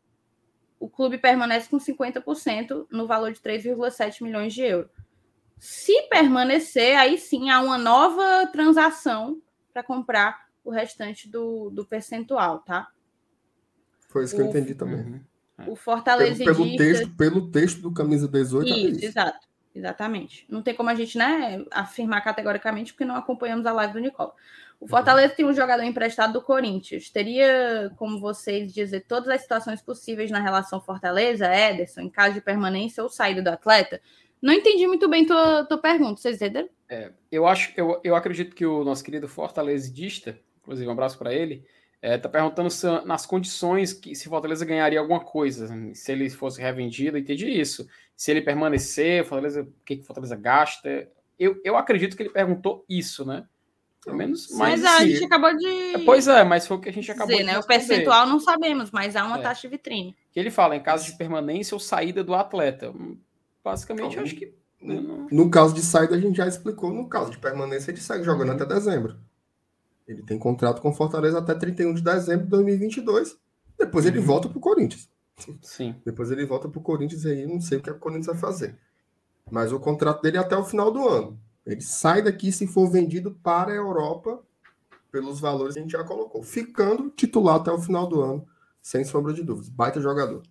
o 0.80 0.90
clube 0.90 1.18
permanece 1.18 1.70
com 1.70 1.78
50% 1.78 2.88
no 2.92 3.08
valor 3.08 3.32
de 3.32 3.40
3,7 3.40 4.22
milhões 4.22 4.54
de 4.54 4.64
euros. 4.64 4.92
Se 5.58 6.10
permanecer, 6.10 6.98
aí 6.98 7.18
sim 7.18 7.50
há 7.50 7.62
uma 7.62 7.78
nova 7.78 8.46
transação 8.48 9.42
para 9.72 9.84
comprar 9.84 10.48
o 10.64 10.70
restante 10.70 11.30
do, 11.30 11.70
do 11.70 11.86
percentual, 11.86 12.60
tá? 12.60 12.90
Foi 14.16 14.24
isso 14.24 14.34
que 14.34 14.42
o, 14.42 14.46
eu 14.46 14.50
entendi 14.50 14.74
também. 14.74 15.02
Uhum. 15.58 15.74
O 15.74 15.76
Fortaleza 15.76 16.42
pelo, 16.42 16.64
pelo, 16.64 16.78
texto, 16.78 17.10
pelo 17.18 17.52
texto 17.52 17.82
do 17.82 17.94
camisa 17.94 18.30
18 18.30 18.66
isso, 18.66 18.88
isso. 18.92 19.06
exato. 19.08 19.46
Exatamente. 19.76 20.46
Não 20.48 20.62
tem 20.62 20.74
como 20.74 20.90
a 20.90 20.96
gente, 20.96 21.18
né, 21.18 21.66
afirmar 21.70 22.24
categoricamente 22.24 22.94
porque 22.94 23.04
não 23.04 23.18
acompanhamos 23.18 23.66
a 23.66 23.74
live 23.74 23.92
do 23.92 24.00
Nicola. 24.00 24.34
O 24.80 24.88
Fortaleza 24.88 25.32
uhum. 25.32 25.36
tem 25.36 25.46
um 25.46 25.54
jogador 25.54 25.84
emprestado 25.84 26.32
do 26.32 26.42
Corinthians. 26.42 27.10
Teria 27.10 27.92
como 27.98 28.22
vocês 28.22 28.74
dizer 28.74 29.02
todas 29.06 29.28
as 29.28 29.42
situações 29.42 29.82
possíveis 29.82 30.32
na 30.32 30.40
relação 30.40 30.80
Fortaleza, 30.80 31.54
Ederson, 31.54 32.02
em 32.02 32.10
caso 32.10 32.36
de 32.36 32.42
permanência 32.42 33.04
ou 33.04 33.10
saída 33.10 33.42
do 33.42 33.50
atleta? 33.50 34.00
Não 34.42 34.54
entendi 34.54 34.88
muito 34.88 35.10
bem 35.10 35.26
tua, 35.26 35.66
tua 35.66 35.78
pergunta, 35.78 36.22
vocês 36.22 36.38
entenderam? 36.38 36.70
É, 36.88 37.12
eu 37.30 37.46
acho, 37.46 37.74
eu, 37.76 38.00
eu 38.02 38.16
acredito 38.16 38.56
que 38.56 38.66
o 38.66 38.86
nosso 38.86 39.04
querido 39.04 39.28
Fortalezista, 39.28 40.40
inclusive 40.62 40.88
um 40.88 40.94
abraço 40.94 41.18
para 41.18 41.34
ele, 41.34 41.66
é, 42.06 42.20
tá 42.20 42.30
perguntando 42.30 42.70
se, 42.70 42.86
nas 43.04 43.26
condições 43.26 43.92
que 43.92 44.14
se 44.14 44.30
Fortaleza 44.30 44.64
ganharia 44.64 45.00
alguma 45.00 45.20
coisa, 45.20 45.68
se 45.96 46.12
ele 46.12 46.30
fosse 46.30 46.62
revendido, 46.62 47.18
entendi 47.18 47.48
isso. 47.50 47.88
Se 48.16 48.30
ele 48.30 48.44
permanecer, 48.44 49.26
Fortaleza, 49.26 49.64
o 49.64 49.74
que, 49.84 49.96
que 49.98 50.04
Fortaleza 50.04 50.36
gasta? 50.36 51.10
Eu, 51.40 51.60
eu 51.64 51.76
acredito 51.76 52.16
que 52.16 52.22
ele 52.22 52.30
perguntou 52.30 52.86
isso, 52.88 53.26
né? 53.26 53.48
Pelo 54.04 54.18
menos, 54.18 54.50
mas, 54.52 54.82
mas 54.82 54.86
a 54.86 55.04
gente 55.04 55.24
acabou 55.24 55.58
de. 55.58 55.96
É, 55.96 55.98
pois 56.06 56.28
é, 56.28 56.44
mas 56.44 56.68
foi 56.68 56.78
o 56.78 56.80
que 56.80 56.90
a 56.90 56.94
gente 56.94 57.10
acabou 57.10 57.32
dizer, 57.36 57.44
de 57.44 57.52
né? 57.52 57.58
O 57.58 57.66
percentual 57.66 58.28
não 58.28 58.40
sabemos, 58.40 58.92
mas 58.92 59.16
há 59.16 59.26
uma 59.26 59.40
é. 59.40 59.42
taxa 59.42 59.62
de 59.62 59.70
vitrine. 59.70 60.16
Que 60.32 60.40
ele 60.40 60.52
fala 60.52 60.76
em 60.76 60.84
caso 60.84 61.08
de 61.08 61.18
permanência 61.18 61.74
ou 61.74 61.80
saída 61.80 62.24
do 62.24 62.36
atleta. 62.36 62.94
Basicamente, 63.64 64.12
então, 64.12 64.20
eu 64.20 64.24
acho 64.26 64.36
que. 64.36 64.54
No, 64.80 65.28
no 65.32 65.50
caso 65.50 65.74
de 65.74 65.82
saída, 65.82 66.16
a 66.16 66.20
gente 66.20 66.36
já 66.36 66.48
explicou. 66.48 66.94
No 66.94 67.10
caso 67.10 67.32
de 67.32 67.40
permanência, 67.40 67.90
ele 67.90 68.00
segue 68.00 68.24
jogando 68.24 68.52
até 68.52 68.64
dezembro. 68.64 69.18
Ele 70.08 70.22
tem 70.24 70.38
contrato 70.38 70.82
com 70.82 70.94
Fortaleza 70.94 71.40
até 71.40 71.56
31 71.56 71.94
de 71.96 72.02
dezembro 72.02 72.46
de 72.46 72.52
2022. 72.52 73.38
Depois 73.78 74.06
ele 74.06 74.20
uhum. 74.20 74.26
volta 74.26 74.48
para 74.48 74.58
o 74.58 74.62
Corinthians. 74.62 75.10
Sim. 75.62 75.96
Depois 76.06 76.32
ele 76.32 76.46
volta 76.46 76.70
para 76.70 76.80
o 76.80 76.84
Corinthians 76.84 77.26
e 77.26 77.32
aí 77.32 77.48
não 77.48 77.60
sei 77.60 77.78
o 77.78 77.82
que 77.82 77.90
o 77.90 78.00
Corinthians 78.00 78.28
vai 78.28 78.38
fazer. 78.38 78.78
Mas 79.52 79.72
o 79.72 79.80
contrato 79.80 80.22
dele 80.22 80.38
é 80.38 80.40
até 80.40 80.56
o 80.56 80.64
final 80.64 80.92
do 80.92 81.08
ano. 81.08 81.40
Ele 81.66 81.82
sai 81.82 82.22
daqui 82.22 82.52
se 82.52 82.68
for 82.68 82.88
vendido 82.90 83.32
para 83.32 83.72
a 83.72 83.76
Europa 83.76 84.42
pelos 85.12 85.40
valores 85.40 85.74
que 85.74 85.80
a 85.80 85.82
gente 85.82 85.92
já 85.92 86.04
colocou. 86.04 86.44
Ficando 86.44 87.10
titular 87.10 87.56
até 87.56 87.72
o 87.72 87.80
final 87.80 88.08
do 88.08 88.22
ano, 88.22 88.48
sem 88.82 89.04
sombra 89.04 89.34
de 89.34 89.44
dúvidas. 89.44 89.70
Baita 89.70 90.00
jogador. 90.00 90.44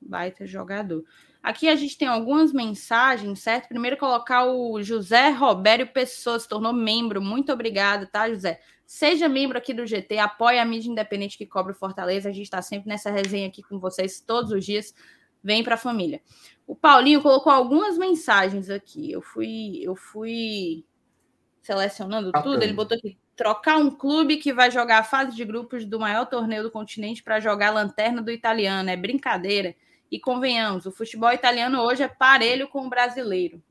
Baita 0.00 0.46
jogador. 0.46 1.04
Aqui 1.42 1.68
a 1.68 1.76
gente 1.76 1.96
tem 1.96 2.06
algumas 2.06 2.52
mensagens, 2.52 3.40
certo? 3.40 3.68
Primeiro 3.68 3.96
colocar 3.96 4.44
o 4.44 4.82
José 4.82 5.30
Robério 5.30 5.86
Pessoa, 5.86 6.38
se 6.38 6.46
tornou 6.46 6.72
membro. 6.72 7.22
Muito 7.22 7.50
obrigado, 7.50 8.06
tá, 8.06 8.28
José? 8.28 8.60
Seja 8.84 9.28
membro 9.28 9.56
aqui 9.56 9.72
do 9.72 9.86
GT, 9.86 10.18
apoie 10.18 10.58
a 10.58 10.64
mídia 10.64 10.90
independente 10.90 11.38
que 11.38 11.46
cobre 11.46 11.72
o 11.72 11.76
Fortaleza. 11.76 12.28
A 12.28 12.32
gente 12.32 12.44
está 12.44 12.60
sempre 12.60 12.88
nessa 12.88 13.10
resenha 13.10 13.48
aqui 13.48 13.62
com 13.62 13.78
vocês 13.78 14.20
todos 14.20 14.52
os 14.52 14.64
dias. 14.64 14.94
Vem 15.42 15.64
para 15.64 15.76
a 15.76 15.78
família. 15.78 16.20
O 16.66 16.76
Paulinho 16.76 17.22
colocou 17.22 17.50
algumas 17.50 17.96
mensagens 17.96 18.68
aqui. 18.68 19.10
Eu 19.10 19.22
fui, 19.22 19.80
eu 19.82 19.96
fui 19.96 20.84
selecionando 21.62 22.32
tudo. 22.32 22.62
Ele 22.62 22.74
botou 22.74 22.98
aqui: 22.98 23.16
trocar 23.34 23.78
um 23.78 23.90
clube 23.90 24.36
que 24.36 24.52
vai 24.52 24.70
jogar 24.70 24.98
a 24.98 25.04
fase 25.04 25.34
de 25.34 25.44
grupos 25.44 25.86
do 25.86 25.98
maior 25.98 26.26
torneio 26.26 26.62
do 26.62 26.70
continente 26.70 27.22
para 27.22 27.40
jogar 27.40 27.68
a 27.68 27.72
lanterna 27.72 28.20
do 28.20 28.30
italiano. 28.30 28.90
É 28.90 28.96
brincadeira. 28.96 29.74
E 30.10 30.18
convenhamos, 30.18 30.86
o 30.86 30.92
futebol 30.92 31.32
italiano 31.32 31.80
hoje 31.80 32.02
é 32.02 32.08
parelho 32.08 32.68
com 32.68 32.86
o 32.86 32.90
brasileiro. 32.90 33.62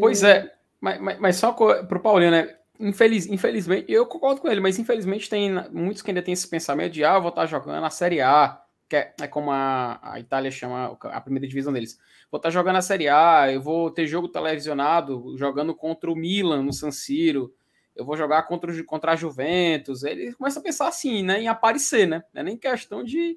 Pois 0.00 0.22
é, 0.22 0.54
mas, 0.80 1.00
mas, 1.00 1.18
mas 1.20 1.36
só 1.36 1.52
para 1.52 1.98
o 1.98 2.00
Paulinho, 2.00 2.30
né? 2.30 2.56
Infeliz, 2.78 3.26
infelizmente, 3.26 3.92
eu 3.92 4.06
concordo 4.06 4.40
com 4.40 4.48
ele, 4.48 4.60
mas 4.60 4.78
infelizmente 4.78 5.28
tem 5.28 5.52
muitos 5.70 6.02
que 6.02 6.10
ainda 6.10 6.22
tem 6.22 6.32
esse 6.32 6.48
pensamento 6.48 6.94
de 6.94 7.04
ah, 7.04 7.18
vou 7.18 7.28
estar 7.28 7.44
jogando 7.44 7.84
a 7.84 7.90
Série 7.90 8.22
A, 8.22 8.62
que 8.88 8.96
é, 8.96 9.14
é 9.20 9.26
como 9.28 9.50
a, 9.52 10.00
a, 10.02 10.18
Itália 10.18 10.50
chama 10.50 10.96
a 11.00 11.20
primeira 11.20 11.46
divisão 11.46 11.72
deles. 11.72 12.00
Vou 12.30 12.38
estar 12.38 12.50
jogando 12.50 12.76
a 12.76 12.82
Série 12.82 13.08
A, 13.08 13.52
eu 13.52 13.60
vou 13.60 13.90
ter 13.90 14.06
jogo 14.06 14.28
televisionado 14.28 15.36
jogando 15.36 15.74
contra 15.74 16.10
o 16.10 16.16
Milan 16.16 16.62
no 16.62 16.72
San 16.72 16.90
Siro, 16.90 17.54
eu 17.94 18.04
vou 18.04 18.16
jogar 18.16 18.44
contra, 18.44 18.82
contra 18.84 19.12
a 19.12 19.16
Juventus. 19.16 20.02
Ele 20.02 20.32
começa 20.32 20.58
a 20.58 20.62
pensar 20.62 20.88
assim, 20.88 21.22
né? 21.22 21.42
Em 21.42 21.48
aparecer, 21.48 22.06
né? 22.06 22.24
Não 22.32 22.40
é 22.40 22.44
nem 22.44 22.56
questão 22.56 23.04
de, 23.04 23.36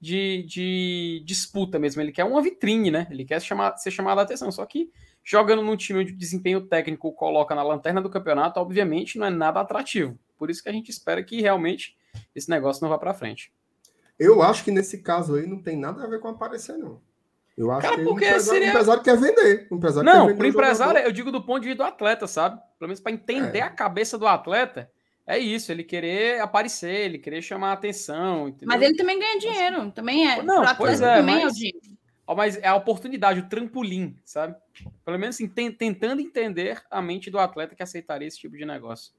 de, 0.00 0.44
de 0.44 1.22
disputa 1.24 1.78
mesmo. 1.78 2.00
Ele 2.00 2.12
quer 2.12 2.24
uma 2.24 2.42
vitrine, 2.42 2.90
né? 2.90 3.06
Ele 3.10 3.24
quer 3.24 3.40
chamar, 3.40 3.76
ser 3.76 3.90
chamado 3.90 4.18
a 4.18 4.22
atenção. 4.22 4.50
Só 4.50 4.64
que 4.64 4.90
jogando 5.24 5.62
num 5.62 5.76
time 5.76 6.04
de 6.04 6.12
desempenho 6.12 6.60
técnico, 6.60 7.12
coloca 7.12 7.54
na 7.54 7.62
lanterna 7.62 8.00
do 8.00 8.10
campeonato, 8.10 8.60
obviamente 8.60 9.18
não 9.18 9.26
é 9.26 9.30
nada 9.30 9.60
atrativo. 9.60 10.18
Por 10.38 10.50
isso 10.50 10.62
que 10.62 10.68
a 10.68 10.72
gente 10.72 10.90
espera 10.90 11.22
que 11.22 11.40
realmente 11.40 11.96
esse 12.34 12.48
negócio 12.48 12.82
não 12.82 12.88
vá 12.88 12.98
para 12.98 13.12
frente. 13.12 13.52
Eu 14.18 14.42
acho 14.42 14.64
que 14.64 14.70
nesse 14.70 14.98
caso 14.98 15.34
aí 15.34 15.46
não 15.46 15.62
tem 15.62 15.76
nada 15.76 16.02
a 16.02 16.06
ver 16.06 16.20
com 16.20 16.28
aparecer, 16.28 16.76
não. 16.76 17.00
Eu 17.56 17.72
acho 17.72 17.82
Cara, 17.82 17.96
que 17.96 18.04
porque 18.04 18.24
o 18.24 18.28
empresário, 18.28 18.60
seria... 18.60 18.68
empresário 18.68 19.02
quer 19.02 19.16
vender. 19.16 19.66
O 19.68 19.74
empresário 19.74 20.06
não, 20.08 20.28
quer 20.28 20.36
para 20.36 20.44
o 20.44 20.48
empresário, 20.48 21.00
eu 21.00 21.12
digo 21.12 21.32
do 21.32 21.42
ponto 21.42 21.60
de 21.60 21.68
vista 21.68 21.82
do 21.82 21.88
atleta, 21.88 22.26
sabe? 22.28 22.60
Pelo 22.78 22.88
menos 22.88 23.00
para 23.00 23.10
entender 23.10 23.58
é. 23.58 23.62
a 23.62 23.70
cabeça 23.70 24.16
do 24.16 24.26
atleta 24.28 24.88
é 25.28 25.38
isso, 25.38 25.70
ele 25.70 25.84
querer 25.84 26.40
aparecer, 26.40 27.04
ele 27.04 27.18
querer 27.18 27.42
chamar 27.42 27.68
a 27.68 27.72
atenção. 27.74 28.48
Entendeu? 28.48 28.66
Mas 28.66 28.80
ele 28.80 28.96
também 28.96 29.18
ganha 29.18 29.38
dinheiro, 29.38 29.92
também 29.92 30.26
é. 30.26 30.42
Não, 30.42 30.64
pois 30.74 31.02
é, 31.02 31.16
também 31.16 31.34
mas, 31.34 31.44
é 31.44 31.46
o 31.46 31.52
dinheiro. 31.52 31.98
Mas 32.34 32.56
é 32.56 32.66
a 32.66 32.74
oportunidade, 32.74 33.40
o 33.40 33.48
trampolim, 33.48 34.16
sabe? 34.24 34.56
Pelo 35.04 35.18
menos 35.18 35.36
assim, 35.36 35.46
tentando 35.46 36.22
entender 36.22 36.82
a 36.90 37.02
mente 37.02 37.30
do 37.30 37.38
atleta 37.38 37.74
que 37.74 37.82
aceitaria 37.82 38.26
esse 38.26 38.38
tipo 38.38 38.56
de 38.56 38.64
negócio. 38.64 39.12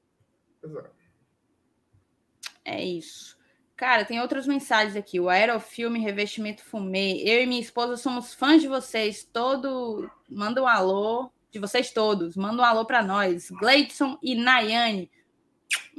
É 2.64 2.82
isso. 2.82 3.38
Cara, 3.76 4.04
tem 4.04 4.20
outras 4.20 4.48
mensagens 4.48 4.96
aqui. 4.96 5.20
O 5.20 5.28
Aerofilme 5.28 6.00
Revestimento 6.00 6.64
Fumê. 6.64 7.22
Eu 7.22 7.40
e 7.40 7.46
minha 7.46 7.60
esposa 7.60 7.96
somos 7.96 8.34
fãs 8.34 8.60
de 8.60 8.66
vocês. 8.66 9.24
Todo. 9.24 10.10
Manda 10.28 10.60
um 10.60 10.66
alô 10.66 11.30
de 11.52 11.60
vocês 11.60 11.92
todos. 11.92 12.36
Manda 12.36 12.62
um 12.62 12.64
alô 12.64 12.84
para 12.84 13.00
nós. 13.00 13.48
Gleidson 13.50 14.18
e 14.20 14.34
Nayane. 14.34 15.08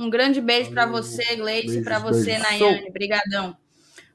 Um 0.01 0.09
grande 0.09 0.41
beijo 0.41 0.71
para 0.71 0.87
você, 0.87 1.35
Gleice, 1.35 1.83
para 1.83 1.99
você, 1.99 2.25
beijos. 2.25 2.43
Nayane. 2.43 2.89
Obrigadão. 2.89 3.55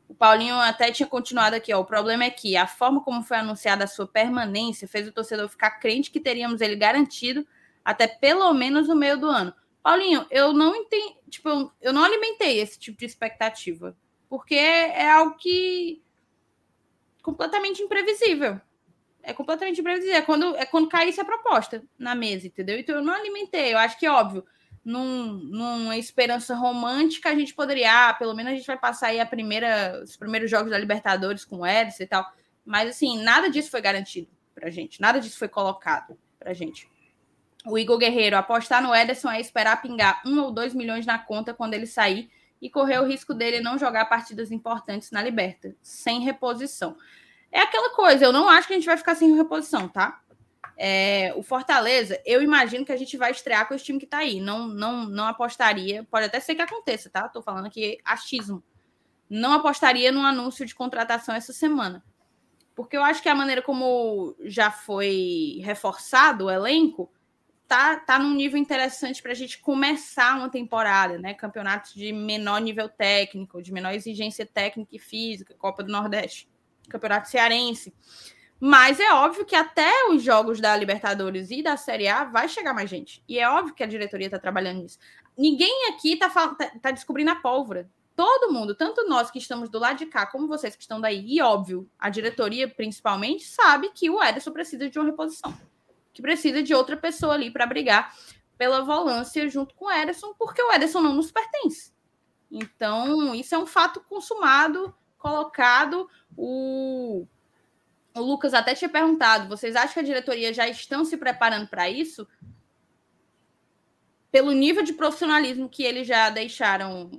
O 0.08 0.14
Paulinho 0.14 0.56
até 0.56 0.90
tinha 0.90 1.06
continuado 1.06 1.54
aqui, 1.54 1.72
ó. 1.72 1.80
O 1.80 1.84
problema 1.84 2.24
é 2.24 2.30
que 2.30 2.56
a 2.56 2.66
forma 2.66 3.00
como 3.02 3.22
foi 3.22 3.36
anunciada 3.36 3.84
a 3.84 3.86
sua 3.86 4.06
permanência 4.06 4.88
fez 4.88 5.06
o 5.06 5.12
torcedor 5.12 5.48
ficar 5.48 5.70
crente 5.78 6.10
que 6.10 6.18
teríamos 6.18 6.60
ele 6.60 6.74
garantido 6.74 7.46
até 7.84 8.08
pelo 8.08 8.52
menos 8.52 8.88
no 8.88 8.96
meio 8.96 9.16
do 9.16 9.26
ano. 9.26 9.54
Paulinho, 9.80 10.26
eu 10.28 10.52
não 10.52 10.74
entendi, 10.74 11.14
tipo, 11.30 11.72
eu 11.80 11.92
não 11.92 12.02
alimentei 12.02 12.58
esse 12.58 12.76
tipo 12.76 12.98
de 12.98 13.04
expectativa, 13.04 13.96
porque 14.28 14.56
é 14.56 15.08
algo 15.08 15.36
que 15.36 16.02
completamente 17.22 17.80
imprevisível. 17.80 18.60
É 19.22 19.32
completamente 19.32 19.80
imprevisível. 19.80 20.16
É 20.16 20.22
quando, 20.22 20.56
é 20.56 20.66
quando 20.66 20.88
caísse 20.88 21.20
a 21.20 21.24
proposta 21.24 21.84
na 21.96 22.16
mesa, 22.16 22.48
entendeu? 22.48 22.76
Então 22.76 22.96
eu 22.96 23.02
não 23.02 23.14
alimentei. 23.14 23.72
Eu 23.72 23.78
acho 23.78 23.96
que, 23.98 24.08
óbvio, 24.08 24.44
num, 24.86 25.32
numa 25.32 25.96
esperança 25.96 26.54
romântica, 26.54 27.28
a 27.28 27.34
gente 27.34 27.52
poderia, 27.52 28.08
ah, 28.08 28.14
pelo 28.14 28.32
menos 28.34 28.52
a 28.52 28.54
gente 28.54 28.68
vai 28.68 28.78
passar 28.78 29.08
aí 29.08 29.18
a 29.18 29.26
primeira, 29.26 30.00
os 30.04 30.16
primeiros 30.16 30.48
jogos 30.48 30.70
da 30.70 30.78
Libertadores 30.78 31.44
com 31.44 31.58
o 31.58 31.66
Edson 31.66 32.04
e 32.04 32.06
tal. 32.06 32.24
Mas, 32.64 32.90
assim, 32.90 33.20
nada 33.20 33.50
disso 33.50 33.68
foi 33.68 33.80
garantido 33.80 34.28
pra 34.54 34.70
gente, 34.70 35.00
nada 35.00 35.18
disso 35.18 35.36
foi 35.40 35.48
colocado 35.48 36.16
pra 36.38 36.54
gente. 36.54 36.88
O 37.66 37.76
Igor 37.76 37.98
Guerreiro, 37.98 38.36
apostar 38.36 38.80
no 38.80 38.94
Ederson 38.94 39.28
é 39.28 39.40
esperar 39.40 39.82
pingar 39.82 40.22
um 40.24 40.40
ou 40.40 40.52
dois 40.52 40.72
milhões 40.72 41.04
na 41.04 41.18
conta 41.18 41.52
quando 41.52 41.74
ele 41.74 41.86
sair 41.86 42.30
e 42.62 42.70
correr 42.70 43.00
o 43.00 43.06
risco 43.06 43.34
dele 43.34 43.58
não 43.58 43.76
jogar 43.76 44.04
partidas 44.04 44.52
importantes 44.52 45.10
na 45.10 45.20
Liberta, 45.20 45.74
sem 45.82 46.20
reposição. 46.20 46.96
É 47.50 47.60
aquela 47.60 47.90
coisa, 47.90 48.24
eu 48.24 48.32
não 48.32 48.48
acho 48.48 48.68
que 48.68 48.74
a 48.74 48.76
gente 48.76 48.86
vai 48.86 48.96
ficar 48.96 49.16
sem 49.16 49.34
reposição, 49.34 49.88
tá? 49.88 50.20
É, 50.76 51.32
o 51.36 51.42
Fortaleza, 51.42 52.20
eu 52.26 52.42
imagino 52.42 52.84
que 52.84 52.92
a 52.92 52.96
gente 52.96 53.16
vai 53.16 53.30
estrear 53.30 53.66
com 53.66 53.74
esse 53.74 53.84
time 53.84 53.98
que 53.98 54.06
tá 54.06 54.18
aí. 54.18 54.40
Não, 54.40 54.68
não, 54.68 55.06
não 55.06 55.26
apostaria. 55.26 56.04
Pode 56.04 56.26
até 56.26 56.38
ser 56.38 56.54
que 56.54 56.62
aconteça, 56.62 57.08
tá? 57.08 57.28
Tô 57.28 57.40
falando 57.40 57.66
aqui 57.66 57.98
achismo. 58.04 58.62
Não 59.28 59.52
apostaria 59.54 60.12
no 60.12 60.20
anúncio 60.20 60.66
de 60.66 60.74
contratação 60.74 61.34
essa 61.34 61.52
semana. 61.52 62.04
Porque 62.74 62.96
eu 62.96 63.02
acho 63.02 63.22
que 63.22 63.28
a 63.28 63.34
maneira 63.34 63.62
como 63.62 64.36
já 64.40 64.70
foi 64.70 65.60
reforçado 65.64 66.44
o 66.44 66.50
elenco 66.50 67.10
tá, 67.66 67.96
tá 67.96 68.18
num 68.18 68.34
nível 68.34 68.58
interessante 68.58 69.22
para 69.22 69.32
a 69.32 69.34
gente 69.34 69.58
começar 69.58 70.36
uma 70.36 70.50
temporada, 70.50 71.18
né? 71.18 71.34
Campeonatos 71.34 71.94
de 71.94 72.12
menor 72.12 72.60
nível 72.60 72.88
técnico, 72.88 73.62
de 73.62 73.72
menor 73.72 73.94
exigência 73.94 74.46
técnica 74.46 74.94
e 74.94 74.98
física, 74.98 75.54
Copa 75.54 75.82
do 75.82 75.90
Nordeste, 75.90 76.48
Campeonato 76.88 77.28
Cearense. 77.28 77.94
Mas 78.58 78.98
é 78.98 79.12
óbvio 79.12 79.44
que 79.44 79.54
até 79.54 79.90
os 80.08 80.22
jogos 80.22 80.60
da 80.60 80.74
Libertadores 80.76 81.50
e 81.50 81.62
da 81.62 81.76
Série 81.76 82.08
A 82.08 82.24
vai 82.24 82.48
chegar 82.48 82.72
mais 82.72 82.88
gente. 82.88 83.22
E 83.28 83.38
é 83.38 83.48
óbvio 83.48 83.74
que 83.74 83.82
a 83.82 83.86
diretoria 83.86 84.26
está 84.26 84.38
trabalhando 84.38 84.82
nisso. 84.82 84.98
Ninguém 85.36 85.90
aqui 85.90 86.14
está 86.14 86.30
tá, 86.30 86.70
tá 86.80 86.90
descobrindo 86.90 87.30
a 87.30 87.36
pólvora. 87.36 87.90
Todo 88.14 88.50
mundo, 88.50 88.74
tanto 88.74 89.06
nós 89.06 89.30
que 89.30 89.38
estamos 89.38 89.68
do 89.68 89.78
lado 89.78 89.98
de 89.98 90.06
cá, 90.06 90.24
como 90.26 90.48
vocês 90.48 90.74
que 90.74 90.80
estão 90.80 90.98
daí, 90.98 91.22
e 91.26 91.42
óbvio, 91.42 91.86
a 91.98 92.08
diretoria 92.08 92.66
principalmente, 92.66 93.44
sabe 93.44 93.90
que 93.90 94.08
o 94.08 94.22
Ederson 94.22 94.52
precisa 94.52 94.88
de 94.88 94.98
uma 94.98 95.04
reposição. 95.04 95.54
Que 96.14 96.22
precisa 96.22 96.62
de 96.62 96.74
outra 96.74 96.96
pessoa 96.96 97.34
ali 97.34 97.50
para 97.50 97.66
brigar 97.66 98.16
pela 98.56 98.80
volância 98.80 99.46
junto 99.50 99.74
com 99.74 99.84
o 99.84 99.92
Ederson, 99.92 100.32
porque 100.38 100.62
o 100.62 100.72
Ederson 100.72 101.02
não 101.02 101.12
nos 101.12 101.30
pertence. 101.30 101.92
Então, 102.50 103.34
isso 103.34 103.54
é 103.54 103.58
um 103.58 103.66
fato 103.66 104.00
consumado, 104.08 104.94
colocado. 105.18 106.08
O 106.34 107.26
o 108.16 108.22
Lucas 108.22 108.54
até 108.54 108.74
tinha 108.74 108.88
perguntado: 108.88 109.48
vocês 109.48 109.76
acham 109.76 109.94
que 109.94 110.00
a 110.00 110.04
diretoria 110.04 110.52
já 110.52 110.68
estão 110.68 111.04
se 111.04 111.16
preparando 111.16 111.68
para 111.68 111.88
isso? 111.88 112.26
Pelo 114.30 114.52
nível 114.52 114.82
de 114.82 114.92
profissionalismo 114.92 115.68
que 115.68 115.82
eles 115.82 116.06
já 116.06 116.30
deixaram, 116.30 117.10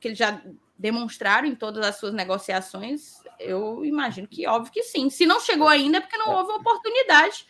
que 0.00 0.08
eles 0.08 0.18
já 0.18 0.42
demonstraram 0.78 1.48
em 1.48 1.54
todas 1.54 1.84
as 1.84 1.96
suas 1.96 2.12
negociações, 2.12 3.20
eu 3.38 3.84
imagino 3.84 4.28
que 4.28 4.46
óbvio 4.46 4.72
que 4.72 4.82
sim. 4.82 5.10
Se 5.10 5.26
não 5.26 5.40
chegou 5.40 5.68
ainda, 5.68 5.98
é 5.98 6.00
porque 6.00 6.16
não 6.16 6.32
houve 6.32 6.52
oportunidade 6.52 7.46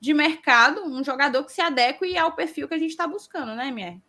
de 0.00 0.12
mercado, 0.12 0.82
um 0.84 1.04
jogador 1.04 1.44
que 1.44 1.52
se 1.52 1.60
adeque 1.60 2.16
ao 2.18 2.32
perfil 2.32 2.66
que 2.66 2.74
a 2.74 2.78
gente 2.78 2.90
está 2.90 3.06
buscando, 3.06 3.54
né, 3.54 3.70
Mier? 3.70 4.00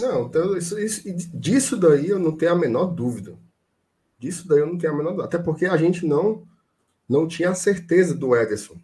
Não, 0.00 0.26
então, 0.26 0.56
isso, 0.56 0.78
isso, 0.78 1.02
disso 1.34 1.76
daí 1.76 2.08
eu 2.08 2.18
não 2.18 2.34
tenho 2.34 2.52
a 2.52 2.54
menor 2.54 2.86
dúvida. 2.86 3.36
Disso 4.18 4.48
daí 4.48 4.60
eu 4.60 4.66
não 4.66 4.78
tenho 4.78 4.92
a 4.92 4.96
menor 4.96 5.10
dúvida. 5.10 5.26
Até 5.26 5.38
porque 5.38 5.66
a 5.66 5.76
gente 5.76 6.06
não 6.06 6.46
não 7.08 7.26
tinha 7.26 7.50
a 7.50 7.54
certeza 7.54 8.14
do 8.14 8.36
Ederson. 8.36 8.76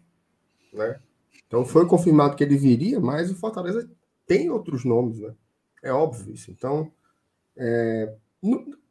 Né? 0.73 0.99
Então 1.47 1.63
foi 1.63 1.85
confirmado 1.87 2.35
que 2.35 2.43
ele 2.43 2.57
viria, 2.57 2.99
mas 2.99 3.29
o 3.29 3.35
Fortaleza 3.35 3.89
tem 4.25 4.49
outros 4.49 4.83
nomes, 4.83 5.19
né? 5.19 5.33
É 5.83 5.91
óbvio 5.91 6.33
isso. 6.33 6.49
Então, 6.49 6.91
é, 7.55 8.15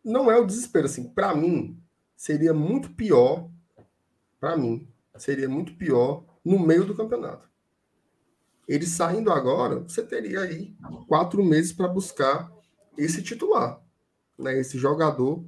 não 0.04 0.30
é 0.30 0.38
o 0.38 0.46
desespero. 0.46 0.86
Assim, 0.86 1.08
para 1.08 1.34
mim, 1.34 1.76
seria 2.16 2.54
muito 2.54 2.90
pior. 2.90 3.50
Para 4.38 4.56
mim, 4.56 4.86
seria 5.16 5.48
muito 5.48 5.74
pior 5.74 6.24
no 6.44 6.58
meio 6.58 6.84
do 6.84 6.94
campeonato. 6.94 7.48
Ele 8.68 8.86
saindo 8.86 9.30
agora, 9.30 9.80
você 9.80 10.02
teria 10.02 10.40
aí 10.40 10.74
quatro 11.08 11.44
meses 11.44 11.72
para 11.72 11.88
buscar 11.88 12.50
esse 12.96 13.22
titular, 13.22 13.80
né? 14.38 14.58
Esse 14.58 14.78
jogador 14.78 15.44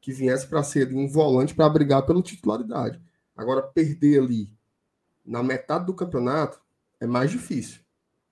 que 0.00 0.12
viesse 0.12 0.46
para 0.46 0.62
ser 0.62 0.92
um 0.94 1.08
volante 1.08 1.54
para 1.54 1.68
brigar 1.68 2.04
pela 2.04 2.22
titularidade. 2.22 3.00
Agora, 3.38 3.62
perder 3.62 4.20
ali 4.20 4.52
na 5.24 5.44
metade 5.44 5.86
do 5.86 5.94
campeonato 5.94 6.60
é 6.98 7.06
mais 7.06 7.30
difícil. 7.30 7.80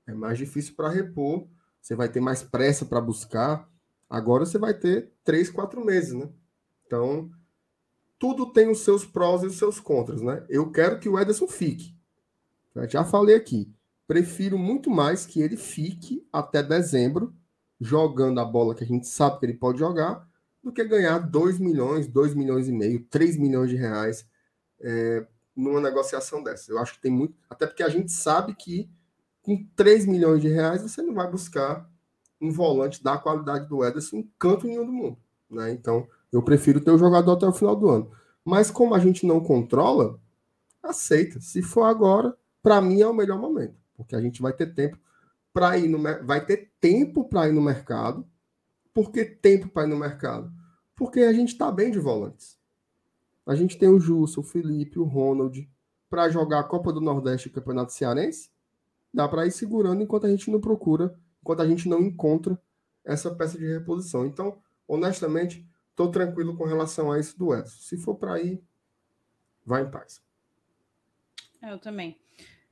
É 0.05 0.13
mais 0.13 0.37
difícil 0.37 0.75
para 0.75 0.89
repor. 0.89 1.47
Você 1.81 1.95
vai 1.95 2.09
ter 2.09 2.19
mais 2.21 2.43
pressa 2.43 2.85
para 2.85 3.01
buscar. 3.01 3.71
Agora 4.11 4.45
você 4.45 4.59
vai 4.59 4.75
ter 4.75 5.13
três, 5.23 5.49
quatro 5.49 5.85
meses, 5.85 6.13
né? 6.13 6.29
Então, 6.85 7.31
tudo 8.19 8.53
tem 8.53 8.69
os 8.69 8.81
seus 8.81 9.05
prós 9.05 9.45
e 9.45 9.47
os 9.47 9.57
seus 9.57 9.79
contras, 9.79 10.21
né? 10.21 10.45
Eu 10.49 10.73
quero 10.73 10.99
que 10.99 11.09
o 11.09 11.17
Ederson 11.17 11.47
fique. 11.47 11.95
Eu 12.75 12.89
já 12.89 13.05
falei 13.05 13.37
aqui. 13.37 13.73
Prefiro 14.09 14.59
muito 14.59 14.91
mais 14.91 15.25
que 15.25 15.41
ele 15.41 15.57
fique 15.57 16.27
até 16.33 16.65
dezembro, 16.65 17.33
jogando 17.81 18.41
a 18.41 18.45
bola 18.45 18.75
que 18.75 18.83
a 18.83 18.87
gente 18.87 19.07
sabe 19.07 19.39
que 19.39 19.47
ele 19.47 19.55
pode 19.55 19.79
jogar, 19.79 20.29
do 20.63 20.73
que 20.73 20.85
ganhar 20.85 21.19
2 21.21 21.61
milhões, 21.61 22.09
2 22.09 22.35
milhões 22.35 22.67
e 22.67 22.73
meio, 22.73 23.05
3 23.05 23.37
milhões 23.37 23.71
de 23.71 23.77
reais 23.77 24.27
é, 24.81 25.27
numa 25.55 25.81
negociação 25.81 26.43
dessa. 26.43 26.71
Eu 26.71 26.79
acho 26.79 26.95
que 26.95 27.01
tem 27.01 27.11
muito. 27.11 27.35
Até 27.49 27.67
porque 27.67 27.83
a 27.83 27.89
gente 27.89 28.13
sabe 28.13 28.55
que 28.55 28.91
com 29.43 29.65
3 29.77 30.07
milhões 30.07 30.43
de 30.43 30.49
reais 30.49 30.83
você 30.83 31.01
não 31.03 31.15
vai 31.15 31.31
buscar 31.31 31.89
um 32.41 32.51
volante 32.51 33.03
da 33.03 33.17
qualidade 33.17 33.69
do 33.69 33.85
Ederson 33.85 34.17
em 34.17 34.31
canto 34.39 34.67
nenhum 34.67 34.85
do 34.85 34.93
mundo. 34.93 35.17
Né? 35.49 35.73
Então, 35.73 36.07
eu 36.33 36.43
prefiro 36.43 36.81
ter 36.81 36.91
o 36.91 36.99
jogador 36.99 37.33
até 37.33 37.47
o 37.47 37.53
final 37.53 37.77
do 37.77 37.89
ano. 37.89 38.11
Mas 38.45 38.71
como 38.71 38.95
a 38.95 38.99
gente 38.99 39.27
não 39.27 39.41
controla, 39.41 40.21
aceita. 40.83 41.41
Se 41.41 41.63
for 41.63 41.85
agora, 41.85 42.37
para 42.63 42.81
mim 42.81 43.01
é 43.01 43.07
o 43.07 43.15
melhor 43.15 43.39
momento, 43.39 43.77
porque 43.97 44.15
a 44.15 44.21
gente 44.21 44.43
vai 44.43 44.53
ter 44.53 44.75
tempo 44.75 44.99
para 45.53 45.79
ir 45.79 45.89
no 45.89 46.03
vai 46.25 46.45
ter 46.45 46.71
tempo 46.81 47.25
para 47.25 47.49
ir 47.49 47.53
no 47.53 47.63
mercado. 47.63 48.27
Por 48.93 49.11
que 49.11 49.25
tempo 49.25 49.69
para 49.69 49.87
ir 49.87 49.91
no 49.91 49.97
mercado? 49.97 50.53
Porque 50.95 51.21
a 51.21 51.33
gente 51.33 51.53
está 51.53 51.71
bem 51.71 51.91
de 51.91 51.99
volantes. 51.99 52.59
A 53.47 53.55
gente 53.55 53.79
tem 53.79 53.89
o 53.89 54.01
Justo, 54.01 54.41
o 54.41 54.45
Felipe, 54.45 54.99
o 54.99 55.05
Ronald 55.05 55.69
para 56.11 56.29
jogar 56.29 56.61
a 56.61 56.65
Copa 56.65 56.93
do 56.93 57.01
Nordeste 57.01 57.49
e 57.49 57.53
Campeonato 57.53 57.93
Cearense. 57.93 58.51
Dá 59.13 59.29
para 59.29 59.47
ir 59.47 59.53
segurando 59.53 60.03
enquanto 60.03 60.27
a 60.27 60.31
gente 60.31 60.51
não 60.51 60.61
procura, 60.61 61.17
enquanto 61.41 61.63
a 61.63 61.67
gente 61.67 61.89
não 61.89 62.01
encontra 62.01 62.61
essa 63.05 63.35
peça 63.35 63.57
de 63.57 63.67
reposição. 63.67 64.27
Então, 64.27 64.59
honestamente, 64.87 65.67
estou 65.91 66.11
tranquilo 66.11 66.57
com 66.57 66.65
relação 66.65 67.11
a 67.11 67.19
isso 67.19 67.39
do 67.39 67.55
Edson. 67.55 67.77
Se 67.79 67.97
for 67.97 68.17
para 68.17 68.41
ir, 68.41 68.63
vai 69.65 69.83
em 69.83 69.91
paz. 69.91 70.21
Eu 71.63 71.79
também. 71.79 72.17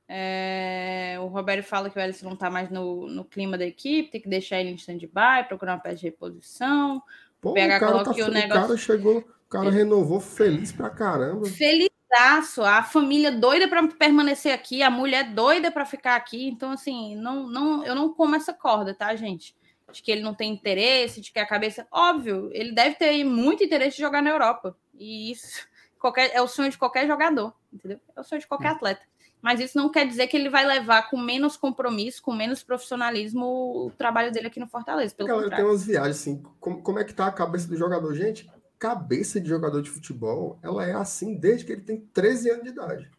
É, 0.07 1.17
o 1.19 1.25
Roberto 1.27 1.65
fala 1.65 1.89
que 1.89 1.97
o 1.97 2.01
Edson 2.01 2.27
não 2.27 2.33
está 2.33 2.49
mais 2.49 2.69
no, 2.69 3.07
no 3.07 3.25
clima 3.25 3.57
da 3.57 3.65
equipe, 3.65 4.11
tem 4.11 4.21
que 4.21 4.29
deixar 4.29 4.59
ele 4.59 4.69
em 4.69 4.75
stand-by, 4.75 5.47
procurar 5.47 5.73
uma 5.73 5.79
peça 5.79 5.95
de 5.95 6.03
reposição. 6.03 7.01
Pô, 7.41 7.51
o, 7.51 7.55
cara 7.55 7.79
tá, 7.79 8.11
o, 8.11 8.27
negócio... 8.29 8.29
o 8.29 8.49
cara 8.49 8.77
chegou 8.77 9.17
o 9.17 9.44
cara 9.59 9.71
renovou 9.71 10.19
feliz 10.19 10.71
pra 10.71 10.89
caramba. 10.89 11.45
Felizaço. 11.47 12.63
A 12.63 12.83
família 12.83 13.31
doida 13.31 13.67
para 13.67 13.87
permanecer 13.87 14.53
aqui, 14.53 14.81
a 14.81 14.89
mulher 14.89 15.33
doida 15.33 15.71
para 15.71 15.85
ficar 15.85 16.15
aqui. 16.15 16.47
Então, 16.47 16.71
assim, 16.71 17.15
não, 17.15 17.47
não, 17.47 17.83
eu 17.83 17.95
não 17.95 18.13
como 18.13 18.35
essa 18.35 18.53
corda, 18.53 18.93
tá, 18.93 19.15
gente? 19.15 19.55
De 19.91 20.01
que 20.01 20.11
ele 20.11 20.21
não 20.21 20.33
tem 20.33 20.51
interesse, 20.51 21.21
de 21.21 21.31
que 21.31 21.39
a 21.39 21.45
cabeça. 21.45 21.87
Óbvio, 21.91 22.49
ele 22.53 22.73
deve 22.73 22.95
ter 22.95 23.23
muito 23.23 23.63
interesse 23.63 23.97
de 23.97 24.03
jogar 24.03 24.21
na 24.21 24.29
Europa. 24.29 24.75
E 24.93 25.31
isso 25.31 25.67
qualquer, 25.99 26.31
é 26.33 26.41
o 26.41 26.47
sonho 26.47 26.69
de 26.69 26.77
qualquer 26.77 27.07
jogador, 27.07 27.53
entendeu? 27.73 27.99
É 28.15 28.21
o 28.21 28.23
sonho 28.23 28.41
de 28.41 28.47
qualquer 28.47 28.69
atleta. 28.69 29.05
Mas 29.45 29.59
isso 29.59 29.77
não 29.77 29.89
quer 29.89 30.07
dizer 30.07 30.25
que 30.25 30.35
ele 30.35 30.49
vai 30.49 30.65
levar 30.65 31.07
com 31.07 31.19
menos 31.19 31.55
compromisso, 31.55 32.19
com 32.19 32.33
menos 32.33 32.63
profissionalismo 32.63 33.45
o 33.85 33.91
trabalho 33.91 34.31
dele 34.31 34.47
aqui 34.47 34.59
no 34.59 34.67
Fortaleza. 34.67 35.13
Pelo 35.13 35.29
Galera, 35.29 35.55
tem 35.55 35.63
umas 35.63 35.85
viagens 35.85 36.19
assim. 36.19 36.41
Como, 36.59 36.81
como 36.81 36.97
é 36.97 37.03
que 37.03 37.13
tá 37.13 37.27
a 37.27 37.31
cabeça 37.31 37.67
do 37.67 37.77
jogador? 37.77 38.11
Gente, 38.15 38.49
cabeça 38.77 39.39
de 39.39 39.49
jogador 39.49 39.81
de 39.81 39.89
futebol, 39.89 40.59
ela 40.61 40.85
é 40.85 40.93
assim 40.93 41.35
desde 41.35 41.65
que 41.65 41.71
ele 41.71 41.81
tem 41.81 42.01
13 42.13 42.49
anos 42.51 42.63
de 42.63 42.69
idade. 42.69 43.11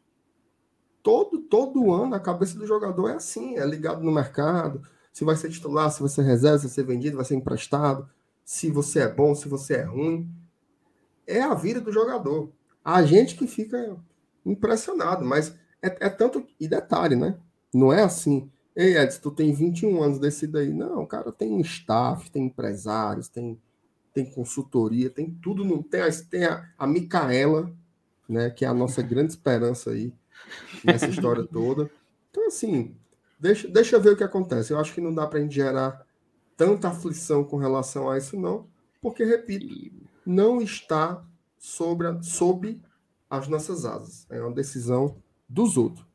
Todo, 1.03 1.39
todo 1.39 1.93
ano 1.93 2.15
a 2.15 2.21
cabeça 2.21 2.59
do 2.59 2.67
jogador 2.67 3.09
é 3.09 3.15
assim, 3.15 3.57
é 3.57 3.65
ligado 3.65 4.03
no 4.03 4.13
mercado, 4.13 4.83
se 5.13 5.25
vai 5.25 5.37
ser 5.37 5.51
titular, 5.51 5.91
se 5.91 6.01
vai 6.01 6.09
ser 6.09 6.23
reserva, 6.23 6.59
se 6.59 6.67
vai 6.67 6.75
ser 6.75 6.85
vendido, 6.85 7.17
vai 7.17 7.25
ser 7.25 7.37
emprestado, 7.37 8.09
se 8.45 8.71
você 8.71 9.01
é 9.01 9.09
bom, 9.09 9.35
se 9.35 9.49
você 9.49 9.75
é 9.75 9.83
ruim. 9.83 10.31
é 11.27 11.41
a 11.43 11.55
vida 11.55 11.81
do 11.81 11.93
jogador. 11.93 12.53
A 12.85 13.03
gente 13.03 13.35
que 13.35 13.47
fica 13.47 13.97
impressionado, 14.45 15.25
mas 15.25 15.57
é, 15.83 16.07
é 16.07 16.09
tanto. 16.09 16.47
E 16.59 16.69
detalhe, 16.69 17.17
né? 17.17 17.39
Não 17.75 17.93
é 17.93 18.03
assim. 18.03 18.51
Ei, 18.75 18.97
Edson, 18.97 19.21
tu 19.21 19.31
tem 19.31 19.53
21 19.53 20.03
anos 20.03 20.19
desse 20.19 20.47
daí. 20.47 20.73
Não, 20.73 21.07
cara, 21.07 21.33
tem 21.33 21.61
staff, 21.61 22.31
tem 22.31 22.47
empresários, 22.47 23.29
tem, 23.29 23.61
tem 24.17 24.25
consultoria, 24.25 25.11
tem 25.11 25.31
tudo. 25.31 25.63
No, 25.63 25.83
tem 25.83 26.01
a, 26.01 26.09
tem 26.31 26.47
a, 26.47 26.67
a 26.79 26.87
Micaela, 26.87 27.71
né, 28.27 28.49
que 28.49 28.65
é 28.65 28.69
a 28.69 28.73
nossa 28.73 29.03
grande 29.03 29.33
esperança 29.33 29.91
aí 29.91 30.11
nessa 30.83 31.07
história 31.07 31.45
toda. 31.53 31.91
Então, 32.31 32.47
assim, 32.47 32.97
deixa, 33.39 33.69
deixa 33.69 33.95
eu 33.95 34.01
ver 34.01 34.15
o 34.15 34.17
que 34.17 34.25
acontece. 34.25 34.73
Eu 34.73 34.81
acho 34.81 34.95
que 34.95 35.03
não 35.03 35.15
dá 35.15 35.27
para 35.27 35.39
a 35.39 35.43
gente 35.43 35.55
gerar 35.55 36.07
tanta 36.57 36.89
aflição 36.89 37.45
com 37.45 37.59
relação 37.59 38.09
a 38.09 38.17
isso, 38.17 38.41
não, 38.41 38.67
porque, 39.03 39.23
repito, 39.23 39.67
não 40.25 40.63
está 40.63 41.23
sobre, 41.59 42.07
a, 42.07 42.23
sob 42.23 42.81
as 43.29 43.49
nossas 43.49 43.85
asas. 43.85 44.27
É 44.31 44.41
uma 44.41 44.55
decisão 44.55 45.19
dos 45.47 45.77
outros. 45.77 46.07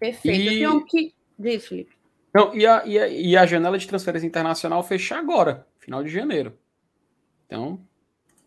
Perfeito. 0.00 0.76
E... 0.76 0.84
Que. 0.86 1.14
Diz, 1.38 1.68
Felipe. 1.68 1.96
Não, 2.34 2.52
e 2.52 2.66
a, 2.66 2.84
e, 2.84 2.98
a, 2.98 3.08
e 3.08 3.36
a 3.36 3.46
janela 3.46 3.78
de 3.78 3.86
transferência 3.86 4.26
internacional 4.26 4.82
fecha 4.82 5.16
agora, 5.16 5.66
final 5.82 6.02
de 6.02 6.10
janeiro. 6.10 6.56
Então, 7.46 7.84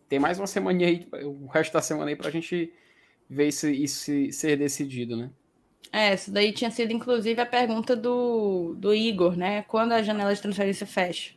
tem 0.08 0.18
mais 0.18 0.38
uma 0.38 0.46
semana 0.46 0.84
aí, 0.84 1.06
o 1.22 1.46
resto 1.46 1.72
da 1.72 1.82
semana 1.82 2.10
aí, 2.10 2.16
para 2.16 2.28
a 2.28 2.32
gente 2.32 2.72
ver 3.28 3.48
isso, 3.48 3.68
isso 3.68 4.10
ser 4.32 4.56
decidido, 4.56 5.16
né? 5.16 5.30
É, 5.92 6.14
isso 6.14 6.32
daí 6.32 6.52
tinha 6.52 6.70
sido, 6.70 6.92
inclusive, 6.92 7.40
a 7.40 7.46
pergunta 7.46 7.94
do, 7.94 8.74
do 8.76 8.92
Igor, 8.92 9.36
né? 9.36 9.62
Quando 9.62 9.92
a 9.92 10.02
janela 10.02 10.34
de 10.34 10.42
transferência 10.42 10.86
fecha? 10.86 11.34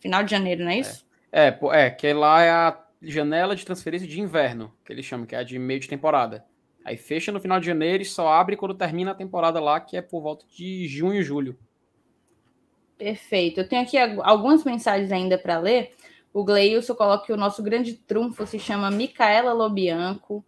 Final 0.00 0.22
de 0.22 0.30
janeiro, 0.30 0.64
não 0.64 0.70
é 0.70 0.80
isso? 0.80 1.06
É, 1.32 1.48
é, 1.48 1.86
é 1.86 1.90
que 1.90 2.12
lá 2.12 2.42
é 2.42 2.50
a 2.50 2.84
janela 3.00 3.56
de 3.56 3.64
transferência 3.64 4.06
de 4.06 4.20
inverno, 4.20 4.72
que 4.84 4.92
eles 4.92 5.06
chamam, 5.06 5.26
que 5.26 5.34
é 5.34 5.38
a 5.38 5.42
de 5.42 5.58
meio 5.58 5.80
de 5.80 5.88
temporada. 5.88 6.44
Aí 6.84 6.96
fecha 6.96 7.32
no 7.32 7.40
final 7.40 7.58
de 7.58 7.66
janeiro 7.66 8.02
e 8.02 8.06
só 8.06 8.28
abre 8.28 8.56
quando 8.56 8.74
termina 8.74 9.12
a 9.12 9.14
temporada 9.14 9.58
lá, 9.60 9.80
que 9.80 9.96
é 9.96 10.02
por 10.02 10.20
volta 10.20 10.44
de 10.46 10.86
junho 10.86 11.20
e 11.20 11.22
julho. 11.22 11.58
Perfeito. 12.98 13.60
Eu 13.60 13.68
tenho 13.68 13.82
aqui 13.82 13.98
algumas 13.98 14.64
mensagens 14.64 15.12
ainda 15.12 15.36
para 15.36 15.58
ler. 15.58 15.92
O 16.32 16.44
Gleilson 16.44 16.94
coloca 16.94 17.26
que 17.26 17.32
o 17.32 17.36
nosso 17.36 17.62
grande 17.62 17.94
trunfo 17.94 18.46
se 18.46 18.58
chama 18.58 18.90
Micaela 18.90 19.52
Lobianco. 19.52 20.44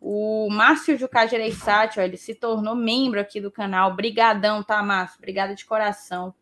O 0.00 0.48
Márcio 0.50 0.96
Jucá 0.96 1.26
Gereissati, 1.26 1.98
ele 1.98 2.16
se 2.16 2.34
tornou 2.34 2.74
membro 2.74 3.18
aqui 3.18 3.40
do 3.40 3.50
canal. 3.50 3.94
Brigadão, 3.94 4.62
tá, 4.62 4.82
Márcio? 4.82 5.18
Obrigada 5.18 5.54
de 5.54 5.64
coração. 5.64 6.34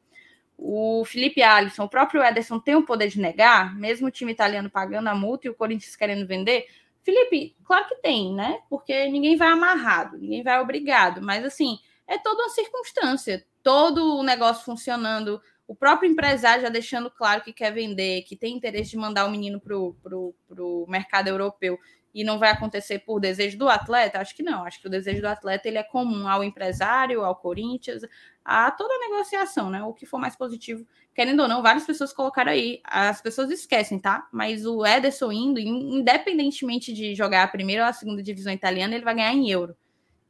O 0.56 1.04
Felipe 1.04 1.42
Alisson, 1.42 1.84
o 1.84 1.88
próprio 1.88 2.22
Ederson 2.22 2.58
tem 2.58 2.76
o 2.76 2.84
poder 2.84 3.08
de 3.08 3.20
negar, 3.20 3.74
mesmo 3.76 4.06
o 4.06 4.10
time 4.10 4.32
italiano 4.32 4.70
pagando 4.70 5.08
a 5.08 5.14
multa 5.14 5.46
e 5.46 5.50
o 5.50 5.54
Corinthians 5.54 5.96
querendo 5.96 6.26
vender? 6.26 6.66
Felipe, 7.02 7.56
claro 7.64 7.86
que 7.88 7.96
tem, 7.96 8.32
né? 8.32 8.60
Porque 8.70 9.08
ninguém 9.08 9.36
vai 9.36 9.48
amarrado, 9.48 10.16
ninguém 10.16 10.42
vai 10.42 10.60
obrigado, 10.60 11.20
mas 11.20 11.44
assim, 11.44 11.78
é 12.06 12.18
toda 12.18 12.42
uma 12.42 12.50
circunstância, 12.50 13.44
todo 13.62 14.18
o 14.18 14.22
negócio 14.22 14.64
funcionando, 14.64 15.40
o 15.66 15.74
próprio 15.74 16.10
empresário 16.10 16.62
já 16.62 16.68
deixando 16.68 17.10
claro 17.10 17.42
que 17.42 17.52
quer 17.52 17.72
vender, 17.72 18.22
que 18.22 18.36
tem 18.36 18.54
interesse 18.56 18.90
de 18.90 18.96
mandar 18.98 19.26
o 19.26 19.30
menino 19.30 19.60
para 19.60 19.76
o 19.76 20.86
mercado 20.86 21.28
europeu 21.28 21.78
e 22.14 22.22
não 22.22 22.38
vai 22.38 22.50
acontecer 22.50 23.00
por 23.00 23.18
desejo 23.18 23.58
do 23.58 23.68
atleta? 23.68 24.20
Acho 24.20 24.36
que 24.36 24.42
não. 24.42 24.64
Acho 24.64 24.80
que 24.80 24.86
o 24.86 24.90
desejo 24.90 25.20
do 25.20 25.26
atleta 25.26 25.66
ele 25.66 25.78
é 25.78 25.82
comum 25.82 26.28
ao 26.28 26.44
empresário, 26.44 27.24
ao 27.24 27.34
Corinthians, 27.34 28.02
a 28.44 28.70
toda 28.70 28.94
a 28.94 28.98
negociação, 29.08 29.70
né? 29.70 29.82
O 29.82 29.92
que 29.92 30.06
for 30.06 30.18
mais 30.18 30.36
positivo, 30.36 30.86
querendo 31.14 31.40
ou 31.40 31.48
não, 31.48 31.62
várias 31.62 31.84
pessoas 31.84 32.12
colocaram 32.12 32.52
aí. 32.52 32.80
As 32.84 33.20
pessoas 33.20 33.50
esquecem, 33.50 33.98
tá? 33.98 34.28
Mas 34.30 34.64
o 34.64 34.86
Ederson 34.86 35.32
indo, 35.32 35.58
independentemente 35.58 36.92
de 36.92 37.14
jogar 37.14 37.42
a 37.42 37.48
primeira 37.48 37.82
ou 37.82 37.88
a 37.88 37.92
segunda 37.92 38.22
divisão 38.22 38.52
italiana, 38.52 38.94
ele 38.94 39.04
vai 39.04 39.14
ganhar 39.14 39.32
em 39.32 39.50
euro. 39.50 39.76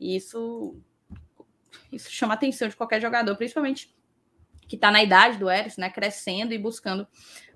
E 0.01 0.17
isso, 0.17 0.77
isso 1.93 2.11
chama 2.11 2.35
a 2.35 2.37
atenção 2.37 2.69
de 2.69 2.77
qualquer 2.77 3.01
jogador, 3.01 3.37
principalmente 3.37 3.95
que 4.67 4.77
está 4.77 4.91
na 4.91 5.03
idade 5.03 5.39
do 5.39 5.51
Ederson, 5.51 5.83
né? 5.83 5.91
Crescendo 5.91 6.55
e 6.55 6.59
buscando, 6.59 7.07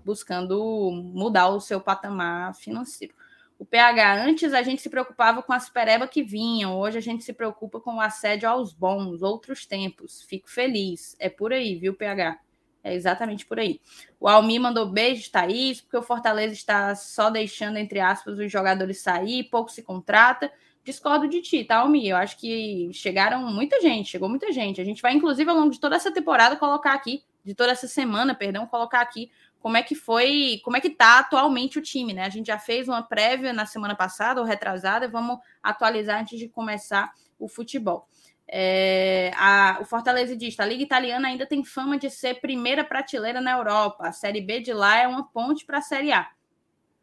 buscando 0.05 0.91
mudar 0.93 1.49
o 1.49 1.61
seu 1.61 1.81
patamar 1.81 2.55
financeiro. 2.55 3.15
O 3.59 3.65
PH, 3.65 4.25
antes 4.25 4.55
a 4.55 4.63
gente 4.63 4.81
se 4.81 4.89
preocupava 4.89 5.43
com 5.43 5.53
as 5.53 5.69
perebas 5.69 6.11
que 6.11 6.23
vinham, 6.23 6.79
hoje 6.79 6.99
a 6.99 7.01
gente 7.01 7.25
se 7.25 7.33
preocupa 7.33 7.81
com 7.81 7.97
o 7.97 8.01
assédio 8.01 8.49
aos 8.49 8.73
bons, 8.73 9.21
outros 9.21 9.67
tempos. 9.67 10.23
Fico 10.23 10.49
feliz. 10.49 11.17
É 11.19 11.29
por 11.29 11.53
aí, 11.53 11.75
viu, 11.75 11.95
PH? 11.95 12.39
É 12.85 12.95
exatamente 12.95 13.45
por 13.45 13.59
aí. 13.59 13.81
O 14.21 14.29
Almi 14.29 14.59
mandou 14.61 14.89
beijo, 14.89 15.31
Thaís, 15.33 15.81
porque 15.81 15.97
o 15.97 16.03
Fortaleza 16.03 16.55
está 16.55 16.95
só 16.95 17.31
deixando, 17.31 17.79
entre 17.79 17.99
aspas, 17.99 18.39
os 18.39 18.51
jogadores 18.51 19.03
sair, 19.03 19.51
pouco 19.51 19.71
se 19.71 19.83
contrata. 19.83 20.53
Discordo 20.85 21.29
de 21.29 21.43
ti, 21.43 21.65
tá, 21.65 21.79
Almi? 21.79 22.09
Eu 22.09 22.17
acho 22.17 22.39
que 22.39 22.91
chegaram 22.93 23.43
muita 23.53 23.81
gente, 23.81 24.09
chegou 24.09 24.29
muita 24.29 24.51
gente. 24.53 24.81
A 24.81 24.85
gente 24.85 25.03
vai, 25.03 25.13
inclusive, 25.13 25.49
ao 25.51 25.57
longo 25.57 25.71
de 25.71 25.81
toda 25.81 25.97
essa 25.97 26.11
temporada, 26.11 26.57
colocar 26.57 26.95
aqui, 26.95 27.23
de 27.45 27.55
toda 27.55 27.73
essa 27.73 27.87
semana, 27.87 28.35
perdão, 28.35 28.67
colocar 28.67 29.01
aqui 29.01 29.31
como 29.61 29.77
é 29.77 29.83
que 29.83 29.95
foi, 29.95 30.61
como 30.65 30.77
é 30.77 30.81
que 30.81 30.89
está 30.89 31.19
atualmente 31.19 31.79
o 31.79 31.83
time, 31.83 32.13
né? 32.13 32.25
A 32.25 32.29
gente 32.29 32.47
já 32.47 32.59
fez 32.59 32.89
uma 32.89 33.03
prévia 33.03 33.53
na 33.53 33.67
semana 33.67 33.95
passada 33.95 34.41
ou 34.41 34.47
retrasada, 34.47 35.09
vamos 35.09 35.39
atualizar 35.63 36.21
antes 36.21 36.39
de 36.39 36.49
começar 36.49 37.13
o 37.39 37.49
futebol. 37.49 38.09
É, 38.51 39.31
a, 39.37 39.79
o 39.81 39.85
Fortaleza 39.85 40.35
diz: 40.37 40.59
a 40.59 40.65
Liga 40.65 40.83
Italiana 40.83 41.29
ainda 41.29 41.47
tem 41.47 41.63
fama 41.65 41.99
de 41.99 42.09
ser 42.09 42.41
primeira 42.41 42.83
prateleira 42.83 43.41
na 43.41 43.53
Europa. 43.53 44.09
A 44.09 44.13
Série 44.13 44.41
B 44.41 44.61
de 44.61 44.73
lá 44.73 44.97
é 44.99 45.07
uma 45.07 45.29
ponte 45.29 45.67
para 45.67 45.79
a 45.79 45.83
Série 45.83 46.13
A 46.13 46.31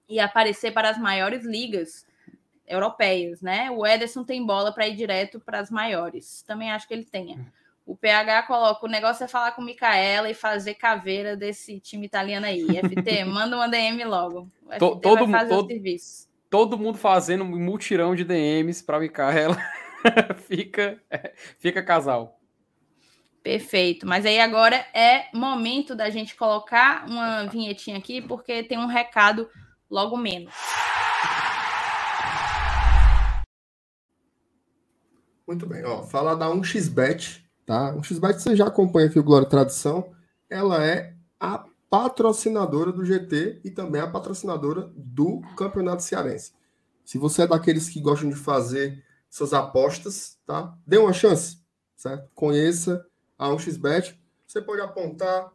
e 0.08 0.20
aparecer 0.20 0.72
para 0.72 0.90
as 0.90 0.98
maiores 0.98 1.46
ligas 1.46 2.06
europeias, 2.68 3.42
né? 3.42 3.70
O 3.72 3.86
Ederson 3.86 4.24
tem 4.24 4.46
bola 4.46 4.72
para 4.72 4.88
ir 4.88 4.96
direto 4.96 5.40
para 5.40 5.60
as 5.60 5.70
maiores. 5.70 6.42
Também 6.44 6.72
acho 6.72 6.88
que 6.88 6.94
ele 6.94 7.06
tenha. 7.06 7.46
O 7.86 7.96
PH 7.96 8.44
coloca: 8.44 8.86
o 8.86 8.90
negócio 8.90 9.24
é 9.24 9.28
falar 9.28 9.52
com 9.52 9.62
Micaela 9.62 10.30
e 10.30 10.34
fazer 10.34 10.74
caveira 10.74 11.38
desse 11.38 11.80
time 11.80 12.06
italiano 12.06 12.46
aí. 12.46 12.66
FT, 12.66 13.24
manda 13.26 13.56
uma 13.56 13.68
DM 13.68 14.04
logo. 14.06 14.50
Todo, 14.80 15.00
todo, 15.00 15.48
todo. 15.48 15.68
Todo 16.50 16.78
mundo 16.78 16.98
fazendo 16.98 17.44
um 17.44 17.60
mutirão 17.60 18.16
de 18.16 18.24
DMs 18.24 18.84
para 18.84 19.00
Micaela. 19.00 19.58
fica, 20.48 21.00
fica 21.60 21.84
casal. 21.84 22.40
Perfeito. 23.44 24.08
Mas 24.08 24.26
aí 24.26 24.40
agora 24.40 24.78
é 24.92 25.26
momento 25.32 25.96
da 25.96 26.10
gente 26.10 26.36
colocar 26.36 27.06
uma 27.08 27.44
vinhetinha 27.46 27.98
aqui, 27.98 28.20
porque 28.20 28.64
tem 28.64 28.78
um 28.80 28.88
recado 28.88 29.48
logo 29.90 30.18
menos. 30.18 30.54
Muito 35.48 35.66
bem, 35.66 35.84
ó, 35.86 36.04
falar 36.04 36.36
da 36.36 36.48
1xBet 36.50 37.46
Tá? 37.66 37.96
O 37.96 38.04
XBet 38.04 38.40
você 38.40 38.56
já 38.56 38.68
acompanha 38.68 39.08
aqui 39.08 39.18
o 39.18 39.24
Glória 39.24 39.50
Tradição. 39.50 40.12
Ela 40.50 40.86
é 40.86 41.16
a 41.40 41.66
patrocinadora 41.90 42.92
do 42.92 43.04
GT 43.04 43.62
e 43.64 43.72
também 43.72 44.00
a 44.00 44.08
patrocinadora 44.08 44.92
do 44.96 45.42
Campeonato 45.58 46.04
Cearense. 46.04 46.54
Se 47.04 47.18
você 47.18 47.44
é 47.44 47.48
daqueles 47.48 47.90
que 47.90 48.00
gostam 48.00 48.30
de 48.30 48.36
fazer 48.36 49.04
suas 49.30 49.54
apostas, 49.54 50.38
tá? 50.46 50.78
Dê 50.86 50.98
uma 50.98 51.12
chance, 51.12 51.58
certo? 51.96 52.30
Conheça 52.36 53.04
a 53.38 53.50
1xBet. 53.50 54.16
Você 54.46 54.62
pode 54.62 54.82
apontar 54.82 55.52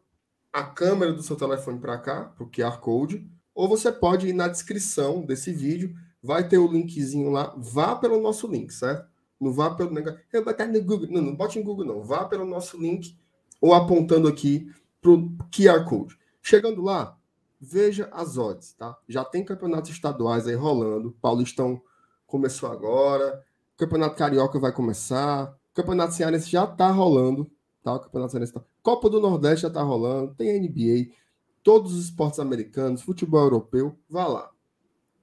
a 0.52 0.64
câmera 0.64 1.12
do 1.12 1.22
seu 1.22 1.36
telefone 1.36 1.78
para 1.78 1.98
cá, 1.98 2.24
para 2.24 2.44
o 2.44 2.50
QR 2.50 2.78
Code, 2.80 3.30
ou 3.54 3.68
você 3.68 3.92
pode 3.92 4.26
ir 4.26 4.32
na 4.32 4.48
descrição 4.48 5.24
desse 5.24 5.52
vídeo, 5.52 5.94
vai 6.20 6.46
ter 6.46 6.58
o 6.58 6.70
linkzinho 6.70 7.30
lá, 7.30 7.54
vá 7.56 7.94
pelo 7.94 8.20
nosso 8.20 8.48
link, 8.48 8.72
certo? 8.72 9.08
Não 9.40 9.50
vá 9.52 9.74
pelo 9.74 9.90
negócio. 9.90 10.20
Eu 10.32 10.44
botar 10.44 10.66
no 10.66 10.82
Google. 10.82 11.08
Não, 11.10 11.22
não 11.22 11.34
bote 11.34 11.58
em 11.58 11.62
Google, 11.62 11.86
não. 11.86 12.02
Vá 12.02 12.26
pelo 12.26 12.44
nosso 12.44 12.78
link 12.78 13.18
ou 13.60 13.72
apontando 13.72 14.28
aqui 14.28 14.70
para 15.00 15.10
o 15.10 15.30
QR 15.50 15.84
Code. 15.88 16.18
Chegando 16.42 16.82
lá, 16.82 17.18
veja 17.58 18.08
as 18.12 18.36
odds, 18.36 18.74
tá? 18.74 18.98
Já 19.08 19.24
tem 19.24 19.44
campeonatos 19.44 19.90
estaduais 19.90 20.46
aí 20.46 20.54
rolando. 20.54 21.16
Paulistão 21.22 21.80
começou 22.26 22.70
agora. 22.70 23.42
Campeonato 23.78 24.16
Carioca 24.16 24.58
vai 24.58 24.72
começar. 24.72 25.56
Campeonato 25.72 26.12
Cearense 26.12 26.50
já 26.50 26.66
tá 26.66 26.90
rolando, 26.90 27.50
tá? 27.82 27.98
Campeonato 27.98 28.32
Cearense 28.32 28.52
tá... 28.52 28.62
Copa 28.82 29.08
do 29.08 29.20
Nordeste 29.20 29.62
já 29.62 29.70
tá 29.70 29.82
rolando. 29.82 30.34
Tem 30.34 30.60
NBA. 30.60 31.14
Todos 31.62 31.94
os 31.94 32.04
esportes 32.04 32.38
americanos, 32.38 33.02
futebol 33.02 33.42
europeu. 33.42 33.98
Vá 34.08 34.26
lá. 34.26 34.50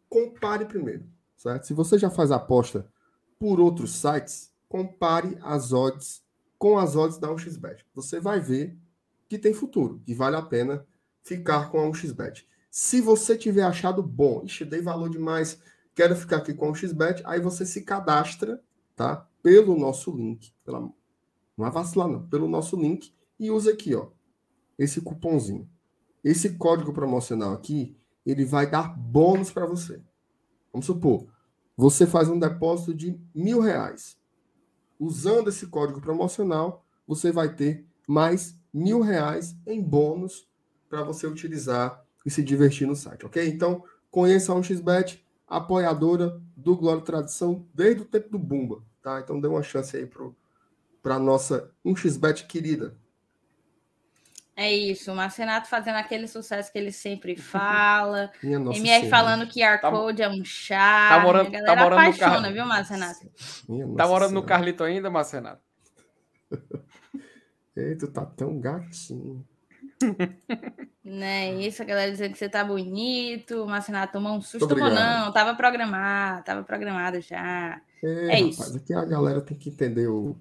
Compare 0.09 0.65
primeiro, 0.65 1.05
certo? 1.35 1.67
Se 1.67 1.73
você 1.73 1.97
já 1.97 2.09
faz 2.09 2.31
aposta 2.31 2.87
por 3.39 3.59
outros 3.59 3.91
sites, 3.91 4.51
compare 4.67 5.37
as 5.41 5.71
odds 5.71 6.23
com 6.57 6.77
as 6.77 6.95
odds 6.95 7.17
da 7.17 7.29
1xBet. 7.29 7.83
Você 7.93 8.19
vai 8.19 8.39
ver 8.39 8.77
que 9.29 9.37
tem 9.37 9.53
futuro, 9.53 10.01
que 10.05 10.13
vale 10.13 10.35
a 10.35 10.41
pena 10.41 10.85
ficar 11.23 11.69
com 11.69 11.79
a 11.79 11.91
1xBet. 11.91 12.45
Se 12.71 13.01
você 13.01 13.37
tiver 13.37 13.63
achado 13.63 14.01
bom, 14.01 14.43
ixi, 14.43 14.65
dei 14.65 14.81
valor 14.81 15.09
demais, 15.09 15.59
quero 15.95 16.15
ficar 16.15 16.37
aqui 16.37 16.53
com 16.53 16.69
a 16.69 16.71
1xBet, 16.71 17.21
aí 17.25 17.39
você 17.39 17.65
se 17.65 17.81
cadastra, 17.81 18.61
tá? 18.95 19.27
Pelo 19.41 19.77
nosso 19.77 20.15
link, 20.15 20.53
pela, 20.63 20.79
não 20.79 20.93
vai 21.57 21.71
vacilar 21.71 22.07
não, 22.07 22.27
pelo 22.27 22.47
nosso 22.47 22.75
link 22.75 23.13
e 23.39 23.51
usa 23.51 23.71
aqui, 23.71 23.95
ó, 23.95 24.07
esse 24.77 25.01
cupomzinho. 25.01 25.69
Esse 26.23 26.57
código 26.57 26.91
promocional 26.91 27.53
aqui, 27.53 27.95
ele 28.25 28.43
vai 28.43 28.69
dar 28.69 28.97
bônus 28.97 29.51
para 29.51 29.65
você. 29.65 30.01
Vamos 30.73 30.85
supor, 30.85 31.27
você 31.77 32.07
faz 32.07 32.27
um 32.27 32.39
depósito 32.39 32.91
de 32.91 33.21
mil 33.35 33.61
reais. 33.61 34.17
Usando 34.99 35.49
esse 35.49 35.67
código 35.67 36.01
promocional, 36.01 36.83
você 37.07 37.31
vai 37.31 37.53
ter 37.53 37.85
mais 38.07 38.59
mil 38.73 38.99
reais 38.99 39.55
em 39.65 39.79
bônus 39.79 40.49
para 40.89 41.03
você 41.03 41.27
utilizar 41.27 42.03
e 42.25 42.31
se 42.31 42.43
divertir 42.43 42.87
no 42.87 42.95
site, 42.95 43.25
ok? 43.25 43.47
Então, 43.47 43.83
conheça 44.09 44.51
a 44.51 44.55
1xBet, 44.55 45.21
apoiadora 45.47 46.41
do 46.55 46.75
Glória 46.75 47.03
Tradição 47.03 47.65
desde 47.73 48.01
o 48.01 48.05
tempo 48.05 48.29
do 48.29 48.39
Bumba, 48.39 48.83
tá? 49.01 49.19
Então, 49.19 49.39
dê 49.39 49.47
uma 49.47 49.61
chance 49.61 49.95
aí 49.95 50.09
para 51.01 51.15
a 51.15 51.19
nossa 51.19 51.71
1xBet 51.85 52.47
querida. 52.47 52.97
É 54.59 54.73
isso, 54.73 55.11
o 55.11 55.15
Marcenato 55.15 55.69
fazendo 55.69 55.97
aquele 55.97 56.27
sucesso 56.27 56.71
que 56.71 56.79
ele 56.79 56.91
sempre 56.91 57.35
fala. 57.37 58.31
MR 58.43 58.75
senhora. 58.75 59.07
falando 59.07 59.47
que 59.47 59.61
R 59.61 59.79
tá, 59.79 59.91
Code 59.91 60.23
é 60.23 60.27
um 60.27 60.43
chá. 60.43 61.09
Tá 61.09 61.19
morando, 61.19 61.55
a 61.55 61.63
tá 61.63 61.75
morando 61.75 61.99
apaixona, 61.99 62.37
no 62.37 62.41
Car... 62.41 62.53
viu, 62.53 62.65
Marcenato? 62.65 63.19
Tá 63.19 64.07
morando 64.07 64.07
senhora. 64.07 64.29
no 64.31 64.43
Carlito 64.43 64.83
ainda, 64.83 65.11
Marcenato? 65.11 65.61
Eita, 67.77 68.07
tá 68.07 68.25
tão 68.25 68.59
gatinho. 68.59 69.45
Né, 71.03 71.53
isso, 71.61 71.83
a 71.83 71.85
galera 71.85 72.11
dizendo 72.11 72.31
que 72.31 72.39
você 72.39 72.49
tá 72.49 72.63
bonito, 72.63 73.63
o 73.63 73.67
Marcenato 73.67 74.13
tomou 74.13 74.35
um 74.35 74.41
susto, 74.41 74.67
tomou 74.67 74.89
não, 74.89 75.31
tava 75.31 75.55
programado, 75.55 76.43
tava 76.43 76.63
programado 76.63 77.21
já. 77.21 77.79
É, 78.03 78.09
é 78.09 78.39
rapaz, 78.39 78.59
isso. 78.59 78.77
Aqui 78.77 78.93
a 78.93 79.05
galera 79.05 79.39
tem 79.41 79.57
que 79.57 79.69
entender 79.69 80.07
o, 80.07 80.35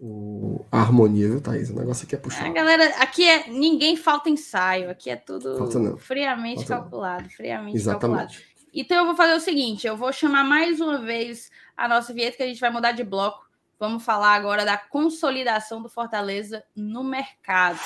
o, 0.00 0.64
a 0.72 0.80
harmonia, 0.80 1.28
viu, 1.28 1.40
Thaís? 1.42 1.68
O 1.68 1.74
negócio 1.74 2.06
aqui 2.06 2.14
é 2.14 2.18
puxar. 2.18 2.46
A 2.46 2.48
galera, 2.50 2.86
aqui 2.96 3.28
é 3.28 3.48
ninguém 3.48 3.96
falta 3.96 4.30
ensaio, 4.30 4.90
aqui 4.90 5.10
é 5.10 5.16
tudo 5.16 5.98
friamente 5.98 6.66
falta 6.66 6.82
calculado, 6.82 7.22
não. 7.24 7.30
friamente 7.30 7.76
Exatamente. 7.76 8.18
calculado. 8.18 8.50
Então 8.72 8.96
eu 8.96 9.04
vou 9.04 9.14
fazer 9.14 9.34
o 9.34 9.40
seguinte, 9.40 9.86
eu 9.86 9.96
vou 9.96 10.10
chamar 10.10 10.42
mais 10.42 10.80
uma 10.80 10.98
vez 10.98 11.50
a 11.76 11.86
nossa 11.86 12.14
vinheta 12.14 12.38
que 12.38 12.42
a 12.42 12.46
gente 12.46 12.60
vai 12.60 12.70
mudar 12.70 12.92
de 12.92 13.04
bloco. 13.04 13.46
Vamos 13.78 14.02
falar 14.02 14.34
agora 14.34 14.64
da 14.64 14.78
consolidação 14.78 15.82
do 15.82 15.88
Fortaleza 15.88 16.64
no 16.74 17.04
mercado. 17.04 17.78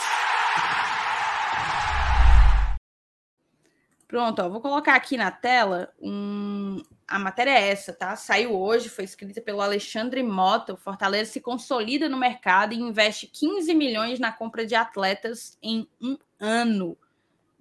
Pronto, 4.06 4.40
ó, 4.40 4.48
vou 4.48 4.60
colocar 4.60 4.94
aqui 4.94 5.16
na 5.16 5.32
tela 5.32 5.92
um... 6.00 6.80
a 7.06 7.18
matéria 7.18 7.50
é 7.50 7.68
essa, 7.68 7.92
tá? 7.92 8.16
Saiu 8.16 8.54
hoje, 8.54 8.88
foi 8.88 9.04
escrita 9.04 9.40
pelo 9.40 9.60
Alexandre 9.60 10.22
Mota. 10.22 10.74
O 10.74 10.76
Fortaleza 10.76 11.32
se 11.32 11.40
consolida 11.40 12.08
no 12.08 12.16
mercado 12.16 12.72
e 12.72 12.78
investe 12.78 13.26
15 13.26 13.74
milhões 13.74 14.18
na 14.18 14.32
compra 14.32 14.66
de 14.66 14.74
atletas 14.74 15.58
em 15.62 15.88
um 16.00 16.16
ano. 16.38 16.96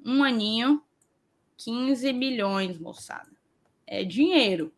Um 0.06 0.24
aninho, 0.24 0.84
15 1.58 2.12
milhões, 2.14 2.78
moçada. 2.78 3.32
É 3.86 4.04
dinheiro. 4.04 4.74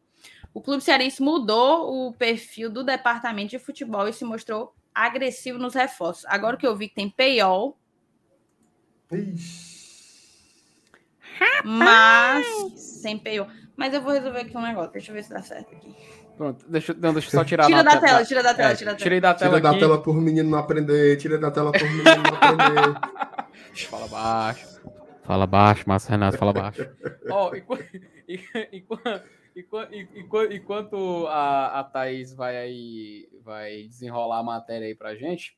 O 0.54 0.62
clube 0.62 0.84
cearense 0.84 1.22
mudou 1.22 2.08
o 2.08 2.14
perfil 2.14 2.70
do 2.70 2.84
departamento 2.84 3.52
de 3.52 3.60
futebol 3.60 4.08
e 4.08 4.14
se 4.14 4.24
mostrou 4.24 4.74
agressivo 4.94 5.60
nos 5.60 5.74
reforços. 5.74 6.26
Agora 6.26 6.58
que 6.58 6.66
eu 6.66 6.76
vi 6.76 6.90
que 6.90 6.96
tem 6.96 7.10
payol. 7.10 7.78
Ixi 9.12 9.76
mas 11.64 12.46
sem 12.76 13.18
PO. 13.18 13.48
Mas 13.78 13.94
eu 13.94 14.02
vou 14.02 14.14
resolver 14.14 14.40
aqui 14.40 14.58
um 14.58 14.62
negócio. 14.62 14.92
Deixa 14.92 15.12
eu 15.12 15.16
ver 15.16 15.24
se 15.24 15.30
dá 15.30 15.42
certo 15.42 15.76
aqui. 15.76 15.96
Pronto, 16.38 16.66
deixa, 16.68 16.94
não, 16.94 17.14
deixa 17.14 17.28
eu 17.30 17.32
só 17.32 17.44
tirar 17.46 17.66
tira 17.66 17.84
da 17.84 18.00
tela, 18.00 18.26
tira 18.26 18.44
da 18.44 18.54
tela, 18.54 18.72
é, 18.72 18.76
tira 18.76 18.92
da 18.92 18.96
tela. 18.96 19.04
Tirei 19.04 19.22
da 19.22 19.34
tela 19.34 19.52
Tira 19.52 19.62
da 19.62 19.80
tela 19.80 20.02
por 20.02 20.16
menino 20.16 20.50
não 20.50 20.60
aprender, 20.60 21.18
tira 21.18 21.38
da 21.38 21.50
tela 21.50 21.72
por 21.72 21.82
menino 21.82 22.04
não 22.04 22.36
aprender. 22.36 23.88
fala 23.90 24.08
baixo. 24.08 24.82
Fala 25.24 25.48
baixo, 25.48 25.84
Márcio 25.88 26.12
Renato, 26.12 26.38
fala 26.38 26.54
baixo. 26.54 26.88
Ó, 27.32 27.50
oh, 27.50 27.56
enquanto, 27.56 27.84
enquanto, 28.72 29.24
enquanto, 29.56 30.54
enquanto 30.54 31.28
a, 31.28 31.80
a 31.80 31.84
Thaís 31.84 32.34
vai 32.34 32.58
aí, 32.58 33.30
vai 33.44 33.84
desenrolar 33.84 34.40
a 34.40 34.44
matéria 34.44 34.88
aí 34.88 34.94
pra 34.94 35.16
gente, 35.16 35.58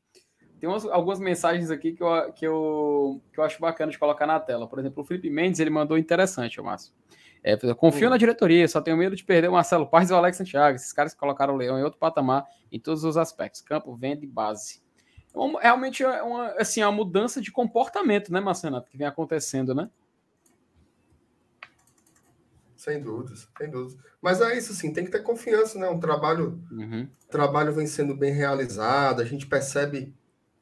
tem 0.59 0.69
umas, 0.69 0.85
algumas 0.85 1.19
mensagens 1.19 1.69
aqui 1.69 1.91
que 1.91 2.03
eu, 2.03 2.31
que, 2.33 2.47
eu, 2.47 3.21
que 3.33 3.39
eu 3.39 3.43
acho 3.43 3.59
bacana 3.59 3.91
de 3.91 3.99
colocar 3.99 4.25
na 4.25 4.39
tela. 4.39 4.67
Por 4.67 4.79
exemplo, 4.79 5.03
o 5.03 5.05
Felipe 5.05 5.29
Mendes 5.29 5.59
ele 5.59 5.69
mandou 5.69 5.97
interessante, 5.97 6.61
Márcio. 6.61 6.93
É, 7.47 7.73
confio 7.75 8.07
hum. 8.07 8.09
na 8.09 8.17
diretoria, 8.17 8.67
só 8.67 8.81
tenho 8.81 8.97
medo 8.97 9.15
de 9.15 9.23
perder 9.23 9.47
o 9.47 9.53
Marcelo 9.53 9.87
Paz 9.87 10.09
e 10.09 10.13
o 10.13 10.17
Alex 10.17 10.35
Santiago. 10.35 10.75
Esses 10.75 10.91
caras 10.91 11.13
que 11.13 11.19
colocaram 11.19 11.53
o 11.53 11.57
Leão 11.57 11.79
em 11.79 11.83
outro 11.83 11.97
patamar 11.97 12.45
em 12.69 12.77
todos 12.77 13.05
os 13.05 13.15
aspectos: 13.15 13.61
campo, 13.61 13.95
venda 13.95 14.25
e 14.25 14.27
base. 14.27 14.81
Então, 15.29 15.55
realmente 15.55 16.03
é 16.03 16.21
uma, 16.21 16.47
assim, 16.57 16.83
uma 16.83 16.91
mudança 16.91 17.39
de 17.39 17.49
comportamento, 17.49 18.33
né, 18.33 18.41
Marcenato, 18.41 18.89
que 18.89 18.97
vem 18.97 19.07
acontecendo, 19.07 19.73
né? 19.73 19.89
Sem 22.75 23.01
dúvidas, 23.01 23.47
sem 23.57 23.69
dúvidas. 23.69 23.97
Mas 24.21 24.41
é 24.41 24.57
isso, 24.57 24.73
sim, 24.73 24.91
tem 24.91 25.05
que 25.05 25.11
ter 25.11 25.23
confiança, 25.23 25.79
né? 25.79 25.87
Um 25.87 26.01
trabalho, 26.01 26.61
uhum. 26.69 27.07
trabalho 27.29 27.71
vem 27.71 27.87
sendo 27.87 28.13
bem 28.13 28.33
realizado, 28.33 29.21
a 29.21 29.25
gente 29.25 29.47
percebe 29.47 30.13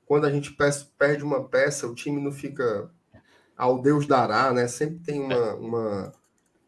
quando 0.05 0.25
a 0.25 0.31
gente 0.31 0.55
perde 0.99 1.23
uma 1.23 1.47
peça, 1.47 1.87
o 1.87 1.95
time 1.95 2.21
não 2.21 2.31
fica 2.31 2.91
ao 3.57 3.81
Deus 3.81 4.05
dará, 4.05 4.53
né? 4.53 4.67
Sempre 4.67 4.99
tem 4.99 5.19
uma, 5.19 5.55
uma, 5.55 6.13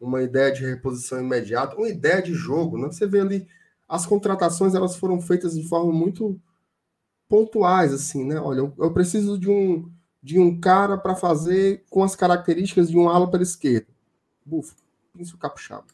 uma 0.00 0.22
ideia 0.22 0.52
de 0.52 0.64
reposição 0.64 1.20
imediata, 1.20 1.76
uma 1.76 1.88
ideia 1.88 2.22
de 2.22 2.32
jogo, 2.34 2.78
né? 2.78 2.86
Você 2.86 3.06
vê 3.06 3.20
ali, 3.20 3.46
as 3.88 4.06
contratações 4.06 4.74
elas 4.74 4.96
foram 4.96 5.20
feitas 5.20 5.54
de 5.54 5.66
forma 5.66 5.92
muito 5.92 6.40
pontuais, 7.28 7.92
assim, 7.92 8.24
né? 8.24 8.40
Olha, 8.40 8.60
eu, 8.60 8.74
eu 8.78 8.92
preciso 8.92 9.38
de 9.38 9.50
um, 9.50 9.90
de 10.22 10.38
um 10.38 10.58
cara 10.58 10.96
para 10.96 11.14
fazer 11.14 11.84
com 11.90 12.02
as 12.02 12.16
características 12.16 12.90
de 12.90 12.96
um 12.96 13.08
ala 13.08 13.30
pela 13.30 13.42
esquerda. 13.42 13.88
Bufo, 14.44 14.74
pinço 15.12 15.36
capixaba. 15.36 15.86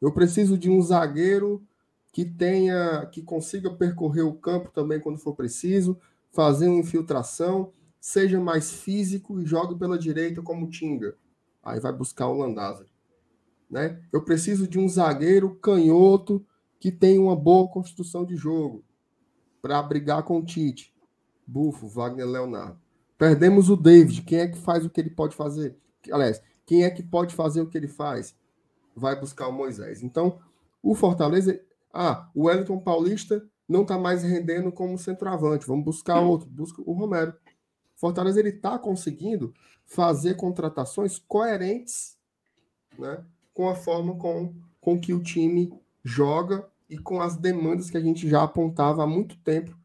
Eu 0.00 0.12
preciso 0.12 0.56
de 0.56 0.70
um 0.70 0.80
zagueiro 0.80 1.62
que 2.12 2.24
tenha, 2.24 3.06
que 3.06 3.22
consiga 3.22 3.70
percorrer 3.70 4.22
o 4.22 4.34
campo 4.34 4.70
também 4.70 4.98
quando 4.98 5.18
for 5.18 5.34
preciso 5.34 5.98
fazer 6.30 6.68
uma 6.68 6.80
infiltração, 6.80 7.72
seja 8.00 8.40
mais 8.40 8.72
físico 8.72 9.40
e 9.40 9.46
jogue 9.46 9.78
pela 9.78 9.98
direita 9.98 10.40
como 10.40 10.68
Tinga. 10.68 11.14
Aí 11.62 11.80
vai 11.80 11.92
buscar 11.92 12.28
o 12.28 12.38
Landázuri. 12.38 12.88
Né? 13.70 14.00
Eu 14.12 14.24
preciso 14.24 14.66
de 14.66 14.78
um 14.78 14.88
zagueiro 14.88 15.54
canhoto 15.56 16.44
que 16.78 16.90
tenha 16.90 17.20
uma 17.20 17.36
boa 17.36 17.68
construção 17.68 18.24
de 18.24 18.34
jogo 18.34 18.82
para 19.62 19.82
brigar 19.82 20.22
com 20.22 20.38
o 20.38 20.44
Tite. 20.44 20.94
Bufo, 21.46 21.88
Wagner 21.88 22.26
Leonardo. 22.26 22.78
Perdemos 23.18 23.68
o 23.68 23.76
David. 23.76 24.22
Quem 24.22 24.38
é 24.40 24.48
que 24.48 24.58
faz 24.58 24.84
o 24.84 24.90
que 24.90 25.00
ele 25.00 25.10
pode 25.10 25.36
fazer? 25.36 25.76
Aliás, 26.10 26.42
quem 26.64 26.84
é 26.84 26.90
que 26.90 27.02
pode 27.02 27.34
fazer 27.34 27.60
o 27.60 27.66
que 27.66 27.76
ele 27.76 27.88
faz? 27.88 28.34
Vai 28.96 29.18
buscar 29.18 29.48
o 29.48 29.52
Moisés. 29.52 30.02
Então, 30.02 30.38
o 30.82 30.94
Fortaleza. 30.94 31.60
Ah, 31.92 32.30
o 32.34 32.44
Wellington 32.44 32.78
Paulista 32.78 33.44
não 33.68 33.82
está 33.82 33.98
mais 33.98 34.22
rendendo 34.22 34.72
como 34.72 34.96
centroavante. 34.96 35.66
Vamos 35.66 35.84
buscar 35.84 36.20
outro, 36.20 36.48
busca 36.48 36.80
o 36.86 36.92
Romero. 36.92 37.34
Fortaleza 37.96 38.40
ele 38.40 38.50
está 38.50 38.78
conseguindo 38.78 39.52
fazer 39.84 40.34
contratações 40.34 41.18
coerentes, 41.18 42.16
né, 42.98 43.24
com 43.60 43.68
a 43.68 43.74
forma 43.74 44.16
com, 44.16 44.54
com 44.80 44.98
que 44.98 45.12
o 45.12 45.22
time 45.22 45.70
joga 46.02 46.66
e 46.88 46.96
com 46.96 47.20
as 47.20 47.36
demandas 47.36 47.90
que 47.90 47.96
a 47.98 48.00
gente 48.00 48.26
já 48.26 48.42
apontava 48.42 49.02
há 49.02 49.06
muito 49.06 49.36
tempo 49.40 49.76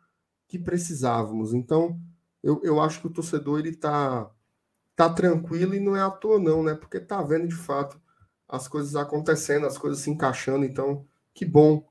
que 0.47 0.57
precisávamos. 0.57 1.53
Então, 1.53 1.99
eu, 2.41 2.61
eu 2.63 2.79
acho 2.79 3.01
que 3.01 3.07
o 3.07 3.09
torcedor 3.09 3.59
ele 3.59 3.71
está 3.71 4.31
tá 4.95 5.09
tranquilo 5.09 5.75
e 5.75 5.79
não 5.81 5.93
é 5.93 6.01
à 6.01 6.09
toa 6.09 6.39
não, 6.39 6.63
né? 6.63 6.73
Porque 6.73 6.95
está 6.95 7.21
vendo 7.21 7.49
de 7.49 7.55
fato 7.55 7.99
as 8.47 8.65
coisas 8.65 8.95
acontecendo, 8.95 9.67
as 9.67 9.77
coisas 9.77 9.99
se 9.99 10.09
encaixando. 10.09 10.63
Então, 10.63 11.05
que 11.33 11.43
bom 11.43 11.85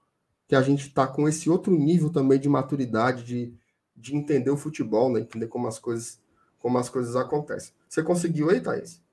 que 0.48 0.56
a 0.56 0.62
gente 0.62 0.86
está 0.86 1.06
com 1.06 1.28
esse 1.28 1.50
outro 1.50 1.76
nível 1.76 2.08
também 2.08 2.40
de 2.40 2.48
maturidade, 2.48 3.24
de, 3.24 3.54
de 3.94 4.16
entender 4.16 4.50
o 4.50 4.56
futebol, 4.56 5.12
né? 5.12 5.20
Entender 5.20 5.48
como 5.48 5.68
as 5.68 5.78
coisas 5.78 6.18
como 6.58 6.78
as 6.78 6.88
coisas 6.88 7.14
acontecem. 7.14 7.74
Você 7.86 8.02
conseguiu 8.02 8.48
aí, 8.48 8.58
Thaís? 8.58 9.04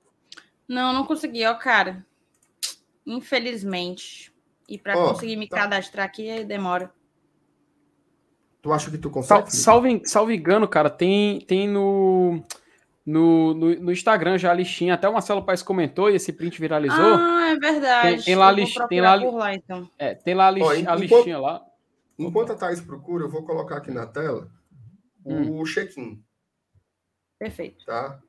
Não, 0.66 0.94
não 0.94 1.04
consegui, 1.04 1.44
ó, 1.44 1.52
cara. 1.52 2.06
Infelizmente. 3.06 4.32
E 4.68 4.78
para 4.78 4.94
conseguir 4.94 5.36
me 5.36 5.48
tá. 5.48 5.58
cadastrar 5.58 6.06
aqui 6.06 6.44
demora. 6.44 6.92
Tu 8.62 8.72
acha 8.72 8.90
que 8.90 8.98
tu 8.98 9.10
consegue? 9.10 9.50
Sal, 9.50 9.82
salve, 9.82 10.02
salve 10.04 10.36
engano, 10.36 10.68
cara, 10.68 10.88
tem, 10.88 11.40
tem 11.40 11.68
no 11.68 12.40
no, 13.04 13.52
no, 13.54 13.74
no, 13.80 13.92
Instagram 13.92 14.38
já 14.38 14.52
a 14.52 14.54
listinha, 14.54 14.94
até 14.94 15.08
o 15.08 15.12
Marcelo 15.12 15.42
Paes 15.42 15.62
comentou 15.62 16.08
e 16.08 16.14
esse 16.14 16.32
print 16.32 16.60
viralizou. 16.60 17.14
Ah, 17.16 17.50
é 17.50 17.56
verdade. 17.56 18.16
Tem, 18.16 18.24
tem 18.24 18.36
lá, 18.36 18.54
tem 18.88 19.00
lá, 19.00 19.14
lá 19.16 19.54
então. 19.54 19.90
é, 19.98 20.14
tem 20.14 20.34
lá 20.34 20.48
a, 20.48 20.52
Ó, 20.52 20.72
enquanto, 20.72 20.88
a 20.88 20.94
listinha 20.94 21.38
lá. 21.38 21.62
Enquanto 22.16 22.52
a 22.52 22.54
Thais 22.54 22.80
procura, 22.80 23.24
eu 23.24 23.28
vou 23.28 23.42
colocar 23.42 23.78
aqui 23.78 23.90
na 23.90 24.06
tela 24.06 24.48
hum. 25.26 25.60
o 25.60 25.64
check-in. 25.64 26.22
Perfeito. 27.38 27.84
Tá? 27.84 28.20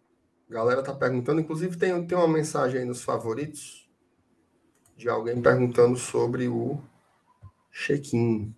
A 0.49 0.53
galera 0.53 0.81
tá 0.81 0.93
perguntando, 0.93 1.39
inclusive 1.39 1.77
tem, 1.77 2.05
tem 2.07 2.17
uma 2.17 2.27
mensagem 2.27 2.79
aí 2.79 2.85
nos 2.85 3.03
favoritos 3.03 3.82
de 5.03 5.09
alguém 5.09 5.41
perguntando 5.41 5.97
sobre 5.97 6.47
o 6.47 6.79
check-in. 7.71 8.55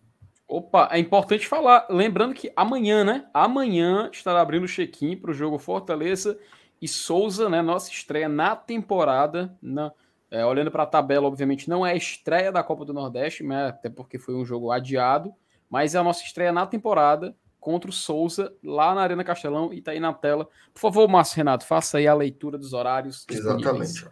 Opa, 0.47 0.89
é 0.91 0.99
importante 0.99 1.47
falar, 1.47 1.88
lembrando 1.89 2.35
que 2.35 2.53
amanhã, 2.55 3.03
né? 3.03 3.26
Amanhã 3.34 4.11
estará 4.13 4.41
abrindo 4.41 4.65
o 4.65 4.67
check-in 4.67 5.17
para 5.17 5.31
o 5.31 5.34
jogo 5.34 5.57
Fortaleza 5.57 6.38
e 6.80 6.88
Souza, 6.88 7.49
né? 7.49 7.63
Nossa 7.63 7.89
estreia 7.89 8.30
na 8.30 8.55
temporada. 8.55 9.57
Na, 9.59 9.91
é, 10.30 10.45
olhando 10.45 10.69
para 10.69 10.84
a 10.84 10.88
tabela, 10.88 11.26
obviamente 11.26 11.67
não 11.67 11.84
é 11.84 11.93
a 11.93 11.95
estreia 11.95 12.51
da 12.51 12.61
Copa 12.61 12.85
do 12.85 12.93
Nordeste, 12.93 13.43
né, 13.43 13.69
até 13.69 13.89
porque 13.89 14.19
foi 14.19 14.35
um 14.35 14.45
jogo 14.45 14.72
adiado, 14.72 15.34
mas 15.69 15.95
é 15.95 15.97
a 15.97 16.03
nossa 16.03 16.23
estreia 16.23 16.51
na 16.51 16.67
temporada 16.67 17.35
contra 17.59 17.89
o 17.89 17.93
Souza 17.93 18.53
lá 18.63 18.93
na 18.93 19.01
Arena 19.01 19.23
Castelão 19.23 19.73
e 19.73 19.81
tá 19.81 19.91
aí 19.91 19.99
na 19.99 20.13
tela. 20.13 20.47
Por 20.73 20.80
favor, 20.80 21.07
Márcio 21.07 21.38
Renato, 21.38 21.65
faça 21.65 21.97
aí 21.97 22.07
a 22.07 22.13
leitura 22.13 22.57
dos 22.57 22.73
horários. 22.73 23.26
Exatamente. 23.30 24.07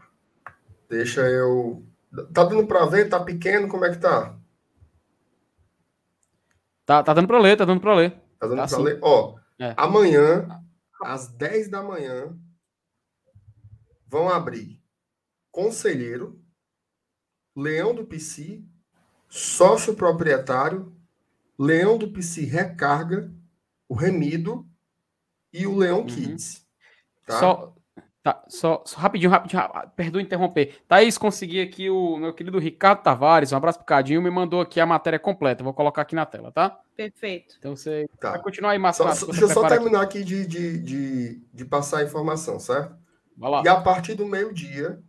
Deixa 0.89 1.21
eu. 1.21 1.83
Tá 2.33 2.43
dando 2.43 2.67
para 2.67 2.85
ver? 2.85 3.09
Tá 3.09 3.19
pequeno? 3.19 3.67
Como 3.67 3.85
é 3.85 3.91
que 3.91 3.97
tá? 3.97 4.37
Tá, 6.85 7.01
tá 7.01 7.13
dando 7.13 7.27
para 7.27 7.39
ler, 7.39 7.57
tá 7.57 7.65
dando 7.65 7.81
para 7.81 7.95
ler. 7.95 8.11
Tá 8.39 8.47
dando 8.47 8.57
tá 8.57 8.67
para 8.67 8.77
ler? 8.77 8.99
Ó, 9.01 9.35
é. 9.59 9.73
amanhã, 9.77 10.47
às 11.01 11.27
10 11.27 11.69
da 11.69 11.81
manhã, 11.81 12.37
vão 14.05 14.29
abrir 14.29 14.81
Conselheiro, 15.49 16.39
Leão 17.55 17.95
do 17.95 18.05
PC, 18.05 18.63
sócio 19.29 19.95
proprietário, 19.95 20.95
Leão 21.57 21.97
do 21.97 22.11
PC 22.11 22.41
Recarga, 22.41 23.31
o 23.87 23.93
Remido 23.93 24.67
e 25.51 25.65
o 25.65 25.75
Leão 25.75 25.99
uhum. 25.99 26.07
Kids. 26.07 26.67
Tá? 27.25 27.39
Só, 27.39 27.72
tá, 28.23 28.43
só, 28.47 28.81
só 28.85 28.99
rapidinho, 28.99 29.29
rapidinho, 29.29 29.61
perdoa 29.95 30.21
interromper. 30.21 30.81
Thaís, 30.87 31.17
consegui 31.17 31.61
aqui 31.61 31.89
o 31.89 32.17
meu 32.17 32.33
querido 32.33 32.57
Ricardo 32.57 33.03
Tavares, 33.03 33.51
um 33.51 33.57
abraço 33.57 33.79
pro 33.79 33.85
Cadinho, 33.85 34.21
me 34.21 34.31
mandou 34.31 34.61
aqui 34.61 34.79
a 34.79 34.85
matéria 34.85 35.19
completa. 35.19 35.63
Vou 35.63 35.73
colocar 35.73 36.01
aqui 36.01 36.15
na 36.15 36.25
tela, 36.25 36.51
tá? 36.51 36.79
Perfeito. 36.95 37.55
Então 37.59 37.75
você 37.75 38.07
tá. 38.19 38.31
vai 38.31 38.41
continuar 38.41 38.71
aí, 38.71 38.79
Márcio. 38.79 39.05
Deixa 39.05 39.41
eu 39.41 39.49
só 39.49 39.67
terminar 39.67 40.01
aqui, 40.01 40.19
aqui 40.19 40.25
de, 40.25 40.47
de, 40.47 40.79
de, 40.79 41.41
de, 41.53 41.65
passar 41.65 41.99
a 41.99 42.03
informação, 42.03 42.59
certo? 42.59 42.95
Vai 43.37 43.51
lá. 43.51 43.61
E 43.65 43.67
a 43.67 43.81
partir 43.81 44.15
do 44.15 44.25
meio-dia, 44.25 44.99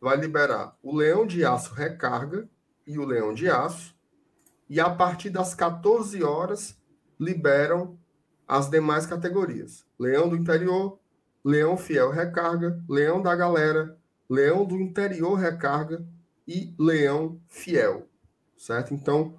vai 0.00 0.16
liberar 0.16 0.74
o 0.82 0.96
Leão 0.96 1.26
de 1.26 1.44
Aço 1.44 1.74
Recarga 1.74 2.48
e 2.86 2.98
o 2.98 3.04
Leão 3.04 3.34
de 3.34 3.50
Aço. 3.50 3.94
E 4.68 4.80
a 4.80 4.88
partir 4.88 5.30
das 5.30 5.54
14 5.54 6.22
horas, 6.24 6.76
liberam 7.20 7.98
as 8.46 8.70
demais 8.70 9.04
categorias: 9.04 9.84
Leão 9.98 10.28
do 10.28 10.36
Interior, 10.36 10.98
Leão 11.46 11.76
Fiel 11.76 12.10
Recarga, 12.10 12.82
Leão 12.88 13.22
da 13.22 13.36
Galera, 13.36 13.96
Leão 14.28 14.64
do 14.64 14.80
Interior 14.80 15.36
Recarga 15.36 16.04
e 16.44 16.74
Leão 16.76 17.40
Fiel. 17.46 18.08
Certo? 18.56 18.92
Então, 18.92 19.38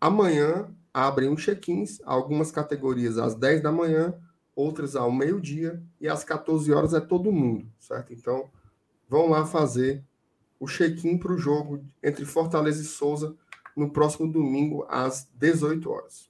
amanhã 0.00 0.74
abrem 0.92 1.32
os 1.32 1.40
check-ins, 1.40 2.00
algumas 2.04 2.50
categorias 2.50 3.16
às 3.16 3.36
10 3.36 3.62
da 3.62 3.70
manhã, 3.70 4.20
outras 4.56 4.96
ao 4.96 5.12
meio-dia 5.12 5.80
e 6.00 6.08
às 6.08 6.24
14 6.24 6.72
horas 6.72 6.92
é 6.94 7.00
todo 7.00 7.30
mundo, 7.30 7.70
certo? 7.78 8.12
Então, 8.12 8.50
vão 9.08 9.28
lá 9.28 9.46
fazer 9.46 10.02
o 10.58 10.66
check-in 10.66 11.16
para 11.16 11.32
o 11.32 11.38
jogo 11.38 11.84
entre 12.02 12.24
Fortaleza 12.24 12.82
e 12.82 12.84
Souza 12.84 13.36
no 13.76 13.92
próximo 13.92 14.26
domingo 14.26 14.84
às 14.88 15.30
18 15.34 15.88
horas. 15.88 16.28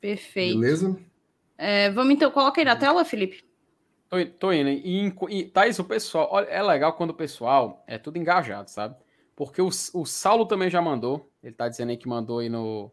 Perfeito. 0.00 0.58
Beleza? 0.58 0.96
É, 1.56 1.90
vamos 1.90 2.14
então, 2.14 2.30
coloca 2.30 2.60
aí 2.60 2.64
na 2.64 2.76
tela, 2.76 3.04
Felipe. 3.04 3.44
Tô, 4.08 4.24
tô 4.38 4.52
indo. 4.52 4.68
E, 4.68 5.12
e 5.30 5.44
Thaís, 5.44 5.78
o 5.78 5.84
pessoal, 5.84 6.28
olha, 6.30 6.46
é 6.46 6.62
legal 6.62 6.92
quando 6.94 7.10
o 7.10 7.14
pessoal 7.14 7.82
é 7.86 7.98
tudo 7.98 8.18
engajado, 8.18 8.70
sabe? 8.70 8.96
Porque 9.34 9.60
o, 9.60 9.68
o 9.68 10.06
Saulo 10.06 10.46
também 10.46 10.70
já 10.70 10.80
mandou. 10.80 11.30
Ele 11.42 11.54
tá 11.54 11.68
dizendo 11.68 11.90
aí 11.90 11.96
que 11.96 12.08
mandou 12.08 12.38
aí 12.38 12.48
no, 12.48 12.92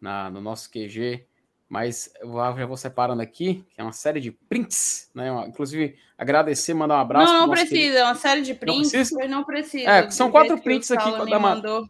na, 0.00 0.30
no 0.30 0.40
nosso 0.40 0.70
QG. 0.70 1.26
Mas 1.68 2.12
eu 2.20 2.32
já 2.32 2.66
vou 2.66 2.76
separando 2.76 3.22
aqui, 3.22 3.64
que 3.70 3.80
é 3.80 3.82
uma 3.82 3.92
série 3.92 4.20
de 4.20 4.30
prints, 4.30 5.10
né? 5.14 5.28
Inclusive, 5.48 5.96
agradecer, 6.16 6.74
mandar 6.74 6.98
um 6.98 7.00
abraço. 7.00 7.32
Não, 7.32 7.46
não 7.46 7.50
precisa, 7.50 7.98
é 7.98 8.04
uma 8.04 8.14
série 8.14 8.42
de 8.42 8.54
prints, 8.54 8.92
não 8.92 9.00
precisa. 9.00 9.28
Não 9.28 9.44
precisa 9.44 9.90
é, 9.90 10.10
são 10.10 10.30
quatro 10.30 10.60
prints 10.60 10.90
aqui. 10.90 11.10
Da 11.28 11.38
mandou. 11.38 11.88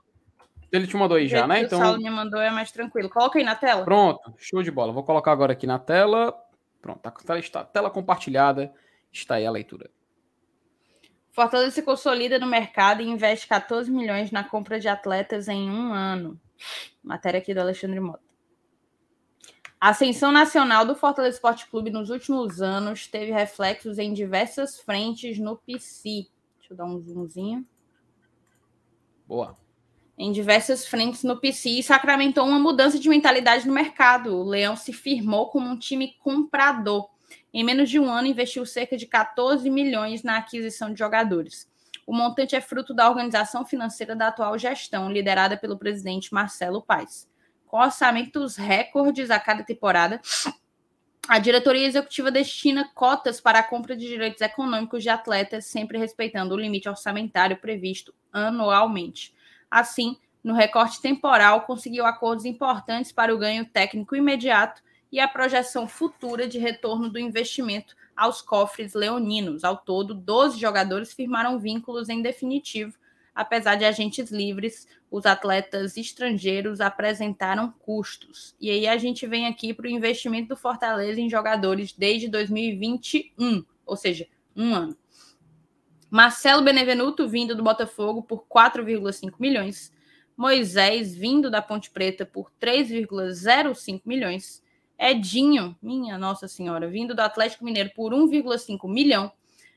Ele 0.75 0.89
te 0.89 0.97
mandou 0.97 1.17
aí 1.17 1.29
já, 1.29 1.47
né? 1.47 1.61
Então. 1.61 1.79
O 1.79 1.83
Saulo 1.83 2.03
me 2.03 2.11
mandou 2.11 2.41
é 2.41 2.51
mais 2.51 2.73
tranquilo. 2.73 3.09
Coloca 3.09 3.39
aí 3.39 3.45
na 3.45 3.55
tela. 3.55 3.85
Pronto, 3.85 4.35
show 4.37 4.61
de 4.61 4.73
bola. 4.73 4.93
Vou 4.93 5.05
colocar 5.05 5.31
agora 5.31 5.53
aqui 5.53 5.69
na 5.69 5.79
tela. 5.79 6.35
Pronto, 6.83 6.99
tá, 6.99 7.39
está 7.39 7.65
tela 7.65 7.89
compartilhada. 7.89 8.75
Está 9.13 9.37
aí 9.37 9.47
a 9.47 9.53
leitura. 9.53 9.89
Fortaleza 11.31 11.71
se 11.71 11.83
consolida 11.83 12.41
no 12.41 12.47
mercado 12.49 13.03
e 13.03 13.09
investe 13.09 13.47
14 13.47 13.89
milhões 13.89 14.33
na 14.33 14.43
compra 14.43 14.81
de 14.81 14.89
atletas 14.89 15.47
em 15.47 15.71
um 15.71 15.93
ano. 15.93 16.41
Matéria 17.03 17.39
aqui 17.39 17.55
do 17.55 17.61
Alexandre 17.61 18.01
Mota. 18.01 18.25
A 19.81 19.91
ascensão 19.91 20.33
nacional 20.33 20.85
do 20.85 20.97
Fortaleza 20.97 21.37
Esporte 21.37 21.69
Clube 21.69 21.91
nos 21.91 22.11
últimos 22.11 22.61
anos 22.61 23.07
teve 23.07 23.31
reflexos 23.31 23.99
em 24.01 24.13
diversas 24.13 24.81
frentes 24.81 25.39
no 25.39 25.57
PC. 25.57 26.27
Deixa 26.59 26.73
eu 26.73 26.77
dar 26.77 26.85
um 26.85 26.99
zoomzinho. 26.99 27.65
Boa 29.25 29.57
em 30.17 30.33
diversas 30.33 30.87
frentes 30.87 31.25
no 31.25 31.41
PC 31.41 31.71
e 31.71 31.83
sacramentou 31.83 32.47
uma 32.47 32.59
mudança 32.59 32.99
de 32.99 33.09
mentalidade 33.09 33.67
no 33.67 33.73
mercado. 33.73 34.37
O 34.37 34.45
Leão 34.45 34.77
se 34.77 34.93
firmou 34.93 35.49
como 35.49 35.69
um 35.69 35.79
time 35.79 36.17
comprador. 36.21 37.09
Em 37.53 37.65
menos 37.65 37.91
de 37.91 37.99
um 37.99 38.11
ano, 38.11 38.29
investiu 38.29 38.65
cerca 38.65 38.97
de 38.97 39.07
14 39.07 39.69
milhões 39.71 40.23
na 40.23 40.39
aquisição 40.39 40.93
de 40.93 40.99
jogadores. 40.99 41.69
O 42.07 42.15
montante 42.15 42.55
é 42.55 42.61
fruto 42.61 42.93
da 42.93 43.09
organização 43.09 43.65
financeira 43.65 44.15
da 44.15 44.29
atual 44.29 44.59
gestão, 44.59 45.11
liderada 45.11 45.57
pelo 45.57 45.79
presidente 45.79 46.33
Marcelo 46.35 46.83
Paes. 46.83 47.29
Com 47.67 47.79
orçamentos 47.79 48.57
recordes 48.57 49.31
a 49.31 49.41
cada 49.41 49.65
temporada, 49.65 50.21
a 51.27 51.39
diretoria 51.39 51.87
executiva 51.87 52.31
destina 52.31 52.91
cotas 52.95 53.41
para 53.41 53.61
a 53.61 53.63
compra 53.63 53.97
de 53.97 54.07
direitos 54.07 54.43
econômicos 54.43 55.03
de 55.03 55.09
atletas, 55.09 55.65
sempre 55.65 55.97
respeitando 55.97 56.55
o 56.55 56.59
limite 56.59 56.89
orçamentário 56.89 57.57
previsto 57.57 58.15
anualmente. 58.31 59.35
Assim, 59.75 60.17
no 60.45 60.55
recorte 60.55 61.03
temporal, 61.03 61.63
conseguiu 61.63 62.07
acordos 62.07 62.45
importantes 62.45 63.11
para 63.11 63.35
o 63.35 63.39
ganho 63.39 63.65
técnico 63.65 64.15
imediato 64.15 64.81
e 65.11 65.19
a 65.19 65.27
projeção 65.27 65.89
futura 65.89 66.47
de 66.47 66.61
retorno 66.61 67.11
do 67.11 67.19
investimento 67.19 67.97
aos 68.17 68.41
cofres 68.41 68.95
leoninos. 68.95 69.65
Ao 69.65 69.77
todo, 69.77 70.15
12 70.15 70.61
jogadores 70.61 71.13
firmaram 71.13 71.59
vínculos 71.59 72.09
em 72.09 72.23
definitivo. 72.23 72.97
Apesar 73.35 73.75
de 73.75 73.85
agentes 73.85 74.31
livres, 74.31 74.87
os 75.11 75.27
atletas 75.27 75.97
estrangeiros 75.97 76.81
apresentaram 76.81 77.75
custos. 77.81 78.55
E 78.61 78.71
aí 78.71 78.87
a 78.87 78.97
gente 78.97 79.27
vem 79.27 79.49
aqui 79.49 79.75
para 79.75 79.89
o 79.89 79.91
investimento 79.91 80.51
do 80.51 80.57
Fortaleza 80.57 81.21
em 81.21 81.29
jogadores 81.29 81.93
desde 81.93 82.29
2021, 82.29 83.65
ou 83.85 83.97
seja, 83.97 84.29
um 84.55 84.73
ano. 84.73 84.97
Marcelo 86.15 86.63
Benevenuto, 86.63 87.27
vindo 87.27 87.57
do 87.57 87.65
Botafogo, 87.65 88.23
por 88.23 88.47
4,5 88.47 89.33
milhões. 89.41 89.93
Moisés, 90.37 91.13
vindo 91.13 91.51
da 91.51 91.61
Ponte 91.61 91.91
Preta, 91.91 92.25
por 92.25 92.53
3,05 92.61 94.03
milhões. 94.07 94.63
Edinho, 94.97 95.77
minha 95.83 96.17
Nossa 96.17 96.47
Senhora, 96.47 96.87
vindo 96.87 97.17
do 97.17 97.21
Atlético 97.21 97.65
Mineiro, 97.65 97.91
por 97.97 98.13
1,5 98.13 98.89
milhão. 98.89 99.33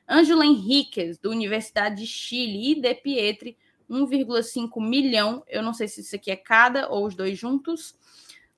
Ângelo 0.07 0.43
Henriquez, 0.43 1.17
do 1.17 1.31
Universidade 1.31 2.03
de 2.03 2.05
Chile, 2.05 2.69
e 2.69 2.79
De 2.79 2.93
Pietri, 2.93 3.57
1,5 3.89 4.79
milhão. 4.79 5.43
Eu 5.47 5.63
não 5.63 5.73
sei 5.73 5.87
se 5.87 6.01
isso 6.01 6.15
aqui 6.15 6.29
é 6.29 6.35
cada 6.35 6.87
ou 6.87 7.07
os 7.07 7.15
dois 7.15 7.35
juntos. 7.35 7.95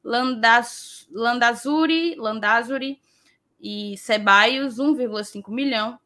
Landas, 0.04 1.08
Landazuri, 1.10 2.16
Landazuri 2.16 3.00
e 3.58 3.96
Ceballos, 3.98 4.80
1,5 4.80 5.50
milhão. 5.50 5.98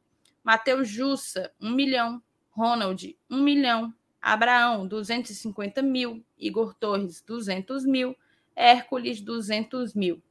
Matheus 0.43 0.87
Jussa, 0.87 1.51
1 1.61 1.71
milhão. 1.71 2.21
Ronald, 2.51 3.15
1 3.29 3.41
milhão. 3.41 3.93
Abraão, 4.21 4.87
250 4.87 5.81
mil. 5.81 6.23
Igor 6.37 6.73
Torres, 6.75 7.21
200 7.21 7.85
mil. 7.85 8.15
Hércules, 8.55 9.21
200 9.21 9.95
mil. 9.95 10.21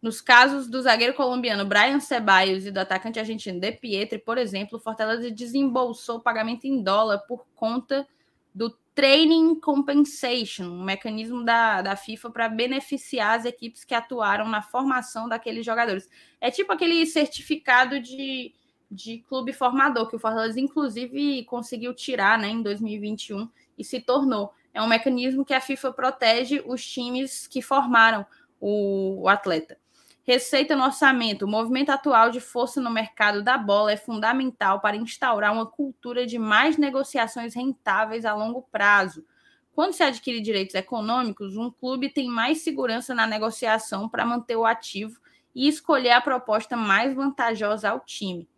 Nos 0.00 0.20
casos 0.20 0.68
do 0.68 0.82
zagueiro 0.82 1.14
colombiano 1.14 1.64
Brian 1.64 1.98
Ceballos 1.98 2.66
e 2.66 2.70
do 2.70 2.78
atacante 2.78 3.18
argentino 3.18 3.58
De 3.58 3.72
Pietri, 3.72 4.18
por 4.18 4.36
exemplo, 4.36 4.78
o 4.78 4.80
Fortaleza 4.80 5.30
desembolsou 5.30 6.20
pagamento 6.20 6.66
em 6.66 6.82
dólar 6.82 7.20
por 7.20 7.46
conta 7.54 8.06
do 8.54 8.70
Training 8.94 9.58
Compensation, 9.58 10.66
um 10.66 10.84
mecanismo 10.84 11.44
da, 11.44 11.82
da 11.82 11.96
FIFA 11.96 12.30
para 12.30 12.48
beneficiar 12.48 13.38
as 13.38 13.44
equipes 13.44 13.82
que 13.84 13.94
atuaram 13.94 14.48
na 14.48 14.62
formação 14.62 15.28
daqueles 15.28 15.66
jogadores. 15.66 16.08
É 16.40 16.50
tipo 16.50 16.72
aquele 16.72 17.04
certificado 17.04 17.98
de, 17.98 18.54
de 18.88 19.18
clube 19.28 19.52
formador, 19.52 20.08
que 20.08 20.14
o 20.14 20.18
Fortaleza, 20.20 20.60
inclusive, 20.60 21.44
conseguiu 21.44 21.92
tirar 21.92 22.38
né, 22.38 22.48
em 22.48 22.62
2021 22.62 23.48
e 23.76 23.84
se 23.84 24.00
tornou. 24.00 24.52
É 24.72 24.80
um 24.80 24.86
mecanismo 24.86 25.44
que 25.44 25.54
a 25.54 25.60
FIFA 25.60 25.92
protege 25.92 26.62
os 26.64 26.86
times 26.86 27.48
que 27.48 27.60
formaram 27.60 28.24
o, 28.60 29.22
o 29.22 29.28
atleta. 29.28 29.76
Receita 30.26 30.74
no 30.74 30.84
orçamento. 30.84 31.44
O 31.44 31.48
movimento 31.48 31.90
atual 31.90 32.30
de 32.30 32.40
força 32.40 32.80
no 32.80 32.90
mercado 32.90 33.42
da 33.42 33.58
bola 33.58 33.92
é 33.92 33.96
fundamental 33.96 34.80
para 34.80 34.96
instaurar 34.96 35.52
uma 35.52 35.66
cultura 35.66 36.26
de 36.26 36.38
mais 36.38 36.78
negociações 36.78 37.54
rentáveis 37.54 38.24
a 38.24 38.34
longo 38.34 38.62
prazo. 38.72 39.22
Quando 39.74 39.92
se 39.92 40.02
adquire 40.02 40.40
direitos 40.40 40.74
econômicos, 40.74 41.58
um 41.58 41.70
clube 41.70 42.08
tem 42.08 42.26
mais 42.26 42.62
segurança 42.62 43.14
na 43.14 43.26
negociação 43.26 44.08
para 44.08 44.24
manter 44.24 44.56
o 44.56 44.64
ativo 44.64 45.20
e 45.54 45.68
escolher 45.68 46.12
a 46.12 46.22
proposta 46.22 46.74
mais 46.74 47.14
vantajosa 47.14 47.90
ao 47.90 48.00
time. 48.00 48.48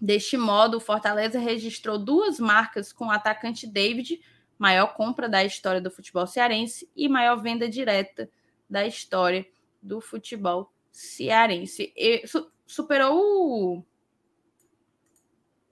Deste 0.00 0.36
modo, 0.36 0.76
o 0.76 0.80
Fortaleza 0.80 1.40
registrou 1.40 1.98
duas 1.98 2.38
marcas 2.38 2.92
com 2.92 3.06
o 3.06 3.10
atacante 3.10 3.66
David, 3.66 4.20
maior 4.56 4.94
compra 4.94 5.28
da 5.28 5.42
história 5.42 5.80
do 5.80 5.90
futebol 5.90 6.28
cearense 6.28 6.88
e 6.94 7.08
maior 7.08 7.34
venda 7.42 7.68
direta 7.68 8.30
da 8.70 8.86
história 8.86 9.44
do 9.82 10.00
futebol 10.00 10.72
cearense. 10.96 11.92
E, 11.94 12.26
su, 12.26 12.50
superou 12.66 13.14
o, 13.18 13.84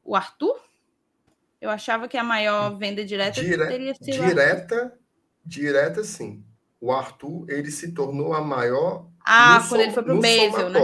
o 0.05 0.15
Arthur? 0.15 0.61
Eu 1.61 1.71
achava 1.71 2.07
que 2.07 2.19
a 2.19 2.23
maior 2.23 2.77
venda 2.77 3.03
direta 3.05 3.41
Dire, 3.41 3.67
teria 3.67 3.95
sido. 3.95 4.27
Direta, 4.27 4.99
direta, 5.45 6.05
sim. 6.05 6.45
O 6.79 6.93
Arthur 6.93 7.47
ele 7.49 7.71
se 7.71 7.93
tornou 7.93 8.35
a 8.35 8.43
maior. 8.43 9.09
Ah, 9.25 9.65
quando 9.67 9.81
ele 9.81 9.93
foi 9.93 10.03
para 10.03 10.15
o 10.15 10.21
Basel, 10.21 10.69
né? 10.69 10.81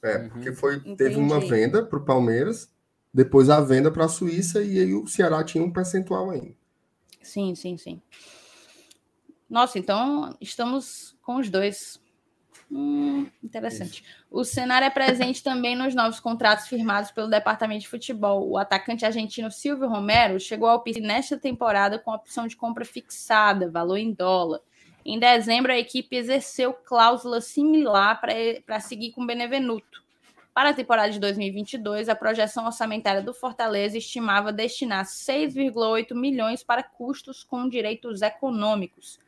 É, 0.00 0.18
uhum. 0.18 0.28
porque 0.28 0.52
foi, 0.52 0.78
teve 0.94 1.16
uma 1.16 1.40
venda 1.40 1.84
para 1.84 1.98
o 1.98 2.04
Palmeiras, 2.04 2.72
depois 3.12 3.50
a 3.50 3.60
venda 3.60 3.90
para 3.90 4.04
a 4.04 4.08
Suíça 4.08 4.62
e 4.62 4.78
aí 4.78 4.94
o 4.94 5.08
Ceará 5.08 5.42
tinha 5.42 5.64
um 5.64 5.72
percentual 5.72 6.30
ainda. 6.30 6.54
Sim, 7.20 7.56
sim, 7.56 7.76
sim. 7.76 8.00
Nossa, 9.50 9.80
então 9.80 10.36
estamos 10.40 11.16
com 11.20 11.38
os 11.38 11.50
dois. 11.50 12.00
Hum, 12.70 13.26
interessante. 13.42 14.02
Isso. 14.02 14.26
O 14.30 14.44
cenário 14.44 14.86
é 14.86 14.90
presente 14.90 15.42
também 15.42 15.74
nos 15.74 15.94
novos 15.94 16.20
contratos 16.20 16.68
firmados 16.68 17.10
pelo 17.10 17.28
Departamento 17.28 17.80
de 17.80 17.88
Futebol. 17.88 18.48
O 18.48 18.58
atacante 18.58 19.06
argentino 19.06 19.50
Silvio 19.50 19.88
Romero 19.88 20.38
chegou 20.38 20.68
ao 20.68 20.82
PC 20.82 21.00
nesta 21.00 21.38
temporada 21.38 21.98
com 21.98 22.12
opção 22.12 22.46
de 22.46 22.56
compra 22.56 22.84
fixada, 22.84 23.70
valor 23.70 23.96
em 23.96 24.12
dólar. 24.12 24.60
Em 25.04 25.18
dezembro, 25.18 25.72
a 25.72 25.78
equipe 25.78 26.14
exerceu 26.14 26.74
cláusula 26.74 27.40
similar 27.40 28.20
para 28.20 28.80
seguir 28.80 29.12
com 29.12 29.24
Benevenuto. 29.24 30.06
Para 30.52 30.70
a 30.70 30.74
temporada 30.74 31.10
de 31.10 31.20
2022, 31.20 32.08
a 32.08 32.16
projeção 32.16 32.66
orçamentária 32.66 33.22
do 33.22 33.32
Fortaleza 33.32 33.96
estimava 33.96 34.52
destinar 34.52 35.06
6,8 35.06 36.14
milhões 36.14 36.62
para 36.62 36.82
custos 36.82 37.44
com 37.44 37.68
direitos 37.68 38.20
econômicos. 38.20 39.18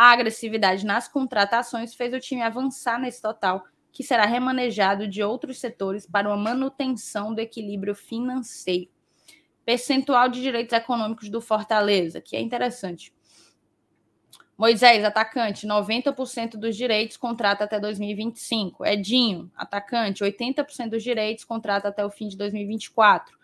A 0.00 0.12
agressividade 0.12 0.86
nas 0.86 1.08
contratações 1.08 1.92
fez 1.92 2.14
o 2.14 2.20
time 2.20 2.40
avançar 2.40 3.00
nesse 3.00 3.20
total, 3.20 3.64
que 3.90 4.04
será 4.04 4.26
remanejado 4.26 5.08
de 5.08 5.24
outros 5.24 5.58
setores 5.58 6.06
para 6.06 6.28
uma 6.28 6.36
manutenção 6.36 7.34
do 7.34 7.40
equilíbrio 7.40 7.96
financeiro. 7.96 8.88
Percentual 9.64 10.28
de 10.28 10.40
direitos 10.40 10.72
econômicos 10.72 11.28
do 11.28 11.40
Fortaleza, 11.40 12.20
que 12.20 12.36
é 12.36 12.40
interessante. 12.40 13.12
Moisés, 14.56 15.04
atacante, 15.04 15.66
90% 15.66 16.52
dos 16.52 16.76
direitos, 16.76 17.16
contrata 17.16 17.64
até 17.64 17.80
2025. 17.80 18.86
Edinho, 18.86 19.50
atacante, 19.56 20.22
80% 20.22 20.90
dos 20.90 21.02
direitos, 21.02 21.42
contrata 21.42 21.88
até 21.88 22.06
o 22.06 22.10
fim 22.10 22.28
de 22.28 22.36
2024. 22.36 23.36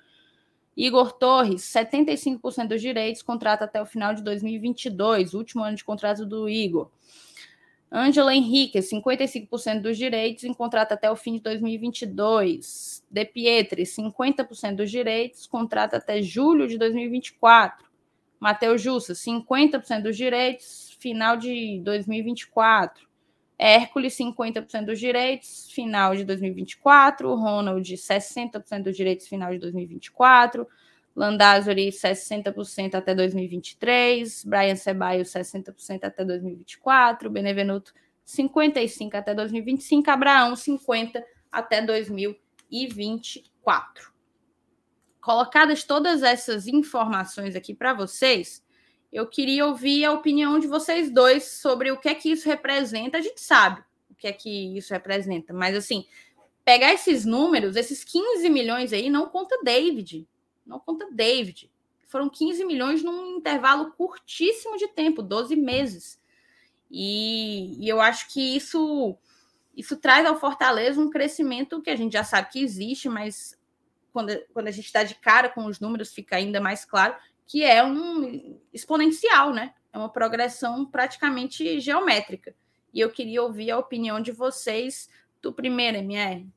Igor 0.77 1.13
Torres, 1.13 1.63
75% 1.63 2.69
dos 2.69 2.81
direitos, 2.81 3.23
contrata 3.23 3.65
até 3.65 3.81
o 3.81 3.87
final 3.87 4.15
de 4.15 4.23
2022, 4.23 5.35
último 5.35 5.63
ano 5.63 5.77
de 5.77 5.85
contrato 5.85 6.27
do 6.27 6.49
Igor. 6.49 6.91
Ângela 7.93 8.35
Henrique, 8.35 8.81
55% 8.81 9.81
dos 9.81 9.97
direitos, 9.97 10.43
em 10.43 10.53
contrato 10.53 10.93
até 10.93 11.09
o 11.09 11.15
fim 11.15 11.35
de 11.35 11.41
2022. 11.43 13.05
De 13.09 13.25
Pietri, 13.25 13.85
50% 13.85 14.75
dos 14.75 14.91
direitos, 14.91 15.47
contrata 15.47 15.99
até 15.99 16.21
julho 16.21 16.67
de 16.67 16.77
2024. 16.77 17.87
Matheus 18.41 18.83
Jussa, 18.83 19.15
50% 19.15 20.03
dos 20.03 20.17
direitos, 20.17 20.97
final 20.99 21.37
de 21.37 21.81
2024. 21.85 23.07
Hércules, 23.65 24.15
50% 24.15 24.85
dos 24.85 25.01
direitos, 25.01 25.71
final 25.71 26.15
de 26.15 26.23
2024. 26.23 27.35
Ronald, 27.35 27.91
60% 27.91 28.83
dos 28.83 28.95
direitos, 28.95 29.27
final 29.27 29.53
de 29.53 29.59
2024. 29.59 30.69
Landázuri, 31.17 31.89
60% 31.89 32.95
até 32.95 33.15
2023. 33.15 34.45
Brian 34.45 34.77
Ceballos, 34.77 35.29
60% 35.29 36.05
até 36.05 36.23
2024. 36.25 37.31
Benevenuto, 37.31 37.95
55% 38.27 39.15
até 39.15 39.35
2025. 39.35 40.11
Abraão, 40.11 40.53
50% 40.53 41.23
até 41.51 41.81
2024. 41.81 44.13
Colocadas 45.23 45.85
todas 45.85 46.23
essas 46.23 46.67
informações 46.67 47.57
aqui 47.57 47.75
para 47.75 47.95
vocês, 47.95 48.63
eu 49.15 49.29
queria 49.29 49.65
ouvir 49.65 50.05
a 50.05 50.11
opinião 50.11 50.59
de 50.59 50.67
vocês 50.67 51.09
dois 51.09 51.45
sobre 51.45 51.93
o 51.93 51.97
que 51.97 52.09
é 52.09 52.15
que 52.17 52.33
isso 52.33 52.49
representa. 52.49 53.17
A 53.17 53.21
gente 53.21 53.41
sabe 53.41 53.81
o 54.11 54.15
que 54.17 54.27
é 54.27 54.33
que 54.33 54.77
isso 54.77 54.93
representa, 54.93 55.53
mas 55.53 55.77
assim, 55.77 56.05
pegar 56.65 56.93
esses 56.93 57.25
números, 57.25 57.77
esses 57.77 58.03
15 58.03 58.51
milhões 58.51 58.93
aí, 58.93 59.09
não 59.09 59.29
conta 59.29 59.63
David. 59.63 60.27
Não 60.67 60.81
conta 60.81 61.09
David. 61.13 61.71
Foram 62.09 62.29
15 62.29 62.65
milhões 62.65 63.05
num 63.05 63.37
intervalo 63.37 63.93
curtíssimo 63.93 64.77
de 64.77 64.89
tempo 64.89 65.23
12 65.23 65.55
meses. 65.55 66.21
E, 66.91 67.77
e 67.85 67.89
eu 67.89 68.01
acho 68.01 68.33
que 68.33 68.57
isso, 68.57 69.17
isso 69.77 69.97
traz 69.97 70.27
ao 70.27 70.41
Fortaleza 70.41 71.01
um 71.01 71.11
crescimento 71.11 71.81
que 71.81 71.91
a 71.91 71.97
gente 71.97 72.15
já 72.15 72.25
sabe 72.25 72.51
que 72.51 72.61
existe, 72.61 73.09
mas 73.09 73.57
quando, 74.13 74.37
quando 74.53 74.67
a 74.67 74.73
gente 74.73 74.87
está 74.87 75.05
de 75.05 75.15
cara 75.15 75.49
com 75.49 75.67
os 75.67 75.79
números, 75.79 76.13
fica 76.13 76.35
ainda 76.35 76.61
mais 76.61 76.85
claro 76.85 77.15
que 77.47 77.63
é 77.63 77.85
um 77.85 78.59
exponencial, 78.73 79.53
né? 79.53 79.75
É 79.93 79.99
uma 79.99 80.09
progressão 80.09 80.85
praticamente 80.87 81.81
geométrica. 81.81 82.55
E 82.93 83.01
eu 83.01 83.11
queria 83.11 83.43
ouvir 83.43 83.71
a 83.71 83.79
opinião 83.79 84.21
de 84.21 84.33
vocês 84.33 85.09
do 85.41 85.53
primeiro 85.53 85.99
MR. 85.99 86.49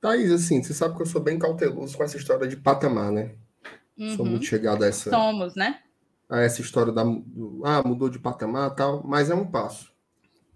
Thaís, 0.00 0.30
assim, 0.30 0.62
você 0.62 0.74
sabe 0.74 0.96
que 0.96 1.02
eu 1.02 1.06
sou 1.06 1.20
bem 1.20 1.38
cauteloso 1.38 1.96
com 1.96 2.04
essa 2.04 2.16
história 2.16 2.46
de 2.46 2.56
patamar, 2.56 3.10
né? 3.10 3.34
Uhum. 3.96 4.16
Sou 4.16 4.26
muito 4.26 4.44
chegado 4.44 4.82
a 4.84 4.86
essa. 4.86 5.08
Somos, 5.08 5.54
né? 5.54 5.80
A 6.28 6.40
essa 6.40 6.60
história 6.60 6.92
da. 6.92 7.04
Do, 7.04 7.62
ah, 7.64 7.82
mudou 7.82 8.08
de 8.08 8.18
patamar 8.18 8.74
tal, 8.74 9.02
mas 9.06 9.30
é 9.30 9.34
um 9.34 9.46
passo. 9.46 9.92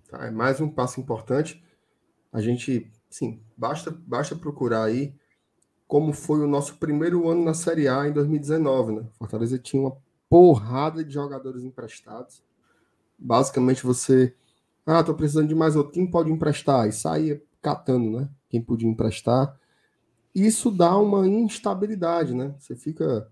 Tá? 0.09 0.27
É 0.27 0.31
mais 0.31 0.61
um 0.61 0.69
passo 0.69 1.01
importante. 1.01 1.63
A 2.33 2.41
gente, 2.41 2.91
sim, 3.09 3.43
basta, 3.57 3.91
basta 3.91 4.37
procurar 4.37 4.85
aí 4.85 5.15
como 5.89 6.13
foi 6.13 6.41
o 6.41 6.47
nosso 6.47 6.77
primeiro 6.77 7.29
ano 7.29 7.43
na 7.43 7.55
Série 7.55 7.89
A 7.89 8.07
em 8.07 8.13
2019, 8.13 8.93
né? 8.93 9.07
Fortaleza 9.19 9.59
tinha 9.59 9.83
uma 9.83 9.97
porrada 10.29 11.03
de 11.03 11.13
jogadores 11.13 11.65
emprestados. 11.65 12.43
Basicamente 13.19 13.85
você, 13.85 14.35
ah, 14.85 15.03
tô 15.03 15.15
precisando 15.15 15.49
de 15.49 15.55
mais 15.55 15.75
outro, 15.75 15.93
quem 15.93 16.07
pode 16.07 16.31
emprestar? 16.31 16.87
E 16.87 16.93
saía 16.93 17.43
catando, 17.63 18.21
né? 18.21 18.29
Quem 18.51 18.63
podia 18.63 18.89
emprestar. 18.89 19.59
Isso 20.35 20.71
dá 20.71 20.97
uma 20.97 21.27
instabilidade, 21.27 22.35
né? 22.35 22.55
Você 22.59 22.77
fica 22.77 23.27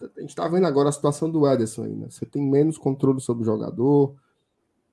a 0.00 0.20
gente 0.20 0.30
está 0.30 0.48
vendo 0.48 0.66
agora 0.66 0.88
a 0.88 0.92
situação 0.92 1.30
do 1.30 1.46
Ederson 1.46 1.84
aí, 1.84 1.94
né? 1.94 2.08
Você 2.10 2.26
tem 2.26 2.42
menos 2.42 2.76
controle 2.76 3.20
sobre 3.20 3.42
o 3.42 3.46
jogador. 3.46 4.16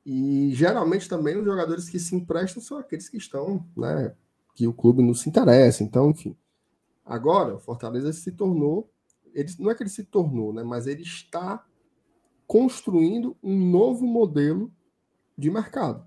E 0.06 0.52
geralmente 0.54 1.10
também 1.10 1.36
os 1.38 1.46
jogadores 1.46 1.90
que 1.90 1.98
se 1.98 2.16
emprestam 2.16 2.62
são 2.62 2.78
aqueles 2.78 3.10
que 3.10 3.18
estão, 3.18 3.66
né? 3.76 4.14
Que 4.54 4.68
o 4.68 4.74
clube 4.74 5.02
não 5.02 5.16
se 5.16 5.28
interessa. 5.28 5.84
Então, 5.84 6.12
enfim. 6.12 6.36
Agora, 7.06 7.56
o 7.56 7.60
Fortaleza 7.60 8.14
se 8.14 8.32
tornou, 8.32 8.90
ele, 9.34 9.54
não 9.60 9.70
é 9.70 9.76
que 9.76 9.84
ele 9.84 9.90
se 9.90 10.06
tornou, 10.06 10.54
né, 10.54 10.64
mas 10.64 10.88
ele 10.88 11.02
está 11.02 11.66
construindo 12.48 13.36
um 13.44 13.58
novo 13.70 14.06
modelo 14.06 14.72
de 15.38 15.50
mercado, 15.52 16.06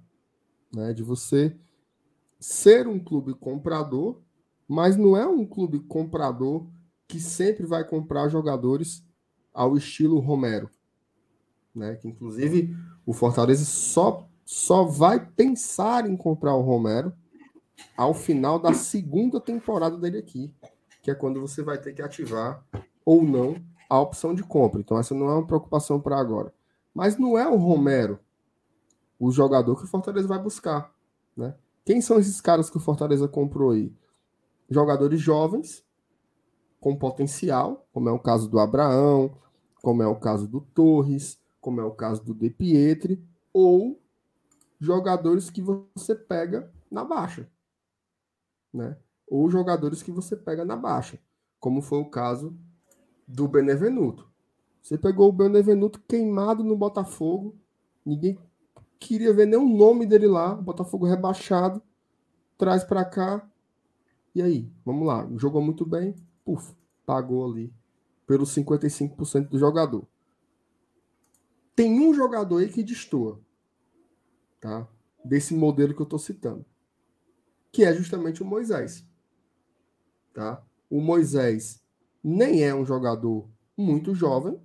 né, 0.74 0.94
de 0.94 1.02
você 1.02 1.56
ser 2.40 2.86
um 2.86 2.98
clube 2.98 3.34
comprador, 3.34 4.20
mas 4.66 4.96
não 4.96 5.16
é 5.16 5.26
um 5.26 5.44
clube 5.44 5.80
comprador 5.80 6.66
que 7.06 7.20
sempre 7.20 7.66
vai 7.66 7.86
comprar 7.86 8.28
jogadores 8.28 9.04
ao 9.52 9.76
estilo 9.76 10.18
Romero, 10.18 10.70
né, 11.74 11.96
que 11.96 12.08
inclusive 12.08 12.74
o 13.04 13.12
Fortaleza 13.12 13.64
só 13.64 14.28
só 14.48 14.84
vai 14.84 15.26
pensar 15.26 16.08
em 16.08 16.16
comprar 16.16 16.54
o 16.54 16.62
Romero 16.62 17.12
ao 17.96 18.14
final 18.14 18.60
da 18.60 18.72
segunda 18.72 19.40
temporada 19.40 19.98
dele 19.98 20.18
aqui 20.18 20.54
que 21.06 21.10
é 21.12 21.14
quando 21.14 21.40
você 21.40 21.62
vai 21.62 21.78
ter 21.78 21.92
que 21.92 22.02
ativar 22.02 22.66
ou 23.04 23.22
não 23.22 23.64
a 23.88 24.00
opção 24.00 24.34
de 24.34 24.42
compra. 24.42 24.80
Então, 24.80 24.98
essa 24.98 25.14
não 25.14 25.28
é 25.28 25.34
uma 25.34 25.46
preocupação 25.46 26.00
para 26.00 26.18
agora. 26.18 26.52
Mas 26.92 27.16
não 27.16 27.38
é 27.38 27.48
o 27.48 27.54
Romero 27.54 28.18
o 29.16 29.30
jogador 29.30 29.76
que 29.76 29.84
o 29.84 29.86
Fortaleza 29.86 30.26
vai 30.26 30.40
buscar. 30.40 30.92
Né? 31.36 31.54
Quem 31.84 32.00
são 32.00 32.18
esses 32.18 32.40
caras 32.40 32.68
que 32.68 32.76
o 32.76 32.80
Fortaleza 32.80 33.28
comprou 33.28 33.70
aí? 33.70 33.94
Jogadores 34.68 35.20
jovens, 35.20 35.84
com 36.80 36.96
potencial, 36.96 37.86
como 37.92 38.08
é 38.08 38.12
o 38.12 38.18
caso 38.18 38.48
do 38.48 38.58
Abraão, 38.58 39.30
como 39.76 40.02
é 40.02 40.08
o 40.08 40.16
caso 40.16 40.48
do 40.48 40.60
Torres, 40.60 41.38
como 41.60 41.80
é 41.80 41.84
o 41.84 41.92
caso 41.92 42.20
do 42.24 42.34
De 42.34 42.50
Pietri, 42.50 43.24
ou 43.52 44.02
jogadores 44.80 45.50
que 45.50 45.62
você 45.62 46.16
pega 46.16 46.68
na 46.90 47.04
baixa. 47.04 47.48
Né? 48.74 48.96
Ou 49.26 49.50
jogadores 49.50 50.02
que 50.02 50.10
você 50.10 50.36
pega 50.36 50.64
na 50.64 50.76
baixa, 50.76 51.18
como 51.58 51.82
foi 51.82 51.98
o 51.98 52.10
caso 52.10 52.56
do 53.26 53.48
Benevenuto. 53.48 54.30
Você 54.82 54.96
pegou 54.96 55.28
o 55.28 55.32
Benevenuto 55.32 56.00
queimado 56.08 56.62
no 56.62 56.76
Botafogo, 56.76 57.56
ninguém 58.04 58.38
queria 59.00 59.32
ver 59.32 59.46
nenhum 59.46 59.76
nome 59.76 60.06
dele 60.06 60.26
lá, 60.26 60.54
Botafogo 60.54 61.06
rebaixado, 61.06 61.82
traz 62.56 62.84
para 62.84 63.04
cá. 63.04 63.48
E 64.34 64.40
aí, 64.40 64.70
vamos 64.84 65.06
lá, 65.06 65.28
jogou 65.36 65.60
muito 65.60 65.84
bem, 65.84 66.14
puf, 66.44 66.72
pagou 67.04 67.44
ali 67.44 67.72
pelos 68.26 68.50
55% 68.54 69.48
do 69.48 69.58
jogador. 69.58 70.06
Tem 71.74 72.00
um 72.00 72.14
jogador 72.14 72.58
aí 72.58 72.68
que 72.68 72.82
destoa, 72.82 73.40
tá? 74.60 74.88
Desse 75.24 75.54
modelo 75.54 75.94
que 75.94 76.00
eu 76.00 76.04
estou 76.04 76.18
citando, 76.18 76.64
que 77.72 77.84
é 77.84 77.92
justamente 77.92 78.42
o 78.42 78.46
Moisés, 78.46 79.06
tá? 80.36 80.62
O 80.90 81.00
Moisés 81.00 81.82
nem 82.22 82.62
é 82.62 82.74
um 82.74 82.84
jogador 82.84 83.48
muito 83.74 84.14
jovem, 84.14 84.60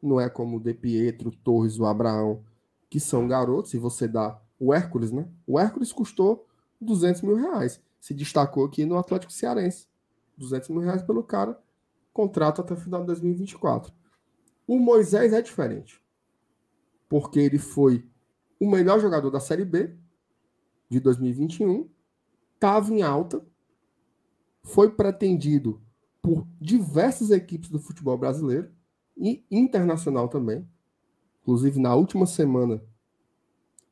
não 0.00 0.20
é 0.20 0.30
como 0.30 0.58
o 0.58 0.60
De 0.60 0.72
Pietro, 0.72 1.32
Torres, 1.32 1.76
o 1.76 1.86
Abraão, 1.86 2.44
que 2.88 3.00
são 3.00 3.26
garotos, 3.26 3.74
e 3.74 3.78
você 3.78 4.06
dá 4.06 4.40
o 4.60 4.72
Hércules, 4.72 5.10
né? 5.10 5.28
O 5.44 5.58
Hércules 5.58 5.92
custou 5.92 6.46
200 6.80 7.22
mil 7.22 7.34
reais. 7.34 7.80
Se 7.98 8.14
destacou 8.14 8.64
aqui 8.64 8.84
no 8.84 8.96
Atlético 8.96 9.32
Cearense. 9.32 9.88
200 10.36 10.68
mil 10.68 10.80
reais 10.80 11.02
pelo 11.02 11.24
cara, 11.24 11.60
contrato 12.12 12.60
até 12.60 12.72
o 12.72 12.76
final 12.76 13.00
de 13.00 13.08
2024. 13.08 13.92
O 14.68 14.78
Moisés 14.78 15.32
é 15.32 15.42
diferente. 15.42 16.00
Porque 17.08 17.40
ele 17.40 17.58
foi 17.58 18.08
o 18.60 18.70
melhor 18.70 19.00
jogador 19.00 19.30
da 19.30 19.40
Série 19.40 19.64
B 19.64 19.96
de 20.88 21.00
2021, 21.00 21.88
estava 22.54 22.94
em 22.94 23.02
alta, 23.02 23.44
foi 24.62 24.90
pretendido 24.90 25.80
por 26.22 26.46
diversas 26.60 27.30
equipes 27.30 27.70
do 27.70 27.78
futebol 27.78 28.16
brasileiro 28.18 28.70
e 29.16 29.44
internacional 29.50 30.28
também. 30.28 30.68
Inclusive, 31.42 31.80
na 31.80 31.94
última 31.94 32.26
semana 32.26 32.82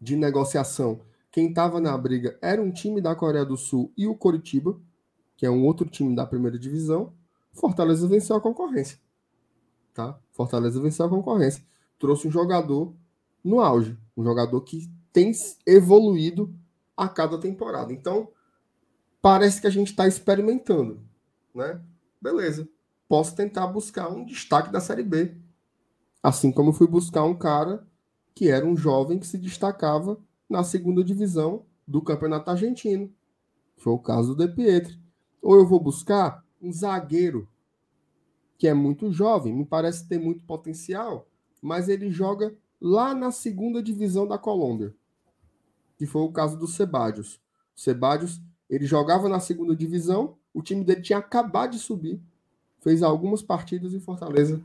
de 0.01 0.17
negociação, 0.17 1.01
quem 1.31 1.49
estava 1.49 1.81
na 1.81 1.97
briga 1.97 2.39
era 2.41 2.61
um 2.63 2.71
time 2.71 3.01
da 3.01 3.15
Coreia 3.15 3.45
do 3.45 3.57
Sul 3.57 3.93
e 3.97 4.07
o 4.07 4.15
Coritiba, 4.15 4.79
que 5.37 5.47
é 5.47 5.51
um 5.51 5.65
outro 5.65 5.89
time 5.89 6.15
da 6.15 6.27
primeira 6.27 6.59
divisão. 6.59 7.13
Fortaleza 7.53 8.07
venceu 8.07 8.37
a 8.37 8.41
concorrência. 8.41 8.99
Tá? 9.93 10.19
Fortaleza 10.33 10.81
venceu 10.81 11.07
a 11.07 11.09
concorrência. 11.09 11.65
Trouxe 11.99 12.29
um 12.29 12.31
jogador 12.31 12.95
no 13.43 13.61
auge, 13.61 13.97
um 14.17 14.23
jogador 14.23 14.61
que 14.63 14.91
tem 15.13 15.33
evoluído 15.67 16.55
a 16.97 17.09
cada 17.09 17.39
temporada. 17.39 17.93
Então, 17.93 18.29
parece 19.27 19.61
que 19.61 19.67
a 19.67 19.71
gente 19.71 19.89
está 19.89 20.07
experimentando, 20.07 21.01
né? 21.53 21.81
Beleza. 22.23 22.69
Posso 23.09 23.35
tentar 23.35 23.67
buscar 23.67 24.09
um 24.09 24.25
destaque 24.25 24.71
da 24.71 24.81
Série 24.81 25.03
B 25.03 25.37
Assim 26.27 26.51
como 26.51 26.73
fui 26.73 26.89
buscar 26.89 27.23
um 27.23 27.37
cara 27.37 27.87
que 28.35 28.49
era 28.49 28.67
um 28.67 28.77
jovem 28.77 29.17
que 29.17 29.27
se 29.29 29.39
destacava 29.39 30.19
na 30.51 30.65
segunda 30.65 31.05
divisão 31.05 31.65
do 31.87 32.03
Campeonato 32.03 32.51
Argentino. 32.51 33.15
Foi 33.77 33.93
o 33.93 33.99
caso 34.01 34.35
do 34.35 34.45
De 34.45 34.53
Pietri. 34.53 35.01
Ou 35.41 35.55
eu 35.55 35.65
vou 35.65 35.79
buscar 35.79 36.45
um 36.61 36.73
zagueiro 36.73 37.49
que 38.59 38.67
é 38.67 38.75
muito 38.75 39.13
jovem, 39.13 39.55
me 39.55 39.65
parece 39.65 40.09
ter 40.09 40.19
muito 40.19 40.45
potencial, 40.45 41.29
mas 41.63 41.89
ele 41.89 42.11
joga 42.11 42.57
lá 42.81 43.15
na 43.15 43.31
segunda 43.31 43.81
divisão 43.81 44.27
da 44.27 44.37
Colômbia. 44.37 44.93
Que 45.97 46.07
foi 46.07 46.23
o 46.23 46.33
caso 46.33 46.59
do 46.59 46.67
Sebadios. 46.67 47.41
Sebadios, 47.73 48.43
ele 48.69 48.87
jogava 48.87 49.29
na 49.29 49.41
segunda 49.41 49.75
divisão, 49.75 50.37
o 50.53 50.63
time 50.63 50.85
dele 50.85 51.03
tinha 51.03 51.19
acabado 51.19 51.73
de 51.73 51.79
subir, 51.79 52.21
fez 52.81 53.03
algumas 53.03 53.43
partidas 53.43 53.95
em 53.95 54.01
Fortaleza 54.01 54.63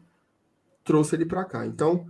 trouxe 0.83 1.15
ele 1.15 1.25
para 1.25 1.45
cá. 1.45 1.65
Então, 1.65 2.07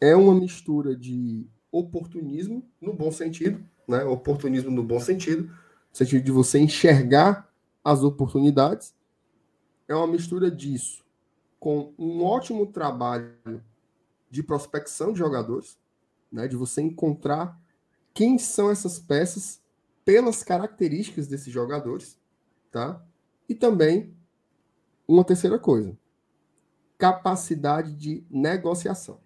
é 0.00 0.14
uma 0.14 0.34
mistura 0.34 0.96
de 0.96 1.46
oportunismo, 1.70 2.64
no 2.80 2.92
bom 2.92 3.10
sentido, 3.10 3.64
né? 3.88 4.04
Oportunismo 4.04 4.70
no 4.70 4.82
bom 4.82 5.00
sentido, 5.00 5.44
no 5.44 5.52
sentido 5.92 6.24
de 6.24 6.30
você 6.30 6.58
enxergar 6.58 7.50
as 7.84 8.02
oportunidades. 8.02 8.94
É 9.88 9.94
uma 9.94 10.06
mistura 10.06 10.50
disso 10.50 11.02
com 11.58 11.92
um 11.96 12.24
ótimo 12.24 12.66
trabalho 12.66 13.62
de 14.28 14.42
prospecção 14.42 15.12
de 15.12 15.18
jogadores, 15.18 15.78
né? 16.30 16.48
De 16.48 16.56
você 16.56 16.82
encontrar 16.82 17.58
quem 18.12 18.38
são 18.38 18.70
essas 18.70 18.98
peças 18.98 19.61
pelas 20.04 20.42
características 20.42 21.26
desses 21.26 21.52
jogadores, 21.52 22.18
tá? 22.70 23.04
E 23.48 23.54
também 23.54 24.14
uma 25.06 25.24
terceira 25.24 25.58
coisa, 25.58 25.96
capacidade 26.98 27.94
de 27.94 28.24
negociação. 28.30 29.20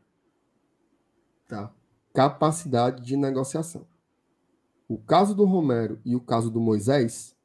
Tá? 1.49 1.73
Capacidade 2.13 3.05
de 3.05 3.17
negociação. 3.17 3.87
O 4.89 4.99
caso 4.99 5.35
do 5.35 5.45
Romero 5.45 6.01
e 6.05 6.17
o 6.17 6.21
caso 6.21 6.51
do 6.51 6.61
Moisés, 6.61 7.37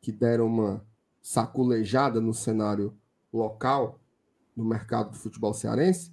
que 0.00 0.12
deram 0.12 0.46
uma 0.46 0.86
saculejada 1.20 2.20
no 2.20 2.34
cenário 2.34 2.96
local 3.32 4.00
no 4.54 4.64
mercado 4.64 5.10
do 5.10 5.16
futebol 5.16 5.54
cearense, 5.54 6.12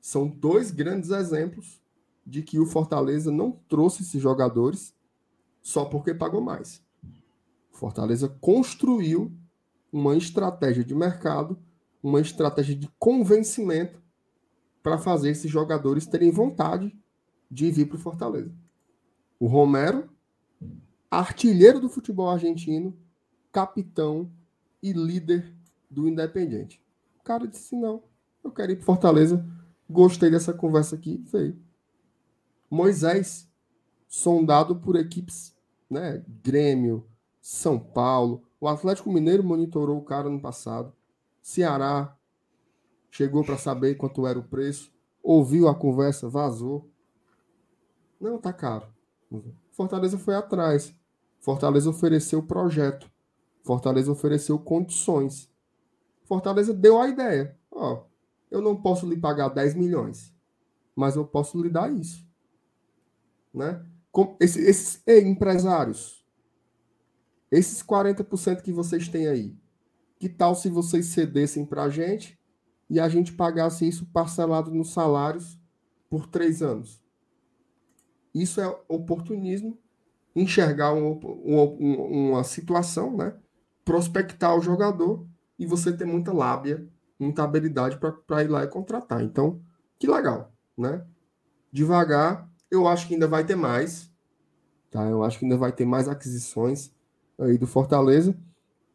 são 0.00 0.28
dois 0.28 0.70
grandes 0.70 1.10
exemplos 1.10 1.80
de 2.26 2.42
que 2.42 2.58
o 2.58 2.66
Fortaleza 2.66 3.30
não 3.30 3.52
trouxe 3.68 4.02
esses 4.02 4.20
jogadores 4.20 4.94
só 5.62 5.84
porque 5.84 6.12
pagou 6.12 6.40
mais. 6.40 6.82
Fortaleza 7.70 8.28
construiu 8.28 9.32
uma 9.92 10.16
estratégia 10.16 10.84
de 10.84 10.94
mercado 10.94 11.58
uma 12.02 12.20
estratégia 12.20 12.74
de 12.74 12.88
convencimento 12.98 14.02
para 14.82 14.98
fazer 14.98 15.30
esses 15.30 15.50
jogadores 15.50 16.06
terem 16.06 16.30
vontade 16.30 16.94
de 17.48 17.70
vir 17.70 17.86
para 17.86 17.96
o 17.96 18.00
Fortaleza. 18.00 18.52
O 19.38 19.46
Romero, 19.46 20.10
artilheiro 21.10 21.78
do 21.78 21.88
futebol 21.88 22.28
argentino, 22.28 22.96
capitão 23.52 24.30
e 24.82 24.92
líder 24.92 25.54
do 25.88 26.08
Independente. 26.08 26.82
O 27.20 27.22
cara 27.22 27.46
disse: 27.46 27.76
não, 27.76 28.02
eu 28.42 28.50
quero 28.50 28.72
ir 28.72 28.76
para 28.76 28.86
Fortaleza, 28.86 29.46
gostei 29.88 30.30
dessa 30.30 30.52
conversa 30.52 30.96
aqui, 30.96 31.22
veio. 31.30 31.56
Moisés, 32.68 33.48
sondado 34.12 34.76
por 34.76 34.94
equipes, 34.94 35.56
né? 35.88 36.22
Grêmio, 36.44 37.08
São 37.40 37.78
Paulo, 37.78 38.42
o 38.60 38.68
Atlético 38.68 39.10
Mineiro 39.10 39.42
monitorou 39.42 39.96
o 39.96 40.04
cara 40.04 40.28
no 40.28 40.38
passado. 40.38 40.92
Ceará 41.40 42.14
chegou 43.10 43.42
para 43.42 43.56
saber 43.56 43.94
quanto 43.94 44.26
era 44.26 44.38
o 44.38 44.44
preço, 44.44 44.92
ouviu 45.22 45.66
a 45.66 45.74
conversa, 45.74 46.28
vazou. 46.28 46.90
Não, 48.20 48.36
tá 48.36 48.52
caro. 48.52 48.86
Fortaleza 49.70 50.18
foi 50.18 50.34
atrás. 50.34 50.94
Fortaleza 51.40 51.88
ofereceu 51.88 52.42
projeto. 52.42 53.10
Fortaleza 53.62 54.12
ofereceu 54.12 54.58
condições. 54.58 55.50
Fortaleza 56.24 56.74
deu 56.74 57.00
a 57.00 57.08
ideia. 57.08 57.58
Ó, 57.70 58.04
eu 58.50 58.60
não 58.60 58.76
posso 58.76 59.08
lhe 59.08 59.16
pagar 59.16 59.48
10 59.48 59.74
milhões, 59.74 60.34
mas 60.94 61.16
eu 61.16 61.26
posso 61.26 61.62
lhe 61.62 61.70
dar 61.70 61.90
isso. 61.90 62.26
Né? 63.54 63.82
Com 64.12 64.36
esses, 64.38 65.02
empresários, 65.06 66.24
esses 67.50 67.82
40% 67.82 68.62
que 68.62 68.72
vocês 68.72 69.08
têm 69.08 69.26
aí, 69.26 69.56
que 70.18 70.28
tal 70.28 70.54
se 70.54 70.68
vocês 70.68 71.06
cedessem 71.06 71.64
para 71.64 71.84
a 71.84 71.88
gente 71.88 72.38
e 72.88 73.00
a 73.00 73.08
gente 73.08 73.32
pagasse 73.32 73.88
isso 73.88 74.06
parcelado 74.12 74.70
nos 74.70 74.92
salários 74.92 75.58
por 76.08 76.26
três 76.26 76.62
anos? 76.62 77.02
Isso 78.34 78.60
é 78.60 78.80
oportunismo, 78.86 79.78
enxergar 80.36 80.92
um, 80.92 81.18
um, 81.24 82.30
uma 82.30 82.44
situação, 82.44 83.16
né? 83.16 83.34
prospectar 83.84 84.56
o 84.56 84.62
jogador 84.62 85.26
e 85.58 85.66
você 85.66 85.92
ter 85.92 86.04
muita 86.04 86.32
lábia, 86.32 86.86
muita 87.18 87.44
habilidade 87.44 87.98
para 88.26 88.42
ir 88.42 88.48
lá 88.48 88.64
e 88.64 88.68
contratar. 88.68 89.22
Então, 89.22 89.60
que 89.98 90.06
legal, 90.06 90.52
né? 90.76 91.04
Devagar, 91.72 92.48
eu 92.72 92.88
acho 92.88 93.06
que 93.06 93.12
ainda 93.12 93.28
vai 93.28 93.44
ter 93.44 93.54
mais, 93.54 94.10
tá? 94.90 95.04
Eu 95.04 95.22
acho 95.22 95.38
que 95.38 95.44
ainda 95.44 95.58
vai 95.58 95.70
ter 95.70 95.84
mais 95.84 96.08
aquisições 96.08 96.90
aí 97.38 97.58
do 97.58 97.66
Fortaleza. 97.66 98.34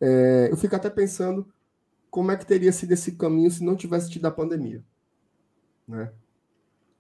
É, 0.02 0.50
eu 0.52 0.58
fico 0.58 0.76
até 0.76 0.90
pensando 0.90 1.48
como 2.10 2.32
é 2.32 2.38
que 2.38 2.46
teria 2.46 2.72
sido 2.72 2.92
esse 2.94 3.12
caminho 3.12 3.52
se 3.52 3.64
não 3.64 3.76
tivesse 3.76 4.10
tido 4.10 4.26
a 4.26 4.32
pandemia. 4.32 4.84
Né? 5.88 6.12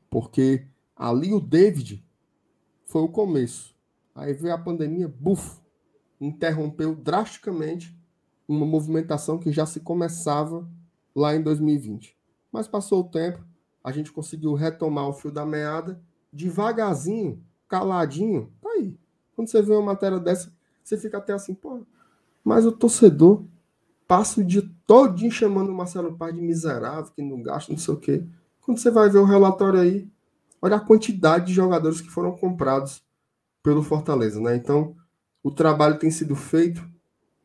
Porque 0.07 0.67
ali 0.95 1.33
o 1.33 1.39
David 1.39 2.05
foi 2.85 3.01
o 3.01 3.09
começo. 3.09 3.75
Aí 4.13 4.33
veio 4.33 4.53
a 4.53 4.57
pandemia, 4.57 5.07
buf, 5.07 5.59
interrompeu 6.21 6.95
drasticamente 6.95 7.99
uma 8.47 8.67
movimentação 8.67 9.39
que 9.39 9.51
já 9.51 9.65
se 9.65 9.79
começava 9.79 10.69
lá 11.15 11.35
em 11.35 11.41
2020. 11.41 12.15
Mas 12.51 12.67
passou 12.67 13.01
o 13.01 13.09
tempo, 13.09 13.43
a 13.83 13.91
gente 13.91 14.11
conseguiu 14.11 14.53
retomar 14.53 15.07
o 15.09 15.13
fio 15.13 15.31
da 15.31 15.45
meada, 15.45 15.99
devagarzinho, 16.31 17.43
caladinho. 17.67 18.51
Tá 18.61 18.69
aí. 18.71 18.97
Quando 19.35 19.49
você 19.49 19.61
vê 19.61 19.73
uma 19.73 19.81
matéria 19.81 20.19
dessa, 20.19 20.51
você 20.83 20.97
fica 20.97 21.17
até 21.17 21.33
assim, 21.33 21.53
pô, 21.53 21.85
mas 22.43 22.65
o 22.65 22.71
torcedor 22.71 23.43
passa 24.07 24.39
o 24.39 24.43
dia 24.43 24.63
todo 24.85 25.29
chamando 25.29 25.69
o 25.69 25.75
Marcelo 25.75 26.17
Paz 26.17 26.33
de 26.33 26.41
miserável, 26.41 27.11
que 27.13 27.21
não 27.21 27.43
gasta, 27.43 27.71
não 27.71 27.77
sei 27.77 27.93
o 27.93 27.97
quê. 27.97 28.25
Quando 28.61 28.79
você 28.79 28.89
vai 28.89 29.09
ver 29.09 29.19
o 29.19 29.25
relatório 29.25 29.79
aí, 29.79 30.09
olha 30.61 30.77
a 30.77 30.79
quantidade 30.79 31.47
de 31.47 31.53
jogadores 31.53 31.99
que 31.99 32.09
foram 32.09 32.35
comprados 32.35 33.03
pelo 33.61 33.83
Fortaleza, 33.83 34.39
né? 34.39 34.55
Então, 34.55 34.95
o 35.43 35.51
trabalho 35.51 35.99
tem 35.99 36.09
sido 36.09 36.35
feito 36.35 36.81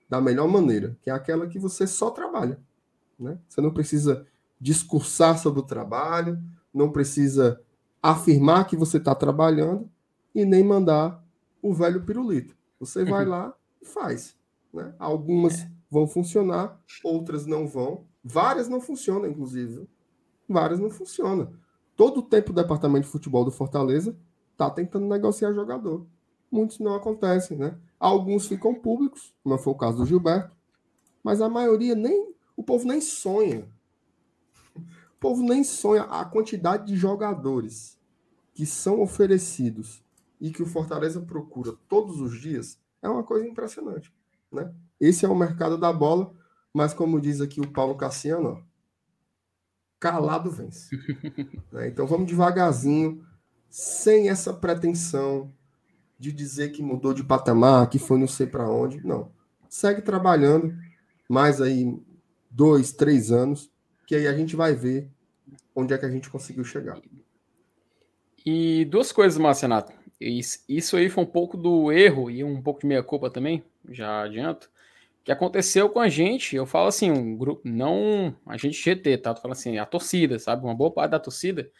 da 0.08 0.20
melhor 0.20 0.46
maneira, 0.46 0.96
que 1.02 1.10
é 1.10 1.12
aquela 1.12 1.46
que 1.46 1.58
você 1.58 1.86
só 1.86 2.10
trabalha, 2.10 2.60
né? 3.18 3.38
Você 3.48 3.60
não 3.60 3.72
precisa 3.72 4.24
discursar 4.60 5.38
sobre 5.38 5.60
o 5.60 5.64
trabalho, 5.64 6.40
não 6.72 6.92
precisa 6.92 7.60
afirmar 8.02 8.66
que 8.66 8.76
você 8.76 8.96
está 8.96 9.14
trabalhando 9.14 9.88
e 10.34 10.44
nem 10.44 10.64
mandar 10.64 11.24
o 11.62 11.72
velho 11.72 12.02
pirulito. 12.02 12.56
Você 12.80 13.04
vai 13.04 13.24
lá 13.24 13.54
e 13.80 13.86
faz. 13.86 14.36
Né? 14.72 14.92
Algumas 14.98 15.60
é. 15.60 15.70
vão 15.88 16.06
funcionar, 16.08 16.80
outras 17.04 17.46
não 17.46 17.68
vão. 17.68 18.04
Várias 18.24 18.68
não 18.68 18.80
funcionam, 18.80 19.28
inclusive. 19.28 19.88
Várias 20.48 20.80
não 20.80 20.90
funcionam. 20.90 21.52
Todo 21.96 22.18
o 22.18 22.22
tempo 22.22 22.50
o 22.50 22.54
departamento 22.54 23.06
de 23.06 23.12
futebol 23.12 23.44
do 23.44 23.50
Fortaleza 23.50 24.16
está 24.52 24.68
tentando 24.68 25.06
negociar 25.06 25.52
jogador. 25.52 26.04
Muitos 26.50 26.78
não 26.78 26.94
acontecem, 26.94 27.56
né? 27.56 27.78
Alguns 27.98 28.46
ficam 28.46 28.74
públicos, 28.74 29.32
como 29.42 29.56
foi 29.58 29.72
o 29.72 29.76
caso 29.76 29.98
do 29.98 30.06
Gilberto, 30.06 30.54
mas 31.22 31.40
a 31.40 31.48
maioria 31.48 31.94
nem. 31.94 32.32
O 32.56 32.62
povo 32.62 32.86
nem 32.86 33.00
sonha. 33.00 33.66
O 35.22 35.30
povo 35.30 35.42
nem 35.44 35.62
sonha 35.62 36.02
a 36.02 36.24
quantidade 36.24 36.84
de 36.84 36.96
jogadores 36.96 37.96
que 38.52 38.66
são 38.66 39.00
oferecidos 39.00 40.02
e 40.40 40.50
que 40.50 40.60
o 40.60 40.66
Fortaleza 40.66 41.20
procura 41.20 41.74
todos 41.88 42.20
os 42.20 42.40
dias 42.40 42.76
é 43.00 43.08
uma 43.08 43.22
coisa 43.22 43.46
impressionante. 43.46 44.12
Né? 44.50 44.74
Esse 44.98 45.24
é 45.24 45.28
o 45.28 45.36
mercado 45.36 45.78
da 45.78 45.92
bola, 45.92 46.34
mas 46.74 46.92
como 46.92 47.20
diz 47.20 47.40
aqui 47.40 47.60
o 47.60 47.70
Paulo 47.70 47.94
Cassiano, 47.94 48.48
ó, 48.48 48.62
calado 50.00 50.50
vence. 50.50 50.90
né? 51.70 51.86
Então 51.86 52.04
vamos 52.04 52.26
devagarzinho, 52.26 53.24
sem 53.70 54.28
essa 54.28 54.52
pretensão 54.52 55.54
de 56.18 56.32
dizer 56.32 56.70
que 56.70 56.82
mudou 56.82 57.14
de 57.14 57.22
patamar, 57.22 57.88
que 57.88 58.00
foi 58.00 58.18
não 58.18 58.26
sei 58.26 58.48
para 58.48 58.68
onde. 58.68 59.06
Não. 59.06 59.30
Segue 59.68 60.02
trabalhando 60.02 60.76
mais 61.28 61.60
aí 61.60 61.96
dois, 62.50 62.92
três 62.92 63.30
anos, 63.30 63.71
que 64.12 64.16
aí 64.16 64.26
a 64.26 64.34
gente 64.34 64.54
vai 64.54 64.74
ver 64.74 65.08
onde 65.74 65.94
é 65.94 65.96
que 65.96 66.04
a 66.04 66.10
gente 66.10 66.28
conseguiu 66.28 66.62
chegar. 66.64 67.00
E 68.44 68.84
duas 68.84 69.10
coisas, 69.10 69.38
Marcenato. 69.38 69.90
Isso 70.20 70.98
aí 70.98 71.08
foi 71.08 71.24
um 71.24 71.26
pouco 71.26 71.56
do 71.56 71.90
erro 71.90 72.30
e 72.30 72.44
um 72.44 72.60
pouco 72.60 72.80
de 72.80 72.86
meia-culpa 72.86 73.30
também, 73.30 73.64
já 73.88 74.24
adianto, 74.24 74.70
que 75.24 75.32
aconteceu 75.32 75.88
com 75.88 75.98
a 75.98 76.10
gente. 76.10 76.54
Eu 76.54 76.66
falo 76.66 76.88
assim, 76.88 77.10
um 77.10 77.34
grupo, 77.34 77.62
não 77.64 78.36
a 78.44 78.58
gente 78.58 78.76
GT, 78.76 79.16
tá? 79.16 79.32
Tu 79.32 79.40
fala 79.40 79.52
assim, 79.52 79.78
a 79.78 79.86
torcida, 79.86 80.38
sabe? 80.38 80.62
Uma 80.62 80.74
boa 80.74 80.90
parte 80.90 81.12
da 81.12 81.18
torcida 81.18 81.70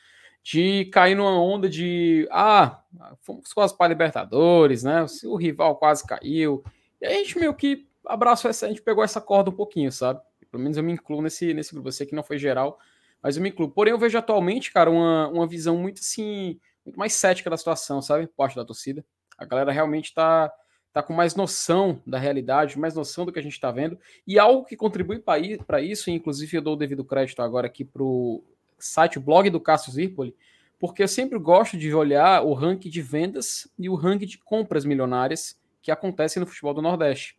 de 0.43 0.87
cair 0.87 1.15
numa 1.15 1.39
onda 1.39 1.69
de 1.69 2.27
ah, 2.31 2.83
fomos 3.21 3.53
quase 3.53 3.77
para 3.77 3.89
Libertadores, 3.89 4.83
né? 4.83 5.05
O 5.25 5.37
rival 5.37 5.77
quase 5.77 6.07
caiu. 6.07 6.65
E 6.99 7.05
a 7.05 7.11
gente 7.11 7.39
meio 7.39 7.53
que 7.53 7.87
abraçou 8.07 8.51
essa, 8.51 8.65
a 8.65 8.69
gente 8.71 8.81
pegou 8.81 9.05
essa 9.05 9.21
corda 9.21 9.51
um 9.51 9.55
pouquinho, 9.55 9.93
sabe? 9.93 10.19
Pelo 10.53 10.63
menos 10.63 10.77
eu 10.77 10.85
me 10.85 10.93
incluo 10.93 11.23
nesse, 11.23 11.55
nesse 11.55 11.73
grupo. 11.73 11.89
Eu 11.89 11.93
sei 11.93 12.07
que 12.07 12.15
não 12.15 12.23
foi 12.23 12.39
geral, 12.39 12.79
mas 13.23 13.37
eu 13.37 13.43
me 13.43 13.49
incluo. 13.49 13.71
Porém, 13.71 13.93
eu 13.93 13.99
vejo 13.99 14.19
atualmente, 14.19 14.71
cara, 14.71 14.91
uma, 14.91 15.29
uma 15.29 15.47
visão 15.47 15.79
muito 15.79 16.01
assim, 16.01 16.61
muito 16.85 16.99
mais 16.99 17.15
cética 17.15 17.49
da 17.49 17.57
situação, 17.57 18.03
sabe? 18.03 18.27
Parte 18.27 18.55
da 18.55 18.65
torcida. 18.65 19.03
A 19.39 19.47
galera 19.47 19.73
realmente 19.73 20.13
tá, 20.13 20.53
tá 20.93 21.03
com 21.03 21.15
mais 21.15 21.35
noção 21.35 22.03
da 22.07 22.19
realidade, 22.19 22.79
mais 22.79 22.95
noção 22.95 23.25
do 23.25 23.33
que 23.33 23.39
a 23.39 23.43
gente 23.43 23.55
está 23.55 23.71
vendo. 23.71 23.99
E 24.27 24.39
algo 24.39 24.67
que 24.67 24.77
contribui 24.77 25.19
para 25.19 25.81
isso, 25.81 26.11
inclusive 26.11 26.59
eu 26.59 26.63
dou 26.63 26.75
o 26.75 26.77
devido 26.77 27.03
crédito 27.03 27.41
agora 27.41 27.67
aqui 27.67 27.83
pro 27.83 28.45
site, 28.79 29.17
o 29.17 29.23
blog 29.23 29.49
do 29.49 29.61
Cássio 29.61 29.93
Zirpoli, 29.93 30.37
porque 30.79 31.03
eu 31.03 31.09
sempre 31.09 31.39
gosto 31.39 31.79
de 31.79 31.95
olhar 31.95 32.45
o 32.45 32.53
ranking 32.53 32.91
de 32.91 33.01
vendas 33.01 33.69
e 33.79 33.89
o 33.89 33.95
ranking 33.95 34.27
de 34.27 34.37
compras 34.37 34.85
milionárias 34.85 35.57
que 35.81 35.91
acontecem 35.91 36.41
no 36.41 36.47
futebol 36.47 36.75
do 36.75 36.83
Nordeste. 36.83 37.39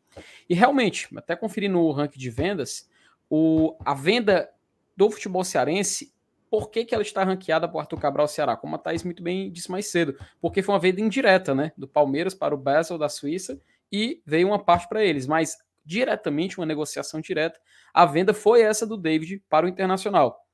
E 0.50 0.54
realmente, 0.54 1.08
até 1.16 1.36
conferindo 1.36 1.80
o 1.80 1.92
ranking 1.92 2.20
de 2.20 2.30
vendas, 2.30 2.90
o, 3.36 3.76
a 3.84 3.96
venda 3.96 4.48
do 4.96 5.10
futebol 5.10 5.44
cearense, 5.44 6.14
por 6.52 6.70
que, 6.70 6.86
que 6.86 6.94
ela 6.94 7.02
está 7.02 7.24
ranqueada 7.24 7.68
por 7.68 7.80
Arthur 7.80 8.00
Cabral 8.00 8.28
Ceará? 8.28 8.56
Como 8.56 8.76
a 8.76 8.78
Thaís 8.78 9.04
muito 9.04 9.24
bem 9.24 9.52
disse 9.52 9.72
mais 9.72 9.88
cedo, 9.88 10.16
porque 10.40 10.62
foi 10.62 10.76
uma 10.76 10.80
venda 10.80 11.02
indireta, 11.02 11.56
né? 11.56 11.72
Do 11.76 11.88
Palmeiras 11.88 12.36
para 12.36 12.54
o 12.54 12.58
Basel 12.60 12.96
da 12.96 13.10
Suíça 13.10 13.60
e 13.92 14.22
veio 14.24 14.50
uma 14.50 14.64
parte 14.64 14.88
para 14.88 15.04
eles, 15.04 15.26
mas 15.26 15.58
diretamente, 15.84 16.60
uma 16.60 16.68
negociação 16.68 17.20
direta, 17.22 17.60
a 17.92 18.06
venda 18.06 18.36
foi 18.36 18.62
essa 18.62 18.86
do 18.86 18.96
David 18.96 19.44
para 19.50 19.66
o 19.66 19.70
Internacional. 19.70 20.46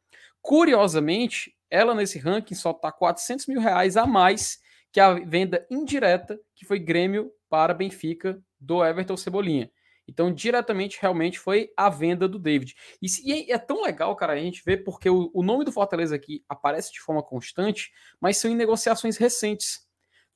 Curiosamente, 0.42 1.54
ela 1.70 1.94
nesse 1.94 2.18
ranking 2.18 2.56
só 2.56 2.72
está 2.72 2.94
400 2.94 3.46
mil 3.48 3.60
reais 3.60 3.98
a 3.98 4.08
mais 4.08 4.62
que 4.90 5.02
a 5.02 5.16
venda 5.16 5.68
indireta 5.70 6.40
que 6.56 6.64
foi 6.64 6.80
Grêmio 6.80 7.30
para 7.50 7.74
Benfica 7.74 8.42
do 8.58 8.86
Everton 8.86 9.18
Cebolinha. 9.18 9.70
Então, 10.10 10.34
diretamente, 10.34 10.98
realmente 11.00 11.38
foi 11.38 11.72
a 11.78 11.88
venda 11.88 12.28
do 12.28 12.40
David. 12.40 12.76
E, 13.00 13.08
e 13.24 13.52
é, 13.52 13.58
tão 13.60 13.84
legal, 13.84 14.16
cara, 14.16 14.34
a 14.34 14.38
gente 14.38 14.64
ver, 14.66 14.84
porque 14.84 15.10
o, 15.10 15.30
o, 15.34 15.44
nome 15.44 15.64
do 15.64 15.72
Fortaleza 15.72 16.16
aqui 16.16 16.44
aparece 16.50 16.92
de 16.92 17.00
forma 17.00 17.22
constante, 17.22 17.92
mas 18.20 18.38
são 18.38 18.50
em 18.50 18.56
negociações 18.56 19.18
recentes. 19.18 19.88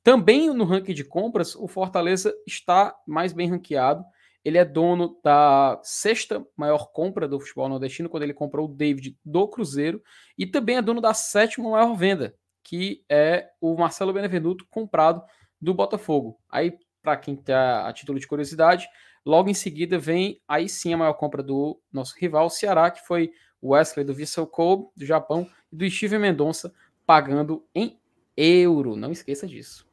Também 0.03 0.53
no 0.53 0.63
ranking 0.63 0.93
de 0.93 1.03
compras, 1.03 1.55
o 1.55 1.67
Fortaleza 1.67 2.33
está 2.45 2.95
mais 3.07 3.33
bem 3.33 3.49
ranqueado. 3.49 4.05
Ele 4.45 4.59
é 4.59 4.65
dono 4.65 5.19
da 5.23 5.79
sexta 5.81 6.45
maior 6.55 6.91
compra 6.91 7.27
do 7.27 7.39
futebol 7.39 7.67
nordestino, 7.67 8.09
quando 8.09 8.23
ele 8.23 8.33
comprou 8.33 8.67
o 8.67 8.73
David 8.73 9.17
do 9.25 9.47
Cruzeiro, 9.47 10.03
e 10.37 10.45
também 10.45 10.77
é 10.77 10.81
dono 10.81 11.01
da 11.01 11.15
sétima 11.15 11.71
maior 11.71 11.95
venda, 11.95 12.35
que 12.61 13.03
é 13.09 13.49
o 13.59 13.75
Marcelo 13.75 14.13
Benevenuto 14.13 14.67
comprado 14.69 15.23
do 15.59 15.73
Botafogo. 15.73 16.37
Aí, 16.49 16.77
para 17.01 17.17
quem 17.17 17.33
está 17.33 17.87
a 17.87 17.93
título 17.93 18.19
de 18.19 18.27
curiosidade, 18.27 18.87
Logo 19.25 19.49
em 19.49 19.53
seguida 19.53 19.97
vem 19.97 20.41
aí 20.47 20.67
sim 20.67 20.93
a 20.93 20.97
maior 20.97 21.13
compra 21.13 21.41
do 21.41 21.79
nosso 21.91 22.15
rival, 22.19 22.47
o 22.47 22.49
Ceará, 22.49 22.91
que 22.91 23.05
foi 23.05 23.31
o 23.61 23.69
Wesley 23.69 24.05
do 24.05 24.13
Vissel 24.13 24.45
Kobe, 24.45 24.87
do 24.95 25.05
Japão, 25.05 25.49
e 25.71 25.75
do 25.75 25.89
Steven 25.89 26.19
Mendonça, 26.19 26.73
pagando 27.05 27.65
em 27.73 27.97
euro. 28.35 28.95
Não 28.95 29.11
esqueça 29.11 29.47
disso. 29.47 29.87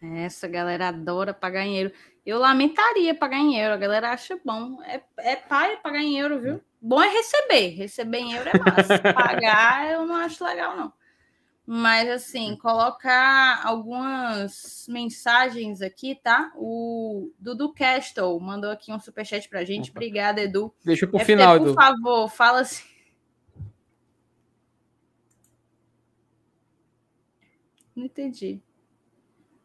Essa 0.00 0.46
galera 0.46 0.88
adora 0.88 1.34
pagar 1.34 1.66
em 1.66 1.78
euro. 1.78 1.92
Eu 2.24 2.38
lamentaria 2.38 3.14
pagar 3.14 3.38
em 3.38 3.58
euro. 3.58 3.74
A 3.74 3.78
galera 3.78 4.10
acha 4.10 4.38
bom. 4.44 4.82
É, 4.82 5.02
é 5.18 5.36
pai 5.36 5.78
pagar 5.78 6.02
em 6.02 6.18
euro, 6.18 6.40
viu? 6.40 6.60
Bom 6.80 7.02
é 7.02 7.08
receber. 7.08 7.70
Receber 7.70 8.18
em 8.18 8.34
euro 8.34 8.50
é 8.50 8.58
massa. 8.58 8.98
pagar 9.12 9.90
eu 9.90 10.06
não 10.06 10.14
acho 10.14 10.44
legal, 10.44 10.76
não. 10.76 10.92
Mas, 11.70 12.08
assim, 12.08 12.56
colocar 12.56 13.60
algumas 13.62 14.86
mensagens 14.88 15.82
aqui, 15.82 16.14
tá? 16.14 16.50
O 16.56 17.30
Dudu 17.38 17.74
Castle 17.74 18.40
mandou 18.40 18.70
aqui 18.70 18.90
um 18.90 18.98
superchat 18.98 19.46
pra 19.50 19.66
gente. 19.66 19.90
Opa. 19.90 19.98
Obrigada, 19.98 20.40
Edu. 20.40 20.74
Deixa 20.82 21.06
pro 21.06 21.18
FT, 21.18 21.26
final, 21.26 21.56
Edu. 21.56 21.64
Por 21.66 21.74
favor, 21.74 22.30
fala 22.30 22.60
assim. 22.60 22.84
Não 27.94 28.06
entendi. 28.06 28.62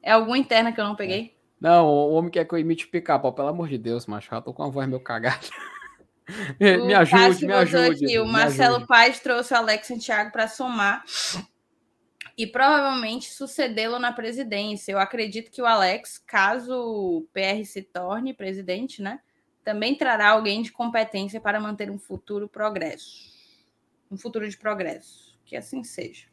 É 0.02 0.12
alguma 0.12 0.38
interna 0.38 0.74
que 0.74 0.82
eu 0.82 0.86
não 0.86 0.98
peguei? 0.98 1.38
Não, 1.58 1.88
o 1.88 2.12
homem 2.16 2.30
quer 2.30 2.44
que 2.44 2.54
eu 2.54 2.60
imite 2.60 2.86
pica-pau. 2.86 3.32
Pelo 3.32 3.48
amor 3.48 3.70
de 3.70 3.78
Deus, 3.78 4.08
macho. 4.08 4.30
Tô 4.42 4.54
com 4.54 4.64
a 4.64 4.70
voz 4.70 4.90
meio 4.90 5.00
cagada. 5.00 5.40
me 6.60 6.94
ajude, 6.94 7.48
me 7.48 7.54
ajude. 7.54 8.06
Aqui, 8.08 8.20
o 8.20 8.26
Marcelo 8.26 8.76
ajude. 8.76 8.88
Paz 8.90 9.22
trouxe 9.22 9.54
o 9.54 9.58
Alex 9.58 9.88
Santiago 9.88 10.34
para 10.34 10.50
somar 10.50 11.02
e 12.38 12.48
provavelmente 12.48 13.32
sucedê-lo 13.32 14.00
na 14.00 14.12
presidência. 14.12 14.92
Eu 14.92 15.00
acredito 15.00 15.52
que 15.52 15.62
o 15.62 15.66
Alex, 15.66 16.18
caso 16.18 16.74
o 16.76 17.28
PR 17.32 17.64
se 17.66 17.82
torne 17.82 18.34
presidente, 18.34 19.02
né, 19.02 19.20
também 19.64 19.96
trará 19.96 20.30
alguém 20.30 20.62
de 20.62 20.72
competência 20.72 21.40
para 21.40 21.60
manter 21.60 21.90
um 21.90 22.00
futuro 22.00 22.50
progresso. 22.50 23.32
Um 24.12 24.18
futuro 24.18 24.48
de 24.48 24.58
progresso. 24.58 25.38
Que 25.46 25.56
assim 25.56 25.84
seja. 25.84 26.28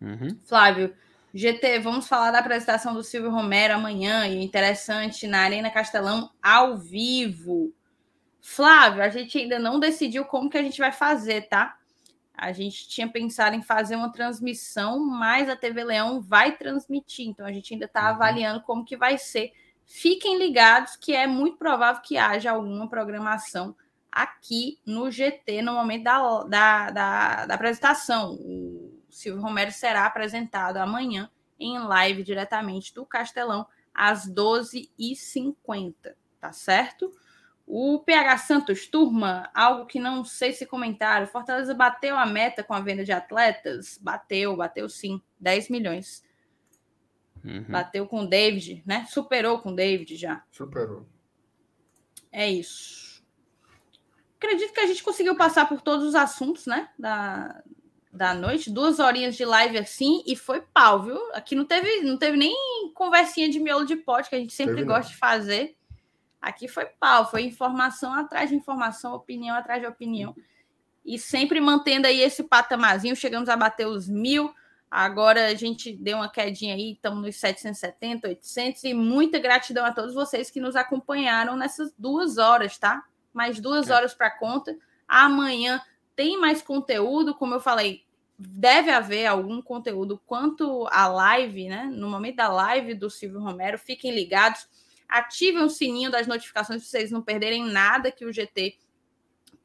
Uhum. 0.00 0.38
Flávio, 0.44 0.94
GT, 1.32 1.78
vamos 1.80 2.08
falar 2.08 2.30
da 2.30 2.38
apresentação 2.38 2.94
do 2.94 3.02
Silvio 3.02 3.30
Romero 3.30 3.74
amanhã 3.74 4.26
e 4.26 4.42
interessante 4.42 5.26
na 5.26 5.40
Arena 5.40 5.70
Castelão 5.70 6.30
ao 6.42 6.76
vivo. 6.76 7.72
Flávio, 8.40 9.02
a 9.02 9.08
gente 9.08 9.38
ainda 9.38 9.58
não 9.58 9.78
decidiu 9.78 10.24
como 10.24 10.48
que 10.48 10.58
a 10.58 10.62
gente 10.62 10.78
vai 10.78 10.92
fazer, 10.92 11.48
tá? 11.48 11.77
A 12.38 12.52
gente 12.52 12.88
tinha 12.88 13.08
pensado 13.08 13.56
em 13.56 13.62
fazer 13.62 13.96
uma 13.96 14.12
transmissão, 14.12 15.04
mas 15.04 15.48
a 15.48 15.56
TV 15.56 15.82
Leão 15.82 16.20
vai 16.20 16.56
transmitir. 16.56 17.26
Então 17.26 17.44
a 17.44 17.52
gente 17.52 17.74
ainda 17.74 17.86
está 17.86 18.02
uhum. 18.02 18.08
avaliando 18.08 18.62
como 18.62 18.84
que 18.84 18.96
vai 18.96 19.18
ser. 19.18 19.52
Fiquem 19.84 20.38
ligados 20.38 20.94
que 20.94 21.16
é 21.16 21.26
muito 21.26 21.56
provável 21.56 22.00
que 22.00 22.16
haja 22.16 22.52
alguma 22.52 22.88
programação 22.88 23.74
aqui 24.12 24.78
no 24.86 25.10
GT 25.10 25.62
no 25.62 25.72
momento 25.72 26.04
da, 26.04 26.44
da, 26.44 26.90
da, 26.90 27.46
da 27.46 27.54
apresentação. 27.54 28.34
O 28.34 29.02
Silvio 29.10 29.42
Romero 29.42 29.72
será 29.72 30.06
apresentado 30.06 30.76
amanhã 30.76 31.28
em 31.58 31.76
live 31.76 32.22
diretamente 32.22 32.94
do 32.94 33.04
Castelão 33.04 33.66
às 33.92 34.28
12h50, 34.32 36.14
tá 36.40 36.52
certo? 36.52 37.12
O 37.70 37.98
PH 37.98 38.38
Santos, 38.38 38.86
turma, 38.86 39.50
algo 39.52 39.84
que 39.84 40.00
não 40.00 40.24
sei 40.24 40.54
se 40.54 40.64
comentaram. 40.64 41.26
Fortaleza 41.26 41.74
bateu 41.74 42.16
a 42.16 42.24
meta 42.24 42.64
com 42.64 42.72
a 42.72 42.80
venda 42.80 43.04
de 43.04 43.12
atletas? 43.12 43.98
Bateu, 44.00 44.56
bateu 44.56 44.88
sim. 44.88 45.20
10 45.38 45.68
milhões. 45.68 46.24
Uhum. 47.44 47.66
Bateu 47.68 48.06
com 48.06 48.22
o 48.22 48.26
David, 48.26 48.82
né? 48.86 49.04
Superou 49.10 49.58
com 49.58 49.70
o 49.70 49.76
David 49.76 50.16
já. 50.16 50.42
Superou. 50.50 51.06
É 52.32 52.50
isso. 52.50 53.22
Acredito 54.38 54.72
que 54.72 54.80
a 54.80 54.86
gente 54.86 55.02
conseguiu 55.02 55.36
passar 55.36 55.68
por 55.68 55.82
todos 55.82 56.06
os 56.06 56.14
assuntos, 56.14 56.64
né? 56.64 56.88
Da, 56.98 57.62
da 58.10 58.32
noite. 58.32 58.70
Duas 58.70 58.98
horinhas 58.98 59.36
de 59.36 59.44
live 59.44 59.76
assim 59.76 60.22
e 60.26 60.34
foi 60.34 60.62
pau, 60.62 61.02
viu? 61.02 61.18
Aqui 61.34 61.54
não 61.54 61.66
teve, 61.66 62.00
não 62.00 62.16
teve 62.16 62.38
nem 62.38 62.54
conversinha 62.94 63.50
de 63.50 63.60
miolo 63.60 63.84
de 63.84 63.96
pote, 63.96 64.30
que 64.30 64.36
a 64.36 64.40
gente 64.40 64.54
sempre 64.54 64.76
teve 64.76 64.86
gosta 64.86 65.04
não. 65.04 65.10
de 65.10 65.16
fazer. 65.16 65.77
Aqui 66.40 66.68
foi 66.68 66.86
pau, 66.86 67.28
foi 67.30 67.42
informação 67.42 68.12
atrás 68.14 68.48
de 68.50 68.56
informação, 68.56 69.14
opinião 69.14 69.56
atrás 69.56 69.80
de 69.80 69.86
opinião. 69.86 70.34
E 71.04 71.18
sempre 71.18 71.60
mantendo 71.60 72.06
aí 72.06 72.20
esse 72.20 72.44
patamarzinho, 72.44 73.16
chegamos 73.16 73.48
a 73.48 73.56
bater 73.56 73.86
os 73.86 74.08
mil. 74.08 74.54
Agora 74.90 75.46
a 75.46 75.54
gente 75.54 75.92
deu 75.92 76.18
uma 76.18 76.30
quedinha 76.30 76.74
aí, 76.74 76.92
estamos 76.92 77.22
nos 77.22 77.36
770, 77.36 78.28
800. 78.28 78.84
E 78.84 78.94
muita 78.94 79.38
gratidão 79.38 79.84
a 79.84 79.92
todos 79.92 80.14
vocês 80.14 80.50
que 80.50 80.60
nos 80.60 80.76
acompanharam 80.76 81.56
nessas 81.56 81.92
duas 81.98 82.38
horas, 82.38 82.78
tá? 82.78 83.04
Mais 83.32 83.60
duas 83.60 83.90
é. 83.90 83.94
horas 83.94 84.14
para 84.14 84.30
conta. 84.30 84.76
Amanhã 85.06 85.80
tem 86.14 86.38
mais 86.38 86.62
conteúdo, 86.62 87.34
como 87.34 87.54
eu 87.54 87.60
falei, 87.60 88.04
deve 88.38 88.90
haver 88.90 89.26
algum 89.26 89.60
conteúdo 89.60 90.20
quanto 90.26 90.86
à 90.90 91.06
live, 91.08 91.68
né? 91.68 91.84
No 91.84 92.08
momento 92.08 92.36
da 92.36 92.48
live 92.48 92.94
do 92.94 93.10
Silvio 93.10 93.40
Romero, 93.40 93.78
fiquem 93.78 94.14
ligados 94.14 94.68
Ativem 95.08 95.62
o 95.62 95.70
sininho 95.70 96.10
das 96.10 96.26
notificações 96.26 96.82
para 96.82 96.90
vocês 96.90 97.10
não 97.10 97.22
perderem 97.22 97.64
nada 97.64 98.12
que 98.12 98.24
o 98.24 98.32
GT 98.32 98.78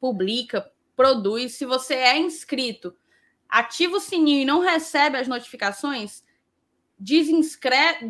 publica, 0.00 0.70
produz. 0.96 1.54
Se 1.54 1.66
você 1.66 1.94
é 1.94 2.18
inscrito, 2.18 2.96
ativa 3.48 3.96
o 3.96 4.00
sininho 4.00 4.42
e 4.42 4.44
não 4.44 4.60
recebe 4.60 5.18
as 5.18 5.28
notificações, 5.28 6.24
desinscreve, 6.98 8.08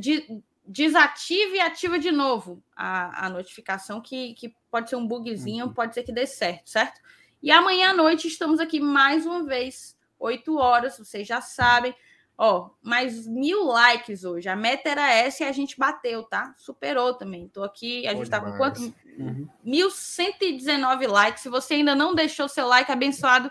desative 0.66 1.56
e 1.56 1.60
ativa 1.60 1.98
de 1.98 2.10
novo 2.10 2.62
a, 2.74 3.26
a 3.26 3.30
notificação, 3.30 4.00
que, 4.00 4.34
que 4.34 4.54
pode 4.70 4.88
ser 4.88 4.96
um 4.96 5.06
bugzinho, 5.06 5.66
uhum. 5.66 5.72
pode 5.74 5.94
ser 5.94 6.02
que 6.02 6.12
dê 6.12 6.26
certo, 6.26 6.70
certo? 6.70 7.00
E 7.42 7.50
amanhã 7.50 7.90
à 7.90 7.94
noite 7.94 8.26
estamos 8.26 8.58
aqui 8.58 8.80
mais 8.80 9.26
uma 9.26 9.44
vez, 9.44 9.98
8 10.18 10.56
horas, 10.56 10.96
vocês 10.96 11.28
já 11.28 11.40
sabem. 11.40 11.94
Ó, 12.36 12.70
mais 12.82 13.28
mil 13.28 13.64
likes 13.64 14.24
hoje. 14.24 14.48
A 14.48 14.56
meta 14.56 14.88
era 14.88 15.12
essa 15.12 15.44
e 15.44 15.46
a 15.46 15.52
gente 15.52 15.78
bateu, 15.78 16.24
tá? 16.24 16.52
Superou 16.56 17.14
também. 17.14 17.48
Tô 17.48 17.62
aqui, 17.62 18.06
a 18.08 18.14
gente 18.14 18.28
tá 18.28 18.40
com 18.40 18.56
quanto? 18.56 18.80
Uhum. 19.16 19.48
1.119 19.64 21.06
likes. 21.08 21.42
Se 21.42 21.48
você 21.48 21.74
ainda 21.74 21.94
não 21.94 22.14
deixou 22.14 22.48
seu 22.48 22.66
like 22.66 22.90
abençoado, 22.90 23.50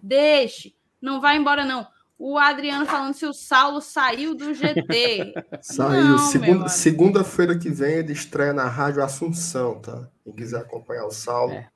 deixe. 0.00 0.74
Não 1.00 1.20
vai 1.20 1.36
embora, 1.36 1.64
não. 1.64 1.86
O 2.16 2.38
Adriano 2.38 2.84
falando 2.84 3.14
se 3.14 3.24
o 3.24 3.32
Saulo 3.32 3.80
saiu 3.80 4.34
do 4.34 4.52
GT. 4.52 5.32
Saiu. 5.62 6.18
Segunda, 6.18 6.68
segunda-feira 6.68 7.58
que 7.58 7.70
vem 7.70 7.94
ele 7.94 8.12
estreia 8.12 8.52
na 8.52 8.66
Rádio 8.66 9.02
Assunção, 9.02 9.80
tá? 9.80 10.06
Quem 10.22 10.34
quiser 10.34 10.60
acompanhar 10.60 11.06
o 11.06 11.10
Saulo. 11.10 11.54
É. 11.54 11.70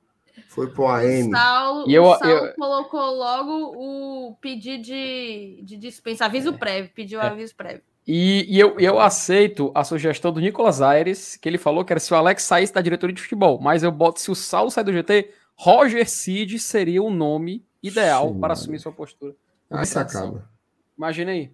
Foi 0.55 0.69
pro 0.69 0.87
AM. 0.87 1.29
Saulo, 1.31 1.89
e 1.89 1.93
eu, 1.93 2.05
o 2.05 2.17
Saulo 2.17 2.45
eu... 2.45 2.53
colocou 2.55 3.13
logo 3.13 3.73
o 3.75 4.35
pedido 4.35 4.81
de, 4.81 5.61
de 5.61 5.75
dispensa, 5.75 6.23
aviso 6.23 6.51
é. 6.51 6.57
prévio, 6.57 6.91
pediu 6.95 7.19
é. 7.19 7.27
aviso 7.27 7.53
prévio. 7.53 7.81
E, 8.07 8.45
e, 8.47 8.57
eu, 8.57 8.79
eu 8.79 8.97
aceito 8.97 9.69
a 9.75 9.83
sugestão 9.83 10.31
do 10.31 10.39
Nicolas 10.39 10.81
Aires, 10.81 11.35
que 11.35 11.49
ele 11.49 11.57
falou 11.57 11.83
que 11.83 11.91
era 11.91 11.99
se 11.99 12.13
o 12.13 12.15
Alex 12.15 12.43
saísse 12.43 12.73
da 12.73 12.79
diretoria 12.79 13.13
de 13.13 13.21
futebol, 13.21 13.59
mas 13.59 13.83
eu 13.83 13.91
boto 13.91 14.21
se 14.21 14.31
o 14.31 14.35
Saulo 14.35 14.71
sair 14.71 14.85
do 14.85 14.93
GT, 14.93 15.29
Roger 15.55 16.09
Cid 16.09 16.57
seria 16.57 17.03
o 17.03 17.09
nome 17.09 17.65
ideal 17.83 18.29
Sim, 18.29 18.39
para 18.39 18.53
assumir 18.53 18.79
sua 18.79 18.93
postura. 18.93 19.35
Aí 19.69 19.85
se 19.85 19.99
acaba. 19.99 20.49
Imagina 20.97 21.31
aí. 21.31 21.51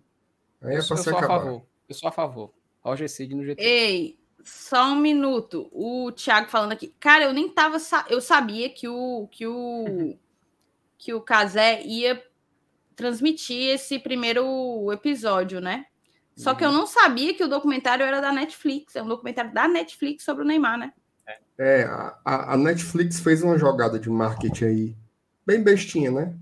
Aí 0.61 0.76
é 0.76 0.78
eu, 0.78 0.84
sou, 0.84 0.95
eu 0.95 1.03
sou 1.03 1.18
a 1.18 1.23
favor. 1.23 1.64
Eu 1.90 1.95
sou 1.95 2.07
a 2.07 2.11
favor. 2.11 2.53
Roger 2.82 3.10
Cid 3.10 3.34
no 3.34 3.44
GT. 3.44 3.64
Ei, 3.64 4.19
só 4.43 4.91
um 4.91 4.95
minuto. 4.95 5.69
O 5.72 6.11
Thiago 6.11 6.49
falando 6.49 6.72
aqui. 6.72 6.93
Cara, 6.99 7.26
eu 7.26 7.34
nem 7.34 7.49
tava. 7.49 7.77
Eu 8.09 8.22
sabia 8.22 8.69
que 8.69 8.88
o 8.88 9.27
que 9.31 9.47
o 9.47 10.18
que 10.97 11.13
o 11.13 11.22
Casé 11.22 11.81
ia 11.84 12.23
transmitir 12.95 13.69
esse 13.69 13.97
primeiro 13.97 14.91
episódio, 14.91 15.59
né? 15.59 15.85
Só 16.35 16.55
que 16.55 16.63
eu 16.63 16.69
uhum. 16.69 16.77
não 16.77 16.88
sabia 16.88 17.34
que 17.34 17.43
o 17.43 17.47
documentário 17.47 18.05
era 18.05 18.22
da 18.22 18.31
Netflix. 18.31 18.95
É 18.95 19.03
um 19.03 19.07
documentário 19.07 19.53
da 19.53 19.68
Netflix 19.68 20.23
sobre 20.23 20.43
o 20.43 20.47
Neymar, 20.47 20.77
né? 20.77 20.93
É, 21.57 21.84
a, 21.84 22.53
a 22.53 22.57
Netflix 22.57 23.19
fez 23.19 23.43
uma 23.43 23.57
jogada 23.57 23.99
de 23.99 24.09
marketing 24.09 24.65
aí, 24.65 24.95
bem 25.45 25.61
bestinha, 25.61 26.09
né? 26.09 26.34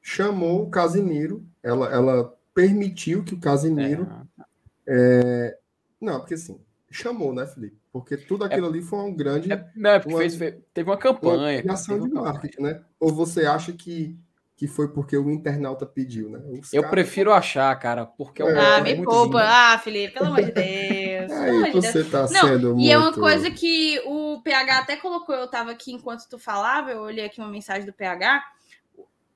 Chamou 0.00 0.62
o 0.62 0.70
Casimiro, 0.70 1.44
ela, 1.62 1.92
ela 1.92 2.38
permitiu 2.54 3.24
que 3.24 3.34
o 3.34 3.40
Casimiro. 3.40 4.08
É. 4.38 4.42
É, 4.86 5.58
não, 6.00 6.20
porque 6.20 6.34
assim, 6.34 6.60
chamou, 6.96 7.34
né, 7.34 7.46
Felipe? 7.46 7.76
Porque 7.92 8.16
tudo 8.16 8.44
aquilo 8.44 8.66
é, 8.66 8.68
ali 8.70 8.82
foi 8.82 8.98
um 9.00 9.14
grande. 9.14 9.52
É, 9.52 9.70
não, 9.76 9.90
é 9.90 9.98
porque 9.98 10.14
uma, 10.14 10.30
fez, 10.30 10.54
teve 10.72 10.90
uma 10.90 10.96
campanha. 10.96 11.62
Uma 11.62 11.74
ação 11.74 12.00
de 12.00 12.08
marketing, 12.08 12.62
né? 12.62 12.82
Ou 12.98 13.12
você 13.12 13.44
acha 13.44 13.72
que, 13.72 14.18
que 14.56 14.66
foi 14.66 14.88
porque 14.88 15.16
o 15.16 15.30
internauta 15.30 15.84
pediu, 15.84 16.30
né? 16.30 16.40
Os 16.58 16.72
eu 16.72 16.88
prefiro 16.88 17.32
achar, 17.32 17.78
cara, 17.78 18.06
porque 18.06 18.40
é 18.40 18.44
um 18.44 18.58
Ah, 18.58 18.80
me 18.80 19.02
poupa. 19.04 19.42
Ah, 19.42 19.78
Felipe, 19.78 20.14
pelo 20.14 20.26
amor 20.26 20.42
de 20.42 20.52
Deus. 20.52 21.32
Aí 21.36 21.72
você 21.72 22.02
de 22.02 22.10
tá 22.10 22.26
sendo 22.26 22.68
Não, 22.68 22.74
muito... 22.76 22.86
E 22.86 22.90
é 22.90 22.96
uma 22.96 23.12
coisa 23.12 23.50
que 23.50 24.00
o 24.06 24.40
PH 24.42 24.78
até 24.78 24.96
colocou, 24.96 25.34
eu 25.34 25.48
tava 25.48 25.70
aqui 25.70 25.92
enquanto 25.92 26.28
tu 26.28 26.38
falava, 26.38 26.90
eu 26.90 27.00
olhei 27.00 27.24
aqui 27.24 27.40
uma 27.40 27.50
mensagem 27.50 27.84
do 27.84 27.92
PH. 27.92 28.42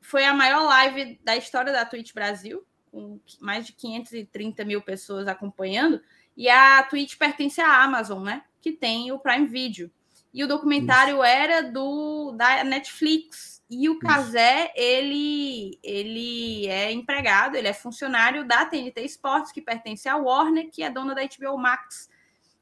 Foi 0.01 0.25
a 0.25 0.33
maior 0.33 0.65
live 0.65 1.19
da 1.25 1.37
história 1.37 1.73
da 1.73 1.85
Twitch 1.85 2.15
Brasil, 2.15 2.65
com 2.91 3.21
mais 3.41 3.67
de 3.67 3.73
530 3.73 4.65
mil 4.65 4.81
pessoas 4.81 5.27
acompanhando. 5.27 6.01
E 6.37 6.49
a 6.49 6.83
Twitch 6.83 7.17
pertence 7.17 7.61
à 7.61 7.83
Amazon, 7.83 8.23
né? 8.23 8.43
Que 8.61 8.73
tem 8.73 9.11
o 9.11 9.19
Prime 9.19 9.47
Video. 9.47 9.91
E 10.35 10.45
o 10.45 10.49
documentário 10.49 11.15
Isso. 11.15 11.25
era 11.25 11.63
do 11.63 12.33
da 12.33 12.63
Netflix. 12.63 13.63
E 13.69 13.89
o 13.89 13.99
Casé, 13.99 14.71
ele, 14.77 15.79
ele 15.83 16.67
é 16.69 16.93
empregado, 16.93 17.57
ele 17.57 17.67
é 17.67 17.73
funcionário 17.73 18.47
da 18.47 18.65
TNT 18.65 19.01
Sports, 19.07 19.51
que 19.51 19.61
pertence 19.61 20.09
à 20.09 20.17
Warner, 20.17 20.71
que 20.71 20.83
é 20.83 20.91
dona 20.91 21.15
da 21.15 21.23
HBO 21.23 21.59
Max. 21.59 22.09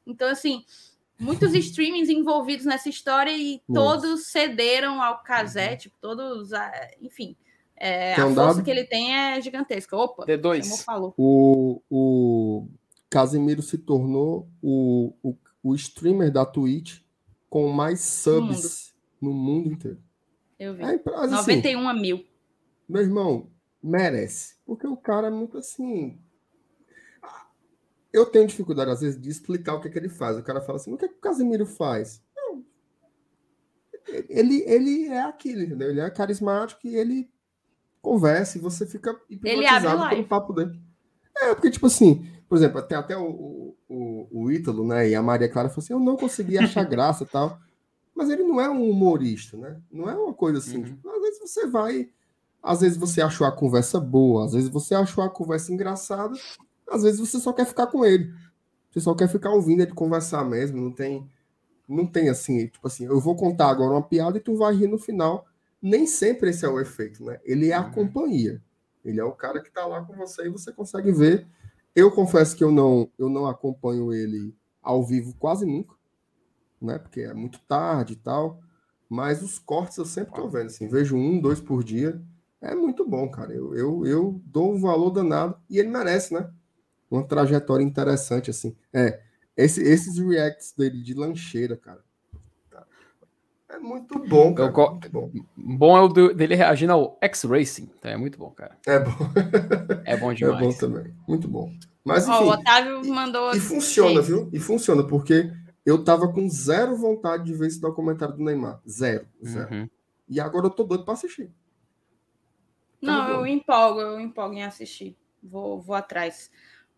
Então, 0.07 0.29
assim, 0.29 0.65
muitos 1.19 1.53
streamings 1.53 2.09
envolvidos 2.09 2.65
nessa 2.65 2.89
história 2.89 3.31
e 3.31 3.61
Nossa. 3.67 4.01
todos 4.01 4.27
cederam 4.27 5.01
ao 5.01 5.21
Casé, 5.21 5.71
uhum. 5.71 5.77
tipo, 5.77 5.95
todos, 5.99 6.49
enfim. 7.01 7.35
É, 7.77 8.13
a 8.13 8.21
força 8.21 8.35
dado? 8.35 8.63
que 8.63 8.71
ele 8.71 8.85
tem 8.85 9.15
é 9.15 9.41
gigantesca. 9.41 9.97
Opa, 9.97 10.25
D2. 10.25 10.83
Falou. 10.83 11.13
O, 11.17 11.81
o 11.89 12.67
Casimiro 13.09 13.61
se 13.61 13.77
tornou 13.77 14.49
o, 14.61 15.13
o, 15.23 15.37
o 15.63 15.75
streamer 15.75 16.31
da 16.31 16.45
Twitch 16.45 17.01
com 17.49 17.69
mais 17.69 18.01
subs 18.01 18.93
no 19.21 19.31
mundo, 19.31 19.37
no 19.37 19.53
mundo 19.53 19.71
inteiro. 19.71 19.99
Eu 20.59 20.73
vi. 20.75 20.83
É, 20.83 21.01
mas, 21.05 21.31
91 21.31 21.87
assim, 21.87 22.01
mil. 22.01 22.25
Meu 22.87 23.01
irmão, 23.01 23.49
merece. 23.81 24.55
Porque 24.65 24.87
o 24.87 24.97
cara 24.97 25.27
é 25.27 25.31
muito 25.31 25.57
assim. 25.57 26.19
Eu 28.11 28.25
tenho 28.25 28.47
dificuldade, 28.47 28.91
às 28.91 29.01
vezes, 29.01 29.19
de 29.19 29.29
explicar 29.29 29.75
o 29.75 29.81
que, 29.81 29.87
é 29.87 29.91
que 29.91 29.97
ele 29.97 30.09
faz. 30.09 30.37
O 30.37 30.43
cara 30.43 30.61
fala 30.61 30.77
assim: 30.77 30.93
o 30.93 30.97
que, 30.97 31.05
é 31.05 31.07
que 31.07 31.15
o 31.15 31.19
Casimiro 31.19 31.65
faz? 31.65 32.23
Não. 32.35 32.65
Ele, 34.29 34.63
ele 34.65 35.05
é 35.07 35.21
aquilo, 35.21 35.61
entendeu? 35.61 35.89
Ele 35.89 35.99
é 35.99 36.09
carismático 36.09 36.87
e 36.87 36.95
ele 36.95 37.29
conversa 38.01 38.57
e 38.57 38.61
você 38.61 38.85
fica 38.85 39.19
hipnotizado 39.29 40.09
pelo 40.09 40.27
papo 40.27 40.53
dele. 40.53 40.79
É, 41.37 41.53
porque, 41.53 41.71
tipo 41.71 41.87
assim, 41.87 42.31
por 42.55 42.59
exemplo, 42.59 42.81
tem 42.83 42.97
até 42.97 43.17
o, 43.17 43.75
o, 43.89 44.27
o 44.31 44.49
Ítalo, 44.49 44.87
né? 44.87 45.09
E 45.09 45.13
a 45.13 45.21
Maria 45.21 45.49
Clara 45.49 45.67
falou 45.67 45.83
assim: 45.83 45.91
eu 45.91 45.99
não 45.99 46.15
consegui 46.15 46.57
achar 46.57 46.83
graça 46.87 47.25
e 47.25 47.27
tal. 47.27 47.59
Mas 48.15 48.29
ele 48.29 48.43
não 48.43 48.61
é 48.61 48.69
um 48.69 48.89
humorista, 48.89 49.57
né? 49.57 49.77
Não 49.91 50.09
é 50.09 50.15
uma 50.15 50.33
coisa 50.33 50.59
assim. 50.59 50.77
Uhum. 50.77 50.83
Tipo, 50.85 51.09
às 51.09 51.21
vezes 51.21 51.39
você 51.41 51.67
vai. 51.67 52.09
Às 52.63 52.79
vezes 52.79 52.97
você 52.97 53.21
achou 53.21 53.45
a 53.45 53.51
conversa 53.51 53.99
boa, 53.99 54.45
às 54.45 54.53
vezes 54.53 54.69
você 54.69 54.95
achou 54.95 55.21
a 55.21 55.29
conversa 55.29 55.73
engraçada, 55.73 56.33
às 56.89 57.03
vezes 57.03 57.19
você 57.19 57.39
só 57.39 57.51
quer 57.51 57.65
ficar 57.65 57.87
com 57.87 58.05
ele. 58.05 58.33
Você 58.89 59.01
só 59.01 59.13
quer 59.13 59.27
ficar 59.27 59.51
ouvindo 59.51 59.81
ele 59.81 59.91
conversar 59.91 60.45
mesmo, 60.45 60.79
não 60.81 60.91
tem. 60.91 61.29
Não 61.87 62.07
tem 62.07 62.29
assim, 62.29 62.67
tipo 62.67 62.87
assim, 62.87 63.05
eu 63.05 63.19
vou 63.19 63.35
contar 63.35 63.67
agora 63.67 63.91
uma 63.91 64.01
piada 64.01 64.37
e 64.37 64.41
tu 64.41 64.55
vai 64.55 64.73
rir 64.73 64.87
no 64.87 64.97
final. 64.97 65.45
Nem 65.81 66.07
sempre 66.07 66.51
esse 66.51 66.65
é 66.65 66.69
o 66.69 66.79
efeito, 66.79 67.23
né? 67.23 67.37
Ele 67.43 67.69
é 67.69 67.73
a 67.73 67.83
uhum. 67.83 67.91
companhia. 67.91 68.61
Ele 69.03 69.19
é 69.19 69.23
o 69.25 69.33
cara 69.33 69.61
que 69.61 69.69
tá 69.69 69.85
lá 69.85 70.01
com 70.01 70.15
você 70.15 70.45
e 70.45 70.49
você 70.49 70.71
consegue 70.71 71.11
ver 71.11 71.45
eu 71.95 72.11
confesso 72.11 72.55
que 72.55 72.63
eu 72.63 72.71
não, 72.71 73.09
eu 73.17 73.29
não 73.29 73.47
acompanho 73.47 74.13
ele 74.13 74.55
ao 74.81 75.03
vivo 75.03 75.35
quase 75.39 75.65
nunca, 75.65 75.95
né? 76.81 76.99
Porque 76.99 77.21
é 77.21 77.33
muito 77.33 77.59
tarde 77.67 78.13
e 78.13 78.17
tal. 78.17 78.61
Mas 79.09 79.41
os 79.41 79.59
cortes 79.59 79.97
eu 79.97 80.05
sempre 80.05 80.33
tô 80.35 80.47
vendo, 80.49 80.67
assim, 80.67 80.87
vejo 80.87 81.15
um, 81.15 81.39
dois 81.39 81.61
por 81.61 81.83
dia. 81.83 82.21
É 82.61 82.75
muito 82.75 83.07
bom, 83.07 83.29
cara. 83.29 83.53
Eu, 83.53 83.75
eu, 83.75 84.05
eu 84.05 84.41
dou 84.45 84.73
um 84.73 84.79
valor 84.79 85.11
danado 85.11 85.57
e 85.69 85.79
ele 85.79 85.89
merece, 85.89 86.33
né? 86.33 86.51
Uma 87.09 87.23
trajetória 87.27 87.83
interessante, 87.83 88.49
assim. 88.49 88.75
É, 88.93 89.21
esse, 89.57 89.81
esses 89.83 90.17
reacts 90.19 90.73
dele 90.77 91.01
de 91.03 91.13
lancheira, 91.13 91.77
cara. 91.77 92.03
É 93.75 93.79
muito 93.79 94.17
bom, 94.19 94.53
cara. 94.53 94.71
Eu, 94.71 94.91
muito 94.91 95.09
bom. 95.09 95.31
bom 95.55 95.97
é 95.97 96.01
o 96.01 96.07
do, 96.07 96.33
dele 96.33 96.55
reagindo 96.55 96.93
ao 96.93 97.17
X-Racing. 97.21 97.89
Então 97.99 98.09
é 98.09 98.15
muito 98.15 98.39
bom, 98.39 98.49
cara. 98.51 98.77
É 98.87 98.99
bom. 98.99 99.11
é 100.05 100.17
bom 100.17 100.33
demais. 100.33 100.55
É 100.63 100.65
bom 100.65 100.71
também. 100.73 101.13
Muito 101.27 101.47
bom. 101.47 101.69
Mas, 102.03 102.27
enfim, 102.27 102.37
oh, 102.39 102.45
o 102.45 102.49
Otávio 102.49 103.05
mandou. 103.13 103.51
E 103.53 103.59
funciona, 103.59 104.21
viu? 104.21 104.49
E 104.53 104.59
funciona, 104.59 105.05
porque 105.05 105.51
eu 105.85 106.03
tava 106.03 106.31
com 106.31 106.47
zero 106.47 106.95
vontade 106.95 107.43
de 107.43 107.53
ver 107.53 107.67
esse 107.67 107.81
documentário 107.81 108.35
do 108.35 108.43
Neymar. 108.43 108.79
Zero. 108.87 109.27
Zero. 109.43 109.73
Uhum. 109.73 109.89
E 110.29 110.39
agora 110.39 110.67
eu 110.67 110.71
tô 110.71 110.83
doido 110.83 111.03
pra 111.03 111.13
assistir. 111.13 111.51
Não, 113.01 113.29
eu 113.29 113.47
empolgo, 113.47 113.99
eu 113.99 114.19
empolgo 114.19 114.55
em 114.55 114.63
assistir. 114.63 115.17
Vou, 115.43 115.81
vou 115.81 115.95
atrás. 115.95 116.49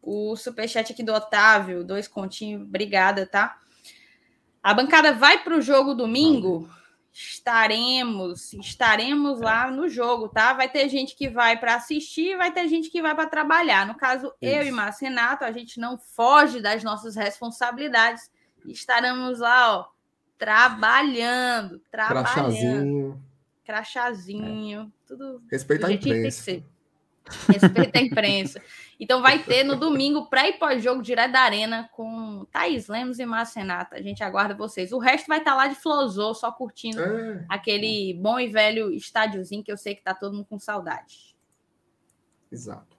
O 0.01 0.35
superchat 0.35 0.91
aqui 0.91 1.03
do 1.03 1.13
Otávio, 1.13 1.83
dois 1.83 2.07
continhos, 2.07 2.61
obrigada, 2.61 3.25
tá? 3.25 3.59
A 4.68 4.73
bancada 4.73 5.14
vai 5.14 5.41
para 5.41 5.56
o 5.56 5.61
jogo 5.61 5.94
domingo. 5.94 6.69
Estaremos, 7.14 8.52
estaremos 8.52 9.39
lá 9.39 9.72
no 9.72 9.88
jogo, 9.88 10.27
tá? 10.27 10.52
Vai 10.52 10.68
ter 10.68 10.89
gente 10.89 11.15
que 11.15 11.30
vai 11.30 11.57
para 11.57 11.76
assistir, 11.76 12.35
vai 12.35 12.52
ter 12.52 12.68
gente 12.68 12.89
que 12.89 13.02
vai 13.02 13.15
para 13.15 13.30
trabalhar. 13.30 13.88
No 13.88 13.95
caso, 13.95 14.27
Isso. 14.41 14.53
eu 14.53 14.64
e 14.64 14.72
Márcio 14.72 15.07
Renato, 15.07 15.45
a 15.45 15.53
gente 15.53 15.80
não 15.80 15.98
foge 15.98 16.60
das 16.60 16.84
nossas 16.84 17.15
responsabilidades. 17.15 18.30
Estaremos 18.65 19.39
lá, 19.39 19.77
ó, 19.77 19.85
trabalhando, 20.38 21.80
trabalhando. 21.89 22.26
Crachazinho. 22.26 23.23
Crachazinho, 23.64 24.81
é. 24.81 25.07
tudo. 25.07 25.41
Respeita 25.49 25.88
a 25.88 25.94
imprensa. 25.94 26.61
Respeita 27.48 27.99
a 27.99 28.02
imprensa. 28.02 28.61
Então 28.99 29.21
vai 29.21 29.43
ter 29.43 29.63
no 29.63 29.75
domingo, 29.75 30.27
pré 30.27 30.49
e 30.49 30.53
pós-jogo, 30.53 31.01
direto 31.01 31.31
da 31.31 31.41
Arena, 31.41 31.89
com 31.93 32.45
Thaís 32.51 32.87
Lemos 32.87 33.19
e 33.19 33.25
Márcia 33.25 33.61
Renata. 33.61 33.95
A 33.95 34.01
gente 34.01 34.23
aguarda 34.23 34.55
vocês. 34.55 34.91
O 34.91 34.97
resto 34.97 35.27
vai 35.27 35.37
estar 35.37 35.51
tá 35.51 35.57
lá 35.57 35.67
de 35.67 35.75
Flosou, 35.75 36.33
só 36.33 36.51
curtindo 36.51 37.01
é. 37.01 37.45
aquele 37.47 38.13
bom 38.15 38.39
e 38.39 38.47
velho 38.47 38.91
estádiozinho 38.91 39.63
que 39.63 39.71
eu 39.71 39.77
sei 39.77 39.93
que 39.93 40.01
tá 40.01 40.15
todo 40.15 40.33
mundo 40.33 40.47
com 40.49 40.57
saudade. 40.57 41.35
Exato. 42.51 42.97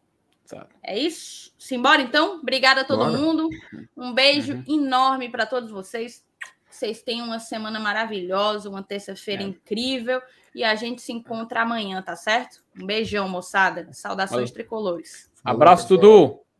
É 0.83 0.99
isso? 0.99 1.53
Simbora 1.59 2.01
então? 2.01 2.39
Obrigada 2.39 2.81
a 2.81 2.85
todo 2.85 3.05
Bora. 3.05 3.19
mundo. 3.19 3.51
Um 3.97 4.15
beijo 4.15 4.55
uhum. 4.55 4.65
enorme 4.67 5.29
para 5.29 5.45
todos 5.45 5.71
vocês. 5.71 6.27
Vocês 6.71 7.03
tenham 7.03 7.27
uma 7.27 7.39
semana 7.39 7.79
maravilhosa, 7.79 8.69
uma 8.69 8.83
terça-feira 8.83 9.43
é. 9.43 9.47
incrível. 9.47 10.23
E 10.55 10.65
a 10.65 10.75
gente 10.75 11.03
se 11.03 11.13
encontra 11.13 11.63
amanhã, 11.63 12.01
tá 12.01 12.17
certo? 12.17 12.63
Um 12.81 12.87
beijão, 12.87 13.29
moçada. 13.29 13.89
Saudações 13.93 14.51
Valeu. 14.51 14.55
tricolores. 14.55 15.31
Abraço, 15.49 15.89
Dudu. 15.89 16.41